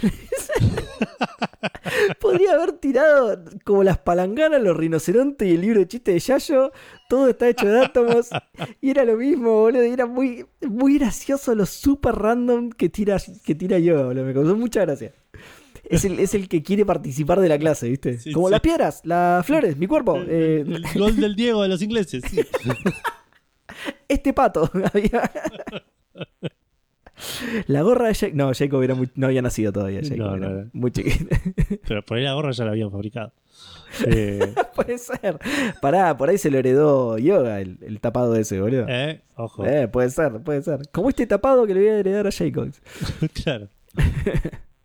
Podría 2.21 2.55
haber 2.55 2.73
tirado 2.73 3.43
como 3.65 3.83
las 3.85 3.99
palanganas, 3.99 4.63
los 4.63 4.77
rinocerontes 4.77 5.49
y 5.49 5.55
el 5.55 5.61
libro 5.61 5.81
de 5.81 5.89
chistes 5.89 6.15
de 6.15 6.21
Yayo. 6.21 6.73
Todo 7.09 7.29
está 7.29 7.49
hecho 7.49 7.67
de 7.67 7.81
átomos. 7.85 8.31
Y 8.81 8.91
era 8.91 9.05
lo 9.05 9.17
mismo, 9.17 9.61
boludo. 9.61 9.85
Y 9.85 9.91
era 9.91 10.07
muy, 10.07 10.47
muy 10.63 10.99
gracioso 10.99 11.55
lo 11.55 11.67
super 11.67 12.15
random 12.15 12.71
que 12.71 12.89
tira, 12.89 13.19
que 13.45 13.55
tira 13.55 13.79
Yoga, 13.79 14.05
boludo. 14.05 14.25
Me 14.25 14.35
causó 14.35 14.57
mucha 14.57 14.81
gracia. 14.83 15.13
Es 15.85 16.05
el, 16.07 16.19
es 16.19 16.35
el 16.35 16.49
que 16.49 16.63
quiere 16.63 16.87
participar 16.87 17.41
de 17.41 17.49
la 17.49 17.59
clase, 17.59 17.89
¿viste? 17.91 18.19
Sí, 18.19 18.33
como 18.33 18.49
sí. 18.49 18.53
las 18.53 18.61
piedras, 18.63 19.03
las 19.05 19.45
flores, 19.45 19.77
mi 19.77 19.87
cuerpo. 19.87 20.17
eh, 20.27 20.65
el 20.67 20.83
gol 20.99 21.17
del 21.17 21.37
Diego 21.37 21.63
de 21.63 21.69
los 21.69 21.83
ingleses, 21.83 22.23
sí. 22.31 22.41
este 24.09 24.33
pato. 24.33 24.71
La 27.67 27.83
gorra 27.83 28.09
de 28.09 28.15
Jacob. 28.15 28.37
No, 28.37 28.53
Jacob 28.55 28.83
era 28.83 28.95
muy- 28.95 29.09
no 29.15 29.27
había 29.27 29.43
nacido 29.43 29.73
todavía. 29.73 30.01
Jacob 30.03 30.17
No, 30.19 30.37
era 30.37 30.49
no, 30.49 30.61
no. 30.63 30.71
Muy 30.73 30.91
chiquito. 30.91 31.27
pero 31.89 32.03
por 32.03 32.19
ahí 32.19 32.25
la 32.25 32.35
gorra 32.35 32.51
ya 32.53 32.65
la 32.65 32.71
habían 32.73 32.91
fabricado. 32.91 33.33
Eh, 34.09 34.53
Puede 34.75 34.99
ser. 34.99 35.39
Pará, 35.81 36.17
por 36.17 36.29
ahí 36.29 36.37
se 36.37 36.51
lo 36.51 36.59
heredó 36.59 37.17
Yoga, 37.17 37.61
el, 37.61 37.79
el 37.81 38.01
tapado 38.01 38.35
ese, 38.35 38.61
boludo. 38.61 38.87
eh, 38.89 39.21
ojo, 39.37 39.65
Eh, 39.65 39.87
puede 39.87 40.11
ser, 40.11 40.33
puede 40.43 40.63
ser. 40.63 40.81
Como 40.91 41.09
este 41.11 41.29
tapado 41.29 41.65
que 41.65 41.75
le 41.75 41.81
voy 41.81 41.89
a 41.91 41.99
heredar 42.01 42.27
a 42.27 42.33
Jacobs. 42.33 42.83
claro. 43.45 43.69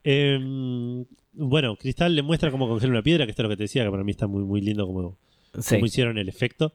Em, 0.03 1.05
bueno, 1.33 1.75
Cristal 1.75 2.15
le 2.15 2.21
muestra 2.21 2.51
cómo 2.51 2.67
congela 2.67 2.91
una 2.91 3.01
piedra, 3.01 3.25
que 3.25 3.31
esto 3.31 3.41
es 3.41 3.43
lo 3.45 3.49
que 3.49 3.57
te 3.57 3.63
decía, 3.63 3.83
que 3.83 3.91
para 3.91 4.03
mí 4.03 4.11
está 4.11 4.27
muy, 4.27 4.43
muy 4.43 4.61
lindo 4.61 4.85
como, 4.85 5.17
Sí, 5.59 5.75
cómo 5.75 5.85
hicieron 5.87 6.17
el 6.17 6.29
efecto. 6.29 6.73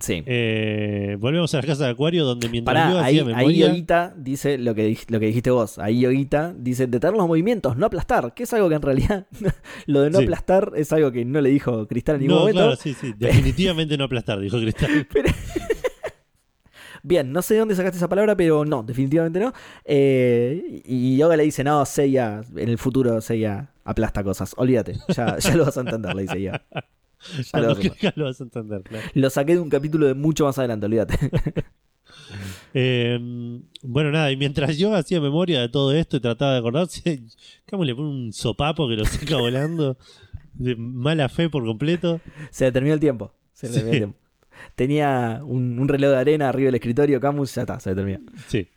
Sí. 0.00 0.22
Eh, 0.26 1.16
volvemos 1.20 1.52
a 1.54 1.58
la 1.58 1.62
casa 1.62 1.84
de 1.84 1.90
Acuario, 1.90 2.24
donde 2.24 2.48
mientras 2.48 2.88
yo 2.88 2.94
Pará, 2.96 3.06
ahí, 3.06 3.18
hacía 3.18 3.22
ahí 3.22 3.36
memoria... 3.36 3.66
Yoguita 3.68 4.14
dice 4.16 4.58
lo 4.58 4.74
que, 4.74 4.96
lo 5.08 5.20
que 5.20 5.26
dijiste 5.26 5.50
vos. 5.50 5.78
Ahí 5.78 6.00
Yoguita 6.00 6.54
dice 6.56 6.86
detener 6.86 7.16
los 7.16 7.26
movimientos, 7.26 7.76
no 7.76 7.86
aplastar. 7.86 8.34
Que 8.34 8.44
es 8.44 8.52
algo 8.52 8.68
que 8.68 8.76
en 8.76 8.82
realidad 8.82 9.26
lo 9.86 10.02
de 10.02 10.10
no 10.10 10.18
Sí. 10.18 10.24
aplastar 10.24 10.72
es 10.76 10.92
algo 10.92 11.12
que 11.12 11.24
no 11.24 11.40
le 11.40 11.50
dijo 11.50 11.86
Cristal 11.88 12.16
en 12.16 12.20
ningún 12.22 12.34
no, 12.36 12.40
momento. 12.40 12.60
claro, 12.60 12.76
sí, 12.76 12.94
sí. 12.94 13.12
Definitivamente 13.18 13.96
no 13.98 14.04
aplastar, 14.04 14.40
dijo 14.40 14.58
Cristal. 14.58 15.06
Bien, 17.04 17.32
no 17.32 17.42
sé 17.42 17.54
de 17.54 17.60
dónde 17.60 17.74
sacaste 17.74 17.96
esa 17.96 18.08
palabra, 18.08 18.36
pero 18.36 18.64
no, 18.64 18.84
definitivamente 18.84 19.40
no. 19.40 19.52
Eh, 19.84 20.82
y 20.84 21.16
Yoga 21.16 21.36
le 21.36 21.42
dice, 21.42 21.64
no, 21.64 21.84
Seiya, 21.84 22.42
en 22.54 22.68
el 22.68 22.78
futuro 22.78 23.20
Seiya 23.20 23.72
aplasta 23.84 24.22
cosas. 24.22 24.54
Olvídate, 24.56 24.98
ya, 25.08 25.36
ya 25.38 25.56
lo 25.56 25.64
vas 25.64 25.76
a 25.76 25.80
entender, 25.80 26.14
le 26.14 26.22
dice 26.22 26.40
Yoga. 26.40 26.62
Ya 27.52 27.60
lo 27.60 27.68
vas 27.68 27.78
a 27.78 27.82
entender. 27.82 28.12
lo 28.16 28.24
vas 28.24 28.40
a 28.40 28.44
entender, 28.44 28.82
claro. 28.82 29.06
Lo 29.14 29.30
saqué 29.30 29.54
de 29.54 29.60
un 29.60 29.70
capítulo 29.70 30.06
de 30.06 30.14
mucho 30.14 30.44
más 30.44 30.58
adelante, 30.58 30.86
olvídate. 30.86 31.18
Eh, 32.74 33.18
bueno, 33.82 34.10
nada, 34.10 34.32
y 34.32 34.36
mientras 34.36 34.78
yo 34.78 34.94
hacía 34.94 35.20
memoria 35.20 35.60
de 35.60 35.68
todo 35.68 35.92
esto 35.92 36.16
y 36.16 36.20
trataba 36.20 36.52
de 36.52 36.58
acordarse, 36.58 37.22
Camus 37.66 37.86
le 37.86 37.94
pone 37.94 38.08
un 38.08 38.32
sopapo 38.32 38.88
que 38.88 38.96
lo 38.96 39.04
saca 39.04 39.36
volando 39.36 39.98
de 40.54 40.76
mala 40.76 41.28
fe 41.28 41.50
por 41.50 41.64
completo. 41.64 42.20
Se 42.50 42.64
le 42.64 42.72
terminó 42.72 42.94
el 42.94 43.00
tiempo. 43.00 43.34
Se 43.52 43.66
le 43.66 43.72
Sí. 43.72 43.78
terminó 43.80 43.92
el 43.92 43.98
tiempo. 43.98 44.18
Tenía 44.74 45.40
un, 45.44 45.78
un 45.78 45.88
reloj 45.88 46.10
de 46.10 46.16
arena 46.16 46.48
arriba 46.48 46.66
del 46.66 46.76
escritorio, 46.76 47.20
Camus, 47.20 47.54
ya 47.54 47.62
está, 47.62 47.80
se 47.80 47.90
le 47.90 47.96
terminó. 47.96 48.20
Sí. 48.48 48.68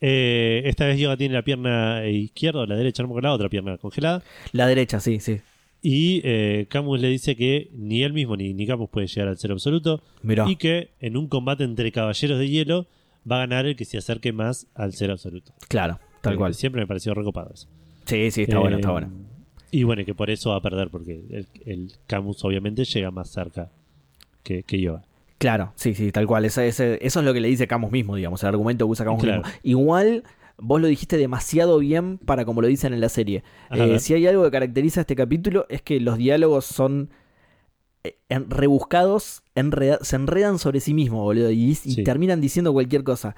Eh, 0.00 0.62
esta 0.64 0.86
vez 0.86 0.98
Yoga 0.98 1.16
tiene 1.16 1.34
la 1.34 1.42
pierna 1.42 2.06
izquierda 2.08 2.60
o 2.60 2.66
la 2.66 2.76
derecha, 2.76 3.02
no 3.02 3.08
me 3.08 3.12
acuerdo, 3.12 3.28
la 3.28 3.34
otra 3.34 3.48
pierna 3.48 3.78
congelada. 3.78 4.22
La 4.52 4.66
derecha, 4.66 5.00
sí, 5.00 5.20
sí. 5.20 5.40
Y 5.80 6.20
eh, 6.24 6.66
Camus 6.68 7.00
le 7.00 7.08
dice 7.08 7.36
que 7.36 7.70
ni 7.72 8.02
él 8.02 8.12
mismo 8.12 8.36
ni, 8.36 8.52
ni 8.52 8.66
Camus 8.66 8.90
puede 8.90 9.06
llegar 9.06 9.28
al 9.28 9.38
ser 9.38 9.52
absoluto. 9.52 10.02
Mirá. 10.22 10.48
Y 10.48 10.56
que 10.56 10.90
en 11.00 11.16
un 11.16 11.28
combate 11.28 11.64
entre 11.64 11.92
caballeros 11.92 12.38
de 12.38 12.48
hielo 12.48 12.86
va 13.30 13.36
a 13.36 13.40
ganar 13.40 13.66
el 13.66 13.76
que 13.76 13.84
se 13.84 13.98
acerque 13.98 14.32
más 14.32 14.66
al 14.74 14.92
ser 14.94 15.10
absoluto. 15.10 15.52
Claro, 15.68 16.00
tal 16.20 16.34
Eh, 16.34 16.36
cual. 16.36 16.54
Siempre 16.54 16.80
me 16.80 16.86
pareció 16.86 17.14
recopado 17.14 17.50
eso. 17.54 17.68
Sí, 18.06 18.30
sí, 18.30 18.42
está 18.42 18.58
bueno, 18.58 18.76
Eh, 18.76 18.80
está 18.80 18.90
bueno. 18.92 19.10
Y 19.70 19.82
bueno, 19.84 20.04
que 20.04 20.14
por 20.14 20.30
eso 20.30 20.50
va 20.50 20.56
a 20.56 20.62
perder, 20.62 20.88
porque 20.88 21.20
el, 21.30 21.46
el 21.66 21.92
Camus 22.06 22.42
obviamente 22.44 22.84
llega 22.84 23.10
más 23.10 23.28
cerca 23.30 23.70
que, 24.42 24.62
que 24.62 24.80
Yoga. 24.80 25.02
Claro, 25.36 25.72
sí, 25.76 25.94
sí, 25.94 26.10
tal 26.10 26.26
cual. 26.26 26.44
Ese- 26.46 26.66
ese- 26.66 26.98
eso 27.00 27.20
es 27.20 27.24
lo 27.26 27.32
que 27.32 27.40
le 27.40 27.46
dice 27.48 27.68
Camus 27.68 27.92
mismo, 27.92 28.16
digamos, 28.16 28.42
el 28.42 28.48
argumento 28.48 28.86
que 28.86 28.90
usa 28.92 29.04
Camus 29.04 29.22
Claro. 29.22 29.42
mismo. 29.42 29.54
Igual, 29.62 30.24
vos 30.58 30.80
lo 30.80 30.86
dijiste 30.88 31.16
demasiado 31.16 31.78
bien 31.78 32.18
para 32.18 32.44
como 32.44 32.60
lo 32.60 32.66
dicen 32.68 32.92
en 32.92 33.00
la 33.00 33.08
serie. 33.08 33.44
Eh, 33.70 33.98
si 34.00 34.14
hay 34.14 34.26
algo 34.26 34.44
que 34.44 34.50
caracteriza 34.50 35.00
este 35.02 35.14
capítulo 35.16 35.66
es 35.68 35.82
que 35.82 36.00
los 36.00 36.18
diálogos 36.18 36.64
son 36.66 37.10
eh, 38.04 38.16
rebuscados, 38.48 39.42
enreda- 39.54 39.98
se 40.02 40.16
enredan 40.16 40.58
sobre 40.58 40.80
sí 40.80 40.94
mismos, 40.94 41.22
boludo, 41.22 41.50
y, 41.50 41.70
y 41.70 41.74
Sí. 41.74 42.04
terminan 42.04 42.40
diciendo 42.40 42.72
cualquier 42.72 43.02
cosa. 43.04 43.34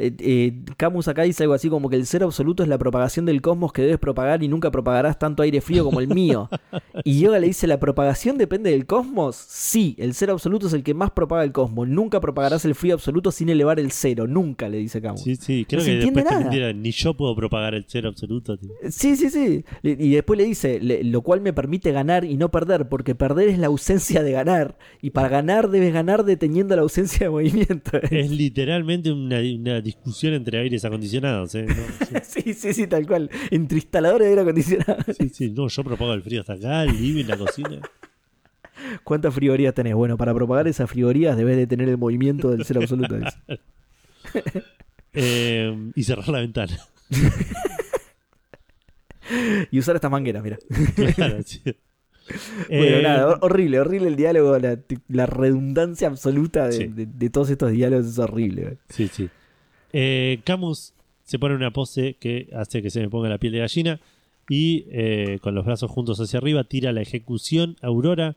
Eh, 0.00 0.14
eh, 0.18 0.52
Camus 0.78 1.08
acá 1.08 1.22
dice 1.22 1.42
algo 1.42 1.54
así 1.54 1.68
como 1.68 1.90
que 1.90 1.96
el 1.96 2.06
ser 2.06 2.22
absoluto 2.22 2.62
es 2.62 2.68
la 2.68 2.78
propagación 2.78 3.26
del 3.26 3.42
cosmos 3.42 3.72
que 3.72 3.82
debes 3.82 3.98
propagar 3.98 4.42
y 4.42 4.48
nunca 4.48 4.70
propagarás 4.70 5.18
tanto 5.18 5.42
aire 5.42 5.60
frío 5.60 5.84
como 5.84 6.00
el 6.00 6.08
mío. 6.08 6.48
y 7.04 7.20
Yoga 7.20 7.38
le 7.38 7.48
dice, 7.48 7.66
¿la 7.66 7.78
propagación 7.78 8.38
depende 8.38 8.70
del 8.70 8.86
cosmos? 8.86 9.36
Sí, 9.36 9.94
el 9.98 10.14
ser 10.14 10.30
absoluto 10.30 10.68
es 10.68 10.72
el 10.72 10.82
que 10.82 10.94
más 10.94 11.10
propaga 11.10 11.44
el 11.44 11.52
cosmos. 11.52 11.86
Nunca 11.86 12.20
propagarás 12.20 12.64
el 12.64 12.74
frío 12.74 12.94
absoluto 12.94 13.30
sin 13.30 13.50
elevar 13.50 13.78
el 13.78 13.90
cero. 13.90 14.26
Nunca, 14.26 14.68
le 14.68 14.78
dice 14.78 15.02
Camus. 15.02 15.22
Sí, 15.22 15.36
sí, 15.36 15.66
creo 15.68 15.80
No 15.80 15.86
que 15.86 15.96
después 15.96 16.24
nada. 16.24 16.40
también 16.40 16.50
dirá, 16.50 16.72
ni 16.72 16.90
yo 16.92 17.14
puedo 17.14 17.34
propagar 17.36 17.74
el 17.74 17.84
cero 17.86 18.08
absoluto. 18.08 18.56
tío. 18.56 18.70
Sí, 18.88 19.16
sí, 19.16 19.28
sí. 19.28 19.64
Y 19.82 20.10
después 20.12 20.38
le 20.38 20.44
dice, 20.44 20.80
lo 21.04 21.20
cual 21.22 21.40
me 21.40 21.52
permite 21.52 21.92
ganar 21.92 22.24
y 22.24 22.36
no 22.36 22.50
perder, 22.50 22.88
porque 22.88 23.14
perder 23.14 23.48
es 23.50 23.58
la 23.58 23.66
ausencia 23.66 24.22
de 24.22 24.32
ganar. 24.32 24.78
Y 25.02 25.10
para 25.10 25.28
ganar 25.28 25.68
debes 25.70 25.92
ganar 25.92 26.24
deteniendo 26.24 26.74
la 26.74 26.82
ausencia 26.82 27.26
de 27.26 27.30
movimiento. 27.30 27.98
Es 28.10 28.30
literalmente 28.30 29.12
una, 29.12 29.40
una 29.40 29.80
discusión 29.94 30.34
entre 30.34 30.58
aires 30.58 30.84
acondicionados. 30.84 31.54
¿eh? 31.54 31.66
No, 31.66 31.74
sí, 32.22 32.40
sí, 32.40 32.54
sí, 32.54 32.72
sí, 32.74 32.86
tal 32.86 33.06
cual. 33.06 33.30
Entre 33.50 33.78
instaladores 33.78 34.26
de 34.26 34.30
aire 34.30 34.42
acondicionado. 34.42 34.96
sí, 35.18 35.28
sí, 35.28 35.50
no, 35.50 35.68
yo 35.68 35.84
propago 35.84 36.12
el 36.14 36.22
frío 36.22 36.40
hasta 36.40 36.54
acá, 36.54 36.84
el 36.84 36.92
living, 37.00 37.24
la 37.26 37.36
cocina. 37.36 37.80
¿Cuántas 39.04 39.34
frigorías 39.34 39.74
tenés? 39.74 39.94
Bueno, 39.94 40.16
para 40.16 40.32
propagar 40.32 40.66
esas 40.66 40.88
frigorías 40.90 41.36
debes 41.36 41.56
de 41.56 41.66
tener 41.66 41.88
el 41.88 41.98
movimiento 41.98 42.50
del 42.50 42.64
ser 42.64 42.78
absoluto. 42.78 43.16
Eh, 45.12 45.90
y 45.96 46.04
cerrar 46.04 46.28
la 46.28 46.38
ventana. 46.40 46.78
Y 49.70 49.78
usar 49.78 49.94
estas 49.96 50.10
mangueras, 50.10 50.42
mira. 50.42 50.58
Claro, 51.14 51.40
sí. 51.44 51.60
Bueno, 51.64 51.76
Eh, 52.68 53.02
nada, 53.02 53.26
hor- 53.28 53.38
horrible, 53.42 53.80
horrible 53.80 54.08
el 54.08 54.16
diálogo, 54.16 54.58
la, 54.58 54.78
la 55.08 55.26
redundancia 55.26 56.08
absoluta 56.08 56.66
de, 56.66 56.72
Sí. 56.72 56.86
de- 56.86 57.06
de 57.06 57.30
todos 57.30 57.50
estos 57.50 57.70
diálogos 57.72 58.06
es 58.06 58.18
horrible. 58.18 58.78
Sí, 58.88 59.08
sí. 59.08 59.28
Eh, 59.92 60.40
Camus 60.44 60.92
se 61.24 61.38
pone 61.38 61.54
una 61.54 61.72
pose 61.72 62.16
que 62.18 62.48
hace 62.54 62.82
que 62.82 62.90
se 62.90 63.00
me 63.00 63.08
ponga 63.08 63.28
la 63.28 63.38
piel 63.38 63.52
de 63.52 63.58
gallina 63.60 64.00
y 64.48 64.84
eh, 64.90 65.38
con 65.42 65.54
los 65.54 65.64
brazos 65.64 65.90
juntos 65.90 66.18
hacia 66.20 66.38
arriba 66.38 66.64
tira 66.64 66.92
la 66.92 67.02
ejecución 67.02 67.76
Aurora 67.82 68.36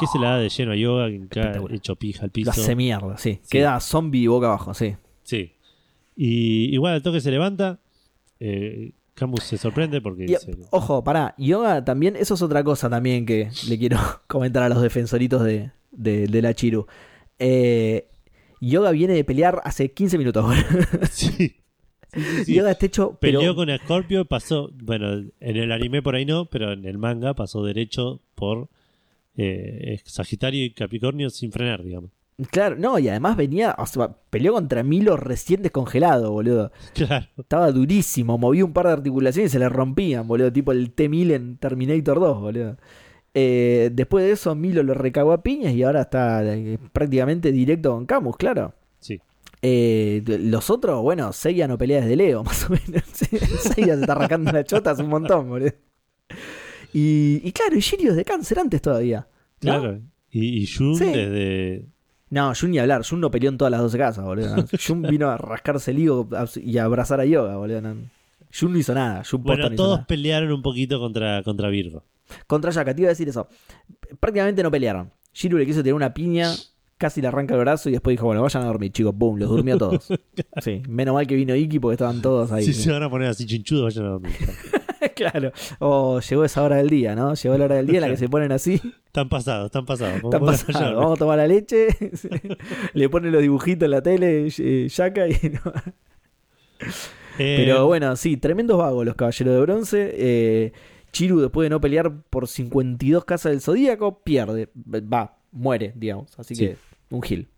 que 0.00 0.06
se 0.08 0.18
la 0.18 0.30
da 0.30 0.38
de 0.38 0.48
lleno 0.48 0.72
a 0.72 0.76
Yoga 0.76 1.08
que 1.08 1.26
cae 1.28 1.60
hecho 1.70 1.94
pija 1.94 2.22
al 2.22 2.28
Lo 2.28 2.32
piso. 2.32 2.50
hace 2.50 2.74
mierda, 2.74 3.16
sí. 3.18 3.34
Sí. 3.42 3.48
Queda 3.50 3.78
zombie 3.80 4.26
boca 4.26 4.48
abajo, 4.48 4.74
sí. 4.74 4.96
Sí. 5.22 5.52
Y 6.16 6.74
igual 6.74 6.94
al 6.94 7.02
toque 7.02 7.20
se 7.20 7.30
levanta. 7.30 7.78
eh, 8.40 8.90
Camus 9.14 9.42
se 9.44 9.58
sorprende 9.58 10.00
porque 10.00 10.24
Y, 10.24 10.26
dice, 10.28 10.56
ojo, 10.70 11.02
pará, 11.04 11.34
Yoga 11.38 11.84
también, 11.84 12.14
eso 12.16 12.34
es 12.34 12.42
otra 12.42 12.62
cosa 12.64 12.88
también 12.90 13.26
que 13.26 13.50
le 13.68 13.78
quiero 13.78 13.98
comentar 14.28 14.62
a 14.64 14.68
los 14.68 14.80
defensoritos 14.82 15.42
de, 15.44 15.70
de, 15.92 16.26
de 16.28 16.42
la 16.42 16.54
Chiru. 16.54 16.86
Eh, 17.38 18.06
Yoga 18.60 18.90
viene 18.90 19.14
de 19.14 19.24
pelear 19.24 19.60
hace 19.64 19.92
15 19.92 20.18
minutos. 20.18 20.46
sí. 21.10 21.56
Sí, 22.12 22.20
sí, 22.22 22.44
sí. 22.44 22.54
Yoga 22.54 22.70
está 22.70 22.86
hecho, 22.86 23.18
pero 23.20 23.38
Peleó 23.40 23.54
con 23.54 23.68
Scorpio, 23.78 24.24
pasó, 24.24 24.70
bueno, 24.82 25.12
en 25.40 25.56
el 25.56 25.72
anime 25.72 26.02
por 26.02 26.14
ahí 26.14 26.24
no, 26.24 26.46
pero 26.46 26.72
en 26.72 26.84
el 26.86 26.98
manga 26.98 27.34
pasó 27.34 27.62
derecho 27.62 28.20
por 28.34 28.68
eh, 29.36 30.00
Sagitario 30.04 30.64
y 30.64 30.70
Capricornio 30.72 31.30
sin 31.30 31.52
frenar, 31.52 31.82
digamos. 31.84 32.10
claro, 32.50 32.76
no, 32.76 32.98
y 32.98 33.08
además 33.08 33.36
venía, 33.36 33.74
o 33.78 33.86
sea, 33.86 34.16
peleó 34.30 34.54
contra 34.54 34.82
Milo 34.82 35.16
recién 35.16 35.62
descongelado, 35.62 36.32
boludo. 36.32 36.72
Claro. 36.94 37.26
Estaba 37.36 37.70
durísimo, 37.72 38.38
movía 38.38 38.64
un 38.64 38.72
par 38.72 38.86
de 38.86 38.92
articulaciones 38.92 39.50
y 39.50 39.52
se 39.52 39.58
le 39.58 39.68
rompían, 39.68 40.26
boludo, 40.26 40.52
tipo 40.52 40.72
el 40.72 40.90
T-1000 40.92 41.32
en 41.32 41.56
Terminator 41.58 42.18
2, 42.20 42.40
boludo. 42.40 42.76
Eh, 43.34 43.90
después 43.92 44.24
de 44.24 44.32
eso, 44.32 44.54
Milo 44.54 44.82
lo 44.82 44.94
recagó 44.94 45.32
a 45.32 45.42
piñas 45.42 45.74
y 45.74 45.82
ahora 45.82 46.02
está 46.02 46.42
eh, 46.44 46.78
prácticamente 46.92 47.52
directo 47.52 47.92
con 47.92 48.06
Camus, 48.06 48.36
claro. 48.36 48.74
Sí. 49.00 49.20
Eh, 49.62 50.22
los 50.26 50.70
otros, 50.70 51.02
bueno, 51.02 51.32
Seiya 51.32 51.68
no 51.68 51.76
pelea 51.78 52.00
desde 52.00 52.16
Leo, 52.16 52.42
más 52.44 52.64
o 52.68 52.70
menos. 52.70 53.02
Seiya 53.12 53.94
se 53.94 54.00
está 54.00 54.12
arrancando 54.12 54.50
la 54.52 54.64
chota 54.64 54.92
hace 54.92 55.02
un 55.02 55.10
montón, 55.10 55.48
boludo. 55.48 55.72
Y, 56.92 57.40
y 57.44 57.52
claro, 57.52 57.76
y 57.76 57.80
Shiryu 57.80 58.10
es 58.10 58.16
de 58.16 58.24
cáncer 58.24 58.58
antes 58.58 58.80
todavía. 58.80 59.26
¿no? 59.62 59.80
Claro. 59.80 60.00
Y, 60.30 60.62
y 60.62 60.66
Jun 60.66 60.96
Sí. 60.96 61.04
desde. 61.04 61.86
No, 62.30 62.52
Jun 62.58 62.70
ni 62.72 62.78
hablar, 62.78 63.02
Jun 63.08 63.20
no 63.20 63.30
peleó 63.30 63.48
en 63.50 63.56
todas 63.58 63.70
las 63.70 63.80
12 63.80 63.98
casas, 63.98 64.24
boludo. 64.24 64.56
¿no? 64.56 64.64
Jun 64.86 65.02
vino 65.02 65.28
a 65.30 65.36
rascarse 65.38 65.90
el 65.90 65.98
higo 65.98 66.28
y 66.56 66.78
a 66.78 66.84
abrazar 66.84 67.20
a 67.20 67.24
Yoga, 67.24 67.56
boludo. 67.56 67.80
¿no? 67.82 67.94
Jun 68.58 68.72
no 68.72 68.78
hizo 68.78 68.94
nada, 68.94 69.22
Jun 69.30 69.42
Bueno, 69.42 69.68
no 69.68 69.74
hizo 69.74 69.76
todos 69.76 69.96
nada. 69.98 70.06
pelearon 70.06 70.52
un 70.52 70.62
poquito 70.62 70.98
contra, 70.98 71.42
contra 71.42 71.68
Virgo. 71.68 72.04
Contra 72.46 72.70
Yaka, 72.70 72.94
te 72.94 73.02
iba 73.02 73.08
a 73.08 73.12
decir 73.12 73.28
eso. 73.28 73.48
Prácticamente 74.20 74.62
no 74.62 74.70
pelearon. 74.70 75.12
Shiryu 75.32 75.58
le 75.58 75.66
quiso 75.66 75.82
tirar 75.82 75.94
una 75.94 76.12
piña, 76.14 76.52
casi 76.96 77.20
le 77.22 77.28
arranca 77.28 77.54
el 77.54 77.60
brazo 77.60 77.88
y 77.88 77.92
después 77.92 78.14
dijo, 78.14 78.26
bueno, 78.26 78.42
vayan 78.42 78.62
a 78.64 78.66
dormir, 78.66 78.92
chicos. 78.92 79.14
Boom, 79.16 79.38
los 79.38 79.48
durmió 79.48 79.76
a 79.76 79.78
todos. 79.78 80.08
Sí, 80.62 80.82
menos 80.88 81.14
mal 81.14 81.26
que 81.26 81.36
vino 81.36 81.54
Iki 81.54 81.78
porque 81.78 81.94
estaban 81.94 82.20
todos 82.20 82.50
ahí. 82.50 82.64
Si 82.64 82.72
se 82.74 82.90
van 82.90 83.02
a 83.02 83.10
poner 83.10 83.28
así 83.28 83.46
chinchudos, 83.46 83.94
vayan 83.94 84.06
a 84.06 84.08
dormir. 84.14 84.32
claro. 85.14 85.52
O 85.78 86.20
llegó 86.20 86.44
esa 86.44 86.62
hora 86.62 86.76
del 86.76 86.90
día, 86.90 87.14
¿no? 87.14 87.34
Llegó 87.34 87.56
la 87.56 87.64
hora 87.66 87.76
del 87.76 87.86
día 87.86 87.96
en 87.96 88.02
la 88.02 88.08
que 88.08 88.16
se 88.16 88.28
ponen 88.28 88.50
así. 88.52 88.80
Están 89.06 89.28
pasados, 89.28 89.66
están 89.66 89.86
pasados. 89.86 90.22
Están 90.22 90.44
pasados. 90.44 90.96
Vamos 90.96 91.16
a 91.16 91.18
tomar 91.18 91.38
la 91.38 91.46
leche. 91.46 91.88
Le 92.94 93.08
ponen 93.08 93.32
los 93.32 93.42
dibujitos 93.42 93.84
en 93.86 93.90
la 93.90 94.02
tele, 94.02 94.48
eh, 94.58 94.88
Yaka 94.88 95.28
y 95.28 95.34
no. 95.50 95.72
Eh, 97.38 97.54
Pero 97.58 97.86
bueno, 97.86 98.16
sí, 98.16 98.36
tremendos 98.36 98.78
vagos 98.78 99.06
los 99.06 99.14
caballeros 99.14 99.54
de 99.54 99.60
bronce. 99.60 100.14
Eh, 100.14 100.72
Chiru, 101.18 101.40
después 101.40 101.66
de 101.66 101.70
no 101.70 101.80
pelear 101.80 102.22
por 102.30 102.46
52 102.46 103.24
casas 103.24 103.50
del 103.52 103.60
zodíaco, 103.60 104.20
pierde. 104.22 104.68
Va, 104.76 105.36
muere, 105.52 105.92
digamos. 105.96 106.38
Así 106.38 106.54
Sí. 106.54 106.66
que, 106.66 106.76
un 107.10 107.22
gil. 107.22 107.48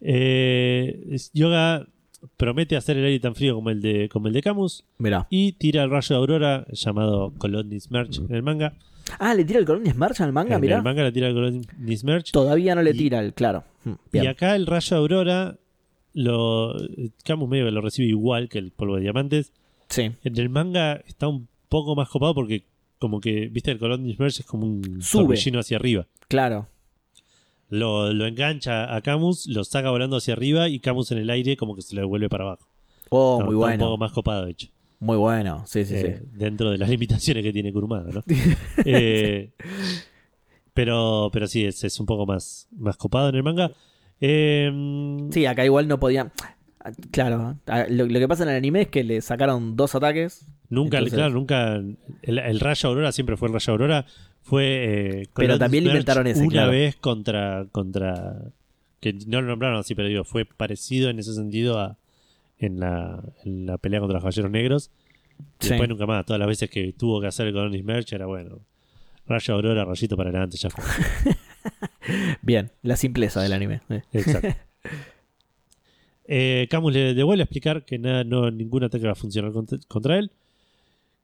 eh, 0.00 1.16
Yoga 1.34 1.86
promete 2.36 2.76
hacer 2.76 2.96
el 2.96 3.04
aire 3.04 3.20
tan 3.20 3.34
frío 3.34 3.54
como 3.54 3.70
el 3.70 3.80
de, 3.80 4.08
como 4.08 4.28
el 4.28 4.32
de 4.34 4.42
Camus 4.42 4.84
Mirá. 4.98 5.26
y 5.30 5.52
tira 5.52 5.82
el 5.82 5.90
rayo 5.90 6.14
de 6.14 6.18
Aurora 6.20 6.66
llamado 6.72 7.32
Colonnis 7.38 7.90
Merch 7.90 8.18
en 8.18 8.34
el 8.34 8.42
manga. 8.42 8.74
Ah, 9.18 9.34
le 9.34 9.44
tira 9.44 9.58
el 9.58 9.64
Colonias 9.66 9.96
Marcha 9.96 10.24
al 10.24 10.32
manga, 10.32 10.54
en 10.54 10.60
mirá. 10.60 10.76
el 10.76 10.82
manga 10.84 11.02
le 11.02 11.10
tira 11.12 11.28
el 11.28 11.34
Colonnis 11.34 12.04
Merch. 12.04 12.30
Todavía 12.30 12.74
no 12.74 12.82
le 12.82 12.90
Y- 12.92 12.96
tira 12.98 13.20
el, 13.20 13.34
claro. 13.34 13.64
Mm, 13.84 13.92
Y 14.12 14.26
acá 14.26 14.54
el 14.54 14.66
rayo 14.66 14.96
de 14.96 15.00
Aurora, 15.00 15.58
lo, 16.14 16.74
Camus 17.24 17.48
medio 17.48 17.64
que 17.64 17.70
lo 17.72 17.80
recibe 17.80 18.08
igual 18.08 18.48
que 18.48 18.58
el 18.58 18.70
polvo 18.70 18.96
de 18.96 19.02
diamantes. 19.02 19.52
Sí. 19.88 20.12
En 20.22 20.38
el 20.38 20.48
manga 20.50 21.02
está 21.06 21.26
un 21.28 21.48
poco 21.70 21.96
más 21.96 22.10
copado 22.10 22.34
porque 22.34 22.66
como 22.98 23.18
que, 23.20 23.48
viste, 23.48 23.70
el 23.70 23.78
Colonnis 23.78 24.18
Merch 24.18 24.40
es 24.40 24.46
como 24.46 24.66
un 24.66 25.00
Sube. 25.00 25.36
hacia 25.58 25.78
arriba. 25.78 26.06
Claro. 26.28 26.68
Lo, 27.70 28.12
lo 28.12 28.26
engancha 28.26 28.94
a 28.94 29.00
Camus, 29.00 29.46
lo 29.46 29.64
saca 29.64 29.90
volando 29.90 30.16
hacia 30.16 30.34
arriba 30.34 30.68
y 30.68 30.80
Camus 30.80 31.12
en 31.12 31.18
el 31.18 31.30
aire 31.30 31.56
como 31.56 31.74
que 31.74 31.82
se 31.82 31.94
lo 31.94 32.02
devuelve 32.02 32.28
para 32.28 32.44
abajo. 32.44 32.68
Oh, 33.08 33.36
Está- 33.38 33.46
muy 33.46 33.54
bueno. 33.54 33.84
Un 33.84 33.88
poco 33.90 33.98
más 33.98 34.12
copado, 34.12 34.44
de 34.44 34.50
hecho. 34.52 34.68
Muy 34.98 35.16
bueno. 35.16 35.62
Sí, 35.66 35.84
sí, 35.86 35.94
Eh, 35.94 36.18
sí. 36.20 36.28
Dentro 36.36 36.70
de 36.70 36.76
las 36.78 36.90
limitaciones 36.90 37.42
que 37.42 37.52
tiene 37.52 37.72
Kurumada, 37.72 38.10
¿no? 38.12 38.22
Eh, 38.84 39.52
pero, 40.74 41.30
pero 41.32 41.46
sí, 41.46 41.64
es, 41.64 41.82
es 41.84 41.98
un 42.00 42.06
poco 42.06 42.26
más, 42.26 42.68
más 42.76 42.96
copado 42.96 43.28
en 43.30 43.34
el 43.36 43.42
manga. 43.42 43.72
Eh, 44.20 44.70
Sí, 45.32 45.46
acá 45.46 45.64
igual 45.64 45.88
no 45.88 45.98
podía. 45.98 46.30
Claro, 47.10 47.58
ah, 47.66 47.84
lo, 47.88 48.06
lo 48.06 48.18
que 48.18 48.26
pasa 48.28 48.42
en 48.44 48.48
el 48.50 48.56
anime 48.56 48.82
es 48.82 48.88
que 48.88 49.04
le 49.04 49.20
sacaron 49.20 49.76
dos 49.76 49.94
ataques. 49.94 50.46
Nunca, 50.70 50.98
Entonces- 50.98 51.18
claro, 51.18 51.34
nunca. 51.34 51.74
El, 52.22 52.38
el 52.38 52.60
Rayo 52.60 52.88
Aurora 52.88 53.12
siempre 53.12 53.36
fue 53.36 53.48
el 53.48 53.54
Rayo 53.54 53.72
Aurora. 53.72 54.06
Fue. 54.42 54.64
eh, 55.22 55.26
Pero 55.34 55.58
también 55.58 55.84
Merch 55.84 55.94
inventaron 55.94 56.26
ese, 56.26 56.40
Una 56.40 56.50
claro. 56.50 56.70
vez 56.70 56.96
contra. 56.96 57.66
contra 57.72 58.40
Que 59.00 59.12
no 59.26 59.42
lo 59.42 59.48
nombraron 59.48 59.78
así, 59.78 59.94
pero 59.94 60.08
digo, 60.08 60.24
fue 60.24 60.44
parecido 60.46 61.10
en 61.10 61.18
ese 61.18 61.34
sentido 61.34 61.78
a. 61.78 61.96
En 62.58 62.78
la, 62.80 63.22
en 63.44 63.64
la 63.66 63.78
pelea 63.78 64.00
contra 64.00 64.14
los 64.16 64.22
Caballeros 64.22 64.50
Negros. 64.50 64.90
Y 65.60 65.64
Sí. 65.64 65.68
después 65.70 65.88
nunca 65.88 66.06
más. 66.06 66.24
Todas 66.26 66.38
las 66.40 66.48
veces 66.48 66.68
que 66.70 66.92
tuvo 66.92 67.20
que 67.20 67.26
hacer 67.26 67.46
el 67.46 67.52
Colonis 67.54 67.82
Merch 67.84 68.12
era 68.12 68.26
bueno. 68.26 68.60
Rayo 69.26 69.54
Aurora, 69.54 69.84
rayito 69.84 70.16
para 70.16 70.30
adelante, 70.30 70.56
ya 70.58 70.68
fue. 70.70 70.84
Bien, 72.42 72.70
la 72.82 72.96
simpleza 72.96 73.40
del 73.42 73.52
anime. 73.52 73.80
eh. 73.90 74.02
Exacto. 74.12 74.48
Eh, 76.32 76.68
Camus 76.70 76.92
le, 76.92 77.12
le 77.12 77.22
vuelve 77.24 77.42
a 77.42 77.44
explicar 77.44 77.84
que 77.84 77.98
nada, 77.98 78.22
no, 78.22 78.50
ningún 78.52 78.84
ataque 78.84 79.04
va 79.04 79.12
a 79.12 79.16
funcionar 79.16 79.50
contra, 79.52 79.78
contra 79.88 80.16
él. 80.18 80.30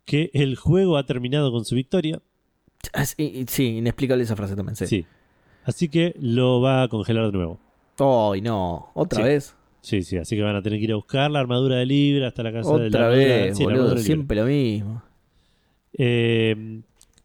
Que 0.05 0.31
el 0.35 0.57
juego 0.57 0.97
ha 0.97 1.07
terminado 1.07 1.53
con 1.53 1.65
su 1.65 1.75
victoria. 1.77 2.21
Ah, 2.93 3.05
Sí, 3.07 3.45
sí, 3.49 3.77
inexplicable 3.79 4.25
esa 4.25 4.35
frase 4.37 4.57
también. 4.57 4.75
Sí. 4.77 4.87
Sí. 4.87 5.07
Así 5.65 5.89
que 5.89 6.15
lo 6.21 6.61
va 6.61 6.83
a 6.83 6.89
congelar 6.89 7.27
de 7.27 7.33
nuevo. 7.33 7.61
Ay, 7.99 8.41
no. 8.41 8.91
¿Otra 8.95 9.19
Sí. 9.19 9.23
vez? 9.29 9.55
Sí, 9.81 10.03
sí, 10.03 10.17
así 10.17 10.35
que 10.35 10.43
van 10.43 10.57
a 10.57 10.63
tener 10.63 10.79
que 10.81 10.85
ir 10.87 10.93
a 10.93 10.97
buscar 10.97 11.31
la 11.31 11.39
armadura 11.39 11.77
de 11.77 11.87
Libra 11.87 12.27
hasta 12.29 12.43
la 12.43 12.53
casa 12.53 12.73
de 12.73 12.79
la 12.81 12.87
Otra 12.87 13.09
vez, 13.09 13.59
la 13.61 13.65
boludo. 13.65 13.95
de. 13.95 14.03
Siempre 14.03 14.37
lo 14.37 14.47
mismo. 14.47 15.03
Eh, 15.93 16.81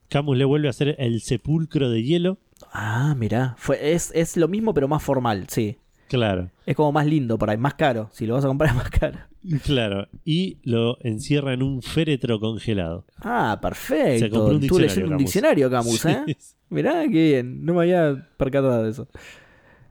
Camus 0.08 0.38
le 0.38 0.45
vuelve 0.45 0.68
a 0.68 0.70
hacer 0.72 0.95
el 0.99 1.22
sepulcro 1.22 1.90
de 1.90 2.03
hielo. 2.03 2.38
Ah, 2.72 3.16
mirá. 3.18 3.56
Fue, 3.58 3.94
es, 3.94 4.12
es 4.14 4.38
lo 4.38 4.48
mismo, 4.48 4.74
pero 4.74 4.88
más 4.88 5.02
formal, 5.03 5.45
sí. 5.49 5.78
Claro, 6.12 6.50
Es 6.66 6.76
como 6.76 6.92
más 6.92 7.06
lindo 7.06 7.38
por 7.38 7.50
ahí, 7.50 7.56
más 7.58 7.76
caro. 7.76 8.10
Si 8.12 8.26
lo 8.26 8.34
vas 8.34 8.44
a 8.44 8.50
comprar 8.50 8.72
es 8.72 8.76
más 8.76 8.90
caro. 8.90 9.18
claro. 9.64 10.08
Y 10.26 10.58
lo 10.64 10.98
encierra 11.06 11.54
en 11.54 11.64
un 11.64 11.82
féretro 11.82 12.38
congelado. 12.42 13.06
Ah, 13.22 13.56
Se 13.56 13.62
perfecto. 13.62 14.30
compró 14.30 14.56
un 14.56 14.60
diccionario, 14.60 14.88
leyendo 14.88 15.06
un 15.06 15.12
Camus. 15.12 15.24
diccionario, 15.24 15.70
Camus, 15.72 16.06
¿eh? 16.06 16.24
Sí. 16.28 16.36
Mirá, 16.70 17.04
qué 17.04 17.08
bien. 17.32 17.64
No 17.66 17.76
me 17.76 17.84
había 17.84 18.28
percatado 18.36 18.84
de 18.84 18.90
eso. 18.92 19.08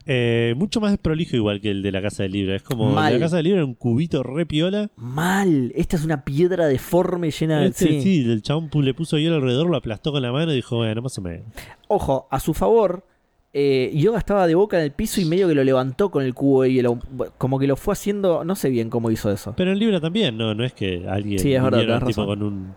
Eh, 0.05 0.55
mucho 0.57 0.81
más 0.81 0.97
prolijo 0.97 1.35
igual 1.35 1.61
que 1.61 1.69
el 1.69 1.81
de 1.83 1.91
la 1.91 2.01
casa 2.01 2.23
del 2.23 2.31
libro. 2.33 2.55
Es 2.55 2.63
como 2.63 2.91
Mal. 2.91 3.13
la 3.13 3.19
casa 3.19 3.37
del 3.37 3.45
libro 3.45 3.59
era 3.59 3.65
un 3.65 3.75
cubito 3.75 4.23
re 4.23 4.45
piola. 4.45 4.89
Mal. 4.95 5.71
Esta 5.75 5.95
es 5.95 6.05
una 6.05 6.23
piedra 6.23 6.67
deforme 6.67 7.31
llena 7.31 7.59
de... 7.59 7.67
Este, 7.67 7.87
sí. 7.87 8.01
sí. 8.01 8.31
el 8.31 8.41
chabón 8.41 8.69
le 8.83 8.93
puso 8.93 9.17
hielo 9.17 9.35
alrededor, 9.35 9.69
lo 9.69 9.77
aplastó 9.77 10.11
con 10.11 10.21
la 10.21 10.31
mano 10.31 10.51
y 10.51 10.55
dijo, 10.55 10.77
bueno, 10.77 11.01
más 11.01 11.17
o 11.17 11.21
menos. 11.21 11.45
Ojo, 11.87 12.27
a 12.31 12.39
su 12.39 12.53
favor, 12.53 13.05
eh, 13.53 13.91
Yoga 13.93 14.17
estaba 14.17 14.47
de 14.47 14.55
boca 14.55 14.77
en 14.77 14.83
el 14.85 14.91
piso 14.91 15.19
y 15.21 15.25
medio 15.25 15.47
que 15.47 15.55
lo 15.55 15.63
levantó 15.63 16.09
con 16.09 16.23
el 16.23 16.33
cubo 16.33 16.65
hielo. 16.65 16.99
Como 17.37 17.59
que 17.59 17.67
lo 17.67 17.75
fue 17.75 17.93
haciendo, 17.93 18.43
no 18.45 18.55
sé 18.55 18.69
bien 18.69 18.89
cómo 18.89 19.11
hizo 19.11 19.31
eso. 19.31 19.53
Pero 19.57 19.71
el 19.71 19.79
libro 19.79 19.99
también, 19.99 20.37
no, 20.37 20.53
no 20.55 20.63
es 20.63 20.73
que 20.73 21.05
alguien 21.07 21.39
Sí, 21.39 21.53
es 21.53 21.61
verdad, 21.61 21.79
vinieron, 21.79 21.99
tenés 21.99 22.15
tipo 22.15 22.25
razón. 22.25 22.39
con 22.39 22.47
un, 22.47 22.73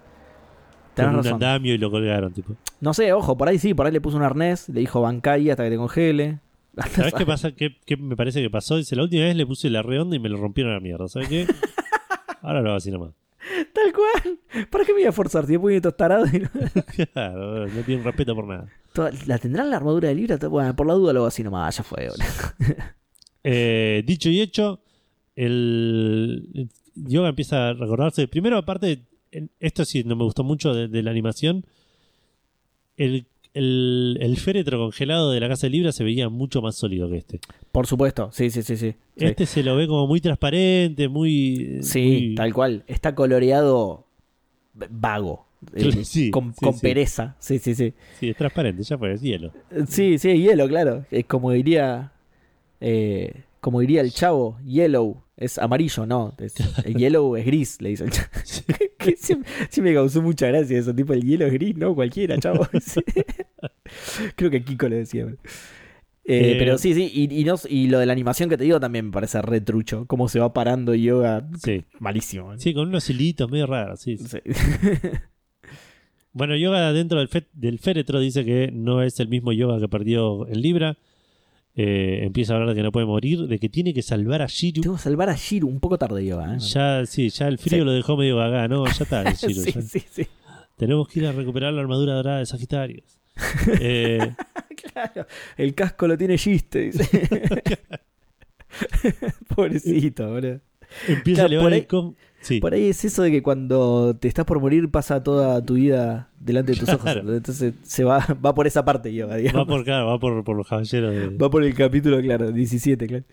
Tenés 0.94 1.08
con 1.08 1.18
un 1.18 1.24
razón. 1.24 1.32
andamio 1.34 1.74
y 1.74 1.78
lo 1.78 1.90
colgaron, 1.90 2.32
tipo. 2.32 2.54
No 2.80 2.92
sé, 2.94 3.12
ojo, 3.12 3.36
por 3.36 3.48
ahí 3.48 3.58
sí, 3.58 3.74
por 3.74 3.86
ahí 3.86 3.92
le 3.92 4.00
puso 4.00 4.16
un 4.16 4.22
arnés, 4.22 4.68
le 4.68 4.80
dijo 4.80 5.00
banca 5.00 5.32
ahí 5.32 5.50
hasta 5.50 5.64
que 5.64 5.70
te 5.70 5.76
congele. 5.76 6.38
¿Sabes 6.90 7.14
qué 7.14 7.24
pasa? 7.24 7.52
¿Qué, 7.52 7.76
qué 7.86 7.96
me 7.96 8.16
parece 8.16 8.42
que 8.42 8.50
pasó? 8.50 8.76
Dice, 8.76 8.96
la 8.96 9.04
última 9.04 9.22
vez 9.24 9.36
le 9.36 9.46
puse 9.46 9.70
la 9.70 9.82
redonda 9.82 10.16
y 10.16 10.18
me 10.18 10.28
lo 10.28 10.36
rompieron 10.38 10.72
a 10.72 10.76
la 10.76 10.80
mierda. 10.80 11.06
¿Sabes 11.08 11.28
qué? 11.28 11.46
Ahora 12.42 12.60
lo 12.62 12.70
hago 12.70 12.76
así 12.78 12.90
nomás. 12.90 13.10
Tal 13.72 13.92
cual. 13.92 14.38
¿Para 14.70 14.84
qué 14.84 14.92
me 14.92 15.00
voy 15.00 15.08
a 15.08 15.12
forzar? 15.12 15.46
Si 15.46 15.52
después 15.52 15.72
viene 15.72 15.82
tostarado 15.82 16.26
y 16.26 16.40
no... 16.40 16.50
Claro, 17.12 17.66
no 17.66 17.82
tienen 17.82 18.04
respeto 18.04 18.34
por 18.34 18.46
nada. 18.46 18.68
¿La 19.26 19.38
tendrán 19.38 19.70
la 19.70 19.76
armadura 19.76 20.08
de 20.08 20.14
Libra? 20.14 20.36
Bueno, 20.48 20.74
por 20.74 20.86
la 20.86 20.94
duda 20.94 21.12
lo 21.12 21.20
hago 21.20 21.26
así 21.26 21.42
nomás, 21.42 21.76
ya 21.76 21.82
fue. 21.82 22.08
Eh, 23.46 24.02
dicho 24.06 24.30
y 24.30 24.40
hecho, 24.40 24.80
el 25.36 26.70
Yoga 26.94 27.28
empieza 27.28 27.68
a 27.68 27.72
recordarse. 27.74 28.26
Primero, 28.26 28.56
aparte, 28.56 29.02
esto 29.60 29.84
sí 29.84 30.02
no 30.02 30.16
me 30.16 30.24
gustó 30.24 30.44
mucho 30.44 30.72
de, 30.72 30.88
de 30.88 31.02
la 31.02 31.10
animación. 31.10 31.66
El, 32.96 33.26
el, 33.54 34.18
el 34.20 34.36
féretro 34.36 34.78
congelado 34.78 35.30
de 35.30 35.40
la 35.40 35.48
casa 35.48 35.66
de 35.66 35.70
Libra 35.70 35.92
se 35.92 36.04
veía 36.04 36.28
mucho 36.28 36.60
más 36.60 36.74
sólido 36.76 37.08
que 37.08 37.16
este. 37.16 37.40
Por 37.72 37.86
supuesto, 37.86 38.28
sí, 38.32 38.50
sí, 38.50 38.62
sí, 38.62 38.76
sí. 38.76 38.94
Sí, 39.16 39.24
Este 39.24 39.46
se 39.46 39.62
lo 39.62 39.76
ve 39.76 39.86
como 39.86 40.06
muy 40.06 40.20
transparente, 40.20 41.08
muy. 41.08 41.78
Sí, 41.82 42.02
muy- 42.28 42.34
tal 42.34 42.52
cual. 42.52 42.84
Está 42.86 43.14
coloreado 43.14 44.06
vago. 44.74 45.46
eh, 45.74 45.90
Sí, 46.04 46.30
con 46.30 46.52
sí, 46.52 46.60
con 46.66 46.78
pereza. 46.80 47.36
Sí, 47.38 47.58
sí, 47.58 47.74
sí. 47.74 47.94
Sí, 48.20 48.28
es 48.30 48.36
transparente, 48.36 48.82
ya 48.82 48.98
fue, 48.98 49.12
es 49.14 49.22
hielo. 49.22 49.52
Sí, 49.88 50.18
sí, 50.18 50.36
hielo, 50.38 50.68
claro. 50.68 51.06
Es 51.10 51.24
como 51.24 51.50
diría. 51.52 52.12
eh, 52.80 53.44
como 53.60 53.80
diría 53.80 54.02
el 54.02 54.12
chavo, 54.12 54.58
yellow. 54.66 55.22
Es 55.36 55.58
amarillo, 55.58 56.06
no. 56.06 56.34
Es, 56.38 56.54
el 56.84 56.94
yellow 56.94 57.36
es 57.36 57.44
gris, 57.46 57.80
le 57.82 57.90
dice 57.90 58.04
el 58.04 58.10
chavo. 58.10 58.28
Que 58.98 59.16
siempre, 59.16 59.50
siempre 59.68 59.92
me 59.92 59.94
causó 59.98 60.22
mucha 60.22 60.46
gracia 60.46 60.78
eso. 60.78 60.94
Tipo, 60.94 61.12
el 61.12 61.22
hielo 61.22 61.44
es 61.46 61.52
gris, 61.52 61.76
no, 61.76 61.94
cualquiera, 61.94 62.38
chavo. 62.38 62.66
Sí. 62.80 63.00
Creo 64.36 64.50
que 64.50 64.64
Kiko 64.64 64.88
le 64.88 64.96
decía. 64.96 65.24
Eh, 65.26 66.52
Eh, 66.52 66.56
pero 66.58 66.78
sí, 66.78 66.94
sí. 66.94 67.10
Y, 67.12 67.40
y 67.40 67.44
no- 67.44 67.56
y 67.68 67.88
lo 67.88 67.98
de 67.98 68.06
la 68.06 68.14
animación 68.14 68.48
que 68.48 68.56
te 68.56 68.64
digo 68.64 68.80
también 68.80 69.06
me 69.06 69.12
parece 69.12 69.42
re 69.42 69.60
trucho. 69.60 70.06
Cómo 70.06 70.28
se 70.28 70.38
va 70.40 70.54
parando 70.54 70.94
yoga. 70.94 71.46
Sí. 71.62 71.84
Malísimo. 72.00 72.54
¿eh? 72.54 72.56
Sí, 72.58 72.72
con 72.72 72.88
unos 72.88 73.10
hilitos 73.10 73.50
medio 73.50 73.66
raros, 73.66 74.00
sí. 74.00 74.16
Sí. 74.16 74.38
Bueno, 76.32 76.56
yoga 76.56 76.92
dentro 76.92 77.18
del, 77.18 77.28
fe- 77.28 77.46
del 77.52 77.78
féretro 77.78 78.18
dice 78.18 78.44
que 78.44 78.70
no 78.72 79.02
es 79.02 79.20
el 79.20 79.28
mismo 79.28 79.52
yoga 79.52 79.78
que 79.78 79.88
perdió 79.88 80.48
en 80.48 80.60
Libra. 80.62 80.96
Eh, 81.76 82.20
empieza 82.24 82.52
a 82.52 82.56
hablar 82.56 82.68
de 82.70 82.76
que 82.76 82.82
no 82.84 82.92
puede 82.92 83.06
morir, 83.06 83.40
de 83.48 83.58
que 83.58 83.68
tiene 83.68 83.92
que 83.92 84.02
salvar 84.02 84.42
a 84.42 84.46
Shiru. 84.46 84.80
Tengo 84.82 84.94
que 84.96 85.02
salvar 85.02 85.28
a 85.28 85.34
Shiru 85.34 85.66
un 85.68 85.80
poco 85.80 85.98
tarde, 85.98 86.24
yoga. 86.24 86.54
¿eh? 86.54 86.58
Ya, 86.60 87.04
sí, 87.06 87.30
ya 87.30 87.48
el 87.48 87.58
frío 87.58 87.80
Sí. 87.80 87.84
lo 87.84 87.92
dejó 87.92 88.16
medio 88.16 88.36
gaga, 88.36 88.68
¿no? 88.68 88.84
Ya 88.86 89.02
está, 89.04 89.24
Shiru, 89.32 89.60
sí, 89.62 89.72
ya. 89.72 89.82
sí, 89.82 90.02
sí. 90.10 90.26
Tenemos 90.76 91.08
que 91.08 91.18
ir 91.20 91.26
a 91.26 91.32
recuperar 91.32 91.72
la 91.72 91.80
armadura 91.80 92.14
dorada 92.14 92.38
de 92.38 92.46
Sagitario. 92.46 93.02
Eh, 93.80 94.32
Claro, 94.92 95.26
el 95.56 95.74
casco 95.74 96.06
lo 96.06 96.16
tiene 96.16 96.38
chiste, 96.38 96.82
dice. 96.92 97.04
Pobrecito, 99.54 100.28
boludo. 100.30 100.60
empieza 101.08 101.42
Claro, 101.42 101.48
a 101.48 101.54
elevar 101.54 101.72
ahí- 101.72 101.78
el 101.80 101.86
com- 101.86 102.14
Sí, 102.44 102.60
Por 102.60 102.74
ahí 102.74 102.88
es 102.90 103.02
eso 103.06 103.22
de 103.22 103.30
que 103.30 103.42
cuando 103.42 104.14
te 104.20 104.28
estás 104.28 104.44
por 104.44 104.60
morir 104.60 104.90
pasa 104.90 105.22
toda 105.22 105.64
tu 105.64 105.74
vida 105.74 106.28
delante 106.38 106.72
de 106.72 106.78
tus 106.78 106.88
ojos. 106.94 107.10
Entonces 107.16 107.72
se 107.82 108.04
va, 108.04 108.18
va 108.44 108.54
por 108.54 108.66
esa 108.66 108.84
parte, 108.84 109.08
digamos. 109.08 109.34
va 109.56 109.64
por, 109.64 109.82
claro, 109.82 110.06
va 110.08 110.18
por, 110.20 110.44
por 110.44 110.54
los 110.54 110.68
caballeros 110.68 111.14
de... 111.14 111.28
Va 111.30 111.48
por 111.50 111.64
el 111.64 111.74
capítulo, 111.74 112.20
claro, 112.20 112.52
17, 112.52 113.06
claro. 113.06 113.24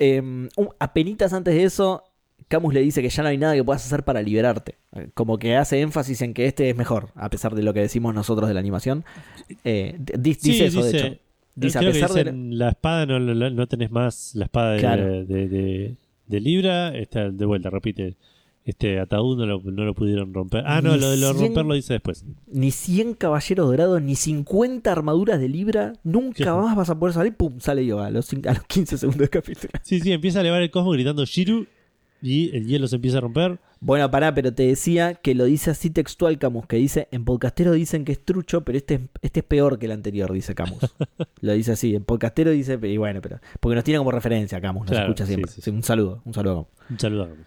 Eh, 0.00 0.48
apenitas 0.80 1.32
antes 1.32 1.54
de 1.54 1.62
eso, 1.62 2.02
Camus 2.48 2.74
le 2.74 2.80
dice 2.80 3.00
que 3.00 3.08
ya 3.10 3.22
no 3.22 3.28
hay 3.28 3.38
nada 3.38 3.54
que 3.54 3.62
puedas 3.62 3.86
hacer 3.86 4.02
para 4.02 4.20
liberarte. 4.22 4.74
Como 5.14 5.38
que 5.38 5.54
hace 5.56 5.80
énfasis 5.80 6.20
en 6.22 6.34
que 6.34 6.46
este 6.46 6.68
es 6.68 6.76
mejor, 6.76 7.10
a 7.14 7.30
pesar 7.30 7.54
de 7.54 7.62
lo 7.62 7.72
que 7.72 7.80
decimos 7.80 8.12
nosotros 8.12 8.48
de 8.48 8.54
la 8.54 8.60
animación. 8.60 9.04
Eh, 9.64 9.96
dice 10.18 10.66
eso, 10.66 10.82
de 10.84 10.90
hecho. 10.90 11.16
Dice, 11.54 11.78
a 11.78 11.82
pesar 11.82 12.10
de... 12.10 12.24
dicen, 12.24 12.58
la 12.58 12.70
espada 12.70 13.04
no, 13.06 13.20
no, 13.20 13.66
tenés 13.68 13.90
más 13.90 14.34
la 14.34 14.46
espada 14.46 14.72
de, 14.72 14.78
Claro. 14.80 15.04
de, 15.06 15.24
de- 15.26 15.48
de 15.48 15.96
Libra. 16.28 16.96
Está 16.96 17.30
de 17.30 17.44
vuelta, 17.44 17.70
repite. 17.70 18.16
Este 18.64 19.00
ataúd 19.00 19.38
no 19.38 19.46
lo, 19.46 19.60
no 19.60 19.84
lo 19.84 19.92
pudieron 19.92 20.32
romper. 20.32 20.62
Ah, 20.66 20.80
no, 20.80 20.94
Ni 20.94 21.00
lo 21.00 21.10
de 21.10 21.16
lo 21.16 21.32
romper 21.32 21.64
lo 21.64 21.74
dice 21.74 21.94
después. 21.94 22.24
Ni 22.46 22.70
100 22.70 23.14
caballeros 23.14 23.66
dorados, 23.66 24.00
ni 24.00 24.14
50 24.14 24.90
armaduras 24.90 25.40
de 25.40 25.48
Libra. 25.48 25.94
Nunca 26.04 26.54
más 26.54 26.76
vas 26.76 26.88
a 26.88 26.98
poder 26.98 27.12
salir. 27.12 27.34
¡Pum! 27.34 27.58
Sale 27.58 27.84
yo 27.84 28.00
a 28.00 28.10
los, 28.10 28.32
a 28.32 28.54
los 28.54 28.64
15 28.64 28.98
segundos 28.98 29.18
del 29.18 29.30
capítulo. 29.30 29.72
Sí, 29.82 30.00
sí, 30.00 30.12
empieza 30.12 30.38
a 30.38 30.42
elevar 30.42 30.62
el 30.62 30.70
cosmos 30.70 30.94
gritando 30.94 31.24
Shiru 31.24 31.66
y 32.22 32.54
el 32.56 32.66
hielo 32.66 32.86
se 32.86 32.96
empieza 32.96 33.18
a 33.18 33.22
romper. 33.22 33.58
Bueno, 33.84 34.08
pará, 34.12 34.32
pero 34.32 34.54
te 34.54 34.62
decía 34.64 35.14
que 35.14 35.34
lo 35.34 35.44
dice 35.44 35.72
así 35.72 35.90
textual 35.90 36.38
Camus, 36.38 36.66
que 36.66 36.76
dice, 36.76 37.08
en 37.10 37.24
podcastero 37.24 37.72
dicen 37.72 38.04
que 38.04 38.12
es 38.12 38.24
trucho, 38.24 38.60
pero 38.62 38.78
este, 38.78 38.94
es- 38.94 39.00
este 39.22 39.40
es 39.40 39.46
peor 39.46 39.76
que 39.80 39.86
el 39.86 39.92
anterior, 39.92 40.32
dice 40.32 40.54
Camus. 40.54 40.78
lo 41.40 41.52
dice 41.52 41.72
así, 41.72 41.96
en 41.96 42.04
podcastero 42.04 42.52
dice, 42.52 42.78
y 42.80 42.96
bueno, 42.96 43.20
pero 43.20 43.40
porque 43.58 43.74
nos 43.74 43.82
tiene 43.82 43.98
como 43.98 44.12
referencia 44.12 44.60
Camus, 44.60 44.82
nos 44.82 44.90
Claro, 44.92 45.06
escucha 45.06 45.26
siempre. 45.26 45.50
sí, 45.50 45.56
sí. 45.56 45.62
Sí, 45.62 45.70
un 45.70 45.82
saludo, 45.82 46.22
un 46.24 46.32
saludo 46.32 46.52
a 46.52 46.54
Camus. 46.62 46.90
Un 46.90 46.98
saludo 47.00 47.22
a 47.24 47.28
Camus. 47.30 47.46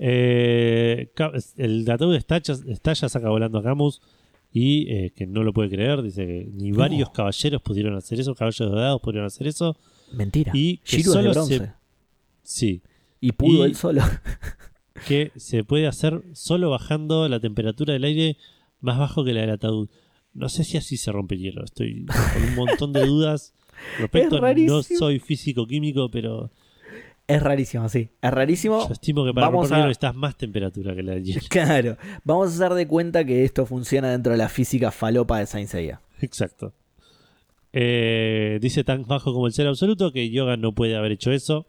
Eh, 0.00 1.12
el 1.56 1.88
ataúd 1.90 2.16
estalla, 2.16 2.54
estalla, 2.66 3.08
saca 3.08 3.28
volando 3.28 3.58
a 3.58 3.62
Camus 3.62 4.00
y 4.52 4.90
eh, 4.92 5.12
que 5.14 5.26
no 5.26 5.44
lo 5.44 5.52
puede 5.52 5.68
creer. 5.70 6.02
Dice 6.02 6.26
que 6.26 6.48
ni 6.52 6.72
varios 6.72 7.10
caballeros 7.10 7.62
pudieron 7.62 7.94
hacer 7.94 8.18
eso, 8.18 8.34
caballos 8.34 8.58
dorados 8.68 9.00
pudieron 9.00 9.26
hacer 9.26 9.46
eso. 9.46 9.76
Mentira. 10.12 10.50
Y 10.52 10.78
que 10.78 10.96
de 10.96 11.02
solo 11.04 11.30
bronce. 11.30 11.58
se- 11.58 11.72
Sí, 12.42 12.82
Y 13.20 13.30
pudo 13.32 13.58
y- 13.64 13.68
él 13.70 13.76
solo. 13.76 14.02
que 15.06 15.32
se 15.36 15.64
puede 15.64 15.86
hacer 15.86 16.22
solo 16.32 16.70
bajando 16.70 17.28
la 17.28 17.40
temperatura 17.40 17.92
del 17.94 18.04
aire 18.04 18.36
más 18.80 18.98
bajo 18.98 19.24
que 19.24 19.32
la 19.32 19.42
del 19.42 19.50
ataúd. 19.50 19.88
No 20.34 20.48
sé 20.48 20.64
si 20.64 20.76
así 20.76 20.96
se 20.96 21.10
rompe 21.12 21.34
el 21.34 21.40
hielo. 21.42 21.64
Estoy 21.64 22.06
con 22.06 22.42
un 22.42 22.54
montón 22.54 22.92
de 22.92 23.04
dudas 23.06 23.52
respecto. 23.98 24.46
Es 24.46 24.56
no 24.66 24.82
soy 24.82 25.18
físico-químico, 25.18 26.10
pero 26.10 26.50
es 27.26 27.42
rarísimo, 27.42 27.88
sí. 27.88 28.08
Es 28.22 28.30
rarísimo. 28.30 28.86
yo 28.86 28.92
estimo 28.92 29.24
que 29.24 29.32
para 29.32 29.46
Vamos 29.48 29.62
romper 29.62 29.72
el 29.72 29.76
hielo 29.78 29.84
a- 29.84 29.88
necesitas 29.88 30.14
más 30.14 30.36
temperatura 30.36 30.94
que 30.94 31.02
la 31.02 31.12
del 31.14 31.24
hielo. 31.24 31.40
Claro. 31.48 31.96
Vamos 32.24 32.50
a 32.52 32.54
hacer 32.64 32.74
de 32.76 32.86
cuenta 32.86 33.24
que 33.24 33.44
esto 33.44 33.66
funciona 33.66 34.10
dentro 34.10 34.32
de 34.32 34.38
la 34.38 34.48
física 34.48 34.90
falopa 34.90 35.38
de 35.38 35.46
Saint 35.46 35.68
Seiya. 35.68 36.00
Exacto. 36.20 36.72
Eh, 37.72 38.58
dice 38.60 38.82
tan 38.82 39.04
bajo 39.06 39.32
como 39.32 39.46
el 39.46 39.52
ser 39.52 39.66
absoluto 39.68 40.12
que 40.12 40.30
Yoga 40.30 40.56
no 40.56 40.72
puede 40.72 40.96
haber 40.96 41.12
hecho 41.12 41.30
eso. 41.32 41.66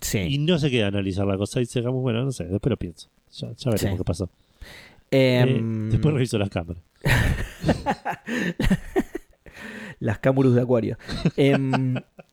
Sí. 0.00 0.18
Y 0.18 0.38
no 0.38 0.58
se 0.58 0.70
queda 0.70 0.86
a 0.86 0.88
analizar 0.88 1.26
la 1.26 1.36
cosa. 1.36 1.60
Dice, 1.60 1.82
Camus, 1.82 2.02
bueno, 2.02 2.24
no 2.24 2.32
sé, 2.32 2.44
después 2.44 2.70
lo 2.70 2.76
pienso. 2.76 3.08
Ya, 3.32 3.48
ya 3.56 3.70
veremos 3.70 3.80
Sí. 3.92 3.98
qué 3.98 4.04
pasó. 4.04 4.30
Eh, 5.10 5.44
Em, 5.46 5.90
después 5.90 6.12
reviso 6.14 6.38
las 6.38 6.50
cámaras. 6.50 6.82
Las 9.98 10.18
cámuras 10.18 10.52
de 10.54 10.60
acuario. 10.60 10.98
Em, 11.36 11.94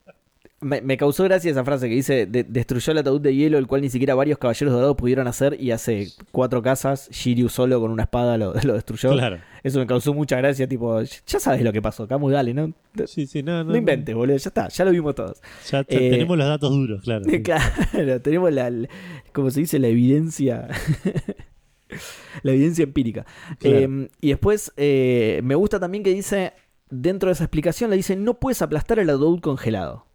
me, 0.63 0.81
me 0.81 0.97
causó 0.97 1.23
gracia 1.25 1.51
esa 1.51 1.63
frase 1.63 1.87
que 1.89 1.95
dice: 1.95 2.25
de- 2.25 2.43
Destruyó 2.43 2.91
el 2.91 2.97
ataúd 2.99 3.21
de 3.21 3.35
hielo, 3.35 3.57
el 3.57 3.67
cual 3.67 3.81
ni 3.81 3.89
siquiera 3.89 4.15
varios 4.15 4.37
caballeros 4.37 4.73
dorados 4.73 4.95
pudieron 4.95 5.27
hacer. 5.27 5.55
Y 5.59 5.71
hace 5.71 6.07
cuatro 6.31 6.61
casas, 6.61 7.09
Shiryu 7.11 7.49
solo 7.49 7.79
con 7.79 7.91
una 7.91 8.03
espada 8.03 8.37
lo, 8.37 8.53
lo 8.63 8.73
destruyó. 8.73 9.11
Claro. 9.11 9.37
Eso 9.63 9.79
me 9.79 9.87
causó 9.87 10.13
mucha 10.13 10.37
gracia. 10.37 10.67
Tipo, 10.67 11.01
ya 11.01 11.39
sabes 11.39 11.61
lo 11.61 11.71
que 11.71 11.81
pasó, 11.81 12.07
Camus, 12.07 12.31
dale, 12.33 12.53
no, 12.53 12.73
Sí, 13.05 13.27
sí, 13.27 13.41
no, 13.43 13.63
no, 13.63 13.71
no 13.71 13.77
inventes, 13.77 14.13
boludo. 14.15 14.37
Ya 14.37 14.49
está, 14.49 14.67
ya 14.67 14.85
lo 14.85 14.91
vimos 14.91 15.15
todos. 15.15 15.41
Ya 15.71 15.79
Eh, 15.81 16.09
tenemos 16.11 16.37
los 16.37 16.47
datos 16.47 16.69
duros, 16.71 17.01
claro. 17.03 17.25
Claro, 17.43 18.21
tenemos 18.21 18.51
la, 18.53 18.69
la- 18.69 18.89
como 19.31 19.51
se 19.51 19.61
dice, 19.61 19.79
la 19.79 19.87
evidencia. 19.87 20.67
la 22.43 22.51
evidencia 22.51 22.83
empírica. 22.83 23.25
Claro. 23.59 23.77
Eh, 23.77 24.09
y 24.21 24.29
después, 24.29 24.71
eh, 24.77 25.41
me 25.43 25.55
gusta 25.55 25.79
también 25.79 26.03
que 26.03 26.13
dice, 26.13 26.53
dentro 26.89 27.27
de 27.29 27.33
esa 27.33 27.43
explicación, 27.45 27.89
le 27.89 27.95
dice, 27.97 28.15
no 28.15 28.35
puedes 28.39 28.61
aplastar 28.61 28.99
el 28.99 29.09
ataúd 29.09 29.39
congelado. 29.39 30.05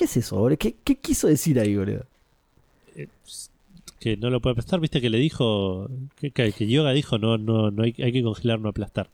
¿Qué 0.00 0.04
es 0.06 0.16
eso, 0.16 0.36
boludo? 0.36 0.58
¿Qué, 0.58 0.76
qué 0.82 0.96
quiso 0.96 1.28
decir 1.28 1.58
ahí, 1.60 1.76
boludo? 1.76 2.04
Que 3.98 4.16
no 4.16 4.30
lo 4.30 4.40
puede 4.40 4.52
aplastar, 4.52 4.80
viste 4.80 5.00
que 5.00 5.10
le 5.10 5.18
dijo, 5.18 5.88
que, 6.16 6.30
que, 6.30 6.52
que 6.52 6.66
Yoga 6.66 6.92
dijo, 6.92 7.18
no, 7.18 7.36
no, 7.36 7.70
no 7.70 7.82
hay, 7.82 7.94
hay 8.02 8.12
que 8.12 8.22
congelar, 8.22 8.58
no 8.58 8.70
aplastar. 8.70 9.10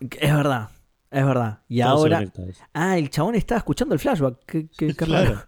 Es 0.00 0.34
verdad. 0.34 0.70
Es 1.10 1.26
verdad. 1.26 1.58
Y 1.68 1.80
Todo 1.80 1.88
ahora. 1.90 2.24
Ah, 2.72 2.96
el 2.98 3.10
chabón 3.10 3.34
estaba 3.34 3.58
escuchando 3.58 3.94
el 3.94 3.98
flashback. 4.00 4.36
Qué, 4.46 4.66
qué- 4.76 4.86
qué 4.94 4.94
Claro. 4.94 5.30
raro. 5.34 5.46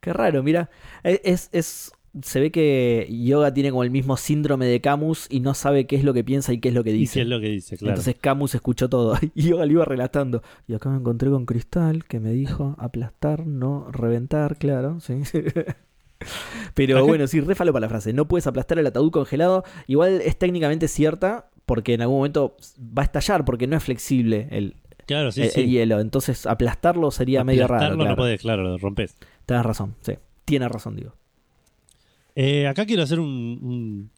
Qué 0.00 0.12
raro, 0.12 0.42
mira. 0.42 0.68
Es, 1.02 1.20
es, 1.24 1.48
es- 1.52 1.92
Se 2.22 2.40
ve 2.40 2.50
que 2.50 3.06
Yoga 3.10 3.54
tiene 3.54 3.70
como 3.70 3.84
el 3.84 3.90
mismo 3.90 4.16
síndrome 4.16 4.66
de 4.66 4.80
Camus 4.80 5.26
y 5.30 5.38
no 5.40 5.54
sabe 5.54 5.86
qué 5.86 5.94
es 5.96 6.02
lo 6.02 6.12
que 6.12 6.24
piensa 6.24 6.52
y 6.52 6.58
qué 6.58 6.70
es 6.70 6.74
lo 6.74 6.82
que 6.82 6.90
Y 6.90 6.94
dice. 7.00 7.14
qué 7.14 7.20
es 7.22 7.28
lo 7.28 7.40
que 7.40 7.48
dice, 7.48 7.76
claro. 7.76 7.92
Entonces 7.92 8.16
Camus 8.20 8.54
escuchó 8.56 8.88
todo 8.88 9.16
y 9.34 9.42
Yoga 9.48 9.64
lo 9.66 9.72
iba 9.72 9.84
relatando. 9.84 10.42
Y 10.66 10.74
acá 10.74 10.88
me 10.90 10.96
encontré 10.98 11.30
con 11.30 11.46
Cristal 11.46 12.04
que 12.06 12.18
me 12.18 12.32
dijo 12.32 12.74
aplastar, 12.78 13.46
no 13.46 13.86
reventar, 13.92 14.56
claro. 14.58 14.98
Sí. 15.00 15.20
Pero 16.74 16.98
Acá- 16.98 17.06
bueno, 17.06 17.26
sí, 17.26 17.40
re 17.40 17.54
falo 17.54 17.72
para 17.72 17.82
la 17.82 17.88
frase. 17.88 18.12
No 18.12 18.26
puedes 18.28 18.46
aplastar 18.46 18.78
el 18.78 18.86
ataúd 18.86 19.10
congelado. 19.10 19.64
Igual 19.86 20.20
es 20.20 20.36
técnicamente 20.38 20.88
cierta 20.88 21.48
porque 21.66 21.94
en 21.94 22.02
algún 22.02 22.16
momento 22.18 22.56
va 22.80 23.02
a 23.02 23.04
estallar 23.04 23.44
porque 23.44 23.66
no 23.66 23.76
es 23.76 23.84
flexible 23.84 24.48
el, 24.50 24.74
claro, 25.06 25.32
sí, 25.32 25.42
el- 25.42 25.50
sí. 25.50 25.60
el 25.62 25.70
hielo. 25.70 26.00
Entonces 26.00 26.44
aplastarlo 26.46 27.10
sería 27.10 27.44
medio 27.44 27.62
raro. 27.68 27.74
Aplastarlo 27.76 27.96
Claro. 28.04 28.10
no 28.10 28.16
podés, 28.16 28.40
claro, 28.40 28.62
lo 28.64 28.78
rompes. 28.78 29.16
Tenés 29.46 29.64
razón, 29.64 29.94
sí. 30.02 30.14
Tiene 30.44 30.68
razón, 30.68 30.96
digo. 30.96 31.14
Eh, 32.34 32.66
acá 32.66 32.86
quiero 32.86 33.02
hacer 33.02 33.20
un, 33.20 33.28
un- 33.62 34.10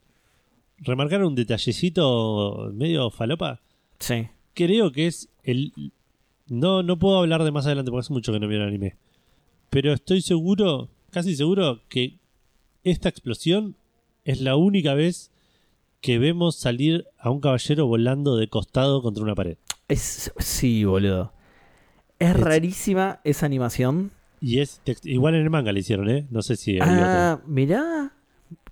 Remarcar 0.84 1.24
un 1.24 1.34
detallecito 1.36 2.70
medio 2.74 3.10
falopa. 3.10 3.60
Sí. 4.01 4.26
Creo 4.55 4.90
que 4.90 5.06
es 5.06 5.28
el... 5.44 5.72
No, 6.48 6.82
no 6.82 6.98
puedo 6.98 7.18
hablar 7.18 7.44
de 7.44 7.52
más 7.52 7.66
adelante 7.66 7.90
porque 7.90 8.01
hace 8.06 8.12
mucho 8.12 8.32
que 8.32 8.40
no 8.40 8.48
veo 8.48 8.60
el 8.62 8.68
anime. 8.68 8.97
Pero 9.70 9.93
estoy 9.93 10.22
seguro, 10.22 10.89
casi 11.10 11.36
seguro, 11.36 11.80
que 11.89 12.18
esta 12.84 13.09
explosión 13.09 13.76
es 14.24 14.40
la 14.40 14.56
única 14.56 14.94
vez 14.94 15.30
que 16.01 16.18
vemos 16.18 16.56
salir 16.56 17.06
a 17.18 17.30
un 17.30 17.40
caballero 17.40 17.86
volando 17.86 18.36
de 18.36 18.48
costado 18.48 19.02
contra 19.02 19.22
una 19.22 19.36
pared. 19.36 19.56
Es, 19.86 20.32
sí, 20.39 20.84
boludo. 20.84 21.32
Es 22.18 22.30
Es- 22.30 22.40
rarísima 22.40 23.20
esa 23.22 23.47
animación. 23.47 24.10
Y 24.43 24.59
es 24.59 24.81
igual 25.05 25.36
en 25.36 25.43
el 25.43 25.51
manga 25.51 25.70
le 25.73 25.81
hicieron, 25.81 26.10
¿eh? 26.10 26.27
No 26.31 26.43
sé 26.43 26.56
si 26.56 26.77
otro. 26.77 26.90
Ah, 26.90 27.40
mirá. 27.47 28.12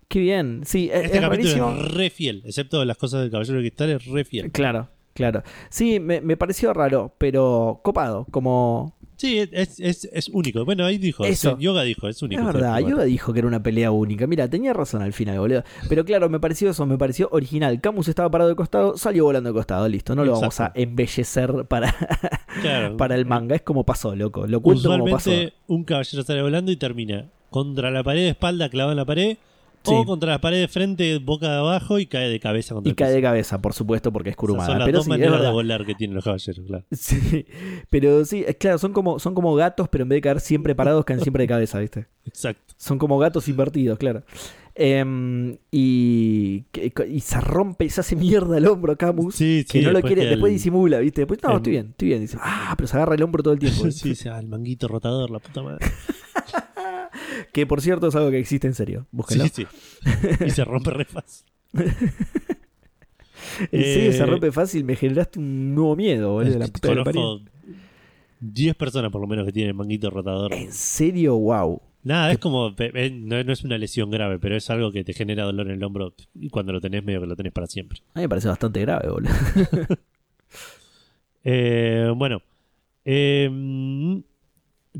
Qué 0.09 0.19
bien. 0.19 0.63
Sí, 0.65 0.91
es, 0.93 1.05
Este 1.05 1.19
es 1.19 1.23
capítulo 1.23 1.69
rarísimo. 1.69 1.71
es 1.87 1.95
re 1.95 2.11
fiel, 2.11 2.43
excepto 2.45 2.85
las 2.85 2.97
cosas 2.97 3.21
del 3.23 3.31
Caballero 3.31 3.59
de 3.59 3.63
Cristal, 3.63 3.91
es 3.91 4.05
re 4.07 4.25
fiel. 4.25 4.51
Claro, 4.51 4.89
claro. 5.15 5.45
Sí, 5.69 6.01
me, 6.01 6.21
me 6.21 6.37
pareció 6.37 6.73
raro, 6.75 7.15
pero 7.19 7.81
copado. 7.85 8.27
Como. 8.33 8.97
Sí, 9.21 9.39
es, 9.39 9.79
es, 9.79 10.09
es 10.11 10.31
único. 10.31 10.65
Bueno, 10.65 10.87
ahí 10.87 10.97
dijo, 10.97 11.27
Eso. 11.27 11.51
sí, 11.59 11.63
Yoga 11.63 11.83
dijo, 11.83 12.09
es 12.09 12.23
único. 12.23 12.41
Es 12.41 12.47
verdad. 12.47 12.79
Yoda 12.79 13.05
dijo 13.05 13.35
que 13.35 13.41
era 13.41 13.49
una 13.49 13.63
pelea 13.63 13.91
única. 13.91 14.27
Mira, 14.27 14.49
tenía 14.49 14.73
razón 14.73 15.03
al 15.03 15.13
final, 15.13 15.39
boludo. 15.39 15.63
Pero 15.91 16.07
claro, 16.07 16.31
me 16.31 16.41
pareció 16.41 16.71
eso, 16.71 16.87
me 16.87 16.97
pareció 16.97 17.29
original. 17.31 17.83
Camus 17.83 18.09
estaba 18.09 18.31
parado 18.31 18.49
de 18.49 18.57
costado, 18.57 18.97
salió 18.97 19.25
volando 19.25 19.51
de 19.51 19.55
costado, 19.55 19.87
listo. 19.91 20.15
No 20.15 20.25
lo 20.25 20.33
vamos 20.33 20.59
a 20.61 20.73
embellecer 20.75 21.67
para, 21.69 21.95
Claro. 22.63 22.97
para 22.97 23.15
el 23.15 23.27
manga. 23.27 23.55
Es 23.57 23.61
como 23.61 23.85
pasó, 23.85 24.17
loco. 24.17 24.47
Lo 24.47 24.63
cuento 24.63 24.89
como 24.89 25.05
pasó. 25.05 25.29
Usualmente 25.29 25.55
un 25.67 25.85
caballero 25.85 26.23
sale 26.23 26.41
volando 26.41 26.73
y 26.73 26.77
termina 26.77 27.29
contra 27.51 27.91
la 27.91 28.03
pared 28.03 28.23
de 28.23 28.29
espalda 28.31 28.71
clavado 28.71 28.93
en 28.93 28.97
la 28.97 29.05
pared 29.05 29.37
Sí. 29.82 29.93
o 29.94 30.05
contra 30.05 30.31
la 30.32 30.40
pared 30.40 30.61
de 30.61 30.69
frente 30.69 31.19
boca 31.19 31.48
de 31.51 31.57
abajo 31.57 31.98
y 31.98 32.07
cae 32.07 32.28
de 32.28 32.39
cabeza 32.39 32.74
contra 32.74 32.89
Y 32.89 32.93
el 32.93 32.97
cae 32.97 33.09
piso. 33.09 33.16
de 33.16 33.23
cabeza, 33.23 33.62
por 33.62 33.73
supuesto, 33.73 34.12
porque 34.12 34.31
es 34.31 34.36
O 34.39 34.47
sea, 34.57 34.66
son 34.66 34.78
las 34.78 34.86
Pero 34.86 34.98
dos 34.98 35.05
sí, 35.05 35.11
maneras 35.11 35.40
de 35.40 35.51
volar 35.51 35.86
que 35.86 35.94
tienen 35.94 36.15
los 36.15 36.24
caballeros, 36.24 36.66
claro. 36.66 36.85
Sí, 36.93 37.47
pero 37.89 38.24
sí, 38.24 38.44
es 38.47 38.57
claro, 38.57 38.78
son 38.78 38.93
como, 38.93 39.19
son 39.19 39.35
como 39.35 39.55
gatos, 39.55 39.89
pero 39.89 40.02
en 40.02 40.09
vez 40.11 40.16
de 40.19 40.20
caer 40.20 40.40
siempre 40.40 40.74
parados, 40.74 41.05
caen 41.05 41.20
siempre 41.20 41.44
de 41.44 41.48
cabeza, 41.48 41.78
¿viste? 41.78 42.07
Exacto. 42.27 42.74
Son 42.77 42.98
como 42.98 43.19
gatos 43.19 43.48
invertidos, 43.48 43.98
claro. 43.98 44.23
Em, 44.74 45.57
y, 45.70 46.62
que- 46.73 46.93
y 47.11 47.20
se 47.20 47.40
rompe, 47.40 47.89
se 47.90 48.01
hace 48.01 48.16
mierda 48.16 48.57
el 48.59 48.66
hombro 48.66 48.97
Camus. 48.97 49.35
Sí, 49.35 49.65
que 49.69 49.81
sí, 49.81 49.85
no 49.85 49.93
lo 49.93 50.01
quiere, 50.01 50.24
después 50.27 50.52
disimula, 50.52 50.98
¿viste? 51.01 51.23
Después, 51.23 51.40
no, 51.43 51.51
el- 51.51 51.57
estoy 51.57 51.73
bien, 51.73 51.86
estoy 51.90 52.09
bien. 52.09 52.20
Dice, 52.20 52.39
ah, 52.40 52.74
pero 52.77 52.86
se 52.86 52.97
agarra 52.97 53.15
el 53.15 53.23
hombro 53.23 53.43
todo 53.43 53.55
el 53.55 53.61
tiempo. 53.61 53.78
sí, 53.90 54.15
sí, 54.15 54.28
el 54.28 54.47
manguito 54.47 54.89
rotador, 54.89 55.31
la 55.31 55.39
puta 55.39 55.62
madre. 55.62 55.86
Que 57.53 57.67
por 57.67 57.81
cierto 57.81 58.09
es 58.09 58.15
algo 58.15 58.31
que 58.31 58.39
existe 58.39 58.67
en 58.67 58.75
serio. 58.75 59.07
Búsquenlo. 59.11 59.45
Sí, 59.47 59.51
sí. 59.55 59.67
Y 60.47 60.51
se 60.51 60.65
rompe 60.65 60.91
re 60.91 61.05
fácil. 61.05 61.47
En 63.73 63.83
serio, 63.83 64.12
se 64.12 64.23
Eh, 64.23 64.27
rompe 64.27 64.53
fácil, 64.53 64.85
me 64.85 64.97
generaste 64.97 65.39
un 65.39 65.75
nuevo 65.75 65.97
miedo, 65.97 66.33
boludo. 66.33 66.59
La 66.59 66.67
puta 66.69 66.95
lo 66.95 67.05
parió. 67.05 67.21
Conozco 67.23 67.51
10 68.41 68.75
personas 68.77 69.11
por 69.11 69.21
lo 69.21 69.27
menos 69.27 69.45
que 69.47 69.53
tienen 69.53 69.75
manguito 69.77 70.11
rotador. 70.11 70.53
En 70.53 70.73
serio, 70.73 71.37
wow. 71.37 71.81
Nada, 72.03 72.33
es 72.33 72.39
como, 72.39 72.71
no, 72.71 73.45
no 73.45 73.53
es 73.53 73.65
una 73.65 73.77
lesión 73.77 74.11
grave, 74.11 74.39
pero 74.39 74.57
es 74.57 74.69
algo 74.71 74.91
que 74.93 75.05
te 75.05 75.12
genera 75.12 75.45
dolor 75.45 75.67
en 75.69 75.75
el 75.75 75.85
hombro 75.85 76.15
y 76.35 76.49
cuando 76.49 76.73
lo 76.73 76.81
tenés 76.81 77.05
medio 77.05 77.21
que 77.21 77.27
lo 77.27 77.37
tenés 77.37 77.53
para 77.53 77.67
siempre. 77.67 78.01
A 78.15 78.19
mí 78.21 78.23
me 78.25 78.29
parece 78.29 78.49
bastante 78.49 78.81
grave, 78.81 79.09
boludo. 79.11 79.31
Eh, 81.43 82.12
bueno, 82.15 82.43
eh, 83.05 83.49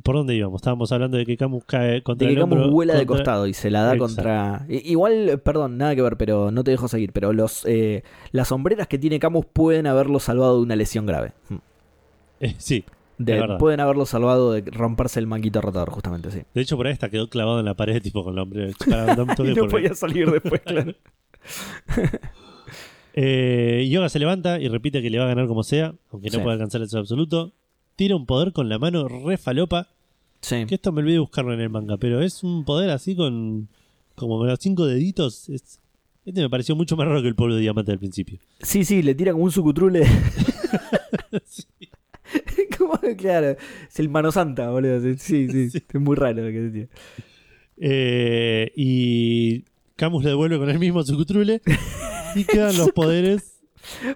¿por 0.03 0.15
dónde 0.17 0.35
íbamos? 0.35 0.61
Estábamos 0.61 0.91
hablando 0.93 1.17
de 1.17 1.27
que 1.27 1.37
Camus 1.37 1.65
cae 1.65 2.03
contra 2.03 2.27
De 2.29 2.35
que 2.35 2.39
el 2.39 2.43
hombro. 2.43 2.59
Camus 2.61 2.73
vuela 2.73 2.95
de 2.95 3.07
costado 3.07 3.47
y 3.47 3.55
se 3.55 3.71
la 3.71 3.83
da 3.83 3.95
Exacto. 3.95 4.15
contra. 4.17 4.67
Igual, 4.69 5.41
perdón, 5.45 5.79
nada 5.79 5.95
que 5.95 6.03
ver, 6.03 6.17
pero 6.17 6.51
no 6.51 6.63
te 6.65 6.71
dejo 6.71 6.89
seguir. 6.89 7.13
Pero 7.13 7.33
los 7.33 7.65
eh, 7.67 8.03
las 8.33 8.49
sombreras 8.49 8.87
que 8.87 8.99
tiene 8.99 9.19
Camus 9.19 9.47
pueden 9.53 9.87
haberlo 9.87 10.21
salvado 10.21 10.57
de 10.57 10.63
una 10.63 10.77
lesión 10.77 11.07
grave. 11.07 11.33
Mm. 11.49 11.57
Eh, 12.43 12.55
sí, 12.57 12.85
De- 13.19 13.57
pueden 13.59 13.81
haberlo 13.81 14.07
salvado 14.07 14.53
de 14.53 14.63
romperse 14.71 15.21
el 15.21 15.27
manguito 15.27 15.61
rotador, 15.61 15.91
justamente, 15.91 16.31
sí. 16.31 16.41
de 16.55 16.61
hecho 16.63 16.79
por 16.79 16.87
ahí 16.87 16.95
hasta 16.95 17.11
quedó 17.11 17.29
clavado 17.29 17.59
en 17.61 17.67
la 17.67 17.75
pared, 17.75 18.01
tipo 18.03 18.25
con 18.25 18.33
el 18.33 18.39
hombre. 18.39 18.71
Y 18.87 19.55
no 19.55 19.69
podía 19.69 19.95
salir 19.95 20.31
después, 20.31 20.63
claro. 20.63 20.95
Eh, 23.13 23.89
Yoga 23.91 24.09
se 24.09 24.19
levanta 24.19 24.61
y 24.61 24.69
repite 24.69 25.03
que 25.03 25.11
le 25.11 25.19
va 25.19 25.25
a 25.25 25.29
ganar 25.29 25.47
como 25.49 25.63
sea, 25.65 25.95
aunque 26.13 26.29
no 26.31 26.39
Sí. 26.39 26.43
puede 26.43 26.55
alcanzar 26.55 26.81
eso 26.83 26.99
absoluto. 26.99 27.53
Tira 28.01 28.17
un 28.17 28.25
poder 28.25 28.55
con 28.55 28.71
la 28.71 28.79
mano 28.79 29.09
re 29.09 29.37
falopa. 29.37 29.87
Sí. 30.41 30.65
Que 30.65 30.77
esto 30.77 30.91
me 30.91 31.03
olvidé 31.03 31.19
buscarlo 31.19 31.53
en 31.53 31.61
el 31.61 31.69
manga, 31.69 31.99
pero 31.99 32.23
es 32.23 32.43
un 32.43 32.65
poder 32.65 32.89
así 32.89 33.15
con 33.15 33.69
como 34.15 34.43
los 34.47 34.59
cinco 34.59 34.87
deditos. 34.87 35.51
Es- 35.51 35.81
este 36.25 36.41
me 36.41 36.49
pareció 36.49 36.75
mucho 36.75 36.97
más 36.97 37.07
raro 37.07 37.21
que 37.21 37.29
el 37.29 37.35
polvo 37.35 37.57
de 37.57 37.61
diamante 37.61 37.93
del 37.93 37.99
principio. 37.99 38.39
Sí, 38.63 38.87
sí, 38.87 39.03
le 39.03 39.15
tira 39.15 39.33
como 39.33 39.45
un 39.45 39.53
sucutrule. 39.53 40.03
Como, 42.79 42.99
claro, 43.19 43.51
es 43.51 43.99
el 44.01 44.09
mano 44.09 44.33
santa, 44.33 44.71
boludo. 44.71 44.99
Sí, 45.19 45.49
sí, 45.49 45.69
Sí. 45.69 45.83
es 45.93 46.01
muy 46.01 46.17
raro 46.17 46.43
lo 46.43 46.51
que 46.51 46.61
se 46.67 46.71
tira. 46.71 46.89
Eh, 47.77 48.73
y 48.77 49.65
Camus 49.97 50.25
le 50.25 50.31
devuelve 50.31 50.57
con 50.59 50.71
el 50.71 50.79
mismo 50.79 51.03
Sucutrule 51.03 51.61
y 52.35 52.45
quedan 52.45 52.79
los 52.79 52.93
poderes. 52.95 53.61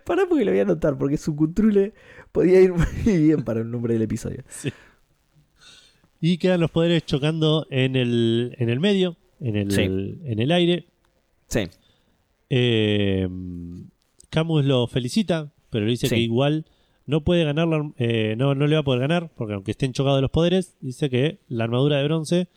Pará 0.07 0.25
porque 0.29 0.45
lo 0.47 0.53
voy 0.53 0.61
a 0.61 0.63
anotar, 0.63 0.97
porque 0.97 1.17
sucutrule 1.19 1.93
podía 2.35 2.61
ir 2.61 2.73
muy 2.75 3.17
bien 3.19 3.45
para 3.45 3.61
el 3.61 3.71
nombre 3.71 3.95
del 3.95 4.03
episodio. 4.03 4.43
Y 6.21 6.39
quedan 6.39 6.61
los 6.61 6.71
poderes 6.71 7.05
chocando 7.05 7.67
en 7.71 7.97
el, 7.97 8.55
en 8.59 8.71
el 8.71 8.81
medio, 8.81 9.17
en 9.41 9.57
el, 9.57 9.71
Sí. 9.73 9.83
en 9.83 10.39
el 10.39 10.53
aire. 10.53 10.87
Sí. 11.49 11.69
Eh, 12.49 13.29
Camus 14.31 14.65
lo 14.65 14.87
felicita, 14.87 15.53
pero 15.69 15.85
le 15.85 15.91
dice 15.91 16.09
Sí. 16.09 16.15
que 16.15 16.21
igual 16.23 16.65
no 17.07 17.23
puede 17.25 17.45
ganar, 17.45 17.69
la- 17.69 17.93
eh, 17.99 18.37
no, 18.39 18.55
no 18.55 18.67
le 18.67 18.75
va 18.77 18.81
a 18.81 18.85
poder 18.85 19.01
ganar, 19.03 19.31
porque 19.37 19.53
aunque 19.53 19.73
estén 19.73 19.93
chocados 19.93 20.23
los 20.23 20.31
poderes, 20.31 20.77
dice 20.81 21.11
que 21.11 21.41
la 21.49 21.65
armadura 21.65 21.99
de 21.99 22.05
bronce 22.05 22.49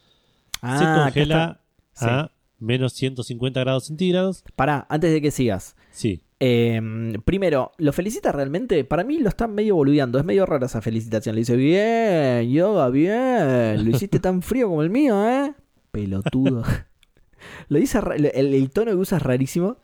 se 0.62 0.68
acá 0.68 1.04
congela 1.04 1.62
a 2.00 2.32
menos 2.60 2.94
150 2.94 3.60
grados 3.60 3.88
centígrados. 3.88 4.46
Pará, 4.56 4.86
antes 4.90 5.12
de 5.12 5.22
que 5.22 5.30
sigas. 5.30 5.76
Sí, 5.92 6.22
Eh, 6.40 6.80
primero, 7.26 7.72
¿lo 7.78 7.92
felicita 7.94 8.32
realmente? 8.32 8.84
Para 8.84 9.04
mí 9.04 9.18
lo 9.20 9.30
está 9.30 9.48
medio 9.48 9.76
boludeando. 9.76 10.20
Es 10.20 10.26
medio 10.26 10.46
rara 10.46 10.68
esa 10.68 10.82
felicitación. 10.82 11.36
Le 11.36 11.42
dice, 11.42 11.56
bien, 11.56 12.52
yoga, 12.52 12.90
bien. 12.90 13.84
Lo 13.84 13.90
hiciste 13.90 14.20
tan 14.20 14.42
frío 14.42 14.68
como 14.68 14.84
el 14.84 14.90
mío, 14.90 15.28
¿eh? 15.28 15.54
Pelotudo. 15.92 16.64
lo 17.70 17.80
dice, 17.80 18.00
el, 18.16 18.54
el 18.54 18.70
tono 18.72 18.92
que 18.92 18.98
usa 18.98 19.18
es 19.18 19.24
rarísimo. 19.24 19.78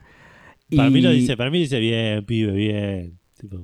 para 0.76 0.90
mí 0.90 1.02
lo 1.02 1.12
dice, 1.12 1.36
para 1.38 1.50
mí 1.50 1.60
dice 1.60 1.80
bien, 1.80 2.26
pibe, 2.26 2.52
bien. 2.52 3.20
Tipo, 3.50 3.58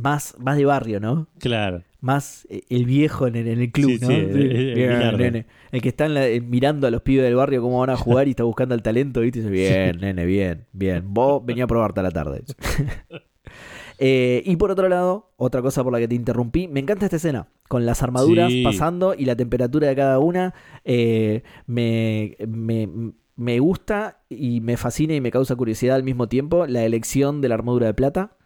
más, 0.00 0.34
más 0.38 0.56
de 0.56 0.64
barrio, 0.64 1.00
¿no? 1.00 1.28
claro. 1.38 1.82
Más 2.00 2.46
eh, 2.48 2.62
el 2.70 2.86
viejo 2.86 3.26
en 3.26 3.34
el, 3.36 3.48
en 3.48 3.60
el 3.60 3.72
club, 3.72 3.90
Sí, 3.90 3.98
¿no? 4.00 4.06
sí, 4.08 4.14
el- 4.14 4.72
Bien, 4.74 5.16
nene. 5.18 5.46
El 5.72 5.82
que 5.82 5.88
está 5.90 6.06
en 6.06 6.14
la- 6.14 6.26
eh, 6.28 6.40
mirando 6.40 6.86
a 6.86 6.90
los 6.90 7.02
pibes 7.02 7.24
del 7.24 7.34
barrio 7.34 7.60
cómo 7.60 7.80
van 7.80 7.90
a 7.90 7.96
jugar 7.96 8.26
y 8.28 8.30
está 8.30 8.44
buscando 8.44 8.74
el 8.74 8.82
talento, 8.82 9.20
¿viste? 9.20 9.40
Y 9.40 9.42
dice, 9.42 9.52
bien, 9.52 10.00
nene, 10.00 10.24
bien, 10.24 10.64
bien. 10.72 11.04
Vos 11.12 11.44
venía 11.44 11.64
a 11.64 11.66
probarte 11.66 12.00
a 12.00 12.02
la 12.04 12.10
tarde. 12.10 12.44
Eh, 14.00 14.42
y 14.46 14.54
por 14.56 14.70
otro 14.70 14.88
lado, 14.88 15.32
otra 15.36 15.60
cosa 15.60 15.82
por 15.82 15.92
la 15.92 15.98
que 15.98 16.06
te 16.06 16.14
interrumpí, 16.14 16.68
me 16.68 16.78
encanta 16.78 17.06
esta 17.06 17.16
escena, 17.16 17.48
con 17.68 17.84
las 17.84 18.00
armaduras 18.02 18.52
Sí. 18.52 18.62
pasando 18.62 19.12
y 19.14 19.24
la 19.24 19.34
temperatura 19.34 19.88
de 19.88 19.96
cada 19.96 20.18
una. 20.20 20.54
eh, 20.84 21.42
me, 21.66 22.36
me, 22.46 22.88
me 23.34 23.58
gusta 23.58 24.20
y 24.28 24.60
me 24.60 24.76
fascina 24.76 25.14
y 25.14 25.20
me 25.20 25.32
causa 25.32 25.56
curiosidad 25.56 25.96
al 25.96 26.04
mismo 26.04 26.28
tiempo 26.28 26.66
la 26.66 26.84
elección 26.84 27.40
de 27.40 27.48
la 27.48 27.54
armadura 27.56 27.86
de 27.88 27.94
plata. 27.94 28.36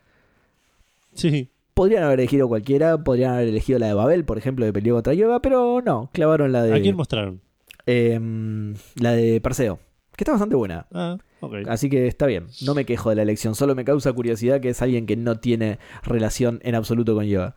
Sí, 1.14 1.48
Podrían 1.74 2.02
haber 2.02 2.20
elegido 2.20 2.48
cualquiera, 2.48 3.02
podrían 3.02 3.32
haber 3.32 3.48
elegido 3.48 3.78
la 3.78 3.86
de 3.86 3.94
Babel, 3.94 4.24
por 4.26 4.36
ejemplo, 4.36 4.66
de 4.66 4.72
peleó 4.74 4.94
contra 4.94 5.14
Yoga, 5.14 5.40
pero 5.40 5.80
no, 5.80 6.10
clavaron 6.12 6.52
la 6.52 6.64
¿a 6.64 6.72
quién 6.72 6.82
de 6.82 6.92
mostraron? 6.92 7.40
em, 7.86 8.74
la 8.96 9.12
de 9.12 9.40
Perseo, 9.40 9.78
que 10.16 10.24
está 10.24 10.32
bastante 10.32 10.54
buena. 10.54 10.86
Ah, 10.92 11.16
ok. 11.40 11.54
Así 11.68 11.88
que 11.88 12.06
está 12.06 12.26
bien, 12.26 12.46
no 12.66 12.74
me 12.74 12.84
quejo 12.84 13.08
de 13.10 13.16
la 13.16 13.22
elección, 13.22 13.54
solo 13.54 13.74
me 13.74 13.84
causa 13.86 14.12
curiosidad 14.12 14.60
que 14.60 14.68
es 14.68 14.82
alguien 14.82 15.06
que 15.06 15.16
no 15.16 15.40
tiene 15.40 15.78
relación 16.02 16.60
en 16.62 16.74
absoluto 16.74 17.14
con 17.14 17.24
Yoga. 17.24 17.54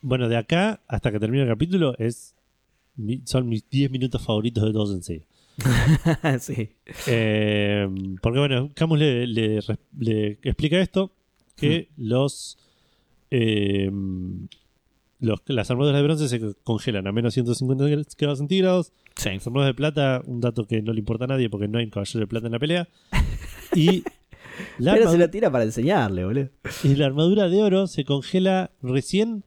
bueno, 0.00 0.28
de 0.28 0.36
acá 0.36 0.80
hasta 0.86 1.10
que 1.10 1.18
termine 1.18 1.42
el 1.42 1.48
capítulo 1.48 1.94
es 1.98 2.34
son 3.24 3.48
mis 3.48 3.68
10 3.68 3.90
minutos 3.90 4.22
favoritos 4.24 4.64
de 4.64 4.72
todos 4.72 4.94
en 4.94 5.02
serio. 5.02 5.26
sí. 6.38 6.68
Eh, 7.08 7.88
porque 8.22 8.38
bueno, 8.38 8.70
Camus 8.74 8.98
le, 8.98 9.26
le 9.26 9.60
res- 9.60 9.78
le 9.98 10.38
explica 10.42 10.78
esto, 10.80 11.12
que 11.56 11.90
los, 11.96 12.58
eh, 13.30 13.90
los 15.18 15.40
las 15.46 15.70
armaduras 15.70 15.96
de 15.98 16.02
bronce 16.04 16.28
se 16.28 16.40
congelan 16.62 17.06
a 17.06 17.12
menos 17.12 17.34
150 17.34 17.84
grados 18.18 18.38
centígrados. 18.38 18.92
Sí. 19.16 19.30
Las 19.30 19.46
armaduras 19.46 19.70
de 19.70 19.74
plata, 19.74 20.22
un 20.26 20.40
dato 20.40 20.66
que 20.66 20.82
no 20.82 20.92
le 20.92 20.98
importa 21.00 21.24
a 21.24 21.28
nadie 21.28 21.48
porque 21.48 21.68
no 21.68 21.78
hay 21.78 21.84
un 21.84 21.90
caballero 21.90 22.20
de 22.20 22.26
plata 22.26 22.46
en 22.46 22.52
la 22.52 22.58
pelea. 22.58 22.88
Y 23.74 24.02
la, 24.78 24.92
Pero 24.92 25.04
se 25.04 25.08
armadura, 25.08 25.18
lo 25.26 25.30
tira 25.30 25.50
para 25.50 25.64
enseñarle, 25.64 26.24
boludo. 26.24 26.50
y 26.84 26.94
la 26.96 27.06
armadura 27.06 27.48
de 27.48 27.62
oro 27.62 27.86
se 27.86 28.04
congela 28.04 28.70
recién 28.82 29.44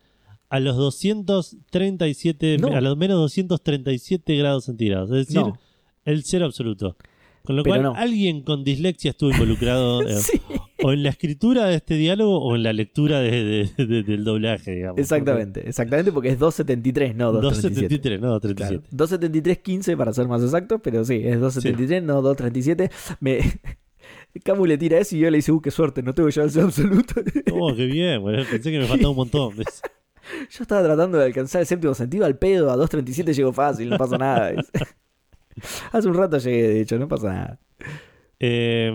a 0.49 0.59
los 0.59 0.75
237, 0.77 2.57
No. 2.57 2.69
a 2.69 2.81
los 2.81 2.97
menos 2.97 3.17
237 3.17 4.35
grados 4.37 4.65
centígrados. 4.65 5.11
Es 5.11 5.27
decir, 5.27 5.37
No. 5.41 5.57
el 6.05 6.23
cero 6.23 6.45
absoluto. 6.45 6.97
Con 7.43 7.55
lo 7.55 7.63
Pero 7.63 7.73
cual, 7.75 7.83
no. 7.83 7.93
alguien 7.95 8.41
con 8.41 8.63
dislexia 8.63 9.11
estuvo 9.11 9.31
involucrado 9.31 10.01
eh, 10.07 10.15
Sí, 10.17 10.41
o 10.83 10.91
en 10.93 11.03
la 11.03 11.09
escritura 11.09 11.65
de 11.65 11.75
este 11.75 11.95
diálogo 11.95 12.39
o 12.41 12.55
en 12.55 12.63
la 12.63 12.73
lectura 12.73 13.19
de- 13.19 13.43
de- 13.75 13.85
de- 13.85 14.03
del 14.03 14.23
doblaje, 14.23 14.71
digamos. 14.75 14.99
exactamente. 14.99 15.67
Exactamente 15.67 16.11
porque 16.11 16.29
es 16.29 16.39
273, 16.39 17.15
no 17.15 17.31
237. 17.31 17.95
273, 18.09 18.21
no 18.21 18.29
237. 18.39 18.87
Claro. 18.87 19.61
273.15 19.61 19.97
para 19.97 20.13
ser 20.13 20.27
más 20.27 20.43
exactos, 20.43 20.79
pero 20.83 21.03
sí, 21.05 21.15
es 21.23 21.39
273, 21.39 22.03
no 22.03 22.21
237. 22.21 22.89
Me... 23.19 23.39
Camu 24.43 24.65
le 24.65 24.77
tira 24.77 24.99
eso 24.99 25.15
y 25.15 25.19
yo 25.19 25.29
le 25.31 25.37
dice, 25.37 25.51
uh, 25.51 25.59
qué 25.61 25.71
suerte, 25.71 26.03
no 26.03 26.13
tengo 26.13 26.29
llevar 26.29 26.49
el 26.53 26.59
absoluto. 26.61 27.15
Oh, 27.51 27.73
qué 27.75 27.85
bien, 27.85 28.21
boludo. 28.21 28.43
Pensé 28.49 28.71
que 28.71 28.79
me 28.79 28.85
faltaba 28.85 29.09
un 29.09 29.15
montón. 29.17 29.53
Yo 30.51 30.61
estaba 30.61 30.83
tratando 30.83 31.17
de 31.17 31.25
alcanzar 31.25 31.61
el 31.61 31.67
séptimo 31.67 31.95
sentido 31.95 32.23
al 32.25 32.37
pedo, 32.37 32.69
a 32.69 32.75
237 32.75 33.33
llego 33.33 33.51
fácil, 33.51 33.89
no 33.89 33.97
pasa 33.97 34.15
nada. 34.19 34.53
Hace 35.91 36.07
un 36.07 36.13
rato 36.13 36.37
llegué, 36.37 36.67
de 36.67 36.81
hecho, 36.81 36.99
no 36.99 37.07
pasa 37.07 37.27
nada. 37.33 37.59
Eh, 38.39 38.91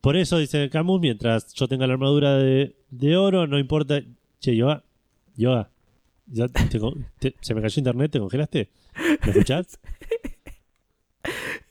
por 0.00 0.16
eso, 0.16 0.38
dice 0.38 0.68
Camus, 0.70 1.00
mientras 1.00 1.52
yo 1.54 1.68
tenga 1.68 1.86
la 1.86 1.94
armadura 1.94 2.36
de, 2.36 2.74
de 2.90 3.16
oro, 3.16 3.46
no 3.46 3.58
importa. 3.58 4.02
Che, 4.40 4.54
Yoga, 4.56 4.82
Yoga, 5.36 5.70
ya 6.26 6.48
te 6.48 6.78
te- 7.18 7.34
se 7.40 7.54
me 7.54 7.62
cayó 7.62 7.78
internet, 7.80 8.10
¿te 8.10 8.18
congelaste? 8.18 8.68
¿Me 9.24 9.30
escuchás? 9.32 9.78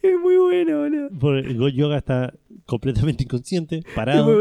Es 0.02 0.20
muy 0.20 0.38
bueno, 0.38 0.80
boludo. 0.80 1.10
Porque 1.20 1.74
Yoga 1.76 1.98
está 1.98 2.34
completamente 2.66 3.24
inconsciente, 3.24 3.84
parado. 3.96 4.38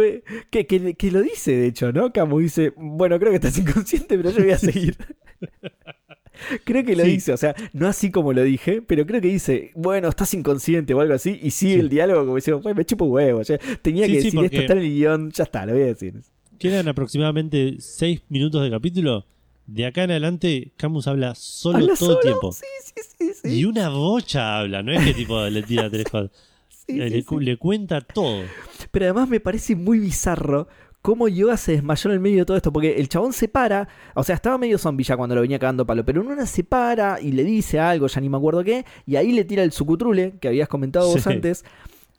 Que, 0.50 0.66
que- 0.66 0.94
que 0.94 1.10
lo 1.10 1.22
dice, 1.22 1.52
de 1.56 1.66
hecho, 1.68 1.92
¿no? 1.92 2.12
Camu 2.12 2.38
dice, 2.40 2.72
bueno, 2.76 3.18
creo 3.18 3.30
que 3.30 3.36
estás 3.36 3.56
inconsciente, 3.58 4.16
pero 4.16 4.30
yo 4.30 4.42
voy 4.42 4.52
a 4.52 4.58
seguir. 4.58 4.96
creo 6.64 6.84
que 6.84 6.96
lo 6.96 7.04
Sí. 7.04 7.10
dice, 7.10 7.32
o 7.32 7.36
sea, 7.36 7.54
no 7.72 7.86
así 7.88 8.10
como 8.10 8.32
lo 8.32 8.42
dije, 8.42 8.82
pero 8.82 9.06
creo 9.06 9.20
que 9.20 9.28
dice, 9.28 9.70
bueno, 9.74 10.08
estás 10.08 10.32
inconsciente 10.34 10.94
o 10.94 11.00
algo 11.00 11.14
así, 11.14 11.38
y 11.42 11.50
sigue 11.50 11.74
Sí. 11.74 11.80
el 11.80 11.88
diálogo 11.88 12.20
como 12.24 12.36
diciendo, 12.36 12.62
me 12.74 12.84
chupo 12.84 13.04
huevo. 13.06 13.42
ya 13.42 13.58
tenía 13.82 14.06
Sí, 14.06 14.12
que 14.12 14.16
decir 14.18 14.44
esto, 14.44 14.56
está 14.60 14.72
en 14.74 14.78
el 14.80 14.88
guion, 14.90 15.30
ya 15.32 15.44
está, 15.44 15.66
lo 15.66 15.72
voy 15.72 15.82
a 15.82 15.86
decir. 15.86 16.14
Quedan 16.58 16.88
aproximadamente 16.88 17.76
6 17.78 18.22
minutos 18.28 18.62
de 18.62 18.70
capítulo. 18.70 19.26
De 19.66 19.86
acá 19.86 20.04
en 20.04 20.10
adelante, 20.10 20.72
Camus 20.76 21.06
habla 21.08 21.34
solo 21.34 21.78
Habla 21.78 21.94
todo 21.98 22.18
el 22.18 22.22
tiempo. 22.22 22.52
Sí, 22.52 22.66
sí, 22.82 23.00
sí, 23.18 23.32
sí. 23.42 23.48
Y 23.60 23.64
una 23.64 23.88
bocha 23.88 24.58
habla, 24.58 24.82
no 24.82 24.92
es 24.92 25.04
que 25.04 25.14
tipo 25.14 25.42
le 25.46 25.62
tira 25.62 25.88
tres 25.90 26.04
cosas. 26.04 26.30
Sí, 26.68 27.00
Eh, 27.00 27.24
sí, 27.26 27.34
le, 27.38 27.44
le 27.44 27.56
cuenta 27.56 28.02
todo. 28.02 28.42
Pero 28.90 29.06
además 29.06 29.28
me 29.30 29.40
parece 29.40 29.74
muy 29.74 29.98
bizarro 29.98 30.68
cómo 31.04 31.28
Yoga 31.28 31.58
se 31.58 31.72
desmayó 31.72 32.08
en 32.08 32.14
el 32.14 32.20
medio 32.20 32.38
de 32.38 32.44
todo 32.46 32.56
esto. 32.56 32.72
Porque 32.72 32.94
el 32.96 33.10
chabón 33.10 33.34
se 33.34 33.46
para, 33.46 33.86
o 34.14 34.24
sea, 34.24 34.36
estaba 34.36 34.56
medio 34.56 34.78
zombie 34.78 35.04
ya 35.04 35.18
cuando 35.18 35.34
lo 35.34 35.42
venía 35.42 35.58
cagando 35.58 35.84
palo. 35.86 36.02
Pero 36.02 36.22
en 36.22 36.28
una 36.28 36.46
se 36.46 36.64
para 36.64 37.20
y 37.20 37.32
le 37.32 37.44
dice 37.44 37.78
algo, 37.78 38.06
ya 38.06 38.22
ni 38.22 38.30
me 38.30 38.38
acuerdo 38.38 38.64
qué. 38.64 38.86
Y 39.04 39.16
ahí 39.16 39.32
le 39.32 39.44
tira 39.44 39.62
el 39.62 39.70
sucutrule 39.72 40.38
que 40.40 40.48
habías 40.48 40.66
comentado 40.66 41.06
vos 41.10 41.20
Sí. 41.22 41.28
antes. 41.30 41.62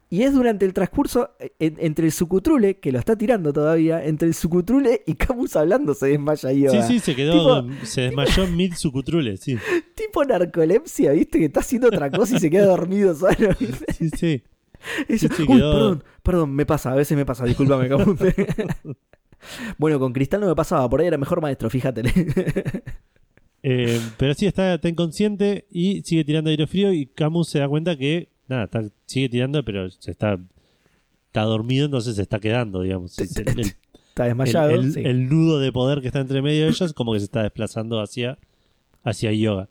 Y 0.07 0.21
es 0.21 0.33
durante 0.33 0.65
el 0.67 0.73
transcurso 0.73 1.31
en- 1.57 1.77
entre 1.79 2.05
el 2.05 2.11
sucutrule, 2.11 2.77
que 2.79 2.91
lo 2.91 2.99
está 2.99 3.17
tirando 3.17 3.51
todavía, 3.51 4.05
entre 4.05 4.27
el 4.27 4.35
sucutrule 4.35 5.01
y 5.07 5.15
Camus 5.15 5.55
hablando 5.55 5.95
se 5.95 6.05
desmaya 6.09 6.51
Sí, 6.51 6.61
Yoga. 6.61 6.87
sí, 6.87 6.99
se 6.99 7.15
quedó, 7.15 7.63
Tipo- 7.65 7.85
se 7.85 8.01
desmayó 8.01 8.45
mid 8.47 8.75
sucutrule, 8.75 9.35
sí. 9.37 9.57
Tipo 9.95 10.23
narcolepsia, 10.23 11.11
¿viste? 11.13 11.39
Que 11.39 11.45
está 11.45 11.61
haciendo 11.61 11.87
otra 11.87 12.11
cosa 12.11 12.35
y 12.37 12.39
se 12.39 12.51
queda 12.51 12.67
dormido 12.67 13.15
solo. 13.15 13.49
¿viste? 13.59 13.85
Sí, 13.97 14.09
sí. 14.15 14.43
Y 15.09 15.17
Sí, 15.17 15.27
yo, 15.27 15.35
sí, 15.35 15.41
"Uy, 15.47 15.57
quedó- 15.57 15.71
perdón, 15.73 16.03
perdón, 16.23 16.51
me 16.53 16.65
pasa, 16.65 16.91
a 16.91 16.95
veces 16.95 17.17
me 17.17 17.25
pasa, 17.25 17.45
discúlpame, 17.45 17.87
Camus. 17.89 18.17
bueno, 19.77 19.99
con 19.99 20.13
Cristal 20.13 20.41
no 20.41 20.47
me 20.47 20.55
pasaba, 20.55 20.89
por 20.89 21.01
ahí 21.01 21.07
era 21.07 21.17
mejor 21.17 21.41
maestro, 21.41 21.69
fíjate. 21.69 22.01
Eh, 23.67 23.99
pero 24.17 24.33
sí, 24.35 24.45
está, 24.45 24.75
está 24.75 24.87
inconsciente 24.89 25.65
y 25.71 26.01
sigue 26.03 26.23
tirando 26.23 26.51
aire 26.51 26.67
frío 26.67 26.93
y 26.93 27.07
Camus 27.07 27.49
se 27.49 27.59
da 27.59 27.67
cuenta 27.67 27.97
que, 27.97 28.29
nada, 28.47 28.65
está- 28.65 28.83
sigue 29.07 29.27
tirando, 29.29 29.63
pero 29.65 29.89
se 29.89 30.11
está, 30.11 30.37
está 31.27 31.41
dormido, 31.43 31.85
entonces 31.85 32.15
se 32.15 32.21
está 32.21 32.39
quedando, 32.39 32.81
digamos. 32.83 33.17
Es 33.17 33.35
el, 33.37 33.47
el- 33.59 33.73
Está 34.09 34.25
desmayado. 34.25 34.69
el- 34.69 34.79
el- 34.85 34.93
sí. 34.93 35.01
el 35.03 35.27
nudo 35.29 35.59
de 35.59 35.71
poder 35.71 35.99
que 36.01 36.07
está 36.07 36.19
entre 36.21 36.41
medio 36.41 36.63
de 36.65 36.69
ellos 36.69 36.93
como 36.93 37.13
que 37.13 37.19
se 37.19 37.25
está 37.25 37.41
desplazando 37.43 37.99
hacia, 37.99 38.37
hacia 39.03 39.31
Yoga. 39.33 39.67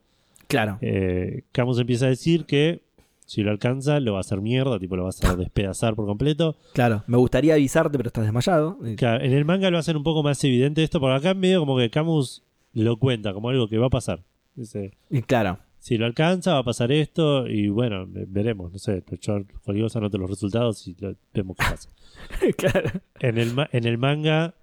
Claro. 0.49 0.77
Eh, 0.83 1.45
Camus 1.53 1.79
empieza 1.79 2.07
a 2.07 2.09
decir 2.11 2.45
que 2.47 2.83
si 3.27 3.43
lo 3.43 3.51
alcanza, 3.51 4.01
lo 4.01 4.13
va 4.13 4.19
a 4.19 4.21
hacer 4.21 4.41
mierda, 4.41 4.79
tipo 4.79 4.97
lo 4.97 5.05
va 5.05 5.09
a 5.09 5.11
hacer 5.11 5.37
despedazar 5.37 5.95
por 5.95 6.07
completo. 6.07 6.57
Claro, 6.75 7.05
me 7.07 7.17
gustaría 7.17 7.55
avisarte, 7.55 7.97
pero 7.97 8.09
estás 8.09 8.25
desmayado. 8.25 8.79
Claro, 8.97 9.25
en 9.25 9.33
el 9.33 9.45
manga 9.45 9.71
lo 9.71 9.79
hacen 9.79 9.97
un 9.97 10.03
poco 10.03 10.23
más 10.23 10.43
evidente 10.45 10.83
esto, 10.83 11.01
porque 11.01 11.17
acá 11.17 11.31
en 11.31 11.41
medio 11.41 11.61
como 11.61 11.77
que 11.79 11.91
Camus 11.91 12.43
lo 12.75 12.97
cuenta 12.99 13.33
como 13.33 13.49
algo 13.49 13.69
que 13.69 13.79
va 13.79 13.87
a 13.87 13.91
pasar. 13.91 14.23
Dice, 14.55 14.93
Y 15.11 15.23
claro, 15.23 15.59
si 15.79 15.97
lo 15.97 16.07
alcanza, 16.07 16.53
va 16.55 16.59
a 16.61 16.65
pasar 16.65 16.93
esto 16.93 17.47
y 17.49 17.69
bueno, 17.69 18.07
ve- 18.07 18.27
veremos, 18.29 18.73
no 18.73 18.79
sé, 18.79 19.03
yo 19.21 19.43
cualquier 19.65 19.85
cosa 19.87 19.99
anoto 19.99 20.19
los 20.19 20.31
resultados 20.31 20.87
y 20.87 20.95
lo- 20.99 21.15
vemos 21.33 21.57
qué 21.57 21.65
pasa. 21.71 21.89
claro. 22.57 22.91
En 23.21 23.39
el, 23.39 23.53
en 23.73 23.85
el 23.87 23.99
manga, 23.99 24.55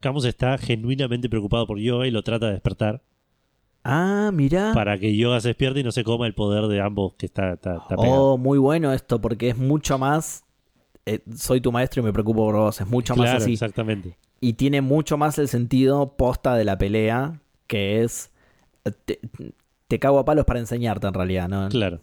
Camus 0.00 0.24
está 0.24 0.58
genuinamente 0.58 1.28
preocupado 1.28 1.66
por 1.66 1.78
Yoga 1.78 2.06
y 2.06 2.10
lo 2.10 2.22
trata 2.22 2.46
de 2.46 2.52
despertar 2.52 3.02
Ah, 3.90 4.30
mirá. 4.32 4.72
para 4.74 4.98
que 4.98 5.16
Yoga 5.16 5.40
se 5.40 5.48
despierte 5.48 5.80
y 5.80 5.82
no 5.82 5.92
se 5.92 6.04
coma 6.04 6.26
el 6.26 6.34
poder 6.34 6.66
de 6.66 6.80
ambos 6.80 7.14
que 7.14 7.26
está, 7.26 7.54
está, 7.54 7.76
está 7.76 7.96
pegado. 7.96 8.22
Oh, 8.34 8.38
muy 8.38 8.58
bueno 8.58 8.92
esto, 8.92 9.20
porque 9.20 9.48
es 9.48 9.56
mucho 9.56 9.98
más. 9.98 10.44
eh, 11.06 11.20
soy 11.34 11.60
tu 11.60 11.72
maestro 11.72 12.02
y 12.02 12.04
me 12.04 12.12
preocupo 12.12 12.44
por 12.44 12.54
vos. 12.56 12.80
Es 12.80 12.86
mucho 12.86 13.16
más 13.16 13.30
así. 13.30 13.52
exactamente. 13.54 14.16
Y 14.40 14.52
tiene 14.52 14.82
mucho 14.82 15.16
más 15.16 15.38
el 15.38 15.48
sentido 15.48 16.16
posta 16.16 16.54
de 16.54 16.64
la 16.64 16.76
pelea, 16.76 17.40
que 17.66 18.02
es. 18.02 18.30
eh, 18.84 18.90
Te, 19.04 19.20
te 19.88 19.98
cago 19.98 20.18
a 20.18 20.24
palos 20.26 20.44
para 20.44 20.60
enseñarte 20.60 21.06
en 21.06 21.14
realidad, 21.14 21.48
¿no? 21.48 21.68
Claro. 21.70 22.00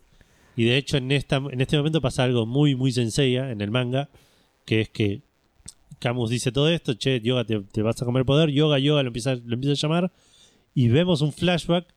Y 0.56 0.64
de 0.66 0.78
hecho 0.78 0.98
en 0.98 1.12
esta 1.12 1.36
en 1.38 1.62
este 1.62 1.78
momento 1.78 2.02
pasa 2.02 2.24
algo 2.24 2.45
muy 2.48 2.76
muy 2.76 2.91
senseiya 2.91 3.52
en 3.52 3.62
el 3.62 3.70
manga, 3.70 4.10
que 4.66 4.82
es 4.82 4.90
que 4.90 5.22
Camus 5.99 6.30
dice 6.32 6.52
todo 6.52 6.68
esto, 6.70 6.94
che, 6.95 7.22
Yoga 7.22 7.44
te, 7.45 7.60
te 7.62 7.82
vas 7.84 8.02
a 8.02 8.06
comer 8.06 8.26
poder, 8.26 8.49
Yoga, 8.49 8.80
Yoga 8.80 9.03
lo 9.03 9.07
empieza, 9.10 9.36
lo 9.36 9.53
empieza 9.53 9.74
a 9.74 9.90
llamar 9.90 10.12
y 10.76 10.89
vemos 10.89 11.22
un 11.22 11.34
flashback 11.34 11.88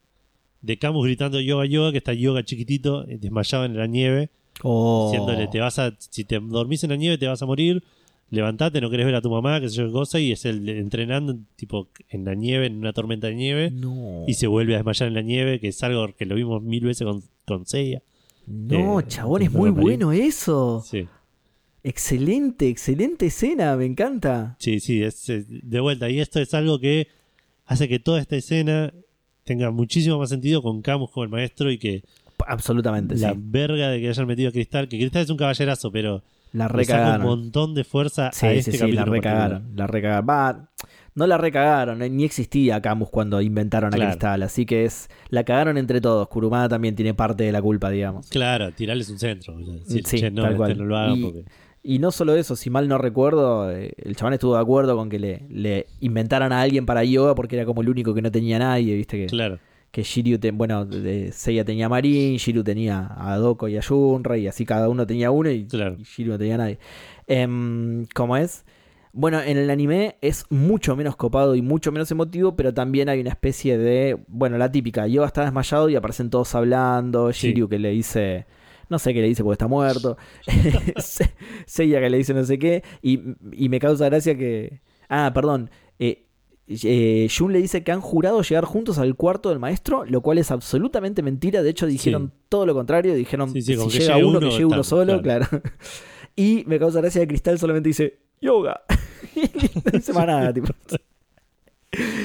de 0.62 0.78
Camus 0.78 1.04
gritando 1.04 1.38
Yoga, 1.40 1.66
Yoga, 1.66 1.92
que 1.92 1.98
está 1.98 2.14
Yoga 2.14 2.42
chiquitito, 2.44 3.06
eh, 3.06 3.18
desmayado 3.20 3.64
en 3.66 3.76
la 3.76 3.86
nieve, 3.86 4.30
Oh. 4.62 5.10
diciéndole, 5.12 5.46
te 5.48 5.60
vas 5.60 5.78
a, 5.78 5.94
si 5.98 6.24
te 6.24 6.40
dormís 6.40 6.82
en 6.84 6.90
la 6.90 6.96
nieve 6.96 7.16
te 7.18 7.28
vas 7.28 7.40
a 7.42 7.46
morir, 7.46 7.82
levantate, 8.30 8.80
no 8.80 8.90
querés 8.90 9.06
ver 9.06 9.14
a 9.14 9.22
tu 9.22 9.30
mamá, 9.30 9.60
que 9.60 9.68
sé 9.68 9.76
yo 9.76 9.86
qué 9.86 9.92
cosa, 9.92 10.18
y 10.18 10.32
es 10.32 10.44
el 10.46 10.68
entrenando 10.68 11.36
tipo 11.56 11.88
en 12.08 12.24
la 12.24 12.34
nieve, 12.34 12.66
en 12.66 12.76
una 12.78 12.92
tormenta 12.92 13.28
de 13.28 13.34
nieve, 13.36 13.70
No. 13.70 14.24
y 14.26 14.34
se 14.34 14.46
vuelve 14.48 14.74
a 14.74 14.78
desmayar 14.78 15.08
en 15.08 15.14
la 15.14 15.22
nieve, 15.22 15.60
que 15.60 15.68
es 15.68 15.82
algo 15.84 16.08
que 16.16 16.26
lo 16.26 16.34
vimos 16.34 16.60
mil 16.62 16.84
veces 16.84 17.06
con, 17.06 17.22
con 17.46 17.66
Seiya. 17.66 18.02
No, 18.48 18.98
Eh, 19.00 19.04
chabón, 19.06 19.42
es 19.42 19.52
muy 19.52 19.70
bueno 19.70 20.10
eso. 20.12 20.82
Sí. 20.84 21.06
Excelente, 21.84 22.68
excelente 22.68 23.26
escena, 23.26 23.76
me 23.76 23.86
encanta. 23.86 24.56
Sí, 24.58 24.80
sí, 24.80 25.02
es, 25.02 25.28
es- 25.28 25.46
de 25.48 25.80
vuelta. 25.80 26.10
Y 26.10 26.18
esto 26.20 26.40
es 26.40 26.52
algo 26.54 26.80
que 26.80 27.06
hace 27.68 27.88
que 27.88 27.98
toda 28.00 28.20
esta 28.20 28.34
escena 28.34 28.92
tenga 29.44 29.70
muchísimo 29.70 30.18
más 30.18 30.28
sentido 30.30 30.60
con 30.62 30.82
Camus 30.82 31.10
como 31.12 31.22
el 31.24 31.30
maestro 31.30 31.70
y 31.70 31.78
que 31.78 32.02
Absolutamente, 32.46 33.16
la 33.16 33.32
sí. 33.32 33.36
verga 33.40 33.88
de 33.90 34.00
que 34.00 34.08
hayan 34.08 34.26
metido 34.26 34.48
a 34.48 34.52
Cristal, 34.52 34.88
que 34.88 34.98
Cristal 34.98 35.22
es 35.22 35.30
un 35.30 35.36
caballerazo, 35.36 35.90
pero 35.90 36.22
La 36.52 36.64
saca 36.64 36.72
un 36.74 36.78
recagaron. 36.78 37.26
montón 37.26 37.74
de 37.74 37.84
fuerza 37.84 38.30
Sí, 38.32 38.46
a 38.46 38.50
sí, 38.52 38.58
este 38.58 38.72
sí, 38.72 38.78
capítulo. 38.78 39.04
la 39.06 39.10
recagaron. 39.12 39.76
La 39.76 39.86
recagaron. 39.86 40.26
Va, 40.28 40.70
no 41.16 41.26
la 41.26 41.36
recagaron, 41.36 42.00
eh, 42.02 42.08
ni 42.10 42.24
existía 42.24 42.80
Camus 42.80 43.10
cuando 43.10 43.40
inventaron 43.40 43.92
a. 43.92 43.96
Cristal. 43.96 44.42
Así 44.44 44.66
que 44.66 44.84
es. 44.84 45.08
La 45.30 45.42
cagaron 45.42 45.78
entre 45.78 46.00
todos. 46.00 46.28
Kurumada 46.28 46.68
también 46.68 46.94
tiene 46.94 47.12
parte 47.12 47.42
de 47.42 47.50
la 47.50 47.60
culpa, 47.60 47.90
digamos. 47.90 48.28
Claro, 48.28 48.70
tirarles 48.70 49.08
un 49.10 49.18
centro. 49.18 49.56
o 49.56 49.64
sea, 49.64 49.74
decir, 49.74 50.06
Sí, 50.06 50.18
che, 50.20 50.30
no, 50.30 50.42
tal 50.42 50.52
este 50.52 50.56
cual. 50.58 50.78
no 50.78 50.84
lo 50.84 50.96
hagan 50.96 51.18
Y- 51.18 51.22
porque. 51.22 51.44
Y 51.90 52.00
no 52.00 52.10
solo 52.10 52.34
eso, 52.36 52.54
si 52.54 52.68
mal 52.68 52.86
no 52.86 52.98
recuerdo, 52.98 53.70
eh, 53.70 53.92
el 53.96 54.14
chabón 54.14 54.34
estuvo 54.34 54.54
de 54.56 54.60
acuerdo 54.60 54.94
con 54.94 55.08
que 55.08 55.18
le, 55.18 55.42
le 55.48 55.86
inventaran 56.00 56.52
a 56.52 56.60
alguien 56.60 56.84
para 56.84 57.02
yoga 57.02 57.34
porque 57.34 57.56
era 57.56 57.64
como 57.64 57.80
el 57.80 57.88
único 57.88 58.12
que 58.12 58.20
no 58.20 58.30
tenía 58.30 58.58
nadie, 58.58 58.94
viste 58.94 59.16
que, 59.16 59.24
Claro, 59.26 59.58
que 59.90 60.02
Shiryu, 60.02 60.38
bueno, 60.52 60.84
de- 60.84 61.32
Seiya 61.32 61.64
tenía 61.64 61.86
a 61.86 61.88
Marin, 61.88 62.36
Shiryu 62.36 62.62
tenía 62.62 63.08
a 63.16 63.38
Doko 63.38 63.68
y 63.68 63.78
a 63.78 63.80
Yunra 63.80 64.36
y 64.36 64.46
así 64.46 64.66
cada 64.66 64.90
uno 64.90 65.06
tenía 65.06 65.30
uno 65.30 65.50
y, 65.50 65.64
Claro. 65.64 65.96
y 65.98 66.02
Shiryu 66.02 66.32
no 66.32 66.38
tenía 66.38 66.56
a 66.56 66.58
nadie. 66.58 66.78
Em, 67.26 68.04
¿Cómo 68.14 68.36
es? 68.36 68.66
Bueno, 69.14 69.40
en 69.40 69.56
el 69.56 69.70
anime 69.70 70.16
es 70.20 70.44
mucho 70.50 70.94
menos 70.94 71.16
copado 71.16 71.54
y 71.54 71.62
mucho 71.62 71.90
menos 71.90 72.10
emotivo, 72.10 72.54
pero 72.54 72.74
también 72.74 73.08
hay 73.08 73.20
una 73.22 73.30
especie 73.30 73.78
de. 73.78 74.18
Bueno, 74.28 74.58
la 74.58 74.70
típica. 74.70 75.06
Yoga 75.06 75.26
está 75.26 75.42
desmayado 75.42 75.88
y 75.88 75.96
aparecen 75.96 76.28
todos 76.28 76.54
hablando. 76.54 77.32
Sí. 77.32 77.48
Shiryu 77.48 77.66
que 77.68 77.78
le 77.78 77.90
dice. 77.92 78.44
No 78.88 78.98
sé 78.98 79.12
qué 79.12 79.20
le 79.20 79.28
dice 79.28 79.42
porque 79.42 79.54
está 79.54 79.66
muerto. 79.66 80.16
Se- 80.96 81.30
Seiya 81.66 82.00
que 82.00 82.10
le 82.10 82.16
dice 82.18 82.34
no 82.34 82.44
sé 82.44 82.58
qué. 82.58 82.82
Y, 83.02 83.20
y 83.52 83.68
me 83.68 83.78
causa 83.78 84.06
gracia 84.06 84.36
que. 84.36 84.80
Ah, 85.08 85.30
perdón. 85.34 85.70
Eh, 85.98 86.24
eh, 86.84 87.28
Jun 87.34 87.52
le 87.52 87.60
dice 87.60 87.82
que 87.82 87.92
han 87.92 88.00
jurado 88.00 88.42
llegar 88.42 88.64
juntos 88.64 88.98
al 88.98 89.14
cuarto 89.14 89.48
del 89.50 89.58
maestro, 89.58 90.04
lo 90.04 90.20
cual 90.20 90.38
es 90.38 90.50
absolutamente 90.50 91.22
mentira. 91.22 91.62
De 91.62 91.70
hecho, 91.70 91.86
dijeron 91.86 92.32
todo 92.48 92.66
lo 92.66 92.74
contrario. 92.74 93.14
Dijeron 93.14 93.50
Sí, 93.52 93.62
sí, 93.62 93.76
con 93.76 93.90
si 93.90 93.98
que 93.98 94.04
llega 94.04 94.18
uno, 94.18 94.40
que 94.40 94.50
llegue 94.50 94.64
uno 94.66 94.82
solo, 94.84 95.20
claro. 95.22 95.46
Y 96.36 96.62
me 96.66 96.78
causa 96.78 97.00
gracia 97.00 97.20
que 97.22 97.28
Cristal 97.28 97.58
solamente 97.58 97.88
dice 97.88 98.20
yoga. 98.40 98.82
Y 99.34 99.40
no 99.84 99.90
dice 99.92 100.12
más 100.12 100.26
nada, 100.26 100.52
tipo. 100.52 100.68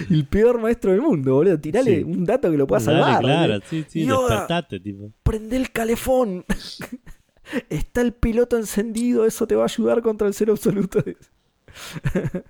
El 0.10 0.26
peor 0.28 0.60
maestro 0.60 0.92
del 0.92 1.02
mundo, 1.02 1.36
boludo. 1.36 1.60
Tirale 1.60 1.98
Sí. 1.98 2.04
un 2.04 2.26
dato 2.26 2.52
que 2.52 2.58
lo 2.58 2.68
pueda 2.68 2.80
salvar. 2.82 3.22
claro, 3.22 3.60
sí, 3.70 3.86
sí, 3.88 4.06
despertate, 4.06 4.80
tipo. 4.80 5.12
Prende 5.24 5.56
el 5.58 5.72
calefón. 5.72 6.44
Está 7.70 8.02
el 8.02 8.14
piloto 8.14 8.58
encendido, 8.58 9.26
eso 9.26 9.46
te 9.48 9.56
va 9.56 9.64
a 9.64 9.66
ayudar 9.66 10.02
contra 10.02 10.28
el 10.28 10.34
cero 10.34 10.54
absoluto. 10.54 11.04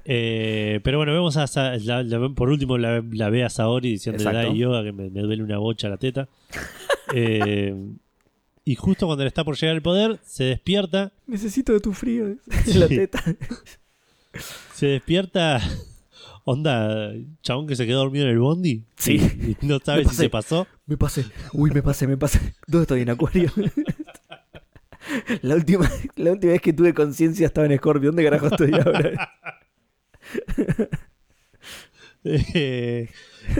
Eh, 0.03 0.81
pero 0.83 0.97
bueno, 0.97 1.13
vemos 1.13 1.37
a 1.37 1.47
Sa- 1.47 1.77
la- 1.77 2.03
la- 2.03 2.29
por 2.35 2.49
último 2.49 2.77
la, 2.77 3.01
la 3.11 3.29
ve 3.29 3.45
a 3.45 3.49
Saori 3.49 3.91
diciendo 3.91 4.21
dai 4.21 4.57
yoga 4.57 4.83
que 4.83 4.91
me, 4.91 5.09
me 5.09 5.21
duele 5.21 5.41
una 5.43 5.57
bocha 5.59 5.87
la 5.89 5.97
teta. 5.97 6.27
Eh, 7.15 7.75
y 8.65 8.75
justo 8.75 9.05
cuando 9.05 9.23
le 9.23 9.27
está 9.27 9.43
por 9.43 9.55
llegar 9.55 9.75
el 9.75 9.81
poder, 9.81 10.19
se 10.23 10.45
despierta, 10.45 11.11
Necesito 11.27 11.73
de 11.73 11.79
tu 11.79 11.93
frío. 11.93 12.25
En 12.27 12.79
la 12.79 12.87
teta. 12.87 13.23
se 14.73 14.87
despierta, 14.87 15.61
onda, 16.45 17.13
chabón 17.41 17.67
que 17.67 17.75
se 17.75 17.85
quedó 17.85 17.99
dormido 17.99 18.25
en 18.25 18.31
el 18.31 18.39
bondi. 18.39 18.83
Sí. 18.97 19.13
Y, 19.15 19.65
y 19.65 19.67
no 19.67 19.79
sabe 19.79 20.03
Me 20.03 20.09
si 20.09 20.15
se 20.15 20.29
pasó. 20.29 20.67
Me 20.85 20.97
pasé. 20.97 21.25
Uy, 21.53 21.71
me 21.71 21.81
pasé, 21.81 22.07
me 22.07 22.17
pasé. 22.17 22.39
¿Dónde 22.67 22.83
estoy 22.83 23.01
en 23.01 23.09
Acuario? 23.09 23.51
La 25.41 25.55
última, 25.55 25.89
la 26.15 26.31
última 26.31 26.53
vez 26.53 26.61
que 26.61 26.71
tuve 26.73 26.93
conciencia 26.93 27.45
estaba 27.47 27.67
en 27.67 27.77
Scorpio. 27.77 28.09
¿Dónde 28.09 28.23
carajo 28.23 28.47
estoy 28.47 28.71
ahora? 28.73 29.29
Eh, 32.23 33.09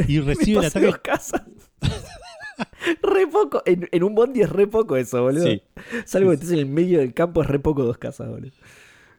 y 0.07 0.19
Me 0.19 0.25
recibe 0.25 0.59
el 0.59 0.63
pasé 0.63 0.79
ataque. 0.79 0.85
dos 0.87 0.97
casas. 0.99 1.41
re 3.01 3.27
poco. 3.27 3.61
En, 3.65 3.89
en 3.91 4.03
un 4.03 4.15
bondi 4.15 4.41
es 4.41 4.49
re 4.49 4.67
poco 4.67 4.95
eso, 4.95 5.21
boludo. 5.21 5.47
Sí. 5.47 5.61
Salvo 6.05 6.29
que 6.29 6.35
estés 6.35 6.51
en 6.51 6.59
el 6.59 6.65
medio 6.65 6.99
del 6.99 7.13
campo, 7.13 7.41
es 7.41 7.47
re 7.49 7.59
poco 7.59 7.83
dos 7.83 7.97
casas, 7.97 8.29
boludo. 8.29 8.51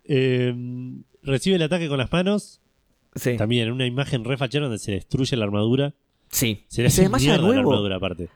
Eh, 0.05 0.55
recibe 1.23 1.57
el 1.57 1.63
ataque 1.63 1.89
con 1.89 1.99
las 1.99 2.11
manos. 2.11 2.61
Sí. 3.15 3.37
También 3.37 3.71
una 3.71 3.87
imagen 3.87 4.25
re 4.25 4.37
fachera 4.37 4.65
donde 4.67 4.79
se 4.79 4.93
destruye 4.93 5.37
la 5.37 5.45
armadura. 5.45 5.95
Sí. 6.31 6.65
Se 6.69 6.83
le 6.83 6.89
¿Y 6.89 6.91
se 6.91 7.05
hace 7.07 7.11
mierda 7.19 7.37
la 7.37 7.43
nuevo? 7.47 7.71
armadura 7.71 7.97
aparte. 7.97 8.29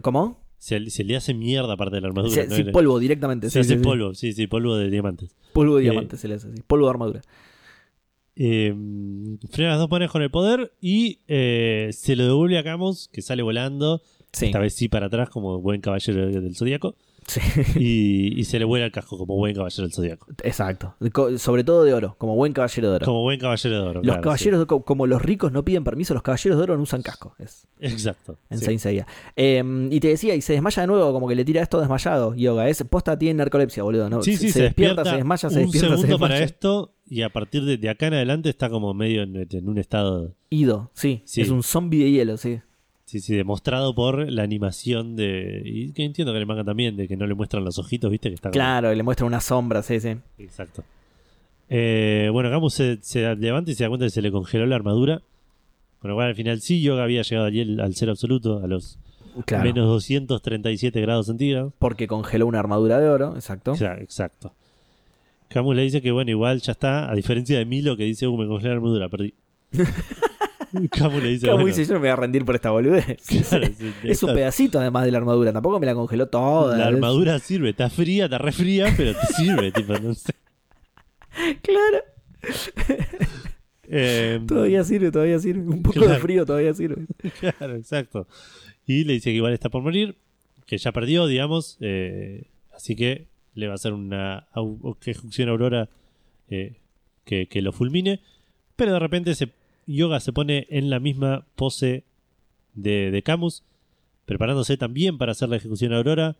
¿Cómo? 0.00 0.40
Se, 0.58 0.90
se 0.90 1.04
le 1.04 1.16
hace 1.16 1.34
mierda 1.34 1.72
aparte 1.74 1.96
de 1.96 2.00
la 2.02 2.08
armadura. 2.08 2.32
Se- 2.34 2.46
¿no? 2.48 2.56
sí, 2.56 2.64
polvo 2.64 2.98
directamente. 2.98 3.48
Se 3.50 3.62
sí, 3.62 3.68
sí, 3.68 3.74
hace 3.74 3.82
sí. 3.82 3.84
polvo, 3.84 4.14
sí, 4.14 4.32
sí, 4.32 4.46
polvo 4.46 4.76
de 4.76 4.90
diamantes. 4.90 5.36
Polvo 5.52 5.76
de 5.76 5.82
Eh, 5.82 5.84
diamante 5.90 6.16
se 6.16 6.28
le 6.28 6.34
hace 6.34 6.48
así. 6.48 6.62
Polvo 6.66 6.86
de 6.86 6.90
armadura. 6.90 7.20
Eh, 8.34 8.74
frena 9.50 9.70
las 9.72 9.78
dos 9.78 9.90
manos 9.90 10.10
con 10.10 10.22
el 10.22 10.30
poder 10.30 10.72
y 10.80 11.18
eh, 11.28 11.90
se 11.92 12.16
lo 12.16 12.24
devuelve 12.24 12.58
a 12.58 12.64
Camus, 12.64 13.08
que 13.12 13.22
sale 13.22 13.42
volando. 13.42 14.02
Sí. 14.32 14.46
Esta 14.46 14.58
vez 14.58 14.74
sí 14.74 14.88
para 14.88 15.06
atrás, 15.06 15.28
como 15.28 15.60
buen 15.60 15.80
caballero 15.80 16.26
del 16.28 16.56
zodiaco. 16.56 16.96
Sí. 17.26 17.40
Y, 17.76 18.34
y 18.40 18.44
se 18.44 18.58
le 18.58 18.64
vuela 18.64 18.86
el 18.86 18.92
casco, 18.92 19.16
como 19.18 19.36
buen 19.36 19.54
caballero 19.54 19.82
del 19.82 19.92
zodiaco. 19.92 20.26
Exacto. 20.42 20.94
Sobre 21.38 21.64
todo 21.64 21.84
de 21.84 21.94
oro, 21.94 22.14
como 22.18 22.34
buen 22.36 22.52
caballero 22.52 22.90
de 22.90 22.96
oro. 22.96 23.04
Como 23.06 23.22
buen 23.22 23.38
caballero 23.38 23.76
de 23.76 23.82
oro. 23.82 23.92
los 23.94 24.02
claro, 24.02 24.20
caballeros, 24.22 24.66
co- 24.66 24.84
como 24.84 25.06
los 25.06 25.22
ricos 25.22 25.52
no 25.52 25.64
piden 25.64 25.84
permiso, 25.84 26.14
los 26.14 26.22
caballeros 26.22 26.58
de 26.58 26.62
oro 26.64 26.76
no 26.76 26.82
usan 26.82 27.02
casco. 27.02 27.34
Es 27.38 27.50
sí. 27.80 27.86
Exacto. 27.86 28.38
en 28.50 28.58
sí. 28.58 28.78
Saint. 28.78 29.06
Eh, 29.36 29.88
y 29.90 30.00
te 30.00 30.08
decía, 30.08 30.34
y 30.34 30.40
se 30.40 30.52
desmaya 30.54 30.82
de 30.82 30.86
nuevo, 30.86 31.12
como 31.12 31.28
que 31.28 31.34
le 31.34 31.44
tira 31.44 31.62
esto 31.62 31.80
desmayado. 31.80 32.34
Yoga, 32.34 32.68
es 32.68 32.82
posta 32.84 33.18
tiene 33.18 33.34
narcolepsia, 33.38 33.82
boludo. 33.82 34.08
¿no? 34.10 34.22
Sí, 34.22 34.36
sí, 34.36 34.50
se, 34.50 34.62
despierta, 34.62 35.04
se 35.04 35.16
desmaya, 35.16 35.48
se 35.50 35.56
un 35.58 35.62
despierta, 35.70 35.88
se 35.96 36.02
segundo 36.02 36.18
para 36.18 36.38
esto 36.40 36.94
y 37.06 37.22
a 37.22 37.28
partir 37.30 37.64
de, 37.64 37.76
de 37.76 37.88
acá 37.90 38.06
en 38.06 38.14
adelante 38.14 38.48
está 38.48 38.70
como 38.70 38.94
medio 38.94 39.22
en, 39.22 39.46
en 39.50 39.68
un 39.68 39.78
estado, 39.78 40.34
Ido, 40.50 40.90
sí, 40.94 41.22
Sí. 41.24 41.40
Es 41.42 41.48
un 41.50 41.62
zombie 41.62 42.04
de 42.04 42.10
hielo, 42.10 42.36
sí. 42.36 42.60
Sí, 43.12 43.20
sí, 43.20 43.34
demostrado 43.36 43.94
por 43.94 44.30
la 44.30 44.42
animación 44.42 45.16
de... 45.16 45.62
Y 45.64 45.92
que 45.92 46.04
entiendo 46.04 46.32
que 46.32 46.38
le 46.38 46.46
manga 46.46 46.64
también, 46.64 46.96
de 46.96 47.06
que 47.06 47.16
no 47.16 47.26
le 47.26 47.34
muestran 47.34 47.64
los 47.64 47.78
ojitos, 47.78 48.10
viste, 48.10 48.28
que 48.30 48.34
está 48.36 48.48
como- 48.48 48.54
Claro, 48.54 48.94
le 48.94 49.02
muestra 49.02 49.26
una 49.26 49.40
sombra, 49.40 49.82
sí, 49.82 50.00
sí. 50.00 50.16
Exacto. 50.38 50.82
Eh, 51.68 52.28
bueno, 52.32 52.50
Camus 52.50 52.74
se, 52.74 52.98
se 53.02 53.34
levanta 53.36 53.70
y 53.70 53.74
se 53.74 53.84
da 53.84 53.88
cuenta 53.88 54.06
que 54.06 54.10
se 54.10 54.22
le 54.22 54.30
congeló 54.32 54.66
la 54.66 54.76
armadura. 54.76 55.20
Con 56.00 56.10
lo 56.10 56.16
cual 56.16 56.28
al 56.28 56.34
final 56.34 56.60
sí, 56.60 56.80
Yoga 56.82 57.04
había 57.04 57.22
llegado 57.22 57.46
allí 57.46 57.60
al, 57.60 57.78
al 57.80 57.94
cero 57.94 58.12
absoluto, 58.12 58.60
a 58.62 58.66
los 58.66 58.98
Claro. 59.46 59.64
menos 59.64 59.86
237 59.86 61.00
grados 61.00 61.26
centígrados. 61.26 61.72
Porque 61.78 62.06
congeló 62.06 62.46
una 62.46 62.58
armadura 62.58 62.98
de 62.98 63.08
oro, 63.08 63.34
exacto. 63.36 63.74
Exa- 63.74 64.00
Exacto. 64.02 64.52
Camus 65.48 65.76
le 65.76 65.82
dice 65.82 66.00
que 66.02 66.10
bueno, 66.10 66.30
igual 66.30 66.60
ya 66.60 66.72
está, 66.72 67.10
a 67.10 67.14
diferencia 67.14 67.56
de 67.58 67.64
Milo 67.66 67.96
que 67.96 68.04
dice, 68.04 68.26
uh, 68.26 68.36
me 68.36 68.46
congelé 68.46 68.70
la 68.70 68.76
armadura, 68.76 69.08
perdí. 69.08 69.34
Camus 70.90 71.22
le 71.22 71.28
dice, 71.30 71.46
Como 71.46 71.62
bueno, 71.62 71.76
dice, 71.76 71.84
yo 71.84 71.94
no 71.94 72.00
me 72.00 72.08
voy 72.08 72.12
a 72.12 72.16
rendir 72.16 72.44
por 72.44 72.54
esta 72.54 72.70
boludez. 72.70 73.04
claro, 73.48 73.66
sí, 73.78 73.92
es 74.04 74.22
un 74.22 74.34
pedacito 74.34 74.78
además 74.78 75.04
de 75.04 75.12
la 75.12 75.18
armadura, 75.18 75.52
tampoco 75.52 75.78
me 75.78 75.86
la 75.86 75.94
congeló 75.94 76.28
toda. 76.28 76.76
La 76.76 76.86
armadura 76.86 77.38
sirve, 77.38 77.70
está 77.70 77.90
fría, 77.90 78.24
está 78.24 78.38
re 78.38 78.52
fría, 78.52 78.92
pero 78.96 79.12
te 79.14 79.26
sirve, 79.34 79.72
tipo, 79.72 79.98
no 79.98 80.14
sé. 80.14 80.32
Claro, 81.62 82.04
Eh, 83.94 84.40
todavía 84.46 84.84
sirve, 84.84 85.10
todavía 85.10 85.38
sirve. 85.38 85.60
Un 85.68 85.82
poco 85.82 86.06
de 86.06 86.16
frío 86.16 86.46
todavía 86.46 86.72
sirve. 86.72 87.04
Claro, 87.40 87.76
exacto. 87.76 88.26
Y 88.86 89.04
le 89.04 89.14
dice 89.14 89.30
que 89.30 89.36
igual 89.36 89.52
está 89.52 89.68
por 89.68 89.82
morir, 89.82 90.16
que 90.66 90.78
ya 90.78 90.92
perdió, 90.92 91.26
digamos, 91.26 91.76
eh, 91.80 92.46
así 92.74 92.96
que 92.96 93.28
le 93.54 93.66
va 93.66 93.72
a 93.72 93.74
hacer 93.74 93.92
una 93.92 94.48
ejecución 95.04 95.50
aurora 95.50 95.90
eh, 96.48 96.76
que, 97.24 97.48
que 97.48 97.60
lo 97.60 97.72
fulmine, 97.72 98.20
pero 98.76 98.94
de 98.94 98.98
repente 98.98 99.34
se, 99.34 99.50
Yoga 99.92 100.20
se 100.20 100.32
pone 100.32 100.66
en 100.70 100.90
la 100.90 101.00
misma 101.00 101.46
pose 101.56 102.04
de, 102.74 103.10
de 103.10 103.22
Camus, 103.22 103.64
preparándose 104.24 104.76
también 104.76 105.18
para 105.18 105.32
hacer 105.32 105.48
la 105.48 105.56
ejecución 105.56 105.92
aurora. 105.92 106.36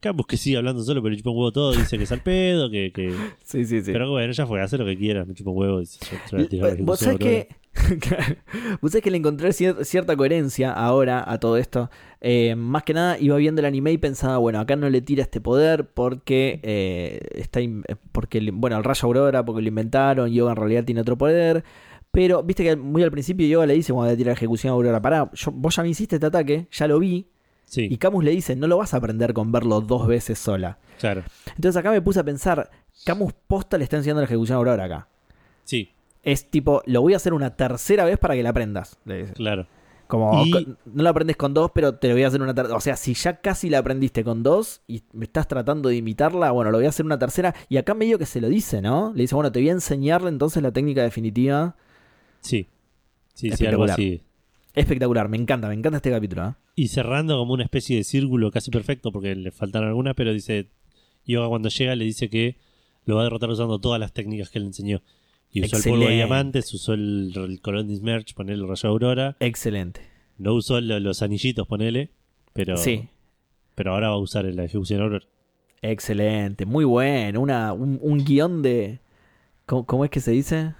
Camus 0.00 0.26
que 0.26 0.36
sigue 0.36 0.56
hablando 0.58 0.82
solo, 0.82 1.02
pero 1.02 1.12
le 1.12 1.16
chupa 1.18 1.30
un 1.30 1.36
huevo 1.38 1.52
todo, 1.52 1.72
dice 1.72 1.96
que 1.96 2.04
es 2.04 2.12
al 2.12 2.20
pedo, 2.22 2.70
que... 2.70 2.92
que- 2.92 3.14
Sí, 3.42 3.64
sí, 3.64 3.80
sí. 3.82 3.90
Pero 3.92 4.10
bueno, 4.10 4.32
ya 4.32 4.46
fue, 4.46 4.60
hace 4.60 4.76
lo 4.76 4.84
que 4.84 4.96
quiera, 4.98 5.24
me 5.24 5.32
chupa 5.34 5.50
un 5.50 5.58
huevo. 5.58 5.80
Dice, 5.80 5.98
yo- 6.30 6.38
yo 6.48 6.64
a 6.64 6.68
Eh, 6.70 6.76
Vos 6.80 7.00
sabés 7.00 7.18
que. 7.18 7.48
Vos 8.80 8.92
sabés 8.92 9.02
que 9.02 9.10
le 9.10 9.16
encontré 9.18 9.48
cier- 9.50 9.82
cierta 9.84 10.16
coherencia 10.16 10.72
ahora 10.72 11.24
a 11.26 11.38
todo 11.40 11.56
esto. 11.56 11.90
Eh, 12.20 12.54
más 12.54 12.82
que 12.84 12.94
nada 12.94 13.18
iba 13.18 13.36
viendo 13.36 13.60
el 13.60 13.64
anime 13.66 13.92
y 13.92 13.98
pensaba, 13.98 14.38
bueno, 14.38 14.60
acá 14.60 14.76
no 14.76 14.88
le 14.90 15.00
tira 15.00 15.22
este 15.22 15.40
poder 15.40 15.86
porque 15.88 16.60
eh, 16.62 17.20
está 17.34 17.60
eh, 17.60 17.70
porque 18.12 18.50
bueno, 18.52 18.76
el 18.78 18.84
rayo 18.84 19.06
aurora, 19.06 19.44
porque 19.44 19.62
lo 19.62 19.68
inventaron, 19.68 20.30
Yoga 20.30 20.52
en 20.52 20.56
realidad 20.56 20.84
tiene 20.84 21.00
otro 21.00 21.16
poder. 21.18 21.64
Pero 22.14 22.42
viste 22.42 22.62
que 22.64 22.76
muy 22.76 23.02
al 23.02 23.10
principio 23.10 23.46
Yoga 23.46 23.66
le 23.66 23.74
dice 23.74 23.92
cuando 23.92 24.10
le 24.12 24.16
tira 24.16 24.28
la 24.28 24.34
ejecución 24.34 24.72
aurora, 24.72 25.02
pará, 25.02 25.30
yo- 25.34 25.50
vos 25.52 25.76
ya 25.76 25.82
me 25.82 25.88
hiciste 25.90 26.16
este 26.16 26.26
ataque, 26.26 26.68
ya 26.70 26.86
lo 26.88 26.98
vi. 26.98 27.26
Sí, 27.66 27.88
Y 27.90 27.96
Camus 27.96 28.22
le 28.24 28.30
dice, 28.30 28.54
no 28.56 28.66
lo 28.68 28.76
vas 28.76 28.94
a 28.94 28.98
aprender 28.98 29.32
con 29.34 29.50
verlo 29.50 29.80
dos 29.80 30.06
veces 30.06 30.38
sola. 30.38 30.78
claro. 31.00 31.24
Entonces 31.56 31.76
acá 31.76 31.90
me 31.90 32.00
puse 32.00 32.20
a 32.20 32.24
pensar, 32.24 32.70
Camus 33.04 33.32
posta 33.46 33.76
le 33.78 33.84
está 33.84 33.96
enseñando 33.96 34.20
la 34.20 34.26
ejecución 34.26 34.56
aurora 34.56 34.84
acá. 34.84 35.08
Sí, 35.64 35.90
Es 36.22 36.50
tipo, 36.50 36.82
lo 36.86 37.02
voy 37.02 37.12
a 37.14 37.16
hacer 37.16 37.34
una 37.34 37.54
tercera 37.56 38.04
vez 38.04 38.16
para 38.18 38.34
que 38.34 38.42
la 38.42 38.50
aprendas. 38.50 38.98
le 39.04 39.18
dice. 39.22 39.32
claro. 39.34 39.66
Como, 40.06 40.44
Y- 40.44 40.76
no 40.84 41.02
la 41.02 41.10
aprendes 41.10 41.36
con 41.36 41.54
dos, 41.54 41.70
pero 41.74 41.94
te 41.96 42.08
lo 42.08 42.14
voy 42.14 42.22
a 42.24 42.28
hacer 42.28 42.40
una 42.42 42.54
tercera. 42.54 42.76
O 42.76 42.80
sea, 42.80 42.94
si 42.96 43.14
ya 43.14 43.40
casi 43.40 43.70
la 43.70 43.78
aprendiste 43.78 44.22
con 44.22 44.42
dos 44.42 44.82
y 44.86 45.02
me 45.14 45.24
estás 45.24 45.48
tratando 45.48 45.88
de 45.88 45.96
imitarla, 45.96 46.50
bueno, 46.50 46.70
lo 46.70 46.76
voy 46.78 46.84
a 46.86 46.90
hacer 46.90 47.06
una 47.06 47.18
tercera. 47.18 47.54
Y 47.70 47.78
acá 47.78 47.94
medio 47.94 48.18
que 48.18 48.26
se 48.26 48.40
lo 48.42 48.48
dice, 48.48 48.82
¿no? 48.82 49.12
Le 49.14 49.22
dice, 49.22 49.34
bueno, 49.34 49.50
te 49.50 49.60
voy 49.60 49.70
a 49.70 49.72
enseñarle 49.72 50.28
entonces 50.28 50.62
la 50.62 50.70
técnica 50.72 51.02
definitiva. 51.02 51.74
Sí. 52.44 52.68
Sí, 53.34 53.50
sí, 53.50 53.66
algo 53.66 53.84
así. 53.84 54.20
Espectacular, 54.74 55.28
me 55.28 55.36
encanta, 55.36 55.66
me 55.68 55.74
encanta 55.74 55.96
este 55.96 56.10
capítulo. 56.10 56.48
¿eh? 56.48 56.52
Y 56.76 56.88
cerrando 56.88 57.36
como 57.38 57.52
una 57.54 57.64
especie 57.64 57.96
de 57.96 58.04
círculo 58.04 58.50
casi 58.50 58.70
perfecto, 58.70 59.10
porque 59.12 59.34
le 59.34 59.50
faltan 59.50 59.84
algunas, 59.84 60.14
pero 60.14 60.32
dice, 60.32 60.68
Yoga 61.26 61.48
cuando 61.48 61.68
llega 61.68 61.94
le 61.96 62.04
dice 62.04 62.28
que 62.28 62.56
lo 63.06 63.16
va 63.16 63.22
a 63.22 63.24
derrotar 63.24 63.50
usando 63.50 63.78
todas 63.80 63.98
las 64.00 64.12
técnicas 64.12 64.50
que 64.50 64.60
le 64.60 64.66
enseñó. 64.66 65.02
Y 65.52 65.64
usó 65.64 65.76
el 65.76 65.82
polvo 65.84 66.06
de 66.08 66.14
diamantes, 66.16 66.72
usó 66.74 66.94
el, 66.94 67.32
el 67.36 67.60
Colondis 67.60 68.02
Merch, 68.02 68.34
ponele 68.34 68.60
el 68.62 68.68
rayo 68.68 68.88
aurora, 68.88 69.36
Excelente. 69.40 70.00
no 70.38 70.54
usó 70.54 70.80
lo- 70.80 70.98
los 70.98 71.22
anillitos, 71.22 71.66
ponele, 71.68 72.10
pero, 72.52 72.76
Sí, 72.76 73.08
pero 73.76 73.92
ahora 73.94 74.08
va 74.08 74.14
a 74.14 74.18
usar 74.18 74.44
la 74.46 74.64
ejecución 74.64 75.00
aurora. 75.02 75.24
excelente, 75.82 76.66
muy 76.66 76.84
bueno. 76.84 77.40
Una, 77.40 77.72
un, 77.72 77.98
un 78.02 78.24
guion 78.24 78.62
de. 78.62 78.98
¿cómo, 79.66 79.86
cómo 79.86 80.04
es 80.04 80.10
que 80.10 80.20
se 80.20 80.32
dice? 80.32 80.74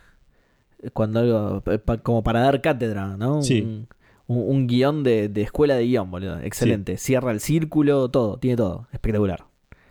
Cuando 0.93 1.21
algo. 1.21 1.61
pa- 1.85 1.99
como 1.99 2.23
para 2.23 2.41
dar 2.41 2.61
cátedra, 2.61 3.17
¿no? 3.17 3.43
Sí. 3.43 3.61
Un, 3.63 3.89
un- 4.27 4.51
un 4.57 4.67
guion 4.67 5.03
de, 5.03 5.29
de 5.29 5.43
escuela 5.43 5.75
de 5.77 5.85
guion, 5.87 6.11
boludo. 6.11 6.39
Excelente. 6.41 6.97
Cierra 6.97 7.31
el 7.33 7.41
círculo, 7.41 8.09
todo, 8.11 8.39
tiene 8.39 8.57
todo. 8.57 8.87
Espectacular. 8.93 9.45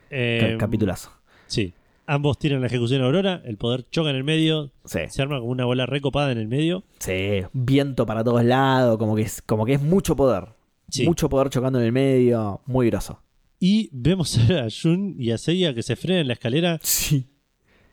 Eh, 0.10 0.58
capitulazo. 0.60 1.12
Sí. 1.48 1.74
Ambos 2.06 2.38
tiran 2.38 2.60
la 2.62 2.68
ejecución 2.68 3.02
a 3.02 3.06
Aurora, 3.06 3.42
el 3.46 3.58
poder 3.58 3.86
choca 3.90 4.10
en 4.10 4.18
el 4.18 4.24
medio, 4.26 4.72
Sí. 4.84 5.00
se 5.08 5.22
arma 5.22 5.40
como 5.40 5.52
una 5.52 5.64
bola 5.66 5.86
recopada 5.86 6.32
en 6.34 6.38
el 6.38 6.48
medio. 6.50 6.84
Sí, 7.00 7.42
viento 7.54 8.06
para 8.06 8.24
todos 8.26 8.44
lados, 8.44 8.98
como 8.98 9.16
que 9.16 9.22
es, 9.22 9.42
como 9.42 9.66
que 9.66 9.74
es 9.76 9.82
mucho 9.82 10.16
poder. 10.16 10.50
Sí. 10.90 11.06
Mucho 11.08 11.30
poder 11.30 11.50
chocando 11.50 11.80
en 11.80 11.86
el 11.86 11.92
medio, 11.94 12.60
muy 12.66 12.88
groso. 12.90 13.22
Y 13.58 13.90
vemos 13.94 14.38
a 14.52 14.68
Jun 14.70 15.16
y 15.18 15.32
a 15.32 15.38
Seiya 15.38 15.74
que 15.74 15.82
se 15.82 15.96
frenan 15.96 16.22
en 16.24 16.28
la 16.28 16.34
escalera. 16.34 16.78
Sí. 16.84 17.26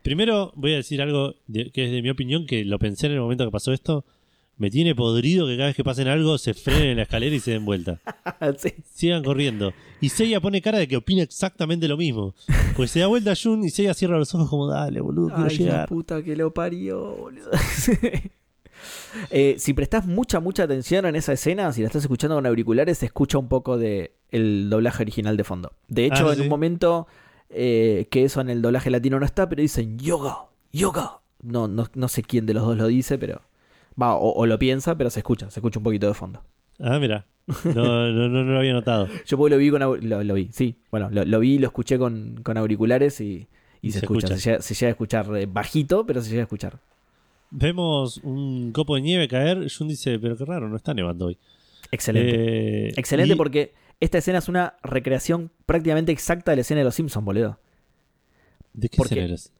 Primero 0.03 0.51
voy 0.55 0.73
a 0.73 0.77
decir 0.77 1.01
algo 1.01 1.35
de- 1.47 1.71
que 1.71 1.85
es 1.85 1.91
de 1.91 2.01
mi 2.01 2.09
opinión, 2.09 2.45
que 2.45 2.65
lo 2.65 2.79
pensé 2.79 3.07
en 3.07 3.13
el 3.13 3.19
momento 3.21 3.45
que 3.45 3.51
pasó 3.51 3.71
esto. 3.73 4.05
Me 4.57 4.69
tiene 4.69 4.93
podrido 4.93 5.47
que 5.47 5.55
cada 5.55 5.67
vez 5.67 5.75
que 5.75 5.83
pasen 5.83 6.07
algo 6.07 6.37
se 6.37 6.53
frenen 6.53 6.89
en 6.89 6.97
la 6.97 7.03
escalera 7.03 7.35
y 7.35 7.39
se 7.39 7.51
den 7.51 7.65
vuelta. 7.65 7.99
sí. 8.57 8.73
Sigan 8.93 9.23
corriendo. 9.23 9.73
Y 10.01 10.09
Seiya 10.09 10.39
pone 10.39 10.61
cara 10.61 10.77
de 10.77 10.87
que 10.87 10.97
opina 10.97 11.23
exactamente 11.23 11.87
lo 11.87 11.97
mismo. 11.97 12.35
Pues 12.75 12.91
se 12.91 12.99
da 12.99 13.07
vuelta 13.07 13.31
a 13.31 13.35
Jun 13.35 13.63
y 13.63 13.69
Seiya 13.69 13.93
cierra 13.95 14.19
los 14.19 14.33
ojos 14.35 14.49
como, 14.49 14.67
dale, 14.67 15.01
boludo, 15.01 15.29
quiero 15.33 15.49
Ay, 15.49 15.57
la 15.59 15.85
puta 15.87 16.21
que 16.23 16.35
lo 16.35 16.53
parió, 16.53 17.15
boludo. 17.15 17.49
Eh, 19.29 19.55
si 19.59 19.73
prestás 19.73 20.07
mucha, 20.07 20.39
mucha 20.39 20.63
atención 20.63 21.05
en 21.05 21.15
esa 21.15 21.33
escena, 21.33 21.71
si 21.71 21.81
la 21.81 21.87
estás 21.87 22.01
escuchando 22.03 22.35
con 22.35 22.45
auriculares, 22.47 22.97
se 22.97 23.05
escucha 23.05 23.37
un 23.37 23.47
poco 23.47 23.77
de 23.77 24.13
el 24.29 24.69
doblaje 24.69 25.03
original 25.03 25.37
de 25.37 25.43
fondo. 25.43 25.73
De 25.87 26.05
hecho, 26.05 26.27
Ah, 26.27 26.31
en 26.31 26.37
sí. 26.37 26.41
un 26.41 26.49
momento 26.49 27.07
eh, 27.53 28.07
que 28.09 28.23
eso 28.23 28.41
en 28.41 28.49
el 28.49 28.61
doblaje 28.61 28.89
latino 28.89 29.19
no 29.19 29.25
está, 29.25 29.47
pero 29.49 29.61
dicen 29.61 29.97
yoga, 29.99 30.37
yoga. 30.71 31.19
No, 31.43 31.67
no, 31.67 31.87
no 31.93 32.07
sé 32.07 32.21
quién 32.23 32.45
de 32.45 32.53
los 32.53 32.63
dos 32.65 32.77
lo 32.77 32.87
dice, 32.87 33.17
pero. 33.17 33.41
Va, 34.01 34.15
o, 34.15 34.31
o 34.33 34.45
lo 34.45 34.57
piensa, 34.59 34.95
pero 34.97 35.09
se 35.09 35.19
escucha, 35.19 35.49
se 35.49 35.59
escucha 35.59 35.79
un 35.79 35.83
poquito 35.83 36.07
de 36.07 36.13
fondo. 36.13 36.43
Ah, 36.79 36.97
mira. 36.99 37.25
No, 37.65 37.73
no, 37.73 38.29
no, 38.29 38.43
no 38.43 38.51
lo 38.53 38.59
había 38.59 38.73
notado. 38.73 39.07
Yo 39.25 39.37
porque 39.37 39.55
lo 39.55 39.57
vi 39.59 39.69
con 39.71 39.79
lo, 39.81 40.23
lo 40.23 40.33
vi, 40.33 40.49
sí. 40.51 40.75
Bueno, 40.91 41.09
lo, 41.11 41.25
lo 41.25 41.39
vi 41.39 41.55
y 41.55 41.59
lo 41.59 41.67
escuché 41.67 41.97
con, 41.97 42.39
con 42.43 42.57
auriculares 42.57 43.19
y, 43.21 43.47
y 43.81 43.87
Y 43.87 43.91
se, 43.91 43.99
se 43.99 44.05
escucha. 44.05 44.27
escucha. 44.27 44.39
Se, 44.39 44.49
llega, 44.51 44.61
se 44.61 44.73
llega 44.75 44.87
a 44.87 44.91
escuchar 44.91 45.35
eh, 45.37 45.47
bajito, 45.51 46.05
pero 46.05 46.21
se 46.21 46.29
llega 46.29 46.41
a 46.41 46.45
escuchar. 46.45 46.79
Vemos 47.49 48.17
un 48.23 48.71
copo 48.71 48.95
de 48.95 49.01
nieve 49.01 49.27
caer. 49.27 49.67
Jun 49.75 49.89
dice, 49.89 50.17
pero 50.19 50.37
qué 50.37 50.45
raro, 50.45 50.69
no 50.69 50.77
está 50.77 50.93
nevando 50.93 51.25
hoy. 51.25 51.37
Excelente. 51.91 52.87
Eh, 52.87 52.93
Excelente 52.95 53.33
y- 53.33 53.37
porque 53.37 53.73
esta 54.01 54.17
escena 54.17 54.39
es 54.39 54.49
una 54.49 54.75
recreación 54.83 55.51
prácticamente 55.65 56.11
exacta 56.11 56.51
de 56.51 56.57
la 56.57 56.61
escena 56.61 56.79
de 56.79 56.85
los 56.85 56.95
Simpsons, 56.95 57.23
boludo. 57.25 57.59
¿De 58.73 58.89
qué 58.89 58.97
porque- 58.97 59.23
escena? 59.33 59.55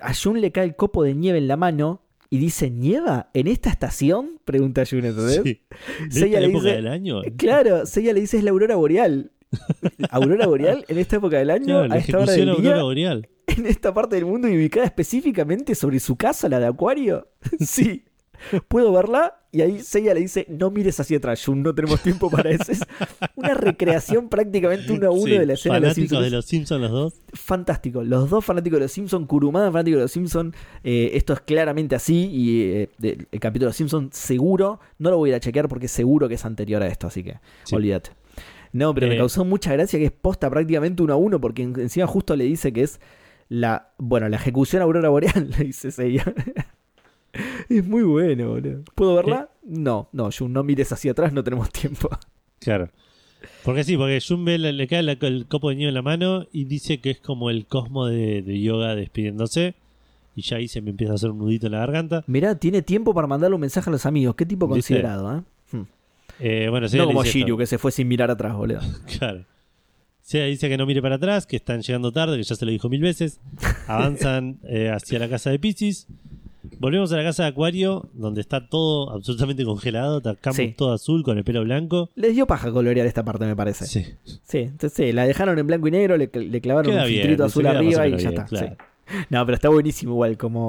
A 0.00 0.12
Jun 0.14 0.40
le 0.40 0.52
cae 0.52 0.64
el 0.64 0.76
copo 0.76 1.02
de 1.02 1.14
nieve 1.14 1.38
en 1.38 1.48
la 1.48 1.56
mano 1.56 2.02
y 2.30 2.38
dice, 2.38 2.70
¿nieva 2.70 3.30
en 3.34 3.48
esta 3.48 3.68
estación? 3.68 4.38
Pregunta 4.44 4.84
Jun, 4.88 5.04
¿entendés? 5.04 5.40
Sí. 5.44 5.62
¿De 6.00 6.26
esta 6.26 6.40
le 6.40 6.46
época 6.46 6.64
dice- 6.64 6.76
del 6.76 6.86
año? 6.88 7.20
Claro, 7.36 7.84
Seiya 7.86 8.12
le 8.12 8.20
dice 8.20 8.38
es 8.38 8.44
la 8.44 8.50
aurora 8.52 8.76
boreal. 8.76 9.32
aurora 10.10 10.46
boreal 10.46 10.84
en 10.88 10.98
esta 10.98 11.16
época 11.16 11.38
del 11.38 11.50
año, 11.50 11.64
Claro, 11.66 11.86
la 11.88 11.94
a 11.96 11.98
esta 11.98 12.16
hora 12.16 12.32
ejecución 12.32 12.46
del 12.46 12.56
aurora 12.56 12.74
día, 12.76 12.82
boreal. 12.84 13.28
en 13.48 13.66
esta 13.66 13.92
parte 13.92 14.16
del 14.16 14.24
mundo 14.24 14.48
y 14.48 14.56
ubicada 14.56 14.86
específicamente 14.86 15.74
sobre 15.74 15.98
su 16.00 16.16
casa, 16.16 16.48
la 16.48 16.58
de 16.60 16.66
Acuario. 16.66 17.28
sí. 17.60 18.04
¿Puedo 18.68 18.92
verla? 18.92 19.38
Y 19.52 19.60
ahí 19.60 19.80
Seiya 19.80 20.14
le 20.14 20.20
dice, 20.20 20.46
no 20.48 20.70
mires 20.70 20.98
hacia 20.98 21.18
atrás, 21.18 21.44
Jun, 21.44 21.62
no 21.62 21.74
tenemos 21.74 22.00
tiempo 22.00 22.30
para 22.30 22.50
eso. 22.50 22.72
Es 22.72 22.80
una 23.36 23.52
recreación 23.54 24.28
prácticamente 24.30 24.90
uno 24.92 25.08
a 25.08 25.10
uno 25.10 25.24
Sí, 25.24 25.30
de 25.38 25.44
la 25.46 25.52
escena 25.52 25.74
de 25.74 25.80
los 25.82 25.94
Simpsons. 25.94 26.24
de 26.24 26.30
los 26.30 26.44
Simpsons 26.46 26.80
los 26.80 26.90
dos. 26.90 27.14
fantástico. 27.34 28.02
Los 28.02 28.30
dos 28.30 28.44
fanáticos 28.44 28.78
de 28.78 28.84
los 28.86 28.92
Simpsons, 28.92 29.26
Kurumada 29.26 29.70
fanático 29.70 29.96
de 29.98 30.02
los 30.04 30.12
Simpsons. 30.12 30.54
eh, 30.84 31.10
esto 31.14 31.34
es 31.34 31.40
claramente 31.40 31.94
así. 31.94 32.30
Y 32.32 32.62
eh, 32.62 32.90
de- 32.98 33.26
el 33.30 33.40
capítulo 33.40 33.66
de 33.66 33.70
los 33.70 33.76
Simpsons, 33.76 34.16
seguro. 34.16 34.80
No 34.98 35.10
lo 35.10 35.18
voy 35.18 35.28
a 35.28 35.32
ir 35.32 35.36
a 35.36 35.40
chequear 35.40 35.68
porque 35.68 35.86
seguro 35.88 36.28
que 36.28 36.36
es 36.36 36.44
anterior 36.46 36.82
a 36.82 36.86
esto, 36.86 37.06
así 37.08 37.22
que 37.22 37.36
Sí. 37.64 37.74
olvídate. 37.74 38.10
No, 38.72 38.94
pero 38.94 39.06
me 39.08 39.16
Eh, 39.16 39.18
causó 39.18 39.44
mucha 39.44 39.70
gracia 39.74 39.98
que 39.98 40.06
es 40.06 40.12
posta 40.12 40.48
prácticamente 40.48 41.02
uno 41.02 41.12
a 41.12 41.16
uno, 41.16 41.38
porque 41.42 41.62
en- 41.62 41.78
encima 41.78 42.06
justo 42.06 42.34
le 42.36 42.44
dice 42.44 42.72
que 42.72 42.84
es 42.84 43.00
la. 43.50 43.92
Bueno, 43.98 44.30
la 44.30 44.36
ejecución 44.36 44.80
Aurora 44.80 45.10
Boreal, 45.10 45.50
le 45.58 45.64
dice 45.64 45.90
ella. 45.98 46.24
es 47.68 47.86
muy 47.86 48.02
bueno, 48.02 48.48
boludo. 48.50 48.82
¿Puedo 48.94 49.14
verla? 49.16 49.48
No, 49.64 50.08
no, 50.12 50.30
Jun, 50.36 50.52
no 50.52 50.62
mires 50.64 50.92
hacia 50.92 51.12
atrás, 51.12 51.32
no 51.32 51.42
tenemos 51.44 51.70
tiempo. 51.70 52.08
Claro. 52.58 52.90
Porque 53.64 53.82
sí, 53.84 53.96
porque 53.96 54.20
Jun 54.26 54.44
ve, 54.44 54.58
le, 54.58 54.72
le 54.72 54.86
cae 54.86 55.02
la- 55.02 55.12
el 55.20 55.46
copo 55.46 55.70
de 55.70 55.76
nieve 55.76 55.88
en 55.88 55.94
la 55.94 56.02
mano 56.02 56.46
y 56.52 56.64
dice 56.64 57.00
que 57.00 57.10
es 57.10 57.18
como 57.18 57.50
el 57.50 57.66
cosmo 57.66 58.06
de, 58.06 58.42
de 58.42 58.60
yoga 58.60 58.94
despidiéndose. 58.94 59.74
Y 60.34 60.42
ya 60.42 60.56
ahí 60.56 60.68
se 60.68 60.80
me 60.80 60.90
empieza 60.90 61.12
a 61.12 61.16
hacer 61.16 61.30
un 61.30 61.38
nudito 61.38 61.66
en 61.66 61.72
la 61.72 61.78
garganta. 61.80 62.24
Mirá, 62.26 62.54
tiene 62.54 62.80
tiempo 62.82 63.12
para 63.14 63.26
mandarle 63.26 63.54
un 63.54 63.60
mensaje 63.60 63.90
a 63.90 63.92
los 63.92 64.06
amigos. 64.06 64.34
Qué 64.34 64.46
tipo 64.46 64.68
considerado, 64.68 65.38
¿eh? 65.38 65.42
Hmm. 65.76 65.82
Eh, 66.40 66.68
bueno, 66.70 66.86
No 66.94 67.06
como. 67.06 67.22
Shiryu, 67.24 67.58
que 67.58 67.66
se 67.66 67.76
fue 67.78 67.92
sin 67.92 68.08
mirar 68.08 68.30
atrás, 68.30 68.54
boludo. 68.56 68.80
Claro. 69.18 69.44
Seiya 70.22 70.46
dice 70.46 70.68
que 70.68 70.76
no 70.78 70.86
mire 70.86 71.02
para 71.02 71.16
atrás, 71.16 71.46
que 71.46 71.56
están 71.56 71.82
llegando 71.82 72.12
tarde, 72.12 72.36
que 72.36 72.44
ya 72.44 72.54
se 72.54 72.64
lo 72.64 72.70
dijo 72.70 72.88
mil 72.88 73.02
veces. 73.02 73.40
Avanzan 73.88 74.60
eh, 74.64 74.88
hacia 74.88 75.18
la 75.18 75.28
casa 75.28 75.50
de 75.50 75.58
Pisces. 75.58 76.06
Volvemos 76.78 77.12
a 77.12 77.16
la 77.16 77.22
casa 77.24 77.42
de 77.44 77.48
Acuario, 77.50 78.08
donde 78.14 78.40
está 78.40 78.68
todo 78.68 79.10
absolutamente 79.12 79.64
congelado. 79.64 80.22
Sí. 80.52 80.74
todo 80.76 80.92
azul 80.92 81.22
con 81.22 81.38
el 81.38 81.44
pelo 81.44 81.62
blanco. 81.64 82.10
Les 82.14 82.34
dio 82.34 82.46
paja 82.46 82.70
colorear 82.70 83.06
esta 83.06 83.24
parte, 83.24 83.44
me 83.46 83.56
parece. 83.56 83.86
Sí, 83.86 84.04
Sí. 84.44 84.58
entonces 84.58 84.92
sí, 84.92 85.12
la 85.12 85.26
dejaron 85.26 85.58
en 85.58 85.66
blanco 85.66 85.88
y 85.88 85.90
negro, 85.90 86.16
le, 86.16 86.30
le 86.32 86.60
clavaron 86.60 86.92
Queda 86.92 87.02
un 87.02 87.08
bien, 87.08 87.20
filtrito 87.22 87.44
azul 87.44 87.66
arriba 87.66 88.06
y 88.06 88.16
ya 88.18 88.28
está. 88.30 88.44
claro. 88.44 88.76
sí. 88.78 89.14
No, 89.30 89.44
pero 89.44 89.54
está 89.56 89.68
buenísimo 89.68 90.12
igual, 90.12 90.38
como 90.38 90.68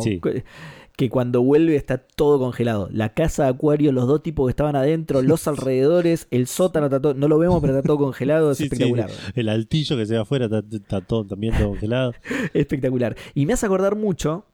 que- 0.96 1.10
cuando 1.10 1.42
vuelve 1.42 1.76
está 1.76 1.98
todo 1.98 2.40
congelado. 2.40 2.88
La 2.92 3.10
casa 3.14 3.44
de 3.44 3.50
Acuario, 3.50 3.92
los 3.92 4.08
dos 4.08 4.24
tipos 4.24 4.48
que 4.48 4.52
estaban 4.52 4.76
adentro, 4.76 5.22
los 5.22 5.48
alrededores, 5.48 6.28
el 6.32 6.48
sótano, 6.48 6.86
está 6.88 7.00
todo- 7.02 7.14
no 7.14 7.28
lo 7.28 7.38
vemos, 7.38 7.62
pero 7.62 7.76
está 7.78 7.86
todo 7.88 7.98
congelado, 7.98 8.52
es 8.52 8.58
Sí, 8.58 8.64
sí, 8.64 8.68
espectacular. 8.68 9.10
el 9.36 9.50
altillo 9.50 9.98
que 9.98 10.06
se 10.06 10.14
ve 10.14 10.20
afuera 10.20 10.46
está, 10.46 10.64
está 10.72 11.02
todo 11.02 11.26
también 11.26 11.54
todo 11.58 11.70
congelado. 11.70 12.14
Espectacular. 12.54 13.16
Y 13.36 13.46
me 13.46 13.54
hace 13.54 13.66
acordar 13.66 13.96
mucho 13.96 14.46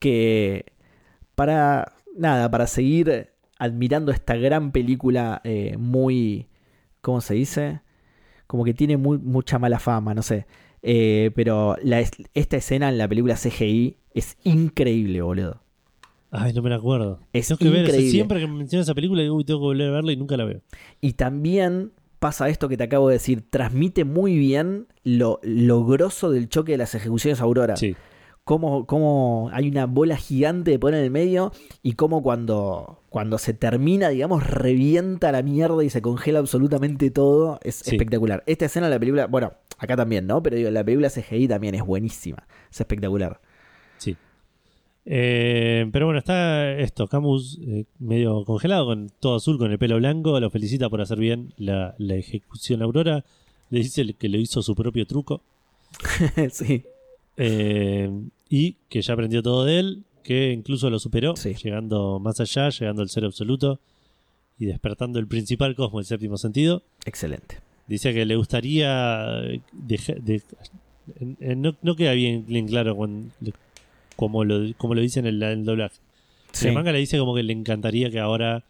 que 0.00 0.64
para 1.36 1.92
nada, 2.16 2.50
para 2.50 2.66
seguir 2.66 3.28
admirando 3.58 4.10
esta 4.10 4.34
gran 4.36 4.72
película 4.72 5.40
eh, 5.44 5.76
muy, 5.78 6.48
¿cómo 7.00 7.20
se 7.20 7.34
dice? 7.34 7.80
Como 8.46 8.64
que 8.64 8.74
tiene 8.74 8.96
muy- 8.96 9.18
mucha 9.18 9.58
mala 9.58 9.78
fama, 9.78 10.12
no 10.14 10.22
sé. 10.22 10.46
Eh, 10.82 11.30
pero 11.36 11.76
la 11.82 12.00
esta 12.34 12.56
escena 12.56 12.88
en 12.88 12.98
la 12.98 13.06
película 13.06 13.36
CGI 13.36 13.98
es 14.14 14.36
increíble, 14.44 15.20
boludo. 15.22 15.62
Ay, 16.32 16.52
no 16.54 16.62
me 16.62 16.70
la 16.70 16.76
acuerdo. 16.76 17.20
Es 17.32 17.48
tengo 17.48 17.58
que 17.58 17.68
ver, 17.70 17.82
increíble. 17.84 18.10
siempre 18.10 18.40
que 18.40 18.46
me 18.46 18.54
mencionas 18.54 18.86
esa 18.86 18.94
película, 18.94 19.20
digo, 19.22 19.34
uy, 19.34 19.44
tengo 19.44 19.60
que 19.60 19.64
volver 19.66 19.88
a 19.88 19.92
verla 19.92 20.12
y 20.12 20.16
nunca 20.16 20.36
la 20.36 20.44
veo. 20.44 20.62
Y 21.00 21.14
también 21.14 21.92
pasa 22.18 22.48
esto 22.48 22.68
que 22.68 22.76
te 22.76 22.84
acabo 22.84 23.08
de 23.08 23.14
decir, 23.14 23.42
transmite 23.50 24.04
muy 24.04 24.38
bien 24.38 24.86
lo, 25.04 25.40
lo 25.42 25.84
grosso 25.84 26.30
del 26.30 26.48
choque 26.48 26.72
de 26.72 26.78
las 26.78 26.94
ejecuciones 26.94 27.40
Aurora. 27.40 27.76
Sí, 27.76 27.96
cómo, 28.50 28.84
cómo 28.84 29.48
hay 29.52 29.68
una 29.68 29.86
bola 29.86 30.16
gigante 30.16 30.72
de 30.72 30.78
poner 30.80 30.98
en 30.98 31.04
el 31.04 31.10
medio 31.12 31.52
y 31.84 31.92
cómo 31.92 32.20
cuando, 32.20 32.98
cuando 33.08 33.38
se 33.38 33.54
termina, 33.54 34.08
digamos, 34.08 34.44
revienta 34.44 35.30
la 35.30 35.40
mierda 35.44 35.84
y 35.84 35.88
se 35.88 36.02
congela 36.02 36.40
absolutamente 36.40 37.12
todo. 37.12 37.60
Es 37.62 37.76
Sí. 37.76 37.92
espectacular. 37.94 38.42
Esta 38.48 38.64
escena 38.64 38.88
de 38.88 38.94
la 38.96 38.98
película, 38.98 39.28
bueno, 39.28 39.52
acá 39.78 39.94
también, 39.94 40.26
¿no? 40.26 40.42
Pero 40.42 40.56
digo, 40.56 40.68
la 40.70 40.82
película 40.82 41.08
CGI 41.10 41.46
también 41.46 41.76
es 41.76 41.82
buenísima. 41.86 42.44
Es 42.68 42.80
espectacular. 42.80 43.40
sí. 43.98 44.16
Eh, 45.06 45.88
pero 45.92 46.06
bueno, 46.06 46.18
está 46.18 46.72
esto, 46.72 47.06
Camus 47.06 47.56
eh, 47.64 47.84
medio 48.00 48.44
congelado, 48.44 48.84
con 48.86 49.10
todo 49.20 49.36
azul, 49.36 49.58
con 49.58 49.70
el 49.70 49.78
pelo 49.78 49.96
blanco. 49.98 50.40
Lo 50.40 50.50
felicita 50.50 50.90
por 50.90 51.00
hacer 51.00 51.20
bien 51.20 51.54
la, 51.56 51.94
la 51.98 52.16
ejecución 52.16 52.82
Aurora. 52.82 53.24
Le 53.70 53.78
dice 53.78 54.12
que 54.14 54.28
le 54.28 54.38
hizo 54.38 54.60
su 54.60 54.74
propio 54.74 55.06
truco. 55.06 55.40
sí. 56.50 56.82
Eh, 57.36 58.10
y 58.50 58.76
que 58.90 59.00
ya 59.00 59.14
aprendió 59.14 59.42
todo 59.42 59.64
de 59.64 59.78
él, 59.78 60.04
que 60.22 60.52
incluso 60.52 60.90
lo 60.90 60.98
superó, 60.98 61.34
Sí. 61.36 61.54
llegando 61.54 62.18
más 62.18 62.38
allá, 62.40 62.68
llegando 62.68 63.00
al 63.00 63.08
ser 63.08 63.24
absoluto 63.24 63.80
y 64.58 64.66
despertando 64.66 65.18
el 65.18 65.26
principal 65.26 65.74
cosmo, 65.74 66.00
el 66.00 66.04
séptimo 66.04 66.36
sentido. 66.36 66.82
Excelente. 67.06 67.60
Dice 67.86 68.12
que 68.12 68.26
le 68.26 68.36
gustaría 68.36 69.40
deja- 69.72 70.14
de- 70.20 70.42
en- 71.18 71.36
en- 71.40 71.62
no, 71.62 71.74
no 71.80 71.96
queda 71.96 72.12
bien, 72.12 72.44
bien 72.46 72.66
claro 72.68 72.94
cuan- 72.94 73.32
le- 73.40 73.54
como, 74.16 74.44
lo, 74.44 74.60
como 74.76 74.94
lo 74.94 75.00
dice 75.00 75.20
en 75.20 75.26
el, 75.26 75.42
en 75.42 75.60
el 75.60 75.64
doblaje. 75.64 75.96
Sí. 76.52 76.68
El 76.68 76.74
manga 76.74 76.92
le 76.92 76.98
dice 76.98 77.18
como 77.18 77.34
que 77.34 77.42
le 77.42 77.52
encantaría 77.54 78.10
que 78.10 78.18
ahora 78.20 78.64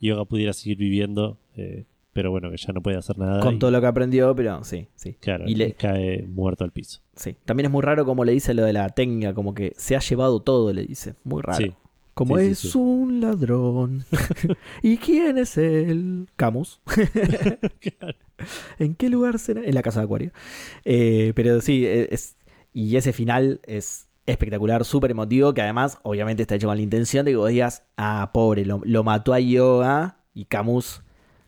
Yoga 0.00 0.24
pudiera 0.24 0.52
seguir 0.52 0.76
viviendo, 0.78 1.38
eh, 1.56 1.84
pero 2.12 2.30
bueno, 2.30 2.50
que 2.50 2.56
ya 2.56 2.72
no 2.72 2.82
puede 2.82 2.96
hacer 2.98 3.18
nada. 3.18 3.40
Con 3.40 3.54
y, 3.54 3.58
todo 3.58 3.70
lo 3.70 3.80
que 3.80 3.86
aprendió, 3.86 4.34
pero 4.34 4.62
sí, 4.64 4.86
sí. 4.94 5.14
claro, 5.20 5.44
y 5.46 5.54
le- 5.54 5.74
cae 5.74 6.26
muerto 6.28 6.64
al 6.64 6.70
piso. 6.72 7.00
Sí. 7.16 7.36
También 7.44 7.66
es 7.66 7.72
muy 7.72 7.82
raro 7.82 8.04
como 8.04 8.24
le 8.24 8.32
dice 8.32 8.54
lo 8.54 8.64
de 8.64 8.72
la 8.72 8.88
técnica, 8.90 9.34
como 9.34 9.54
que 9.54 9.72
se 9.76 9.96
ha 9.96 10.00
llevado 10.00 10.40
todo, 10.40 10.72
le 10.72 10.84
dice. 10.84 11.14
Muy 11.24 11.42
raro. 11.42 11.58
Sí. 11.58 11.72
Como 12.14 12.36
Sí, 12.38 12.44
es 12.48 12.58
sí. 12.58 12.78
un 12.78 13.20
ladrón. 13.22 14.04
¿Y 14.82 14.98
quién 14.98 15.38
es 15.38 15.56
él? 15.56 16.28
Camus. 16.36 16.80
Claro. 17.80 18.18
¿En 18.78 18.94
qué 18.94 19.08
lugar 19.08 19.38
será? 19.38 19.62
En 19.64 19.74
la 19.74 19.82
casa 19.82 20.00
de 20.00 20.04
Acuario. 20.04 20.32
Eh, 20.84 21.32
pero 21.34 21.60
sí, 21.60 21.86
eh, 21.86 22.08
es, 22.10 22.36
y 22.72 22.96
ese 22.96 23.12
final 23.12 23.60
es 23.64 24.08
espectacular, 24.26 24.84
súper 24.84 25.10
emotivo, 25.12 25.52
que 25.54 25.62
además 25.62 25.98
obviamente 26.02 26.42
está 26.42 26.54
hecho 26.56 26.66
con 26.68 26.76
la 26.76 26.82
intención 26.82 27.24
de 27.24 27.32
que 27.32 27.36
vos 27.36 27.50
digas, 27.50 27.84
ah, 27.96 28.30
pobre, 28.34 28.64
lo, 28.64 28.80
lo 28.84 29.04
mató 29.04 29.32
a 29.32 29.40
Yoga 29.40 30.18
y 30.34 30.44
Camus 30.46 31.02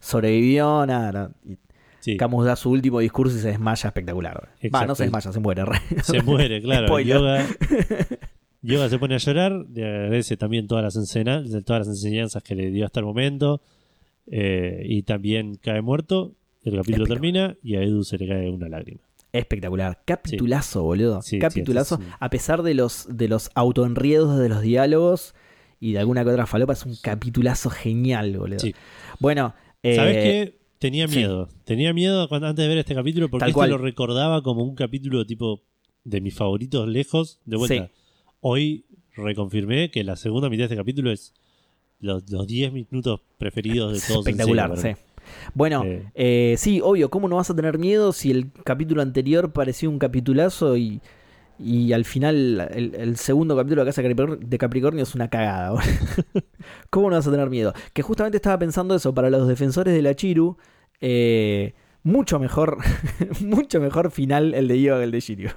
sobrevivió, 0.04 0.86
nada, 0.86 1.12
nada. 1.12 1.30
Y 1.48 1.56
Sí. 2.00 2.18
Camus 2.18 2.44
da 2.44 2.54
su 2.54 2.68
último 2.70 3.00
discurso 3.00 3.34
y 3.34 3.40
se 3.40 3.48
desmaya 3.48 3.88
espectacular. 3.88 4.50
Va, 4.74 4.84
no 4.84 4.94
se 4.94 5.04
desmaya, 5.04 5.32
se 5.32 5.40
muere. 5.40 5.64
re. 5.64 5.78
Se 6.02 6.20
muere, 6.20 6.60
claro. 6.60 7.00
Yoga, 7.00 7.46
Yoga 8.62 8.88
se 8.90 8.98
pone 8.98 9.14
a 9.14 9.18
llorar, 9.18 9.52
le 9.72 9.84
agradece 9.86 10.36
también 10.36 10.66
todas 10.66 10.84
las, 10.84 10.96
encena- 10.96 11.42
todas 11.64 11.86
las 11.86 11.88
enseñanzas 11.96 12.42
que 12.42 12.54
le 12.54 12.70
dio 12.70 12.84
hasta 12.84 13.00
el 13.00 13.06
momento. 13.06 13.62
eh, 14.26 14.82
y 14.84 15.02
también 15.02 15.54
cae 15.56 15.80
muerto. 15.82 16.32
El 16.62 16.76
capítulo 16.76 17.06
termina 17.06 17.56
y 17.62 17.76
a 17.76 17.82
Edu 17.82 18.04
se 18.04 18.16
le 18.18 18.26
cae 18.28 18.50
una 18.50 18.68
lágrima. 18.68 19.00
Espectacular. 19.32 20.00
Capitulazo, 20.04 20.82
boludo. 20.82 21.20
Sí, 21.22 21.30
sí, 21.30 21.38
Capitulazo. 21.38 22.00
A 22.20 22.28
pesar 22.30 22.62
de 22.62 22.72
los, 22.74 23.06
de 23.10 23.28
los 23.28 23.50
autoenriedos 23.54 24.38
de 24.38 24.48
los 24.50 24.60
diálogos 24.62 25.34
y 25.80 25.92
de 25.92 25.98
alguna 25.98 26.22
que 26.24 26.30
otra 26.30 26.46
falopa, 26.46 26.72
es 26.74 26.84
un 26.86 26.96
capitulazo 27.02 27.68
genial, 27.70 28.36
boludo. 28.38 28.60
Sí. 28.60 28.74
Bueno, 29.20 29.54
eh, 29.84 29.96
¿Sabes 29.96 30.16
qué? 30.16 30.58
Tenía 30.78 31.06
sí. 31.08 31.16
miedo. 31.18 31.48
Tenía 31.64 31.92
miedo 31.94 32.28
cuando, 32.28 32.48
antes 32.48 32.62
de 32.62 32.68
ver 32.68 32.78
este 32.78 32.94
capítulo 32.94 33.28
porque 33.28 33.42
Tal 33.42 33.50
este 33.50 33.54
cual. 33.58 33.70
lo 33.70 33.78
recordaba 33.78 34.42
como 34.42 34.62
un 34.64 34.74
capítulo 34.74 35.24
tipo 35.26 35.62
de 36.04 36.20
mis 36.20 36.34
favoritos 36.34 36.88
lejos. 36.88 37.40
De 37.44 37.56
vuelta. 37.56 37.86
Sí. 37.86 37.92
Hoy 38.40 38.84
reconfirmé 39.16 39.90
que 39.90 40.04
la 40.04 40.16
segunda 40.16 40.50
mitad 40.50 40.62
de 40.62 40.64
este 40.64 40.76
capítulo 40.76 41.10
es 41.10 41.32
los, 42.00 42.28
los 42.30 42.46
10 42.46 42.72
minutos 42.72 43.20
preferidos 43.38 43.92
de 43.94 44.00
todos. 44.06 44.26
en 44.26 44.30
espectacular, 44.32 44.76
serio, 44.76 44.96
sí. 44.96 45.02
Bueno, 45.54 45.84
Eh. 45.84 46.04
eh, 46.14 46.54
sí, 46.58 46.80
obvio, 46.82 47.08
¿cómo 47.08 47.28
no 47.28 47.36
vas 47.36 47.48
a 47.48 47.56
tener 47.56 47.78
miedo 47.78 48.12
si 48.12 48.30
el 48.30 48.50
capítulo 48.64 49.00
anterior 49.00 49.52
parecía 49.52 49.88
un 49.88 49.98
capitulazo 49.98 50.76
y, 50.76 51.00
y 51.58 51.92
al 51.92 52.04
final 52.04 52.68
el, 52.74 52.94
el 52.94 53.16
segundo 53.16 53.56
capítulo 53.56 53.84
de 53.84 53.90
Casa 53.90 54.02
de 54.02 54.58
Capricornio 54.58 55.02
es 55.02 55.14
una 55.14 55.28
cagada? 55.28 55.80
¿Cómo 56.90 57.10
no 57.10 57.16
vas 57.16 57.26
a 57.26 57.30
tener 57.30 57.50
miedo? 57.50 57.72
Que 57.92 58.02
justamente 58.02 58.36
estaba 58.36 58.58
pensando 58.58 58.94
eso, 58.94 59.14
para 59.14 59.30
los 59.30 59.46
defensores 59.48 59.94
de 59.94 60.02
la 60.02 60.14
Chiru, 60.14 60.56
eh, 61.00 61.74
mucho 62.02 62.38
mejor, 62.38 62.78
mucho 63.40 63.80
mejor 63.80 64.10
final 64.10 64.54
el 64.54 64.68
de 64.68 64.80
Yoga 64.80 64.98
que 64.98 65.04
el 65.04 65.10
de 65.10 65.20
Shiryu. 65.20 65.50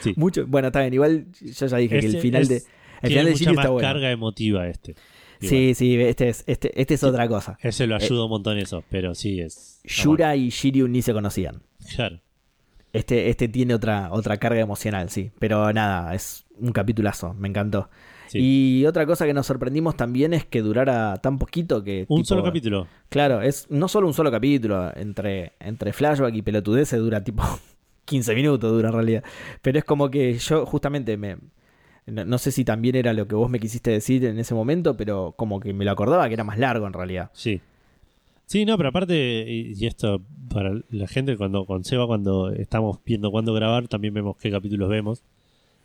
Sí. 0.00 0.14
Mucho, 0.16 0.46
bueno, 0.46 0.68
está 0.68 0.80
bien, 0.80 0.94
igual 0.94 1.26
yo 1.40 1.66
ya 1.66 1.76
dije 1.76 1.98
que 1.98 2.06
el 2.06 2.18
final 2.18 2.42
es- 2.42 2.48
de, 2.48 2.62
el 3.02 3.08
final 3.08 3.24
de 3.26 3.34
Shiryu 3.34 3.54
está 3.54 3.68
bueno. 3.70 3.88
carga 3.88 4.10
emotiva 4.12 4.68
este. 4.68 4.92
Igual. 5.40 5.50
Sí, 5.50 5.74
sí, 5.74 5.96
este 6.00 6.28
es, 6.28 6.44
este, 6.46 6.80
este 6.80 6.94
es 6.94 7.02
otra 7.02 7.26
cosa. 7.26 7.58
Ese 7.60 7.88
lo 7.88 7.96
ayuda 7.96 8.24
un 8.24 8.30
montón 8.30 8.58
eso, 8.58 8.84
pero 8.90 9.12
sí 9.16 9.40
es. 9.40 9.80
Yura 9.82 10.36
y 10.36 10.50
Shiryu 10.50 10.86
ni 10.86 11.02
se 11.02 11.12
conocían. 11.12 11.62
Claro. 11.96 12.20
Este, 12.92 13.30
este 13.30 13.48
tiene 13.48 13.74
otra, 13.74 14.08
otra 14.12 14.36
carga 14.36 14.60
emocional, 14.60 15.08
sí. 15.08 15.30
Pero 15.38 15.72
nada, 15.72 16.14
es 16.14 16.44
un 16.58 16.72
capitulazo, 16.72 17.34
me 17.34 17.48
encantó. 17.48 17.88
Sí. 18.26 18.38
Y 18.40 18.86
otra 18.86 19.06
cosa 19.06 19.26
que 19.26 19.34
nos 19.34 19.46
sorprendimos 19.46 19.96
también 19.96 20.32
es 20.32 20.44
que 20.44 20.62
durara 20.62 21.16
tan 21.18 21.38
poquito 21.38 21.82
que. 21.82 22.06
un 22.08 22.18
tipo, 22.18 22.28
solo 22.28 22.44
capítulo. 22.44 22.86
Claro, 23.08 23.42
es 23.42 23.66
no 23.70 23.88
solo 23.88 24.06
un 24.06 24.14
solo 24.14 24.30
capítulo. 24.30 24.90
Entre, 24.96 25.52
entre 25.60 25.92
flashback 25.92 26.34
y 26.34 26.42
pelotudeces 26.42 26.98
dura 26.98 27.24
tipo 27.24 27.42
15 28.04 28.34
minutos, 28.34 28.70
dura 28.70 28.88
en 28.88 28.94
realidad. 28.94 29.24
Pero 29.60 29.78
es 29.78 29.84
como 29.84 30.10
que 30.10 30.34
yo 30.34 30.66
justamente 30.66 31.16
me. 31.16 31.36
No, 32.04 32.24
no 32.24 32.38
sé 32.38 32.50
si 32.50 32.64
también 32.64 32.96
era 32.96 33.12
lo 33.12 33.28
que 33.28 33.36
vos 33.36 33.48
me 33.48 33.60
quisiste 33.60 33.90
decir 33.90 34.24
en 34.24 34.38
ese 34.38 34.54
momento, 34.54 34.96
pero 34.96 35.34
como 35.36 35.60
que 35.60 35.72
me 35.72 35.84
lo 35.84 35.92
acordaba 35.92 36.26
que 36.26 36.34
era 36.34 36.44
más 36.44 36.58
largo 36.58 36.86
en 36.86 36.92
realidad. 36.92 37.30
Sí. 37.32 37.60
Sí, 38.46 38.64
no, 38.64 38.76
pero 38.76 38.90
aparte, 38.90 39.44
y, 39.48 39.86
esto 39.86 40.20
para 40.52 40.72
la 40.90 41.08
gente, 41.08 41.36
cuando 41.36 41.64
con 41.64 41.84
Seba, 41.84 42.06
cuando 42.06 42.50
estamos 42.50 42.98
viendo 43.06 43.30
cuándo 43.30 43.54
grabar, 43.54 43.88
también 43.88 44.12
vemos 44.12 44.36
qué 44.36 44.50
capítulos 44.50 44.88
vemos. 44.90 45.22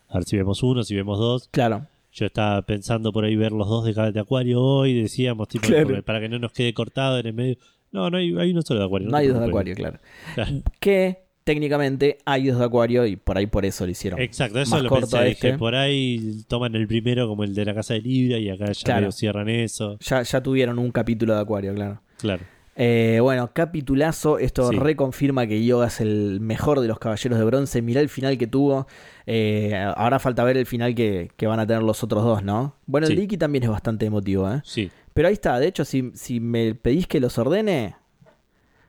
A 0.10 0.16
ver 0.16 0.26
si 0.26 0.36
vemos 0.38 0.62
uno, 0.64 0.84
si 0.84 0.96
vemos 0.96 1.18
dos. 1.20 1.48
Claro. 1.52 1.86
Yo 2.12 2.26
estaba 2.26 2.62
pensando 2.64 3.14
por 3.14 3.24
ahí 3.26 3.36
ver 3.36 3.52
los 3.52 3.68
dos 3.68 3.86
de, 3.86 3.94
cada- 3.94 4.12
de 4.12 4.20
Acuario 4.20 4.62
hoy, 4.62 4.94
decíamos, 5.02 5.48
tipo, 5.48 5.68
Claro. 5.68 6.02
para 6.04 6.20
que 6.20 6.28
no 6.30 6.40
nos 6.40 6.52
quede 6.52 6.74
cortado 6.74 7.20
en 7.20 7.28
el 7.28 7.34
medio. 7.34 7.58
No, 7.92 8.10
no 8.10 8.18
hay, 8.18 8.36
hay 8.38 8.52
uno 8.52 8.62
solo 8.62 8.80
de 8.82 8.86
Acuario. 8.86 9.10
No 9.10 9.16
hay 9.18 9.28
dos 9.28 9.40
de. 9.40 9.46
Acuario, 9.46 9.76
claro. 9.76 10.00
Claro. 10.36 10.52
Que 10.80 11.20
técnicamente 11.46 12.18
hay 12.26 12.48
dos 12.48 12.60
de 12.60 12.66
Acuario 12.66 13.06
y 13.06 13.16
por 13.16 13.38
ahí 13.38 13.46
por 13.48 13.64
eso 13.66 13.86
lo 13.86 13.92
hicieron. 13.92 14.20
Exacto, 14.20 14.60
eso 14.60 14.72
Más 14.76 14.84
lo 14.84 14.90
corto 14.90 15.08
pensé. 15.12 15.26
Dije, 15.30 15.48
este. 15.50 15.58
por 15.58 15.76
ahí 15.76 16.42
toman 16.50 16.76
el 16.76 16.88
primero 16.88 17.28
como 17.30 17.44
el 17.46 17.54
de 17.56 17.64
la 17.66 17.74
Casa 17.74 17.94
de 17.94 18.02
Libra 18.02 18.38
y 18.40 18.50
acá 18.50 18.66
ya 18.74 18.84
Claro. 18.84 19.12
cierran 19.14 19.48
eso. 19.48 19.98
Ya, 20.00 20.22
ya 20.24 20.44
tuvieron 20.44 20.80
un 20.80 20.92
capítulo 20.92 21.34
de 21.36 21.40
Acuario, 21.42 21.74
claro. 21.74 22.02
Claro. 22.18 22.44
Eh, 22.80 23.18
bueno, 23.22 23.50
capitulazo. 23.54 24.38
Esto 24.38 24.70
Sí. 24.70 24.76
reconfirma 24.78 25.48
que 25.48 25.66
Yoga 25.66 25.88
es 25.88 26.00
el 26.00 26.40
mejor 26.42 26.80
de 26.80 26.88
los 26.88 27.00
caballeros 27.00 27.40
de 27.40 27.46
bronce. 27.46 27.82
Mirá 27.82 28.02
el 28.02 28.10
final 28.10 28.38
que 28.38 28.46
tuvo. 28.46 28.86
Eh, 29.26 29.74
ahora 29.96 30.20
falta 30.20 30.44
ver 30.44 30.58
el 30.58 30.66
final 30.68 30.94
que, 30.94 31.32
que 31.36 31.48
van 31.48 31.60
a 31.60 31.66
tener 31.66 31.82
los 31.82 32.04
otros 32.04 32.24
dos, 32.24 32.44
¿no? 32.44 32.76
Bueno, 32.86 33.08
el 33.08 33.14
Sí. 33.14 33.18
de 33.18 33.24
Iki 33.24 33.38
también 33.38 33.64
es 33.64 33.70
bastante 33.72 34.06
emotivo, 34.06 34.48
¿eh? 34.52 34.62
Sí. 34.64 34.92
Pero 35.16 35.28
ahí 35.28 35.34
está. 35.34 35.58
De 35.60 35.68
hecho, 35.68 35.86
si, 35.86 36.12
si 36.14 36.40
me 36.40 36.76
pedís 36.76 37.08
que 37.08 37.20
los 37.20 37.38
ordene, 37.40 37.96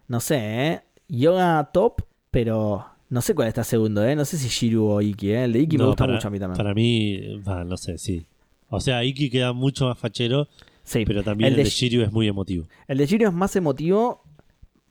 no 0.07 0.21
sé, 0.21 0.37
¿eh? 0.67 0.81
Yoga 1.09 1.71
top, 1.73 2.03
pero 2.31 2.85
no 3.09 3.23
sé 3.23 3.35
cuál 3.35 3.49
está 3.49 3.65
segundo, 3.65 4.05
¿eh? 4.07 4.15
No 4.15 4.27
sé 4.27 4.37
si 4.37 4.49
Shiru 4.49 4.87
o 4.87 5.01
Iki, 5.01 5.31
¿eh? 5.31 5.45
El 5.45 5.53
de 5.55 5.61
Iki 5.61 5.79
me 5.79 5.85
gusta 5.87 6.05
para- 6.05 6.13
mucho 6.15 6.29
a 6.29 6.31
mí 6.31 6.39
también. 6.39 6.57
Para 6.59 6.75
mí, 6.75 7.41
no 7.67 7.77
sé, 7.79 7.97
sí. 7.97 8.27
O 8.69 8.81
sea, 8.81 9.03
Iki 9.03 9.31
queda 9.31 9.55
mucho 9.55 9.87
más 9.87 9.99
fachero, 9.99 10.47
Sí, 10.89 11.05
pero 11.05 11.23
también 11.23 11.49
el 11.49 11.53
el, 11.53 11.57
de 11.59 11.65
de 11.65 11.71
Shiryu 11.71 12.03
es 12.03 12.11
muy 12.13 12.27
emotivo. 12.29 12.67
El 12.87 12.99
de 12.99 13.07
Shiryu 13.07 13.29
es 13.29 13.35
más 13.35 13.55
emotivo, 13.57 14.23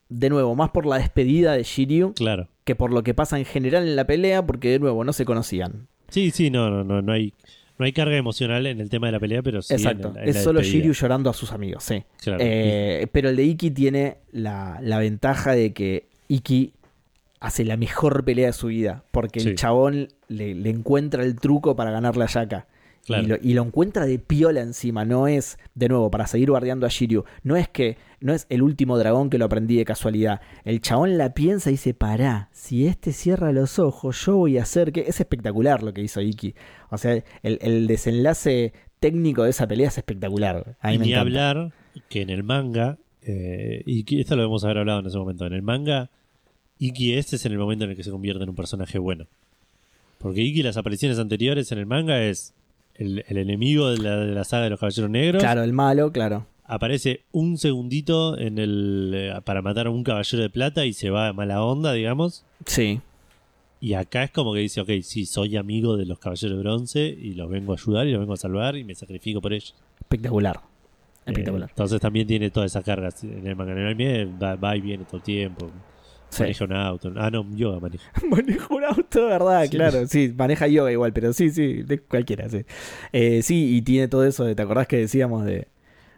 de 0.10 0.30
nuevo, 0.30 0.56
más 0.56 0.70
por 0.70 0.86
la 0.86 0.98
despedida 0.98 1.54
de 1.54 1.64
Shiryu 1.64 2.14
Claro. 2.14 2.48
que 2.64 2.76
por 2.76 2.94
lo 2.94 3.04
que 3.04 3.14
pasa 3.14 3.38
en 3.40 3.46
general 3.46 3.84
en 3.88 3.96
la 3.96 4.06
pelea, 4.06 4.46
porque 4.46 4.70
de 4.70 4.80
nuevo 4.80 5.04
no 5.04 5.12
se 5.14 5.26
conocían. 5.26 5.88
Sí, 6.10 6.32
sí, 6.32 6.50
no, 6.52 6.70
no, 6.70 6.84
no, 6.84 7.02
no 7.02 7.12
hay, 7.12 7.34
no 7.80 7.86
hay 7.86 7.94
carga 7.94 8.16
emocional 8.16 8.66
en 8.68 8.80
el 8.80 8.90
tema 8.90 9.08
de 9.08 9.14
la 9.14 9.20
pelea, 9.20 9.42
pero 9.42 9.62
sí. 9.62 9.74
en 9.74 9.80
Exacto, 9.80 10.14
el- 10.16 10.24
en 10.24 10.30
es 10.30 10.36
la 10.36 10.42
solo 10.42 10.60
despedida. 10.60 10.82
Shiryu 10.84 10.94
llorando 10.94 11.30
a 11.30 11.34
sus 11.34 11.52
amigos, 11.52 11.84
sí. 11.84 12.04
Claro. 12.22 12.40
Eh, 12.42 13.08
pero 13.12 13.30
el 13.30 13.36
de 13.36 13.44
Iki 13.44 13.72
tiene 13.72 14.18
la, 14.32 14.80
la 14.82 15.00
ventaja 15.00 15.54
de 15.54 15.74
que 15.74 16.08
Iki 16.28 16.74
hace 17.40 17.66
la 17.66 17.76
mejor 17.78 18.24
pelea 18.24 18.48
de 18.48 18.54
su 18.54 18.68
vida, 18.68 19.04
porque 19.12 19.40
Sí. 19.40 19.50
el 19.50 19.56
chabón 19.56 20.08
le, 20.28 20.56
le 20.56 20.70
encuentra 20.70 21.24
el 21.24 21.36
truco 21.40 21.76
para 21.76 21.92
ganarle 21.92 22.24
a 22.24 22.28
Yaka. 22.28 22.68
Claro. 23.08 23.24
Y, 23.24 23.28
lo, 23.28 23.38
y 23.42 23.54
lo 23.54 23.64
encuentra 23.64 24.06
de 24.06 24.20
piola 24.20 24.60
encima, 24.60 25.06
no 25.06 25.30
es, 25.30 25.58
de 25.76 25.88
nuevo, 25.88 26.12
para 26.12 26.28
seguir 26.28 26.52
bardeando 26.52 26.86
a 26.86 26.90
Shiryu, 26.90 27.24
no 27.42 27.56
es 27.56 27.70
que, 27.70 27.98
no 28.20 28.34
es 28.34 28.46
el 28.50 28.62
último 28.62 28.98
dragón 28.98 29.30
que 29.30 29.38
lo 29.38 29.46
aprendí 29.46 29.78
de 29.78 29.86
casualidad. 29.86 30.42
El 30.66 30.82
chabón 30.82 31.18
la 31.18 31.34
piensa 31.34 31.70
y 31.70 31.74
dice, 31.74 31.94
pará, 31.94 32.50
si 32.52 32.86
este 32.86 33.14
cierra 33.14 33.54
los 33.54 33.80
ojos, 33.80 34.26
yo 34.26 34.36
voy 34.36 34.58
a 34.58 34.64
hacer 34.64 34.92
que... 34.92 35.06
Es 35.08 35.22
espectacular 35.22 35.84
lo 35.84 35.94
que 35.94 36.02
hizo 36.02 36.20
Iki. 36.20 36.54
O 36.90 36.98
sea, 36.98 37.24
el, 37.44 37.60
el 37.62 37.88
desenlace 37.88 38.74
técnico 39.00 39.44
de 39.44 39.52
esa 39.52 39.68
pelea 39.68 39.88
es 39.88 39.98
espectacular. 39.98 40.76
A 40.82 40.90
mí 40.90 40.96
y 40.96 41.00
me 41.00 41.06
ni 41.06 41.12
encanta. 41.14 41.22
hablar 41.22 41.74
que 42.10 42.22
en 42.22 42.30
el 42.30 42.44
manga, 42.44 42.98
eh, 43.22 43.84
y 43.86 44.20
esto 44.20 44.36
lo 44.36 44.42
debemos 44.42 44.66
haber 44.66 44.80
hablado 44.80 45.00
en 45.00 45.06
ese 45.06 45.18
momento, 45.18 45.46
en 45.46 45.54
el 45.54 45.62
manga, 45.62 46.10
Iki 46.80 47.14
este 47.14 47.38
es 47.38 47.46
en 47.46 47.54
el 47.54 47.58
momento 47.58 47.86
en 47.86 47.92
el 47.92 47.96
que 47.96 48.04
se 48.04 48.12
convierte 48.12 48.44
en 48.44 48.50
un 48.50 48.56
personaje 48.56 49.00
bueno. 49.00 49.28
Porque 50.20 50.42
Iki 50.42 50.64
las 50.64 50.76
apariciones 50.78 51.20
anteriores 51.20 51.72
en 51.72 51.78
el 51.80 51.86
manga 51.86 52.22
es 52.22 52.54
el, 52.98 53.24
el 53.28 53.38
enemigo 53.38 53.90
de 53.90 53.98
la, 53.98 54.18
de 54.18 54.34
la 54.34 54.44
saga 54.44 54.64
de 54.66 54.70
los 54.72 54.80
Caballeros 54.80 55.10
Negros. 55.10 55.42
Claro, 55.44 55.64
el 55.64 55.74
malo, 55.74 56.12
claro. 56.12 56.46
Aparece 56.66 57.22
un 57.32 57.58
segundito 57.58 58.38
en 58.38 58.58
el 58.58 59.12
eh, 59.16 59.42
para 59.46 59.62
matar 59.62 59.88
a 59.88 59.90
un 59.90 60.04
caballero 60.04 60.44
de 60.44 60.50
plata 60.50 60.86
y 60.86 60.94
se 60.94 61.10
va 61.10 61.30
a 61.30 61.34
mala 61.34 61.64
onda, 61.64 61.94
digamos. 61.94 62.44
Sí. 62.66 63.00
Y 63.80 63.94
acá 63.94 64.24
es 64.24 64.32
como 64.32 64.54
que 64.54 64.60
dice, 64.60 64.82
ok, 64.82 64.90
sí, 65.02 65.26
soy 65.26 65.56
amigo 65.56 65.96
de 65.98 66.06
los 66.06 66.20
caballeros 66.20 66.58
de 66.58 66.64
bronce 66.64 67.06
y 67.08 67.36
los 67.36 67.50
vengo 67.50 67.74
a 67.74 67.76
ayudar 67.76 68.08
y 68.08 68.12
los 68.12 68.20
vengo 68.20 68.34
a 68.34 68.38
salvar 68.38 68.76
y 68.76 68.84
me 68.84 68.96
sacrifico 68.96 69.40
por 69.40 69.54
ellos. 69.54 69.76
Espectacular. 70.00 70.58
Eh, 70.58 71.30
Espectacular. 71.32 71.70
entonces 71.70 72.02
también 72.02 72.26
tiene 72.28 72.50
toda 72.50 72.66
esa 72.66 72.82
carga 72.82 73.10
en 73.22 73.48
el 73.48 73.56
manga. 73.56 73.74
En 73.74 73.78
el 73.78 73.88
anime 73.88 74.26
va, 74.26 74.56
va 74.56 74.76
y 74.76 74.82
viene 74.82 75.06
todo 75.06 75.18
el 75.18 75.24
tiempo. 75.24 75.70
Sí. 76.30 76.44
Maneja 76.44 76.66
un 76.66 76.74
auto. 76.74 77.14
Ah, 77.16 77.30
no, 77.32 77.46
yoga 77.56 77.80
maneja. 77.80 78.12
Maneja 78.30 78.68
un 78.76 78.84
auto, 78.84 79.26
¿verdad? 79.28 79.64
Sí. 79.64 79.70
Claro, 79.70 80.08
sí, 80.08 80.34
maneja 80.38 80.68
yoga 80.68 80.92
igual, 80.92 81.14
pero 81.14 81.32
sí, 81.34 81.50
sí, 81.52 81.84
de 81.84 82.00
cualquiera, 82.00 82.50
sí. 82.50 82.66
Eh, 83.14 83.42
sí, 83.44 83.76
y 83.78 83.82
tiene 83.82 84.08
todo 84.08 84.26
eso 84.26 84.44
de, 84.44 84.54
¿te 84.56 84.62
acordás 84.62 84.88
que 84.88 84.98
decíamos 84.98 85.46
de 85.46 85.68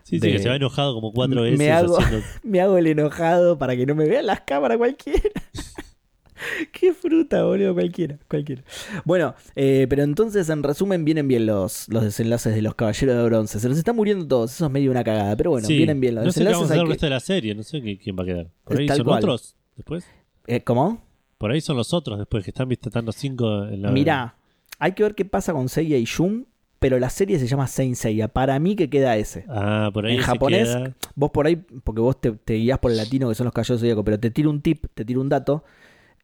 Sí, 0.03 0.18
De- 0.18 0.27
sí, 0.27 0.34
que 0.34 0.40
se 0.40 0.49
va 0.49 0.56
enojado 0.56 0.95
como 0.95 1.14
cuatro 1.14 1.44
Me 1.44 1.52
veces 1.52 1.69
hago- 1.72 1.99
haciendo. 1.99 2.26
me 2.44 2.61
hago 2.61 2.77
el 2.80 2.88
enojado 2.88 3.60
para 3.60 3.76
que 3.76 3.86
no 3.86 3.94
me 3.94 4.06
vean 4.07 4.26
las 4.26 4.41
cámaras 4.41 4.77
cualquiera? 4.80 5.22
Qué 6.72 6.94
fruta, 6.94 7.44
boludo, 7.44 7.73
cualquiera, 7.73 8.18
cualquiera. 8.30 8.64
Bueno, 9.03 9.36
eh, 9.57 9.88
pero 9.90 10.03
entonces 10.03 10.48
en 10.49 10.64
resumen 10.64 11.03
vienen 11.03 11.27
bien 11.27 11.45
los, 11.45 11.88
los 11.90 12.02
desenlaces 12.02 12.56
de 12.56 12.61
los 12.61 12.76
caballeros 12.76 13.18
de 13.18 13.23
bronce. 13.26 13.60
Se 13.60 13.68
nos 13.68 13.77
están 13.77 13.95
muriendo 13.98 14.26
todos, 14.26 14.53
eso 14.53 14.65
es 14.65 14.72
medio 14.72 14.90
una 14.90 15.03
cagada, 15.03 15.36
pero 15.36 15.52
bueno, 15.52 15.68
Sí, 15.68 15.76
vienen 15.77 15.99
bien 15.99 16.15
los 16.15 16.23
no 16.26 16.31
sé 16.31 16.40
qué 16.40 16.45
vamos 16.45 16.69
desenlaces. 16.69 16.72
a 16.72 16.73
hacer 16.73 16.81
el 16.81 16.88
que- 16.88 16.94
resto 16.94 17.06
de 17.06 17.10
la 17.10 17.19
serie. 17.19 17.56
No 17.56 17.64
sé 17.64 17.99
quién 18.02 18.15
va 18.18 18.23
a 18.23 18.26
quedar. 18.26 18.48
Por 18.64 18.80
ahí 18.80 18.86
tal 18.88 18.98
son 18.98 19.06
cual. 19.06 19.18
otros 19.19 19.56
después. 19.80 20.06
Eh, 20.47 20.61
¿Cómo? 20.64 21.01
Por 21.38 21.51
ahí 21.51 21.61
son 21.61 21.77
los 21.77 21.93
otros 21.93 22.19
después 22.19 22.43
que 22.43 22.51
están 22.51 22.68
visitando 22.69 23.11
cinco 23.11 23.65
en 23.65 23.81
la. 23.81 23.91
Mirá, 23.91 24.35
hay 24.77 24.91
que 24.91 25.03
ver 25.03 25.15
qué 25.15 25.26
pasa 25.26 25.53
con 25.53 25.69
Seiya 25.69 25.97
y 25.97 26.06
Jun, 26.06 26.47
pero 26.80 26.99
la 26.99 27.10
serie 27.10 27.39
se 27.39 27.47
llama 27.47 27.65
Saint 27.68 27.95
Seiya. 27.95 28.27
Para 28.27 28.60
mí 28.60 28.76
que 28.76 28.89
queda 28.89 29.15
ese. 29.18 29.45
Ah, 29.47 29.89
por 29.93 30.06
ahí 30.06 30.14
En 30.15 30.19
se 30.19 30.26
japonés, 30.26 30.68
queda. 30.68 30.95
Vos 31.15 31.31
por 31.31 31.47
ahí, 31.47 31.56
porque 31.56 32.01
vos 32.01 32.19
te, 32.19 32.31
te 32.31 32.56
guías 32.56 32.80
por 32.80 32.91
el 32.91 32.97
latino 32.97 33.30
que 33.30 33.35
son 33.35 33.45
los 33.45 33.53
caballeros 33.53 33.80
zodíacos, 33.81 34.03
pero 34.03 34.19
te 34.19 34.31
tiro 34.31 34.49
un 34.49 34.61
tip, 34.61 34.85
te 34.93 35.06
tiro 35.06 35.22
un 35.22 35.30
dato. 35.30 35.64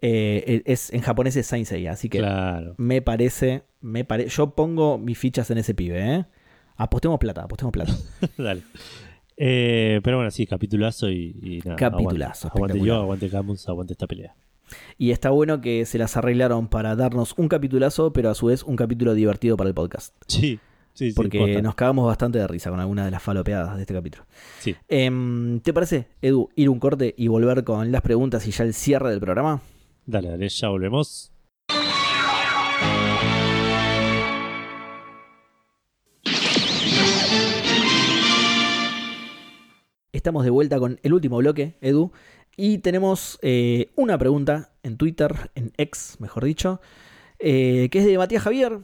eh, 0.01 0.61
es, 0.65 0.91
en 0.93 1.01
japonés 1.01 1.35
es 1.37 1.47
Saint 1.47 1.65
Seiya, 1.65 1.93
así 1.93 2.09
que 2.09 2.17
Claro. 2.19 2.75
me 2.77 3.01
parece, 3.01 3.63
me 3.81 4.03
pare, 4.03 4.27
yo 4.27 4.51
pongo 4.51 4.97
mis 4.97 5.17
fichas 5.17 5.49
en 5.51 5.57
ese 5.59 5.73
pibe, 5.73 6.15
¿eh? 6.15 6.25
Apostemos 6.77 7.17
plata, 7.19 7.43
apostemos 7.43 7.71
plata. 7.71 7.95
Dale. 8.37 8.63
Eh, 9.37 9.99
pero 10.03 10.17
bueno, 10.17 10.31
sí, 10.31 10.45
capitulazo 10.45 11.09
y, 11.09 11.35
y 11.41 11.59
nada. 11.65 11.75
Capitulazo, 11.75 12.47
Aguante, 12.47 12.73
aguante 12.73 12.87
yo, 12.87 12.95
aguante 12.95 13.29
Camus, 13.29 13.67
aguante 13.67 13.93
esta 13.93 14.07
pelea. 14.07 14.35
Y 14.97 15.11
está 15.11 15.29
bueno 15.29 15.61
que 15.61 15.85
se 15.85 15.97
las 15.97 16.17
arreglaron 16.17 16.67
para 16.67 16.95
darnos 16.95 17.33
un 17.37 17.47
capitulazo, 17.47 18.13
pero 18.13 18.29
a 18.29 18.35
su 18.35 18.47
vez 18.47 18.63
un 18.63 18.75
capítulo 18.75 19.13
divertido 19.13 19.57
para 19.57 19.67
el 19.67 19.75
podcast. 19.75 20.15
Sí, 20.27 20.59
sí, 20.93 21.09
sí. 21.11 21.15
Porque 21.15 21.61
nos 21.61 21.75
cagamos 21.75 22.07
bastante 22.07 22.39
de 22.39 22.47
risa 22.47 22.69
con 22.69 22.79
algunas 22.79 23.05
de 23.05 23.11
las 23.11 23.21
falopeadas 23.21 23.75
de 23.75 23.81
este 23.81 23.93
capítulo. 23.93 24.25
Sí. 24.59 24.75
Em, 24.87 25.59
¿Te 25.59 25.73
parece, 25.73 26.07
Edu, 26.21 26.49
ir 26.55 26.69
un 26.69 26.79
corte 26.79 27.13
y 27.17 27.27
volver 27.27 27.63
con 27.63 27.91
las 27.91 28.01
preguntas 28.01 28.47
y 28.47 28.51
ya 28.51 28.63
el 28.63 28.73
cierre 28.73 29.11
del 29.11 29.19
programa? 29.19 29.61
Dale, 30.05 30.29
dale, 30.29 30.49
ya 30.49 30.69
volvemos. 30.69 31.31
Estamos 40.15 40.45
de 40.45 40.49
vuelta 40.49 40.79
con 40.79 40.97
el 41.03 41.13
último 41.13 41.35
bloque, 41.37 41.75
Edu, 41.81 42.13
y 42.55 42.77
tenemos 42.77 43.37
eh, 43.41 43.91
una 43.97 44.17
pregunta 44.17 44.71
en 44.81 44.95
Twitter, 44.95 45.51
en 45.55 45.73
X, 45.77 46.15
mejor 46.19 46.45
dicho, 46.45 46.79
eh, 47.37 47.89
que 47.91 47.99
es 47.99 48.05
de 48.05 48.17
Matías 48.17 48.43
Javier, 48.43 48.79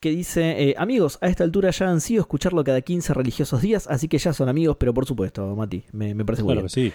que 0.00 0.10
dice, 0.10 0.70
eh, 0.70 0.74
amigos, 0.76 1.18
a 1.20 1.28
esta 1.28 1.44
altura 1.44 1.70
ya 1.70 1.88
han 1.88 2.00
sido 2.00 2.20
escucharlo 2.20 2.64
cada 2.64 2.80
15 2.80 3.14
religiosos 3.14 3.62
días, 3.62 3.86
así 3.86 4.08
que 4.08 4.18
ya 4.18 4.32
son 4.32 4.48
amigos, 4.48 4.76
pero 4.76 4.92
por 4.92 5.06
supuesto, 5.06 5.54
Mati, 5.54 5.84
me, 5.92 6.16
me 6.16 6.24
parece 6.24 6.42
muy 6.42 6.54
Claro 6.54 6.68
sí. 6.68 6.92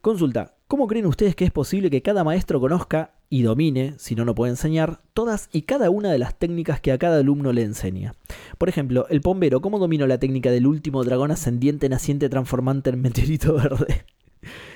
Consulta, 0.00 0.54
¿cómo 0.68 0.86
creen 0.86 1.06
ustedes 1.06 1.34
que 1.34 1.44
es 1.44 1.50
posible 1.50 1.90
que 1.90 2.02
cada 2.02 2.22
maestro 2.22 2.60
conozca 2.60 3.19
y 3.30 3.42
domine, 3.42 3.94
si 3.96 4.16
no 4.16 4.24
no 4.24 4.34
puede 4.34 4.50
enseñar, 4.50 5.00
todas 5.14 5.48
y 5.52 5.62
cada 5.62 5.88
una 5.88 6.10
de 6.10 6.18
las 6.18 6.36
técnicas 6.36 6.80
que 6.80 6.90
a 6.90 6.98
cada 6.98 7.20
alumno 7.20 7.52
le 7.52 7.62
enseña? 7.62 8.16
Por 8.58 8.68
ejemplo, 8.68 9.06
el 9.08 9.20
bombero, 9.20 9.60
¿cómo 9.60 9.78
dominó 9.78 10.06
la 10.08 10.18
técnica 10.18 10.50
del 10.50 10.66
último 10.66 11.04
dragón 11.04 11.30
ascendiente 11.30 11.88
naciente 11.88 12.28
transformante 12.28 12.90
en 12.90 13.00
meteorito 13.00 13.54
verde? 13.56 14.04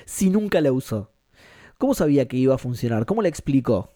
si 0.05 0.29
nunca 0.29 0.61
la 0.61 0.71
usó. 0.71 1.11
¿Cómo 1.77 1.93
sabía 1.93 2.27
que 2.27 2.37
iba 2.37 2.55
a 2.55 2.59
funcionar? 2.59 3.05
¿Cómo 3.05 3.21
la 3.21 3.27
explicó? 3.27 3.91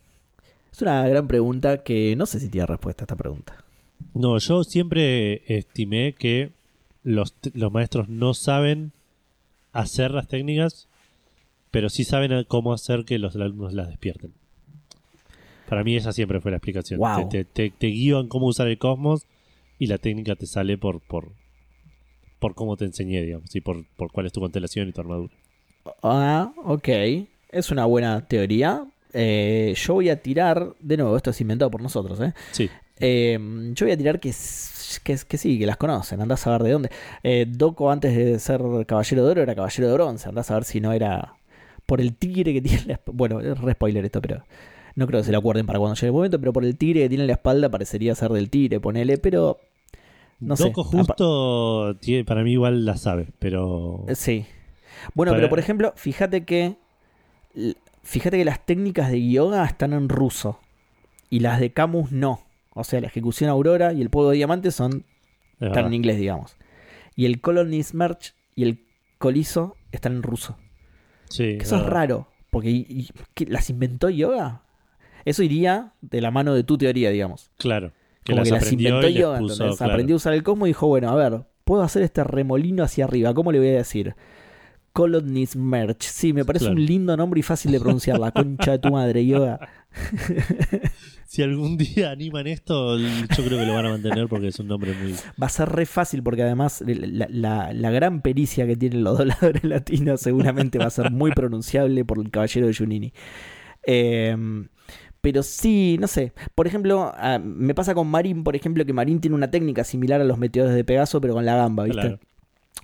Es 0.72 0.82
una 0.82 1.08
gran 1.08 1.28
pregunta 1.28 1.84
que 1.84 2.16
no 2.16 2.26
sé 2.26 2.40
si 2.40 2.50
tiene 2.50 2.68
respuesta 2.68 3.04
a 3.04 3.06
esta 3.06 3.16
pregunta. 3.16 3.64
No, 4.14 4.38
yo 4.38 4.64
siempre 4.64 5.44
estimé 5.48 6.14
que 6.14 6.52
los, 7.04 7.36
los 7.54 7.72
maestros 7.72 8.10
no 8.10 8.34
saben 8.34 8.92
hacer 9.72 10.12
las 10.12 10.28
técnicas, 10.28 10.88
pero 11.72 11.90
sí 11.90 12.04
saben 12.04 12.44
cómo 12.48 12.74
hacer 12.74 13.06
que 13.06 13.20
los 13.20 13.36
alumnos 13.36 13.74
las 13.74 13.88
despierten. 13.88 14.34
Para 15.70 15.84
mí 15.84 15.96
esa 15.96 16.12
siempre 16.12 16.42
fue 16.42 16.52
la 16.52 16.58
explicación. 16.58 17.00
Wow. 17.00 17.30
Te, 17.30 17.44
te, 17.44 17.70
te- 17.70 17.76
te 17.78 17.88
guían 17.88 18.28
cómo 18.28 18.48
usar 18.48 18.68
el 18.68 18.78
cosmos 18.78 19.26
y 19.78 19.88
la 19.88 19.98
técnica 19.98 20.36
te 20.36 20.46
sale 20.48 20.78
por, 20.78 21.00
por, 21.00 21.30
por 22.40 22.56
cómo 22.56 22.76
te 22.78 22.86
enseñé, 22.86 23.22
digamos, 23.22 23.56
y 23.56 23.62
por, 23.62 23.86
por 23.96 24.12
cuál 24.12 24.26
es 24.26 24.34
tu 24.34 24.40
constelación 24.42 24.90
y 24.90 24.92
tu 24.92 25.02
armadura. 25.02 25.34
Ah, 26.04 26.52
ok. 26.66 26.88
Es 27.52 27.72
una 27.72 27.86
buena 27.86 28.28
teoría. 28.28 28.86
Eh, 29.14 29.74
yo 29.76 29.94
voy 29.96 30.10
a 30.10 30.22
tirar, 30.22 30.74
de 30.80 30.98
nuevo, 30.98 31.16
esto 31.18 31.30
es 31.32 31.42
inventado 31.42 31.72
por 31.72 31.82
nosotros, 31.82 32.20
¿eh? 32.22 32.34
Sí, 32.52 32.70
Eh, 33.00 33.40
yo 33.74 33.86
voy 33.86 33.94
a 33.94 33.98
tirar 33.98 34.20
que, 34.20 34.32
que, 35.04 35.18
que 35.28 35.38
sí, 35.38 35.58
que 35.58 35.66
las 35.66 35.78
conocen, 35.78 36.20
andás 36.22 36.46
a 36.46 36.52
ver 36.52 36.64
de 36.64 36.72
dónde. 36.72 36.90
Eh, 37.24 37.46
Doco 37.48 37.90
antes 37.92 38.16
de 38.16 38.38
ser 38.40 38.62
caballero 38.86 39.24
de 39.26 39.32
oro 39.32 39.42
era 39.42 39.56
caballero 39.56 39.88
de 39.88 39.94
bronce, 39.94 40.28
andás 40.30 40.52
a 40.52 40.56
ver 40.56 40.64
si 40.66 40.80
no 40.82 40.92
era 40.94 41.34
por 41.86 42.02
el 42.02 42.14
tigre 42.16 42.54
que 42.54 42.62
tiene 42.62 42.84
la 42.86 43.00
Bueno, 43.06 43.40
es 43.40 43.58
re 43.58 43.72
spoiler 43.74 44.04
esto, 44.06 44.22
pero 44.22 44.44
no 45.00 45.08
creo 45.08 45.22
que 45.22 45.26
se 45.26 45.32
lo 45.32 45.40
acuerden 45.40 45.66
para 45.66 45.80
cuando 45.80 45.96
llegue 45.96 46.08
el 46.08 46.14
momento, 46.14 46.40
pero 46.40 46.54
por 46.54 46.64
el 46.66 46.78
tigre 46.78 47.02
que 47.02 47.10
tiene 47.10 47.24
en 47.24 47.28
la 47.28 47.34
espalda 47.34 47.70
parecería 47.70 48.14
ser 48.16 48.32
del 48.32 48.50
tigre, 48.50 48.80
ponele, 48.80 49.18
pero 49.18 49.58
no 50.40 50.56
sé. 50.56 50.66
Doco 50.66 50.84
justo 50.84 51.96
tiene, 52.00 52.24
para 52.26 52.44
mí 52.44 52.52
igual 52.52 52.86
la 52.86 52.98
sabe, 52.98 53.28
pero... 53.40 54.06
Eh, 54.08 54.16
Sí. 54.16 54.46
Bueno, 55.14 55.32
Para- 55.32 55.40
pero 55.40 55.50
por 55.50 55.60
ejemplo, 55.60 55.94
fíjate 55.96 56.44
que 56.46 56.76
fíjate 58.04 58.38
que 58.38 58.46
las 58.46 58.66
técnicas 58.66 59.12
de 59.12 59.28
yoga 59.30 59.66
están 59.66 59.94
en 59.94 60.10
ruso 60.10 60.60
y 61.30 61.40
las 61.40 61.60
de 61.60 61.72
Camus 61.72 62.12
no. 62.12 62.42
O 62.74 62.84
sea, 62.84 63.02
la 63.02 63.08
ejecución 63.08 63.50
aurora 63.50 63.94
y 63.94 64.02
el 64.02 64.10
fuego 64.10 64.30
de 64.32 64.38
diamante 64.38 64.72
son 64.72 64.92
es 64.92 64.98
están 65.54 65.70
verdad. 65.72 65.88
en 65.88 65.94
inglés, 65.94 66.18
digamos. 66.18 66.56
Y 67.16 67.26
el 67.26 67.42
Colonist 67.42 67.94
Merch 67.94 68.34
y 68.56 68.64
el 68.64 68.86
Colizo 69.18 69.76
están 69.92 70.14
en 70.18 70.24
ruso. 70.24 70.58
Sí, 71.30 71.58
Que 71.58 71.64
eso 71.64 71.78
es 71.78 71.86
raro, 71.86 72.28
porque 72.50 72.70
y- 72.70 72.86
y- 72.90 73.10
¿qué, 73.34 73.46
las 73.46 73.70
inventó 73.70 74.10
yoga. 74.10 74.64
Eso 75.26 75.44
iría 75.44 75.94
de 76.02 76.22
la 76.22 76.32
mano 76.32 76.54
de 76.54 76.64
tu 76.64 76.78
teoría, 76.78 77.10
digamos. 77.12 77.52
Claro. 77.58 77.92
Que 78.24 78.34
Como 78.34 78.42
las 78.42 78.50
que 78.50 78.56
las 78.56 78.72
inventó 78.72 79.08
y 79.08 79.14
les 79.14 79.22
yoga, 79.22 79.40
puso, 79.40 79.54
¿entendés? 79.54 79.78
claro. 79.78 79.94
Aprendió 79.94 80.16
a 80.16 80.18
usar 80.18 80.34
el 80.34 80.44
cosmos 80.44 80.68
y 80.68 80.72
dijo, 80.72 80.88
bueno, 80.88 81.10
a 81.10 81.16
ver, 81.16 81.42
puedo 81.66 81.82
hacer 81.84 82.04
este 82.04 82.24
remolino 82.24 82.84
hacia 82.84 83.06
arriba. 83.06 83.34
¿Cómo 83.34 83.52
le 83.52 83.60
voy 83.60 83.70
a 83.70 83.78
decir? 83.78 84.16
Colonist 84.94 85.56
Merch. 85.56 86.02
Sí, 86.04 86.34
me 86.34 86.44
parece 86.44 86.66
Claro. 86.66 86.78
un 86.80 86.86
lindo 86.86 87.16
nombre 87.16 87.40
y 87.40 87.44
fácil 87.44 87.72
de 87.72 87.80
pronunciar. 87.80 88.20
La 88.20 88.32
concha 88.34 88.72
de 88.72 88.80
tu 88.80 88.90
madre, 88.92 89.26
yoga. 89.26 89.60
Si 91.26 91.44
algún 91.44 91.78
día 91.78 92.10
animan 92.10 92.48
esto, 92.48 92.98
yo 92.98 93.06
creo 93.46 93.60
que 93.60 93.66
lo 93.68 93.74
van 93.76 93.86
a 93.86 93.90
mantener 93.92 94.28
porque 94.28 94.48
es 94.48 94.60
un 94.60 94.68
nombre 94.68 94.94
muy... 95.00 95.12
Va 95.40 95.46
a 95.46 95.50
ser 95.50 95.70
re 95.70 95.86
fácil 95.86 96.24
porque 96.24 96.42
además 96.42 96.84
la, 96.88 97.28
la- 97.30 97.72
la 97.72 97.92
gran 97.92 98.24
pericia 98.24 98.66
que 98.66 98.76
tienen 98.76 99.04
los 99.04 99.20
dobladores 99.20 99.64
latinos 99.64 100.22
seguramente 100.22 100.80
va 100.80 100.86
a 100.86 100.90
ser 100.90 101.12
muy 101.12 101.30
pronunciable 101.32 102.04
por 102.04 102.18
el 102.18 102.32
caballero 102.32 102.66
de 102.66 102.74
Junini. 102.74 103.14
Eh, 103.86 104.36
pero 105.22 105.44
sí, 105.44 105.98
no 106.00 106.08
sé. 106.08 106.34
Por 106.56 106.68
ejemplo, 106.68 107.12
ah, 107.16 107.40
me 107.44 107.74
pasa 107.76 107.94
con 107.94 108.08
Marín, 108.08 108.44
por 108.44 108.56
ejemplo, 108.56 108.86
que 108.86 108.94
Marín 108.94 109.20
tiene 109.22 109.36
una 109.36 109.52
técnica 109.52 109.84
similar 109.84 110.22
a 110.22 110.24
los 110.24 110.38
meteoros 110.38 110.74
de 110.74 110.84
Pegaso, 110.84 111.20
pero 111.22 111.34
con 111.34 111.46
la 111.46 111.56
gamba, 111.56 111.84
¿viste? 111.84 112.00
Claro. 112.02 112.20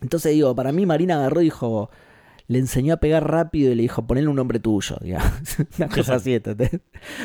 Entonces 0.01 0.33
digo, 0.33 0.53
para 0.55 0.71
mí 0.71 0.85
Marín 0.85 1.11
agarró 1.11 1.41
y 1.41 1.45
dijo, 1.45 1.89
le 2.47 2.59
enseñó 2.59 2.93
a 2.95 2.97
pegar 2.97 3.29
rápido 3.29 3.71
y 3.71 3.75
le 3.75 3.81
dijo, 3.83 4.05
ponele 4.05 4.27
un 4.27 4.35
nombre 4.35 4.59
tuyo, 4.59 4.97
digamos. 5.01 5.31
Una 5.77 5.87
cosa 5.89 6.15
así, 6.15 6.33
¿entendés? 6.33 6.71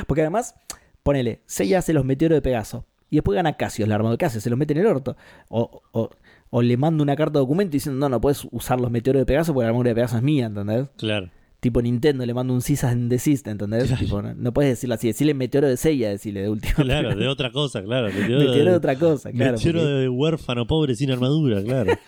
Porque 0.06 0.20
además, 0.22 0.54
ponele, 1.02 1.40
Seiya 1.46 1.80
hace 1.80 1.92
los 1.92 2.04
meteoros 2.04 2.36
de 2.36 2.42
Pegaso. 2.42 2.86
Y 3.10 3.16
después 3.16 3.34
gana 3.34 3.56
Casio, 3.56 3.84
el 3.84 3.92
armado 3.92 4.12
de 4.12 4.18
Casio, 4.18 4.40
se 4.40 4.48
los 4.50 4.58
mete 4.58 4.72
en 4.72 4.78
el 4.80 4.86
orto. 4.86 5.16
O, 5.48 5.82
o- 5.92 6.10
o 6.52 6.62
le 6.62 6.76
manda 6.76 7.02
una 7.02 7.14
carta 7.16 7.34
de 7.34 7.38
documento 7.40 7.72
diciendo, 7.72 7.98
no, 8.00 8.08
no 8.08 8.20
puedes 8.20 8.44
usar 8.50 8.80
los 8.80 8.90
meteoros 8.90 9.20
de 9.20 9.26
Pegaso 9.26 9.52
porque 9.52 9.64
la 9.64 9.68
armadura 9.68 9.90
de 9.90 9.94
Pegaso 9.96 10.16
es 10.16 10.22
mía, 10.22 10.46
¿entendés? 10.46 10.88
Claro. 10.96 11.30
Tipo 11.60 11.82
Nintendo 11.82 12.24
le 12.24 12.32
manda 12.32 12.54
un 12.54 12.62
Cisas 12.62 12.92
en 12.92 13.08
Desist, 13.10 13.46
¿entendés? 13.46 13.86
Claro. 13.88 14.02
Tipo, 14.02 14.22
no, 14.22 14.34
no 14.34 14.52
puedes 14.52 14.72
decirlo 14.72 14.94
así, 14.94 15.08
decirle 15.08 15.34
meteoro 15.34 15.68
de 15.68 15.76
Seiya, 15.76 16.08
decirle 16.08 16.40
de 16.42 16.48
última. 16.48 16.74
Claro, 16.76 17.14
de 17.14 17.28
otra 17.28 17.52
cosa, 17.52 17.82
claro. 17.82 18.06
Meteoro, 18.08 18.38
meteoro 18.48 18.70
de 18.70 18.76
otra 18.76 18.96
cosa, 18.96 19.30
claro. 19.30 19.52
meteoro 19.58 19.80
porque- 19.80 19.92
de 19.92 20.08
huérfano 20.08 20.66
pobre 20.66 20.94
sin 20.94 21.10
armadura, 21.10 21.62
claro. 21.62 21.92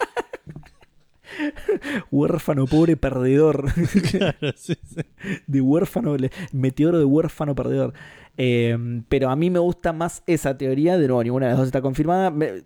Huérfano 2.10 2.66
pobre 2.66 2.96
perdedor. 2.96 3.72
claro 4.10 4.52
sí, 4.56 4.74
sí. 4.84 5.00
de 5.46 5.60
huérfano, 5.60 6.16
meteoro 6.52 6.98
de 6.98 7.04
huérfano 7.04 7.54
perdedor. 7.54 7.94
Eh, 8.36 8.76
pero 9.08 9.30
a 9.30 9.36
mí 9.36 9.50
me 9.50 9.58
gusta 9.58 9.92
más 9.92 10.22
esa 10.26 10.56
teoría, 10.58 10.98
de 10.98 11.06
nuevo, 11.06 11.22
ninguna 11.24 11.46
de 11.46 11.52
las 11.52 11.58
dos 11.58 11.66
está 11.68 11.80
confirmada. 11.80 12.30
Me- 12.30 12.64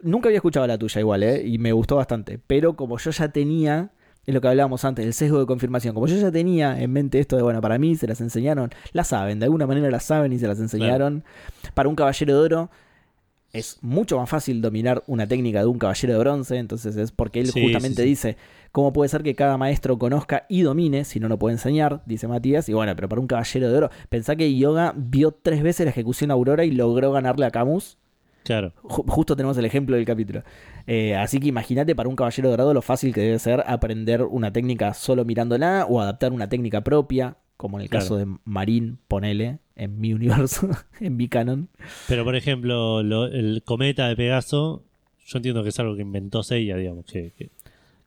nunca 0.00 0.28
había 0.28 0.38
escuchado 0.38 0.66
la 0.66 0.78
tuya 0.78 1.00
igual, 1.00 1.22
¿eh? 1.22 1.42
y 1.46 1.58
me 1.58 1.72
gustó 1.72 1.96
bastante. 1.96 2.38
Pero 2.44 2.74
como 2.76 2.98
yo 2.98 3.10
ya 3.12 3.28
tenía, 3.30 3.92
es 4.26 4.34
lo 4.34 4.40
que 4.40 4.48
hablábamos 4.48 4.84
antes, 4.84 5.04
el 5.04 5.14
sesgo 5.14 5.40
de 5.40 5.46
confirmación, 5.46 5.94
como 5.94 6.06
yo 6.06 6.16
ya 6.16 6.30
tenía 6.30 6.80
en 6.80 6.92
mente 6.92 7.18
esto 7.18 7.36
de, 7.36 7.42
bueno, 7.42 7.60
para 7.60 7.78
mí 7.78 7.96
se 7.96 8.06
las 8.06 8.20
enseñaron, 8.20 8.70
la 8.92 9.04
saben, 9.04 9.38
de 9.38 9.46
alguna 9.46 9.66
manera 9.66 9.90
la 9.90 10.00
saben 10.00 10.32
y 10.32 10.38
se 10.38 10.46
las 10.46 10.60
enseñaron. 10.60 11.24
Para 11.74 11.88
un 11.88 11.96
caballero 11.96 12.34
de 12.34 12.40
oro. 12.40 12.70
Es 13.52 13.76
mucho 13.82 14.16
más 14.16 14.30
fácil 14.30 14.62
dominar 14.62 15.02
una 15.06 15.26
técnica 15.26 15.60
de 15.60 15.66
un 15.66 15.78
caballero 15.78 16.14
de 16.14 16.18
bronce, 16.20 16.56
entonces 16.56 16.96
es 16.96 17.12
porque 17.12 17.40
él 17.40 17.48
Sí, 17.48 17.62
justamente 17.62 17.96
sí, 17.96 18.02
sí. 18.02 18.08
dice, 18.08 18.36
¿Cómo 18.72 18.94
puede 18.94 19.10
ser 19.10 19.22
que 19.22 19.34
cada 19.34 19.58
maestro 19.58 19.98
conozca 19.98 20.46
y 20.48 20.62
domine 20.62 21.04
si 21.04 21.20
no 21.20 21.28
lo 21.28 21.38
puede 21.38 21.52
enseñar? 21.56 22.02
Dice 22.06 22.26
Matías. 22.26 22.70
Y 22.70 22.72
bueno, 22.72 22.96
pero 22.96 23.06
para 23.06 23.20
un 23.20 23.26
caballero 23.26 23.70
de 23.70 23.76
oro, 23.76 23.90
pensá 24.08 24.34
que 24.34 24.56
Yoga 24.56 24.94
vio 24.96 25.30
tres 25.32 25.62
veces 25.62 25.84
la 25.84 25.90
ejecución 25.90 26.30
Aurora 26.30 26.64
y 26.64 26.70
logró 26.70 27.12
ganarle 27.12 27.44
a 27.44 27.50
Camus. 27.50 27.98
Claro. 28.44 28.72
Ju- 28.82 29.04
justo 29.08 29.36
tenemos 29.36 29.56
el 29.58 29.64
ejemplo 29.64 29.96
del 29.96 30.04
capítulo. 30.04 30.42
Eh, 30.86 31.14
así 31.14 31.38
que 31.38 31.46
imagínate 31.48 31.94
para 31.94 32.08
un 32.08 32.16
caballero 32.16 32.50
dorado 32.50 32.74
lo 32.74 32.82
fácil 32.82 33.14
que 33.14 33.20
debe 33.20 33.38
ser 33.38 33.62
aprender 33.66 34.22
una 34.22 34.52
técnica 34.52 34.94
solo 34.94 35.24
mirándola 35.24 35.86
o 35.88 36.00
adaptar 36.00 36.32
una 36.32 36.48
técnica 36.48 36.82
propia, 36.82 37.36
como 37.56 37.78
en 37.78 37.82
el 37.84 37.88
Claro. 37.90 38.04
caso 38.04 38.16
de 38.16 38.26
Marín, 38.44 38.98
ponele, 39.08 39.58
en 39.76 40.00
mi 40.00 40.12
universo, 40.12 40.68
en 41.00 41.16
mi 41.16 41.28
canon. 41.28 41.68
Pero 42.08 42.24
por 42.24 42.34
ejemplo, 42.34 43.02
lo- 43.02 43.26
el 43.26 43.62
cometa 43.64 44.08
de 44.08 44.16
Pegaso, 44.16 44.82
yo 45.24 45.38
entiendo 45.38 45.62
que 45.62 45.68
es 45.68 45.78
algo 45.78 45.94
que 45.94 46.02
inventó 46.02 46.42
Seiya, 46.42 46.76
digamos, 46.76 47.04
que, 47.06 47.32
que, 47.38 47.50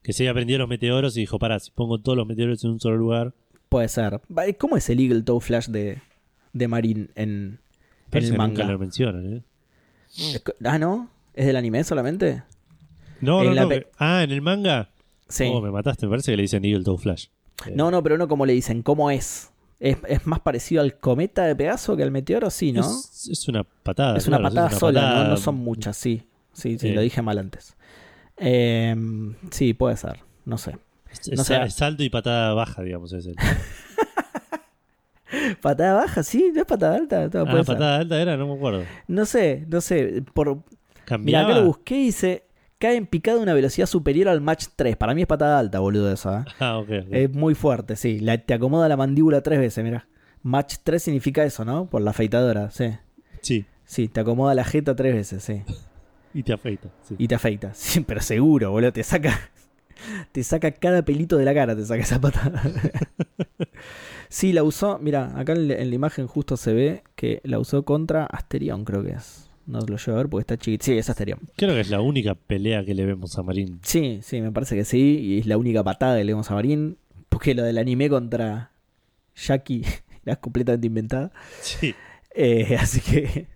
que 0.03 0.11
Seiya 0.13 0.31
aprendió 0.31 0.57
los 0.57 0.67
meteoros 0.67 1.15
y 1.15 1.21
dijo, 1.21 1.39
pará, 1.39 1.59
si 1.59 1.71
pongo 1.71 1.99
todos 1.99 2.17
los 2.17 2.27
meteoros 2.27 2.61
en 2.65 2.71
un 2.71 2.79
solo 2.79 2.97
lugar, 2.97 3.33
Puede 3.69 3.87
ser. 3.89 4.21
¿Cómo 4.59 4.77
es 4.77 4.89
el 4.89 4.99
Eagle 4.99 5.23
Toe 5.23 5.39
Flash 5.41 5.67
de, 5.69 5.97
de 6.53 6.67
Marín 6.67 7.09
en, 7.15 7.59
el 8.11 8.21
que 8.21 8.27
nunca 8.29 8.37
manga? 8.37 8.63
lo 8.71 8.79
mencionan, 8.79 9.33
¿eh? 9.33 9.41
Ah, 10.63 10.77
¿no? 10.79 11.09
¿Es 11.33 11.45
del 11.45 11.55
anime 11.55 11.83
solamente? 11.83 12.43
No, 13.21 13.43
En 13.43 13.55
no, 13.55 13.67
pe- 13.67 13.87
Ah, 13.97 14.23
en 14.23 14.31
el 14.31 14.41
manga. 14.41 14.89
Sí. 15.27 15.49
Oh, 15.51 15.61
me 15.61 15.71
mataste, 15.71 16.05
me 16.05 16.11
parece 16.11 16.31
que 16.31 16.37
le 16.37 16.43
dicen 16.43 16.63
Eagle 16.65 16.83
Toe 16.83 16.97
Flash. 16.97 17.25
Eh, 17.65 17.71
No, 17.75 17.89
no, 17.91 18.03
pero 18.03 18.17
no 18.17 18.27
como 18.27 18.45
le 18.45 18.53
dicen, 18.53 18.81
¿cómo 18.83 19.09
es? 19.11 19.49
¿Es, 19.79 19.97
es 20.07 20.25
más 20.25 20.39
parecido 20.39 20.81
al 20.81 20.97
cometa 20.99 21.43
de 21.45 21.55
Pegaso 21.55 21.97
que 21.97 22.03
al 22.03 22.11
meteoro? 22.11 22.49
Sí, 22.49 22.71
¿no? 22.71 22.81
Es, 22.81 23.27
es 23.31 23.47
una 23.47 23.63
patada. 23.63 24.17
Es 24.17 24.27
una 24.27 24.37
claro, 24.37 24.49
patada 24.53 24.67
es 24.67 24.73
una 24.73 24.79
sola, 24.79 25.01
patada- 25.01 25.23
¿no? 25.25 25.29
No 25.31 25.37
son 25.37 25.55
muchas, 25.55 25.97
sí. 25.97 26.23
Sí, 26.53 26.77
sí, 26.79 26.89
Eh. 26.89 26.93
lo 26.93 27.01
dije 27.01 27.21
mal 27.21 27.37
antes. 27.37 27.75
Em, 28.37 29.35
sí, 29.51 29.73
puede 29.73 29.97
ser. 29.97 30.19
No 30.45 30.57
sé. 30.57 30.77
No 31.33 31.41
es 31.41 31.73
salto 31.73 32.03
y 32.03 32.09
patada 32.09 32.53
baja, 32.53 32.81
digamos. 32.83 33.11
Es 33.13 33.25
el... 33.25 33.35
Patada 35.61 35.93
baja, 35.93 36.23
sí, 36.23 36.51
no 36.53 36.61
es 36.61 36.65
patada 36.67 36.95
alta. 36.95 37.29
todo 37.29 37.45
Ah, 37.47 37.63
patada 37.65 37.97
alta 37.97 38.21
era, 38.21 38.37
no 38.37 38.47
me 38.47 38.53
acuerdo. 38.55 38.83
No 39.07 39.25
sé, 39.25 39.65
no 39.67 39.81
sé. 39.81 40.23
Por, 40.33 40.63
Mira, 41.19 41.41
acá 41.41 41.55
lo 41.55 41.65
busqué 41.65 41.95
y 41.97 42.05
dice. 42.05 42.41
Cae 42.77 42.97
en 42.97 43.07
picada 43.07 43.39
a 43.39 43.41
una 43.41 43.53
velocidad 43.53 43.87
superior 43.87 44.27
al 44.27 44.41
match 44.41 44.65
3. 44.75 44.97
Para 44.97 45.13
mí 45.15 45.21
es 45.21 45.27
patada 45.27 45.57
alta, 45.59 45.79
boludo, 45.79 46.11
esa. 46.11 46.41
¿eh? 46.41 46.45
Ah, 46.59 46.77
ok. 46.77 46.89
ok. 47.03 47.07
Es 47.11 47.31
muy 47.33 47.55
fuerte, 47.55 47.95
sí. 47.95 48.19
La- 48.19 48.37
te 48.37 48.53
acomoda 48.53 48.89
la 48.89 48.97
mandíbula 48.97 49.41
tres 49.41 49.59
veces, 49.59 49.81
mira. 49.83 50.07
Match 50.43 50.75
3 50.83 51.01
significa 51.01 51.43
eso, 51.45 51.63
¿no? 51.63 51.85
Por 51.85 52.01
la 52.01 52.11
afeitadora, 52.11 52.69
sí. 52.71 52.93
Sí, 53.41 53.65
Sí, 53.85 54.07
te 54.09 54.19
acomoda 54.19 54.53
la 54.55 54.65
jeta 54.65 54.93
tres 54.95 55.13
veces, 55.15 55.41
sí. 55.43 55.63
y 56.33 56.43
te 56.43 56.51
afeita. 56.51 56.89
Sí. 57.03 57.15
Y 57.17 57.27
te 57.29 57.35
afeita. 57.35 57.73
Sí, 57.73 58.01
pero 58.01 58.19
seguro, 58.21 58.71
boludo. 58.71 58.91
Te 58.91 59.03
saca. 59.03 59.39
Te 60.33 60.43
saca 60.43 60.71
cada 60.71 61.03
pelito 61.05 61.37
de 61.37 61.45
la 61.45 61.53
cara, 61.53 61.75
te 61.77 61.85
saca 61.85 62.01
esa 62.03 62.19
patada. 62.19 62.61
Sí, 64.35 64.53
la 64.53 64.63
usó. 64.63 64.99
Mira, 64.99 65.31
acá 65.39 65.53
en 65.53 65.67
la, 65.67 65.75
en 65.75 65.89
la 65.89 65.95
imagen 65.95 66.27
justo 66.27 66.57
se 66.57 66.73
ve 66.73 67.03
que 67.15 67.41
la 67.43 67.59
usó 67.59 67.85
contra 67.85 68.25
Asterion, 68.25 68.83
creo 68.83 69.03
que 69.03 69.11
es. 69.11 69.49
No 69.65 69.79
lo 69.79 69.97
llevo 69.97 70.13
a 70.13 70.17
ver 70.17 70.29
porque 70.29 70.41
está 70.41 70.57
chiquito. 70.57 70.85
Sí, 70.85 70.97
es 70.97 71.09
Asterion. 71.09 71.39
Creo 71.55 71.73
que 71.73 71.81
es 71.81 71.89
la 71.89 72.01
única 72.01 72.35
pelea 72.35 72.85
que 72.85 72.93
le 72.93 73.05
vemos 73.05 73.37
a 73.37 73.43
Marín. 73.43 73.79
Sí, 73.81 74.19
sí, 74.21 74.41
me 74.41 74.51
parece 74.51 74.75
que 74.75 74.85
sí. 74.85 75.19
Y 75.19 75.39
es 75.39 75.47
la 75.47 75.57
única 75.57 75.83
patada 75.83 76.17
que 76.17 76.23
le 76.23 76.33
vemos 76.33 76.51
a 76.51 76.53
Marín. 76.53 76.97
Porque 77.29 77.55
lo 77.55 77.63
del 77.63 77.77
anime 77.77 78.09
contra 78.09 78.71
Jackie 79.35 79.83
era 80.25 80.35
completamente 80.35 80.87
inventada. 80.87 81.31
Sí. 81.61 81.95
Eh, 82.35 82.75
así 82.79 83.01
que. 83.01 83.47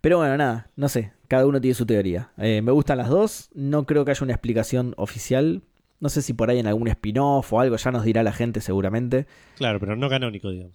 Pero 0.00 0.18
bueno, 0.18 0.36
nada, 0.36 0.70
no 0.76 0.88
sé. 0.88 1.12
Cada 1.28 1.46
uno 1.46 1.60
tiene 1.60 1.74
su 1.74 1.84
teoría. 1.84 2.30
Eh, 2.38 2.62
me 2.62 2.72
gustan 2.72 2.96
las 2.98 3.08
dos. 3.08 3.50
No 3.52 3.84
creo 3.84 4.04
que 4.04 4.12
haya 4.12 4.24
una 4.24 4.32
explicación 4.32 4.94
oficial. 4.96 5.62
No 6.00 6.08
sé 6.08 6.22
si 6.22 6.32
por 6.34 6.50
ahí 6.50 6.58
en 6.58 6.66
algún 6.66 6.88
spin-off 6.88 7.52
o 7.52 7.60
algo 7.60 7.76
ya 7.76 7.90
nos 7.90 8.04
dirá 8.04 8.22
la 8.22 8.32
gente 8.32 8.60
seguramente. 8.60 9.26
Claro, 9.56 9.80
pero 9.80 9.96
no 9.96 10.08
canónico, 10.08 10.50
digamos. 10.50 10.74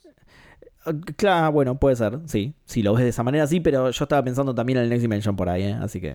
Ah, 0.85 0.93
Claro, 1.15 1.51
bueno, 1.51 1.79
puede 1.79 1.95
ser, 1.95 2.19
sí. 2.25 2.53
Si 2.65 2.81
lo 2.81 2.93
ves 2.93 3.03
de 3.03 3.09
esa 3.09 3.21
manera, 3.23 3.45
sí, 3.47 3.59
pero 3.59 3.91
yo 3.91 4.03
estaba 4.03 4.23
pensando 4.23 4.55
también 4.55 4.77
en 4.79 4.83
el 4.85 4.89
Next 4.89 5.01
Dimension 5.03 5.35
por 5.35 5.47
ahí, 5.49 5.63
¿eh? 5.63 5.77
Así 5.79 6.01
que 6.01 6.13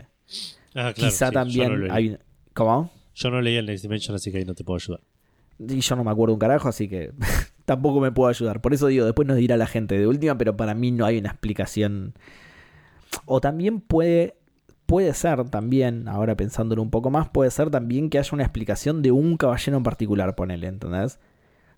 Ah, 0.75 0.93
claro. 0.93 0.95
quizá 0.95 1.29
sí, 1.29 1.33
también 1.35 1.69
Yo 1.71 1.77
no, 1.77 1.77
leí. 1.87 1.91
hay... 1.91 2.19
¿Cómo? 2.53 2.91
Yo 3.15 3.31
no 3.31 3.41
leí 3.41 3.57
el 3.57 3.67
Next 3.67 3.83
Dimension, 3.83 4.15
así 4.17 4.33
que 4.33 4.39
ahí 4.39 4.45
no 4.45 4.55
te 4.55 4.65
puedo 4.65 4.77
ayudar. 4.77 5.01
Y 5.59 5.81
yo 5.81 5.97
no 5.97 6.05
me 6.05 6.11
acuerdo 6.11 6.35
un 6.35 6.41
carajo, 6.41 6.69
así 6.69 6.89
que 6.89 7.13
tampoco 7.65 8.01
me 8.01 8.11
puedo 8.13 8.29
ayudar. 8.29 8.61
Por 8.61 8.75
eso 8.75 8.89
digo, 8.89 9.05
después 9.05 9.27
nos 9.29 9.37
dirá 9.37 9.57
la 9.57 9.67
gente 9.69 9.97
de 9.97 10.07
última, 10.07 10.37
pero 10.37 10.57
para 10.57 10.75
mí 10.75 10.91
no 10.91 11.07
hay 11.07 11.19
una 11.19 11.31
explicación. 11.31 12.15
O 13.25 13.41
también 13.41 13.81
puede, 13.81 14.35
puede 14.87 15.13
ser 15.15 15.51
también, 15.51 16.09
ahora 16.09 16.37
pensándolo 16.37 16.83
un 16.83 16.91
poco 16.91 17.11
más, 17.11 17.29
puede 17.29 17.51
ser 17.51 17.71
también 17.71 18.11
que 18.11 18.19
haya 18.19 18.31
una 18.33 18.45
explicación 18.45 19.03
de 19.03 19.13
un 19.13 19.37
caballero 19.37 19.77
en 19.77 19.83
particular, 19.83 20.35
ponele, 20.35 20.69
¿entendés? 20.69 21.19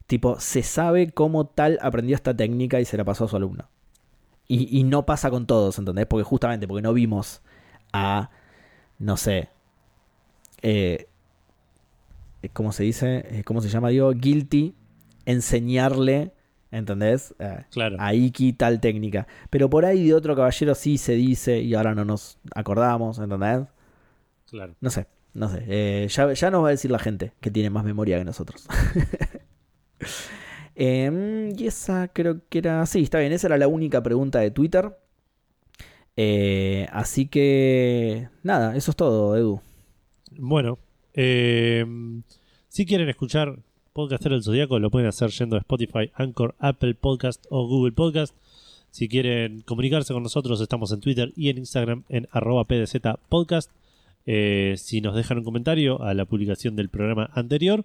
Tipo, 0.07 0.39
se 0.41 0.63
sabe 0.63 1.11
cómo 1.11 1.47
tal 1.47 1.79
aprendió 1.83 2.15
esta 2.15 2.37
técnica 2.37 2.81
y 2.81 2.85
se 2.85 2.97
la 2.97 3.05
pasó 3.05 3.25
a 3.25 3.29
su 3.29 3.37
alumno. 3.37 3.69
Y, 4.47 4.79
y 4.79 4.85
no 4.85 5.05
pasa 5.05 5.31
con 5.31 5.47
todos, 5.47 5.79
¿entendés? 5.79 6.07
Porque 6.07 6.25
justamente 6.25 6.67
porque 6.67 6.83
no 6.83 6.95
vimos 6.95 7.43
a, 7.93 8.31
no 8.99 9.17
sé, 9.17 9.51
eh, 10.63 11.09
eh, 12.43 12.49
¿cómo 12.51 12.73
se 12.73 12.85
dice? 12.85 13.25
Eh, 13.31 13.45
¿Cómo 13.45 13.61
se 13.61 13.69
llama? 13.69 13.89
Digo, 13.89 14.11
guilty, 14.13 14.75
enseñarle, 15.27 16.33
¿entendés? 16.71 17.35
Eh, 17.39 17.65
Claro. 17.71 17.97
a 17.99 18.15
Iki 18.15 18.53
tal 18.55 18.81
técnica. 18.81 19.27
Pero 19.51 19.69
por 19.71 19.85
ahí 19.85 20.07
de 20.09 20.15
otro 20.15 20.35
caballero 20.37 20.75
sí 20.75 20.99
se 20.99 21.13
dice 21.15 21.61
y 21.61 21.75
ahora 21.75 21.95
no 21.95 22.05
nos 22.05 22.39
acordamos, 22.55 23.19
¿entendés? 23.19 23.67
Claro. 24.51 24.75
No 24.81 24.91
sé, 24.91 25.07
no 25.35 25.49
sé. 25.49 25.65
Eh, 25.67 26.07
ya, 26.11 26.33
ya 26.33 26.51
nos 26.51 26.63
va 26.65 26.69
a 26.69 26.71
decir 26.71 26.91
la 26.91 26.99
gente 26.99 27.33
que 27.41 27.51
tiene 27.51 27.71
más 27.71 27.85
memoria 27.85 28.19
que 28.19 28.25
nosotros. 28.25 28.67
Em, 30.81 31.51
y 31.59 31.67
esa 31.67 32.09
creo 32.09 32.41
que 32.49 32.59
era... 32.59 32.87
Sí, 32.87 33.03
está 33.03 33.19
bien, 33.19 33.33
esa 33.33 33.49
era 33.49 33.59
la 33.59 33.67
única 33.67 34.01
pregunta 34.03 34.39
de 34.39 34.51
Twitter. 34.53 34.97
Eh, 36.17 36.87
así 36.93 37.27
que... 37.27 38.29
Nada, 38.45 38.77
eso 38.77 38.93
es 38.93 38.97
todo, 38.97 39.37
Edu. 39.37 39.61
Bueno, 40.37 40.79
eh, 41.15 41.85
si 42.69 42.87
quieren 42.87 43.09
escuchar 43.09 43.59
Podcaster 43.99 44.31
del 44.31 44.45
Zodíaco, 44.45 44.79
lo 44.79 44.91
pueden 44.91 45.09
hacer 45.09 45.31
yendo 45.31 45.57
a 45.57 45.59
Spotify, 45.59 46.13
Anchor, 46.15 46.55
Apple 46.61 46.95
Podcast 46.95 47.45
o 47.51 47.67
Google 47.67 47.91
Podcast. 47.91 48.33
Si 48.93 49.09
quieren 49.09 49.63
comunicarse 49.63 50.15
con 50.15 50.23
nosotros, 50.23 50.61
estamos 50.61 50.93
en 50.93 51.01
Twitter 51.01 51.33
y 51.35 51.49
en 51.49 51.59
Instagram 51.59 52.05
en 52.09 52.29
arroba 52.31 52.63
PDZ 52.63 52.95
Podcast. 53.29 53.73
Eh, 54.25 54.77
si 54.79 55.01
nos 55.01 55.17
dejan 55.17 55.39
un 55.39 55.45
comentario 55.45 56.01
a 56.01 56.15
la 56.15 56.27
publicación 56.27 56.77
del 56.77 56.91
programa 56.91 57.31
anterior, 57.35 57.85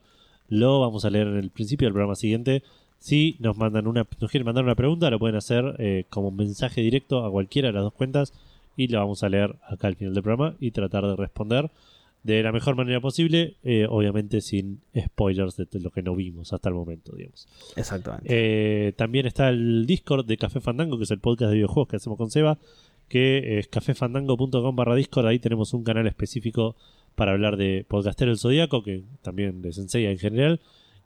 lo 0.49 0.81
vamos 0.81 1.03
a 1.03 1.10
leer 1.10 1.30
en 1.30 1.38
el 1.38 1.49
principio 1.49 1.88
del 1.88 1.94
programa 1.94 2.14
siguiente. 2.14 2.61
Si 2.99 3.35
nos 3.40 3.57
mandan 3.57 3.88
una, 3.88 4.06
quieren 4.06 4.45
mandar 4.45 4.65
una 4.65 4.76
pregunta, 4.76 5.10
lo 5.10 5.18
pueden 5.18 5.38
hacer 5.38 5.76
eh, 5.80 6.06
como 6.11 6.30
mensaje 6.30 6.81
directo 6.81 7.26
a 7.26 7.31
cualquiera 7.31 7.69
de 7.69 7.73
las 7.73 7.85
dos 7.85 7.94
cuentas 7.94 8.34
y 8.77 8.88
la 8.88 8.99
vamos 8.99 9.23
a 9.23 9.30
leer 9.30 9.56
acá 9.68 9.88
al 9.88 9.95
final 9.95 10.14
del 10.14 10.22
programa 10.22 10.53
y 10.60 10.69
tratar 10.69 11.07
de 11.07 11.15
responder 11.15 11.72
de 12.24 12.41
la 12.41 12.52
mejor 12.52 12.76
manera 12.76 13.02
posible, 13.02 13.58
eh, 13.64 13.86
obviamente 13.90 14.40
sin 14.40 14.82
spoilers 14.98 15.58
de 15.58 15.80
lo 15.82 15.91
que 15.91 16.02
no 16.02 16.16
vimos 16.16 16.54
hasta 16.54 16.70
el 16.70 16.76
momento, 16.76 17.14
digamos. 17.16 17.48
Exactamente. 17.76 18.28
Eh, 18.30 18.94
también 18.94 19.26
está 19.26 19.50
el 19.50 19.86
Discord 19.86 20.26
de 20.26 20.38
Café 20.38 20.62
Fandango, 20.62 20.98
que 20.98 21.04
es 21.04 21.12
el 21.12 21.20
podcast 21.20 21.50
de 21.50 21.56
videojuegos 21.56 21.90
que 21.90 21.98
hacemos 21.98 22.18
con 22.18 22.32
Seba, 22.32 22.58
que 23.10 23.60
es 23.60 23.68
cafefandango.com 23.68 24.76
barra 24.76 24.95
Discord. 24.95 25.28
Ahí 25.28 25.40
tenemos 25.40 25.74
un 25.74 25.84
canal 25.84 26.08
específico 26.08 26.78
para 27.16 27.34
hablar 27.34 27.58
de 27.58 27.86
Podcastero 27.88 28.32
el 28.32 28.40
Zodíaco, 28.40 28.84
que 28.84 29.04
también 29.22 29.62
de 29.62 29.74
Sensei 29.74 30.06
en 30.06 30.18
general, 30.18 30.62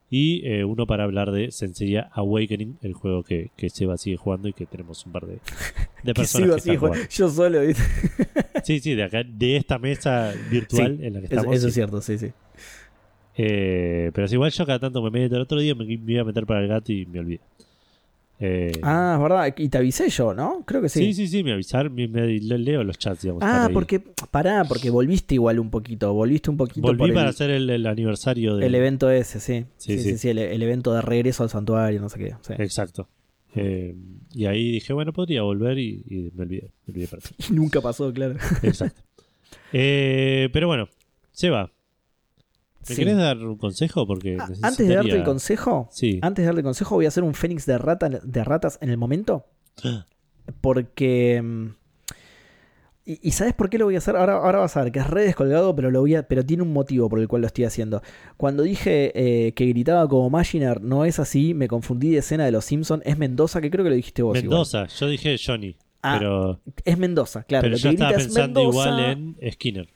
y 0.10 0.46
eh, 0.48 0.64
uno 0.64 0.88
para 0.88 1.04
hablar 1.04 1.32
de 1.32 1.52
Sensei 1.52 1.98
Awakening, 2.12 2.78
el 2.82 2.94
juego 2.94 3.24
que, 3.24 3.52
que 3.58 3.70
Seba 3.70 3.98
sigue 3.98 4.16
jugando 4.16 4.48
y 4.48 4.54
que 4.54 4.66
tenemos 4.66 5.06
un 5.06 5.12
par 5.12 5.26
de, 5.26 5.34
de 6.04 6.14
Que 6.14 6.14
personas 6.14 6.64
sigo 6.64 6.92
que 6.92 7.00
así, 7.00 7.02
están 7.02 7.10
yo 7.10 7.30
solo, 7.30 7.62
¿viste? 7.62 7.84
Sí, 8.64 8.80
sí, 8.80 8.96
de 8.96 9.04
acá, 9.04 9.24
de 9.24 9.58
esta 9.58 9.78
mesa 9.78 10.34
virtual 10.50 11.00
en 11.02 11.14
la 11.14 11.20
que 11.20 11.26
estamos. 11.26 11.56
eso 11.56 11.68
es 11.68 11.74
cierto, 11.74 12.02
sí, 12.02 12.18
sí. 12.18 12.32
Eh, 13.36 14.12
pero 14.14 14.26
es 14.26 14.34
igual 14.34 14.52
yo 14.52 14.66
cada 14.66 14.80
tanto 14.80 15.02
me 15.02 15.12
meto. 15.12 15.36
El 15.36 15.44
otro 15.44 15.60
día 15.60 15.76
me, 15.76 15.86
me 15.86 16.14
iba 16.14 16.22
a 16.22 16.26
meter 16.26 16.46
para 16.46 16.62
el 16.62 16.68
gato 16.68 16.92
y 16.92 17.06
me 17.06 17.20
olvidé. 17.20 17.42
Eh, 18.40 18.72
Ah, 18.84 19.14
es 19.16 19.22
verdad. 19.24 19.54
Y 19.58 19.70
te 19.70 19.78
avisé 19.80 20.10
yo, 20.10 20.34
¿no? 20.34 20.64
Creo 20.66 20.82
que 20.82 20.90
sí. 20.90 21.00
sí, 21.06 21.14
sí, 21.14 21.28
sí, 21.28 21.44
me 21.44 21.54
avisaron, 21.54 21.94
me, 21.96 22.08
me- 22.08 22.28
le- 22.40 22.58
leo 22.60 22.84
los 22.84 22.98
chats, 23.00 23.22
digamos. 23.24 23.44
Ah, 23.44 23.70
porque, 23.74 24.00
pará, 24.00 24.64
porque 24.66 24.90
volviste 24.92 25.34
igual 25.36 25.60
un 25.60 25.70
poquito, 25.72 26.14
volviste 26.14 26.50
un 26.52 26.58
poquito 26.58 26.82
Volví 26.86 27.10
para 27.12 27.22
el, 27.24 27.28
hacer 27.30 27.50
el, 27.50 27.70
el 27.70 27.86
aniversario 27.88 28.56
de... 28.56 28.66
el 28.68 28.76
evento 28.76 29.10
ese, 29.10 29.40
sí. 29.40 29.66
Sí, 29.78 29.94
Sí, 29.98 30.04
sí, 30.04 30.10
sí. 30.12 30.18
sí, 30.20 30.30
el, 30.30 30.38
el 30.38 30.62
evento 30.62 30.94
de 30.94 31.02
regreso 31.02 31.42
al 31.44 31.50
santuario, 31.50 32.00
no 32.00 32.10
sé 32.10 32.20
qué. 32.20 32.36
sí. 32.42 32.54
Exacto. 32.60 33.08
Eh, 33.56 33.96
y 34.36 34.46
ahí 34.46 34.72
dije, 34.74 34.94
bueno, 34.94 35.14
podría 35.14 35.42
volver 35.42 35.80
y, 35.80 36.04
y 36.08 36.30
me 36.36 36.44
olvidé. 36.44 36.72
Me 36.86 36.92
olvidé 36.92 37.08
para 37.08 37.22
Y 37.50 37.54
nunca 37.54 37.82
pasó, 37.82 38.14
claro. 38.14 38.36
Exacto. 38.62 39.02
Eh, 39.74 40.50
pero 40.54 40.68
bueno, 40.68 40.90
Seba, 41.32 41.72
¿me 42.90 42.96
Sí. 42.96 43.02
querés 43.02 43.18
dar 43.18 43.38
un 43.38 43.58
consejo? 43.58 44.06
Porque 44.08 44.38
Ah, 44.40 44.48
Antes 44.64 44.88
de 44.88 44.96
darte 44.96 45.12
el 45.16 45.24
consejo, 45.24 45.88
Sí. 45.92 46.20
antes 46.22 46.44
de 46.44 46.48
darte 46.48 46.60
el 46.62 46.66
consejo, 46.66 46.96
voy 46.96 47.06
a 47.06 47.08
hacer 47.10 47.24
un 47.24 47.34
fénix 47.34 47.66
de, 47.66 47.78
rata, 47.78 48.10
de 48.10 48.44
ratas 48.44 48.78
en 48.82 48.90
el 48.90 48.98
momento. 48.98 49.46
Porque. 50.62 51.42
mm, 51.44 51.68
Y, 53.10 53.20
y 53.30 53.32
¿sabes 53.32 53.54
por 53.54 53.70
qué 53.70 53.78
lo 53.78 53.86
voy 53.86 53.96
a 53.96 54.00
hacer? 54.00 54.18
Ahora, 54.18 54.34
ahora 54.34 54.60
vas 54.60 54.76
a 54.76 54.84
ver 54.84 54.92
que 54.92 55.00
es 55.00 55.08
re 55.10 55.24
descolgado, 55.24 55.74
pero 55.74 55.90
lo 55.92 56.02
voy 56.02 56.16
a, 56.16 56.28
pero 56.28 56.46
tiene 56.46 56.64
un 56.64 56.74
motivo 56.74 57.08
por 57.08 57.20
el 57.22 57.30
cual 57.30 57.40
lo 57.42 57.48
estoy 57.48 57.64
haciendo. 57.64 58.02
Cuando 58.36 58.64
dije 58.64 59.14
eh, 59.16 59.54
que 59.54 59.66
gritaba 59.68 60.06
como 60.10 60.30
Machiner, 60.30 60.82
no 60.82 61.06
es 61.06 61.18
así, 61.18 61.54
me 61.54 61.70
confundí 61.70 62.12
de 62.12 62.18
escena 62.18 62.44
de 62.44 62.52
los 62.52 62.66
Simpsons. 62.66 63.02
Es 63.06 63.18
Mendoza, 63.18 63.62
que 63.62 63.72
creo 63.72 63.86
que 63.86 63.92
lo 63.92 63.96
dijiste 63.96 64.24
vos. 64.24 64.36
igual. 64.38 64.50
Mendoza, 64.50 64.88
yo 64.88 65.08
dije 65.08 65.38
Johnny, 65.42 65.78
Ah, 66.04 66.18
pero, 66.20 66.60
Es 66.84 66.98
Mendoza, 66.98 67.44
claro. 67.44 67.62
pero 67.64 67.78
yo 67.78 67.90
estaba 67.92 68.12
pensando 68.12 68.60
Mendoza. 68.62 68.90
igual 68.90 69.00
en 69.40 69.52
Skinner. 69.54 69.88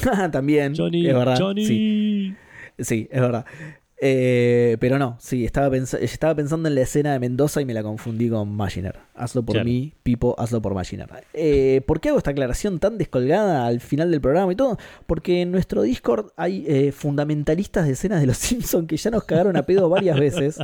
También. 0.32 0.74
Johnny, 0.76 1.06
es 1.06 1.14
verdad. 1.14 1.36
Johnny. 1.38 1.64
Sí, 1.66 2.34
sí, 2.78 3.08
es 3.10 3.20
verdad. 3.20 3.44
Eh, 4.02 4.78
pero 4.80 4.98
no, 4.98 5.18
sí, 5.20 5.44
estaba, 5.44 5.68
pens- 5.76 5.98
estaba 6.00 6.34
pensando 6.34 6.70
en 6.70 6.74
la 6.74 6.80
escena 6.80 7.12
de 7.12 7.18
Mendoza 7.18 7.60
y 7.60 7.66
me 7.66 7.74
la 7.74 7.82
confundí 7.82 8.30
con 8.30 8.50
Machiner. 8.56 8.98
Hazlo 9.14 9.42
por 9.42 9.56
Claro. 9.56 9.66
mí, 9.68 9.92
Pipo, 10.02 10.34
hazlo 10.38 10.62
por 10.62 10.72
Machiner. 10.72 11.06
Eh, 11.34 11.82
¿Por 11.86 12.00
qué 12.00 12.08
hago 12.08 12.16
esta 12.16 12.30
aclaración 12.30 12.78
tan 12.78 12.96
descolgada 12.96 13.66
al 13.66 13.80
final 13.80 14.10
del 14.10 14.22
programa 14.22 14.50
y 14.52 14.56
todo? 14.56 14.78
Porque 15.06 15.42
en 15.42 15.50
nuestro 15.52 15.82
Discord 15.82 16.28
hay 16.36 16.64
eh, 16.66 16.92
fundamentalistas 16.92 17.84
de 17.84 17.92
escenas 17.92 18.22
de 18.22 18.26
los 18.26 18.36
Simpsons 18.38 18.88
que 18.88 18.96
ya 18.96 19.10
nos 19.10 19.24
cagaron 19.24 19.58
a 19.58 19.66
pedo 19.66 19.90
varias 19.90 20.18
veces. 20.18 20.58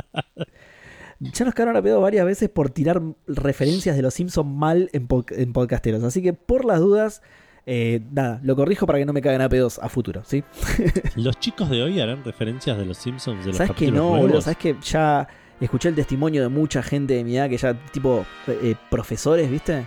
Ya 1.19 1.45
nos 1.45 1.53
cagaron 1.53 1.75
a 1.77 1.81
pedo 1.83 2.01
varias 2.01 2.25
veces 2.25 2.49
por 2.49 2.71
tirar 2.71 3.01
referencias 3.27 3.95
de 3.95 4.01
los 4.01 4.15
Simpsons 4.15 4.49
mal 4.51 4.89
en 4.93 5.53
podcasteros. 5.53 6.03
Así 6.03 6.23
que 6.23 6.33
por 6.33 6.65
las 6.65 6.79
dudas, 6.79 7.21
eh, 7.69 8.01
nada, 8.11 8.39
lo 8.43 8.55
corrijo 8.55 8.85
para 8.87 8.97
que 8.97 9.05
no 9.05 9.11
me 9.13 9.21
caguen 9.21 9.41
a 9.41 9.49
pedos 9.49 9.77
a 9.79 9.89
futuro, 9.89 10.21
¿sí? 10.25 10.43
Los 11.17 11.37
chicos 11.39 11.69
de 11.69 11.83
hoy 11.83 11.99
harán 11.99 12.23
referencias 12.23 12.77
de 12.77 12.85
los 12.85 12.97
Simpsons 12.97 13.41
de 13.41 13.47
los 13.47 13.57
¿Sabes 13.57 13.73
que 13.75 13.91
no, 13.91 14.09
boludo? 14.17 14.41
¿Sabes 14.41 14.57
que 14.57 14.75
ya 14.81 15.27
escuché 15.59 15.89
el 15.89 15.95
testimonio 15.95 16.41
de 16.43 16.47
mucha 16.49 16.81
gente 16.81 17.15
de 17.15 17.23
mi 17.23 17.35
edad 17.35 17.49
que 17.49 17.57
ya, 17.57 17.73
tipo, 17.91 18.25
eh, 18.47 18.75
profesores, 18.89 19.51
¿viste? 19.51 19.85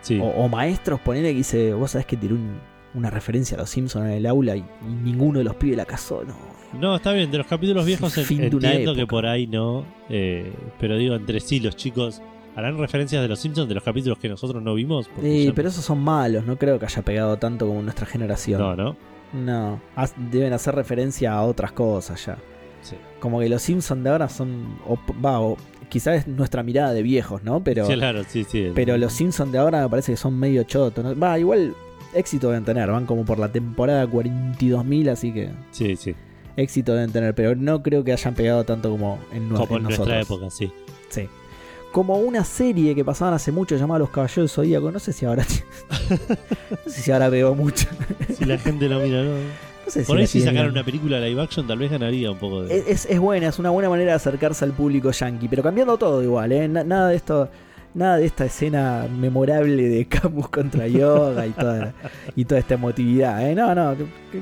Sí. 0.00 0.18
O, 0.18 0.24
o 0.26 0.48
maestros, 0.48 1.00
ponele 1.00 1.30
que 1.32 1.36
dice, 1.38 1.74
vos 1.74 1.90
sabés 1.90 2.06
que 2.06 2.16
tiré 2.16 2.32
un, 2.34 2.58
una 2.94 3.10
referencia 3.10 3.56
a 3.56 3.60
los 3.60 3.68
Simpsons 3.70 4.06
en 4.06 4.12
el 4.12 4.26
aula 4.26 4.56
y, 4.56 4.60
y 4.60 4.94
ninguno 5.04 5.38
de 5.40 5.44
los 5.44 5.54
pibes 5.56 5.76
la 5.76 5.84
casó, 5.84 6.24
no. 6.24 6.34
No, 6.80 6.96
está 6.96 7.12
bien, 7.12 7.30
de 7.30 7.38
los 7.38 7.46
capítulos 7.46 7.84
viejos 7.86 8.16
en- 8.18 8.42
entiendo 8.42 8.94
que 8.94 9.06
por 9.06 9.26
ahí 9.26 9.46
no. 9.46 9.84
eh, 10.08 10.52
pero 10.78 10.96
digo, 10.96 11.14
entre 11.14 11.40
sí, 11.40 11.60
los 11.60 11.76
chicos 11.76 12.20
harán 12.58 12.76
referencias 12.78 13.22
de 13.22 13.28
los 13.28 13.38
Simpsons 13.38 13.68
de 13.68 13.74
los 13.74 13.84
capítulos 13.84 14.18
que 14.18 14.28
nosotros 14.28 14.62
no 14.62 14.74
vimos. 14.74 15.08
Ya- 15.22 15.52
pero 15.54 15.68
esos 15.68 15.84
son 15.84 16.00
malos, 16.00 16.44
no 16.44 16.56
creo 16.58 16.78
que 16.78 16.86
haya 16.86 17.02
pegado 17.02 17.36
tanto 17.36 17.66
como 17.66 17.80
nuestra 17.82 18.04
generación. 18.06 18.60
No, 18.60 18.74
no. 18.76 18.96
No, 19.32 19.80
deben 20.30 20.52
hacer 20.54 20.74
referencia 20.74 21.32
a 21.34 21.42
otras 21.42 21.72
cosas 21.72 22.24
ya. 22.26 22.38
Sí. 22.82 22.96
Como 23.20 23.40
que 23.40 23.48
los 23.48 23.62
Simpsons 23.62 24.02
de 24.02 24.10
ahora 24.10 24.28
son. 24.28 24.78
o- 24.86 24.98
va, 25.24 25.40
o 25.40 25.56
quizás 25.88 26.20
es 26.20 26.26
nuestra 26.26 26.62
mirada 26.62 26.92
de 26.92 27.02
viejos, 27.02 27.42
¿no? 27.44 27.62
Pero, 27.62 27.86
Sí, 27.86 27.94
claro, 27.94 28.22
sí, 28.26 28.44
sí. 28.44 28.72
pero 28.74 28.96
los 28.96 29.12
Simpsons 29.12 29.52
de 29.52 29.58
ahora 29.58 29.82
me 29.82 29.88
parece 29.88 30.12
que 30.12 30.16
son 30.16 30.36
medio 30.38 30.62
chotos. 30.64 31.04
¿no? 31.04 31.18
Va, 31.18 31.38
igual 31.38 31.74
éxito 32.14 32.48
deben 32.48 32.64
tener, 32.64 32.90
van 32.90 33.06
como 33.06 33.24
por 33.24 33.38
la 33.38 33.52
temporada 33.52 34.06
42.000, 34.06 35.10
así 35.10 35.32
que 35.32 35.50
Sí, 35.70 35.94
sí. 35.96 36.14
éxito 36.56 36.94
deben 36.94 37.12
tener, 37.12 37.34
pero 37.34 37.54
no 37.54 37.82
creo 37.82 38.02
que 38.04 38.12
hayan 38.12 38.34
pegado 38.34 38.64
tanto 38.64 38.90
como 38.90 39.18
en, 39.32 39.48
Como 39.50 39.76
en 39.76 39.82
nuestra 39.84 40.20
época, 40.20 40.50
sí. 40.50 40.72
Sí. 41.10 41.28
Como 41.92 42.16
una 42.18 42.44
serie 42.44 42.94
que 42.94 43.04
pasaban 43.04 43.34
hace 43.34 43.50
mucho 43.50 43.76
llamada 43.76 43.98
Los 44.00 44.10
Caballeros 44.10 44.36
del 44.36 44.48
Zodíaco, 44.50 44.90
no 44.92 44.98
sé 44.98 45.12
si 45.12 45.24
ahora 45.26 45.44
no 46.10 46.90
sé 46.92 47.02
si 47.02 47.10
ahora 47.10 47.30
pegó 47.30 47.54
mucho. 47.54 47.86
Si 48.36 48.44
la 48.44 48.58
gente 48.58 48.88
lo 48.88 49.00
mira, 49.00 49.22
¿no? 49.22 49.30
No 49.32 49.90
sé 49.90 50.02
si 50.02 50.06
Por 50.06 50.16
ahí 50.18 50.24
la 50.24 50.28
si 50.28 50.40
sacaran 50.42 50.70
una 50.70 50.84
película 50.84 51.18
live 51.18 51.40
action, 51.42 51.66
tal 51.66 51.78
vez 51.78 51.90
ganaría 51.90 52.30
un 52.30 52.38
poco 52.38 52.62
de. 52.62 52.84
Es, 52.90 53.06
es 53.06 53.18
buena, 53.18 53.48
es 53.48 53.58
una 53.58 53.70
buena 53.70 53.88
manera 53.88 54.10
de 54.12 54.16
acercarse 54.16 54.64
al 54.64 54.72
público 54.72 55.10
yankee, 55.10 55.48
pero 55.48 55.62
cambiando 55.62 55.96
todo 55.96 56.22
igual, 56.22 56.52
¿eh? 56.52 56.68
Na- 56.68 56.84
nada 56.84 57.08
de 57.08 57.16
esto, 57.16 57.48
nada 57.94 58.16
de 58.18 58.26
esta 58.26 58.44
escena 58.44 59.06
memorable 59.10 59.88
de 59.88 60.06
Camus 60.06 60.48
contra 60.48 60.86
Yoga 60.86 61.46
y 61.46 61.50
toda, 61.50 61.94
y 62.36 62.44
toda 62.44 62.60
esta 62.60 62.74
emotividad, 62.74 63.48
¿eh? 63.48 63.54
No, 63.54 63.74
no, 63.74 63.96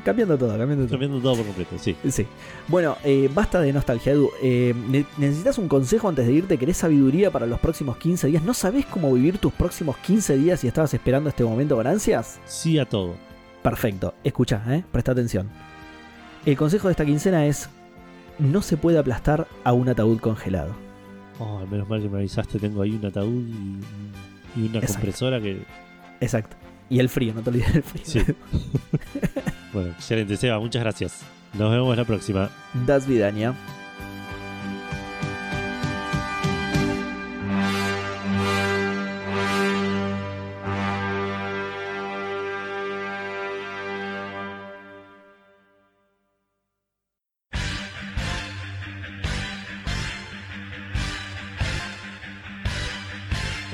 cambiando 0.05 0.37
todo, 0.37 0.51
cambiando 0.59 0.85
todo. 0.85 0.91
Cambiando 0.91 1.21
todo 1.21 1.37
por 1.37 1.47
completo, 1.47 1.77
sí. 1.79 1.97
Sí. 2.09 2.27
Bueno, 2.69 2.97
eh, 3.05 3.31
basta 3.33 3.61
de 3.61 3.73
nostalgia, 3.73 4.13
Edu. 4.13 4.31
Eh, 4.43 4.75
ne- 4.89 5.07
¿Necesitas 5.17 5.59
un 5.59 5.69
consejo 5.69 6.09
antes 6.09 6.27
de 6.27 6.33
irte? 6.33 6.59
¿Querés 6.59 6.77
sabiduría 6.77 7.31
para 7.31 7.47
los 7.47 7.59
próximos 7.61 7.97
15 7.97 8.27
días? 8.27 8.43
¿No 8.43 8.53
sabés 8.55 8.85
cómo 8.87 9.13
vivir 9.13 9.39
tus 9.39 9.53
próximos 9.53 9.97
15 9.99 10.37
días 10.37 10.63
y 10.65 10.69
estabas 10.69 10.93
esperando 10.95 11.29
este 11.31 11.45
momento 11.45 11.77
con 11.77 11.87
ansias? 11.87 12.41
Sí 12.47 12.79
a 12.79 12.85
todo. 12.85 13.15
Perfecto. 13.63 14.15
Escucha, 14.23 14.63
¿eh? 14.69 14.85
Presta 14.93 15.13
atención. 15.13 15.49
El 16.45 16.57
consejo 16.57 16.89
de 16.89 16.93
esta 16.93 17.05
quincena 17.05 17.47
es: 17.47 17.69
no 18.39 18.63
se 18.63 18.77
puede 18.77 18.99
aplastar 18.99 19.47
a 19.65 19.73
un 19.73 19.89
ataúd 19.89 20.19
congelado. 20.21 20.75
Oh, 21.39 21.67
menos 21.71 21.89
mal 21.89 22.01
que 22.01 22.09
me 22.09 22.19
avisaste, 22.19 22.59
tengo 22.59 22.83
ahí 22.83 22.93
un 22.93 23.05
ataúd 23.05 23.47
y, 23.47 24.61
y 24.61 24.67
una 24.69 24.79
Exacto. 24.79 24.95
compresora 24.95 25.41
que. 25.41 25.63
Exacto. 26.21 26.57
Y 26.89 26.99
el 27.01 27.09
frío, 27.09 27.35
no 27.35 27.43
te 27.43 27.51
olvides 27.51 27.73
del 27.75 27.83
frío. 27.83 28.05
Sí. 28.05 28.21
Bueno, 29.73 29.91
excelente, 29.91 30.39
Seba, 30.39 30.59
muchas 30.59 30.83
gracias. 30.83 31.21
Nos 31.53 31.71
vemos 31.71 31.95
la 31.95 32.05
próxima. 32.07 32.49
Das 32.87 33.07
Vidaña. 33.07 33.55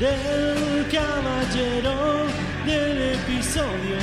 del 0.00 0.86
caballero 0.90 2.24
del 2.64 3.12
episodio. 3.16 3.98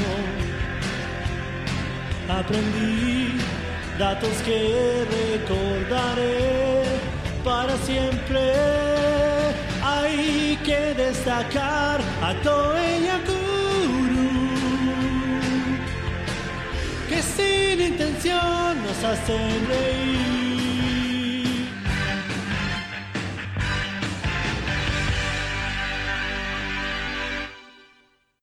Aprendí 2.30 3.40
datos 3.98 4.36
que 4.46 5.06
recordaré 5.20 6.84
para 7.44 7.76
siempre. 7.78 8.54
Hay 9.84 10.60
que 10.64 10.94
destacar 10.94 12.00
a 12.22 12.34
Toei 12.44 13.06
Yakuru 13.08 14.30
que 17.10 17.22
sin 17.24 17.82
intención 17.82 18.84
nos 18.84 19.04
hacen 19.04 19.68
reír. 19.68 20.47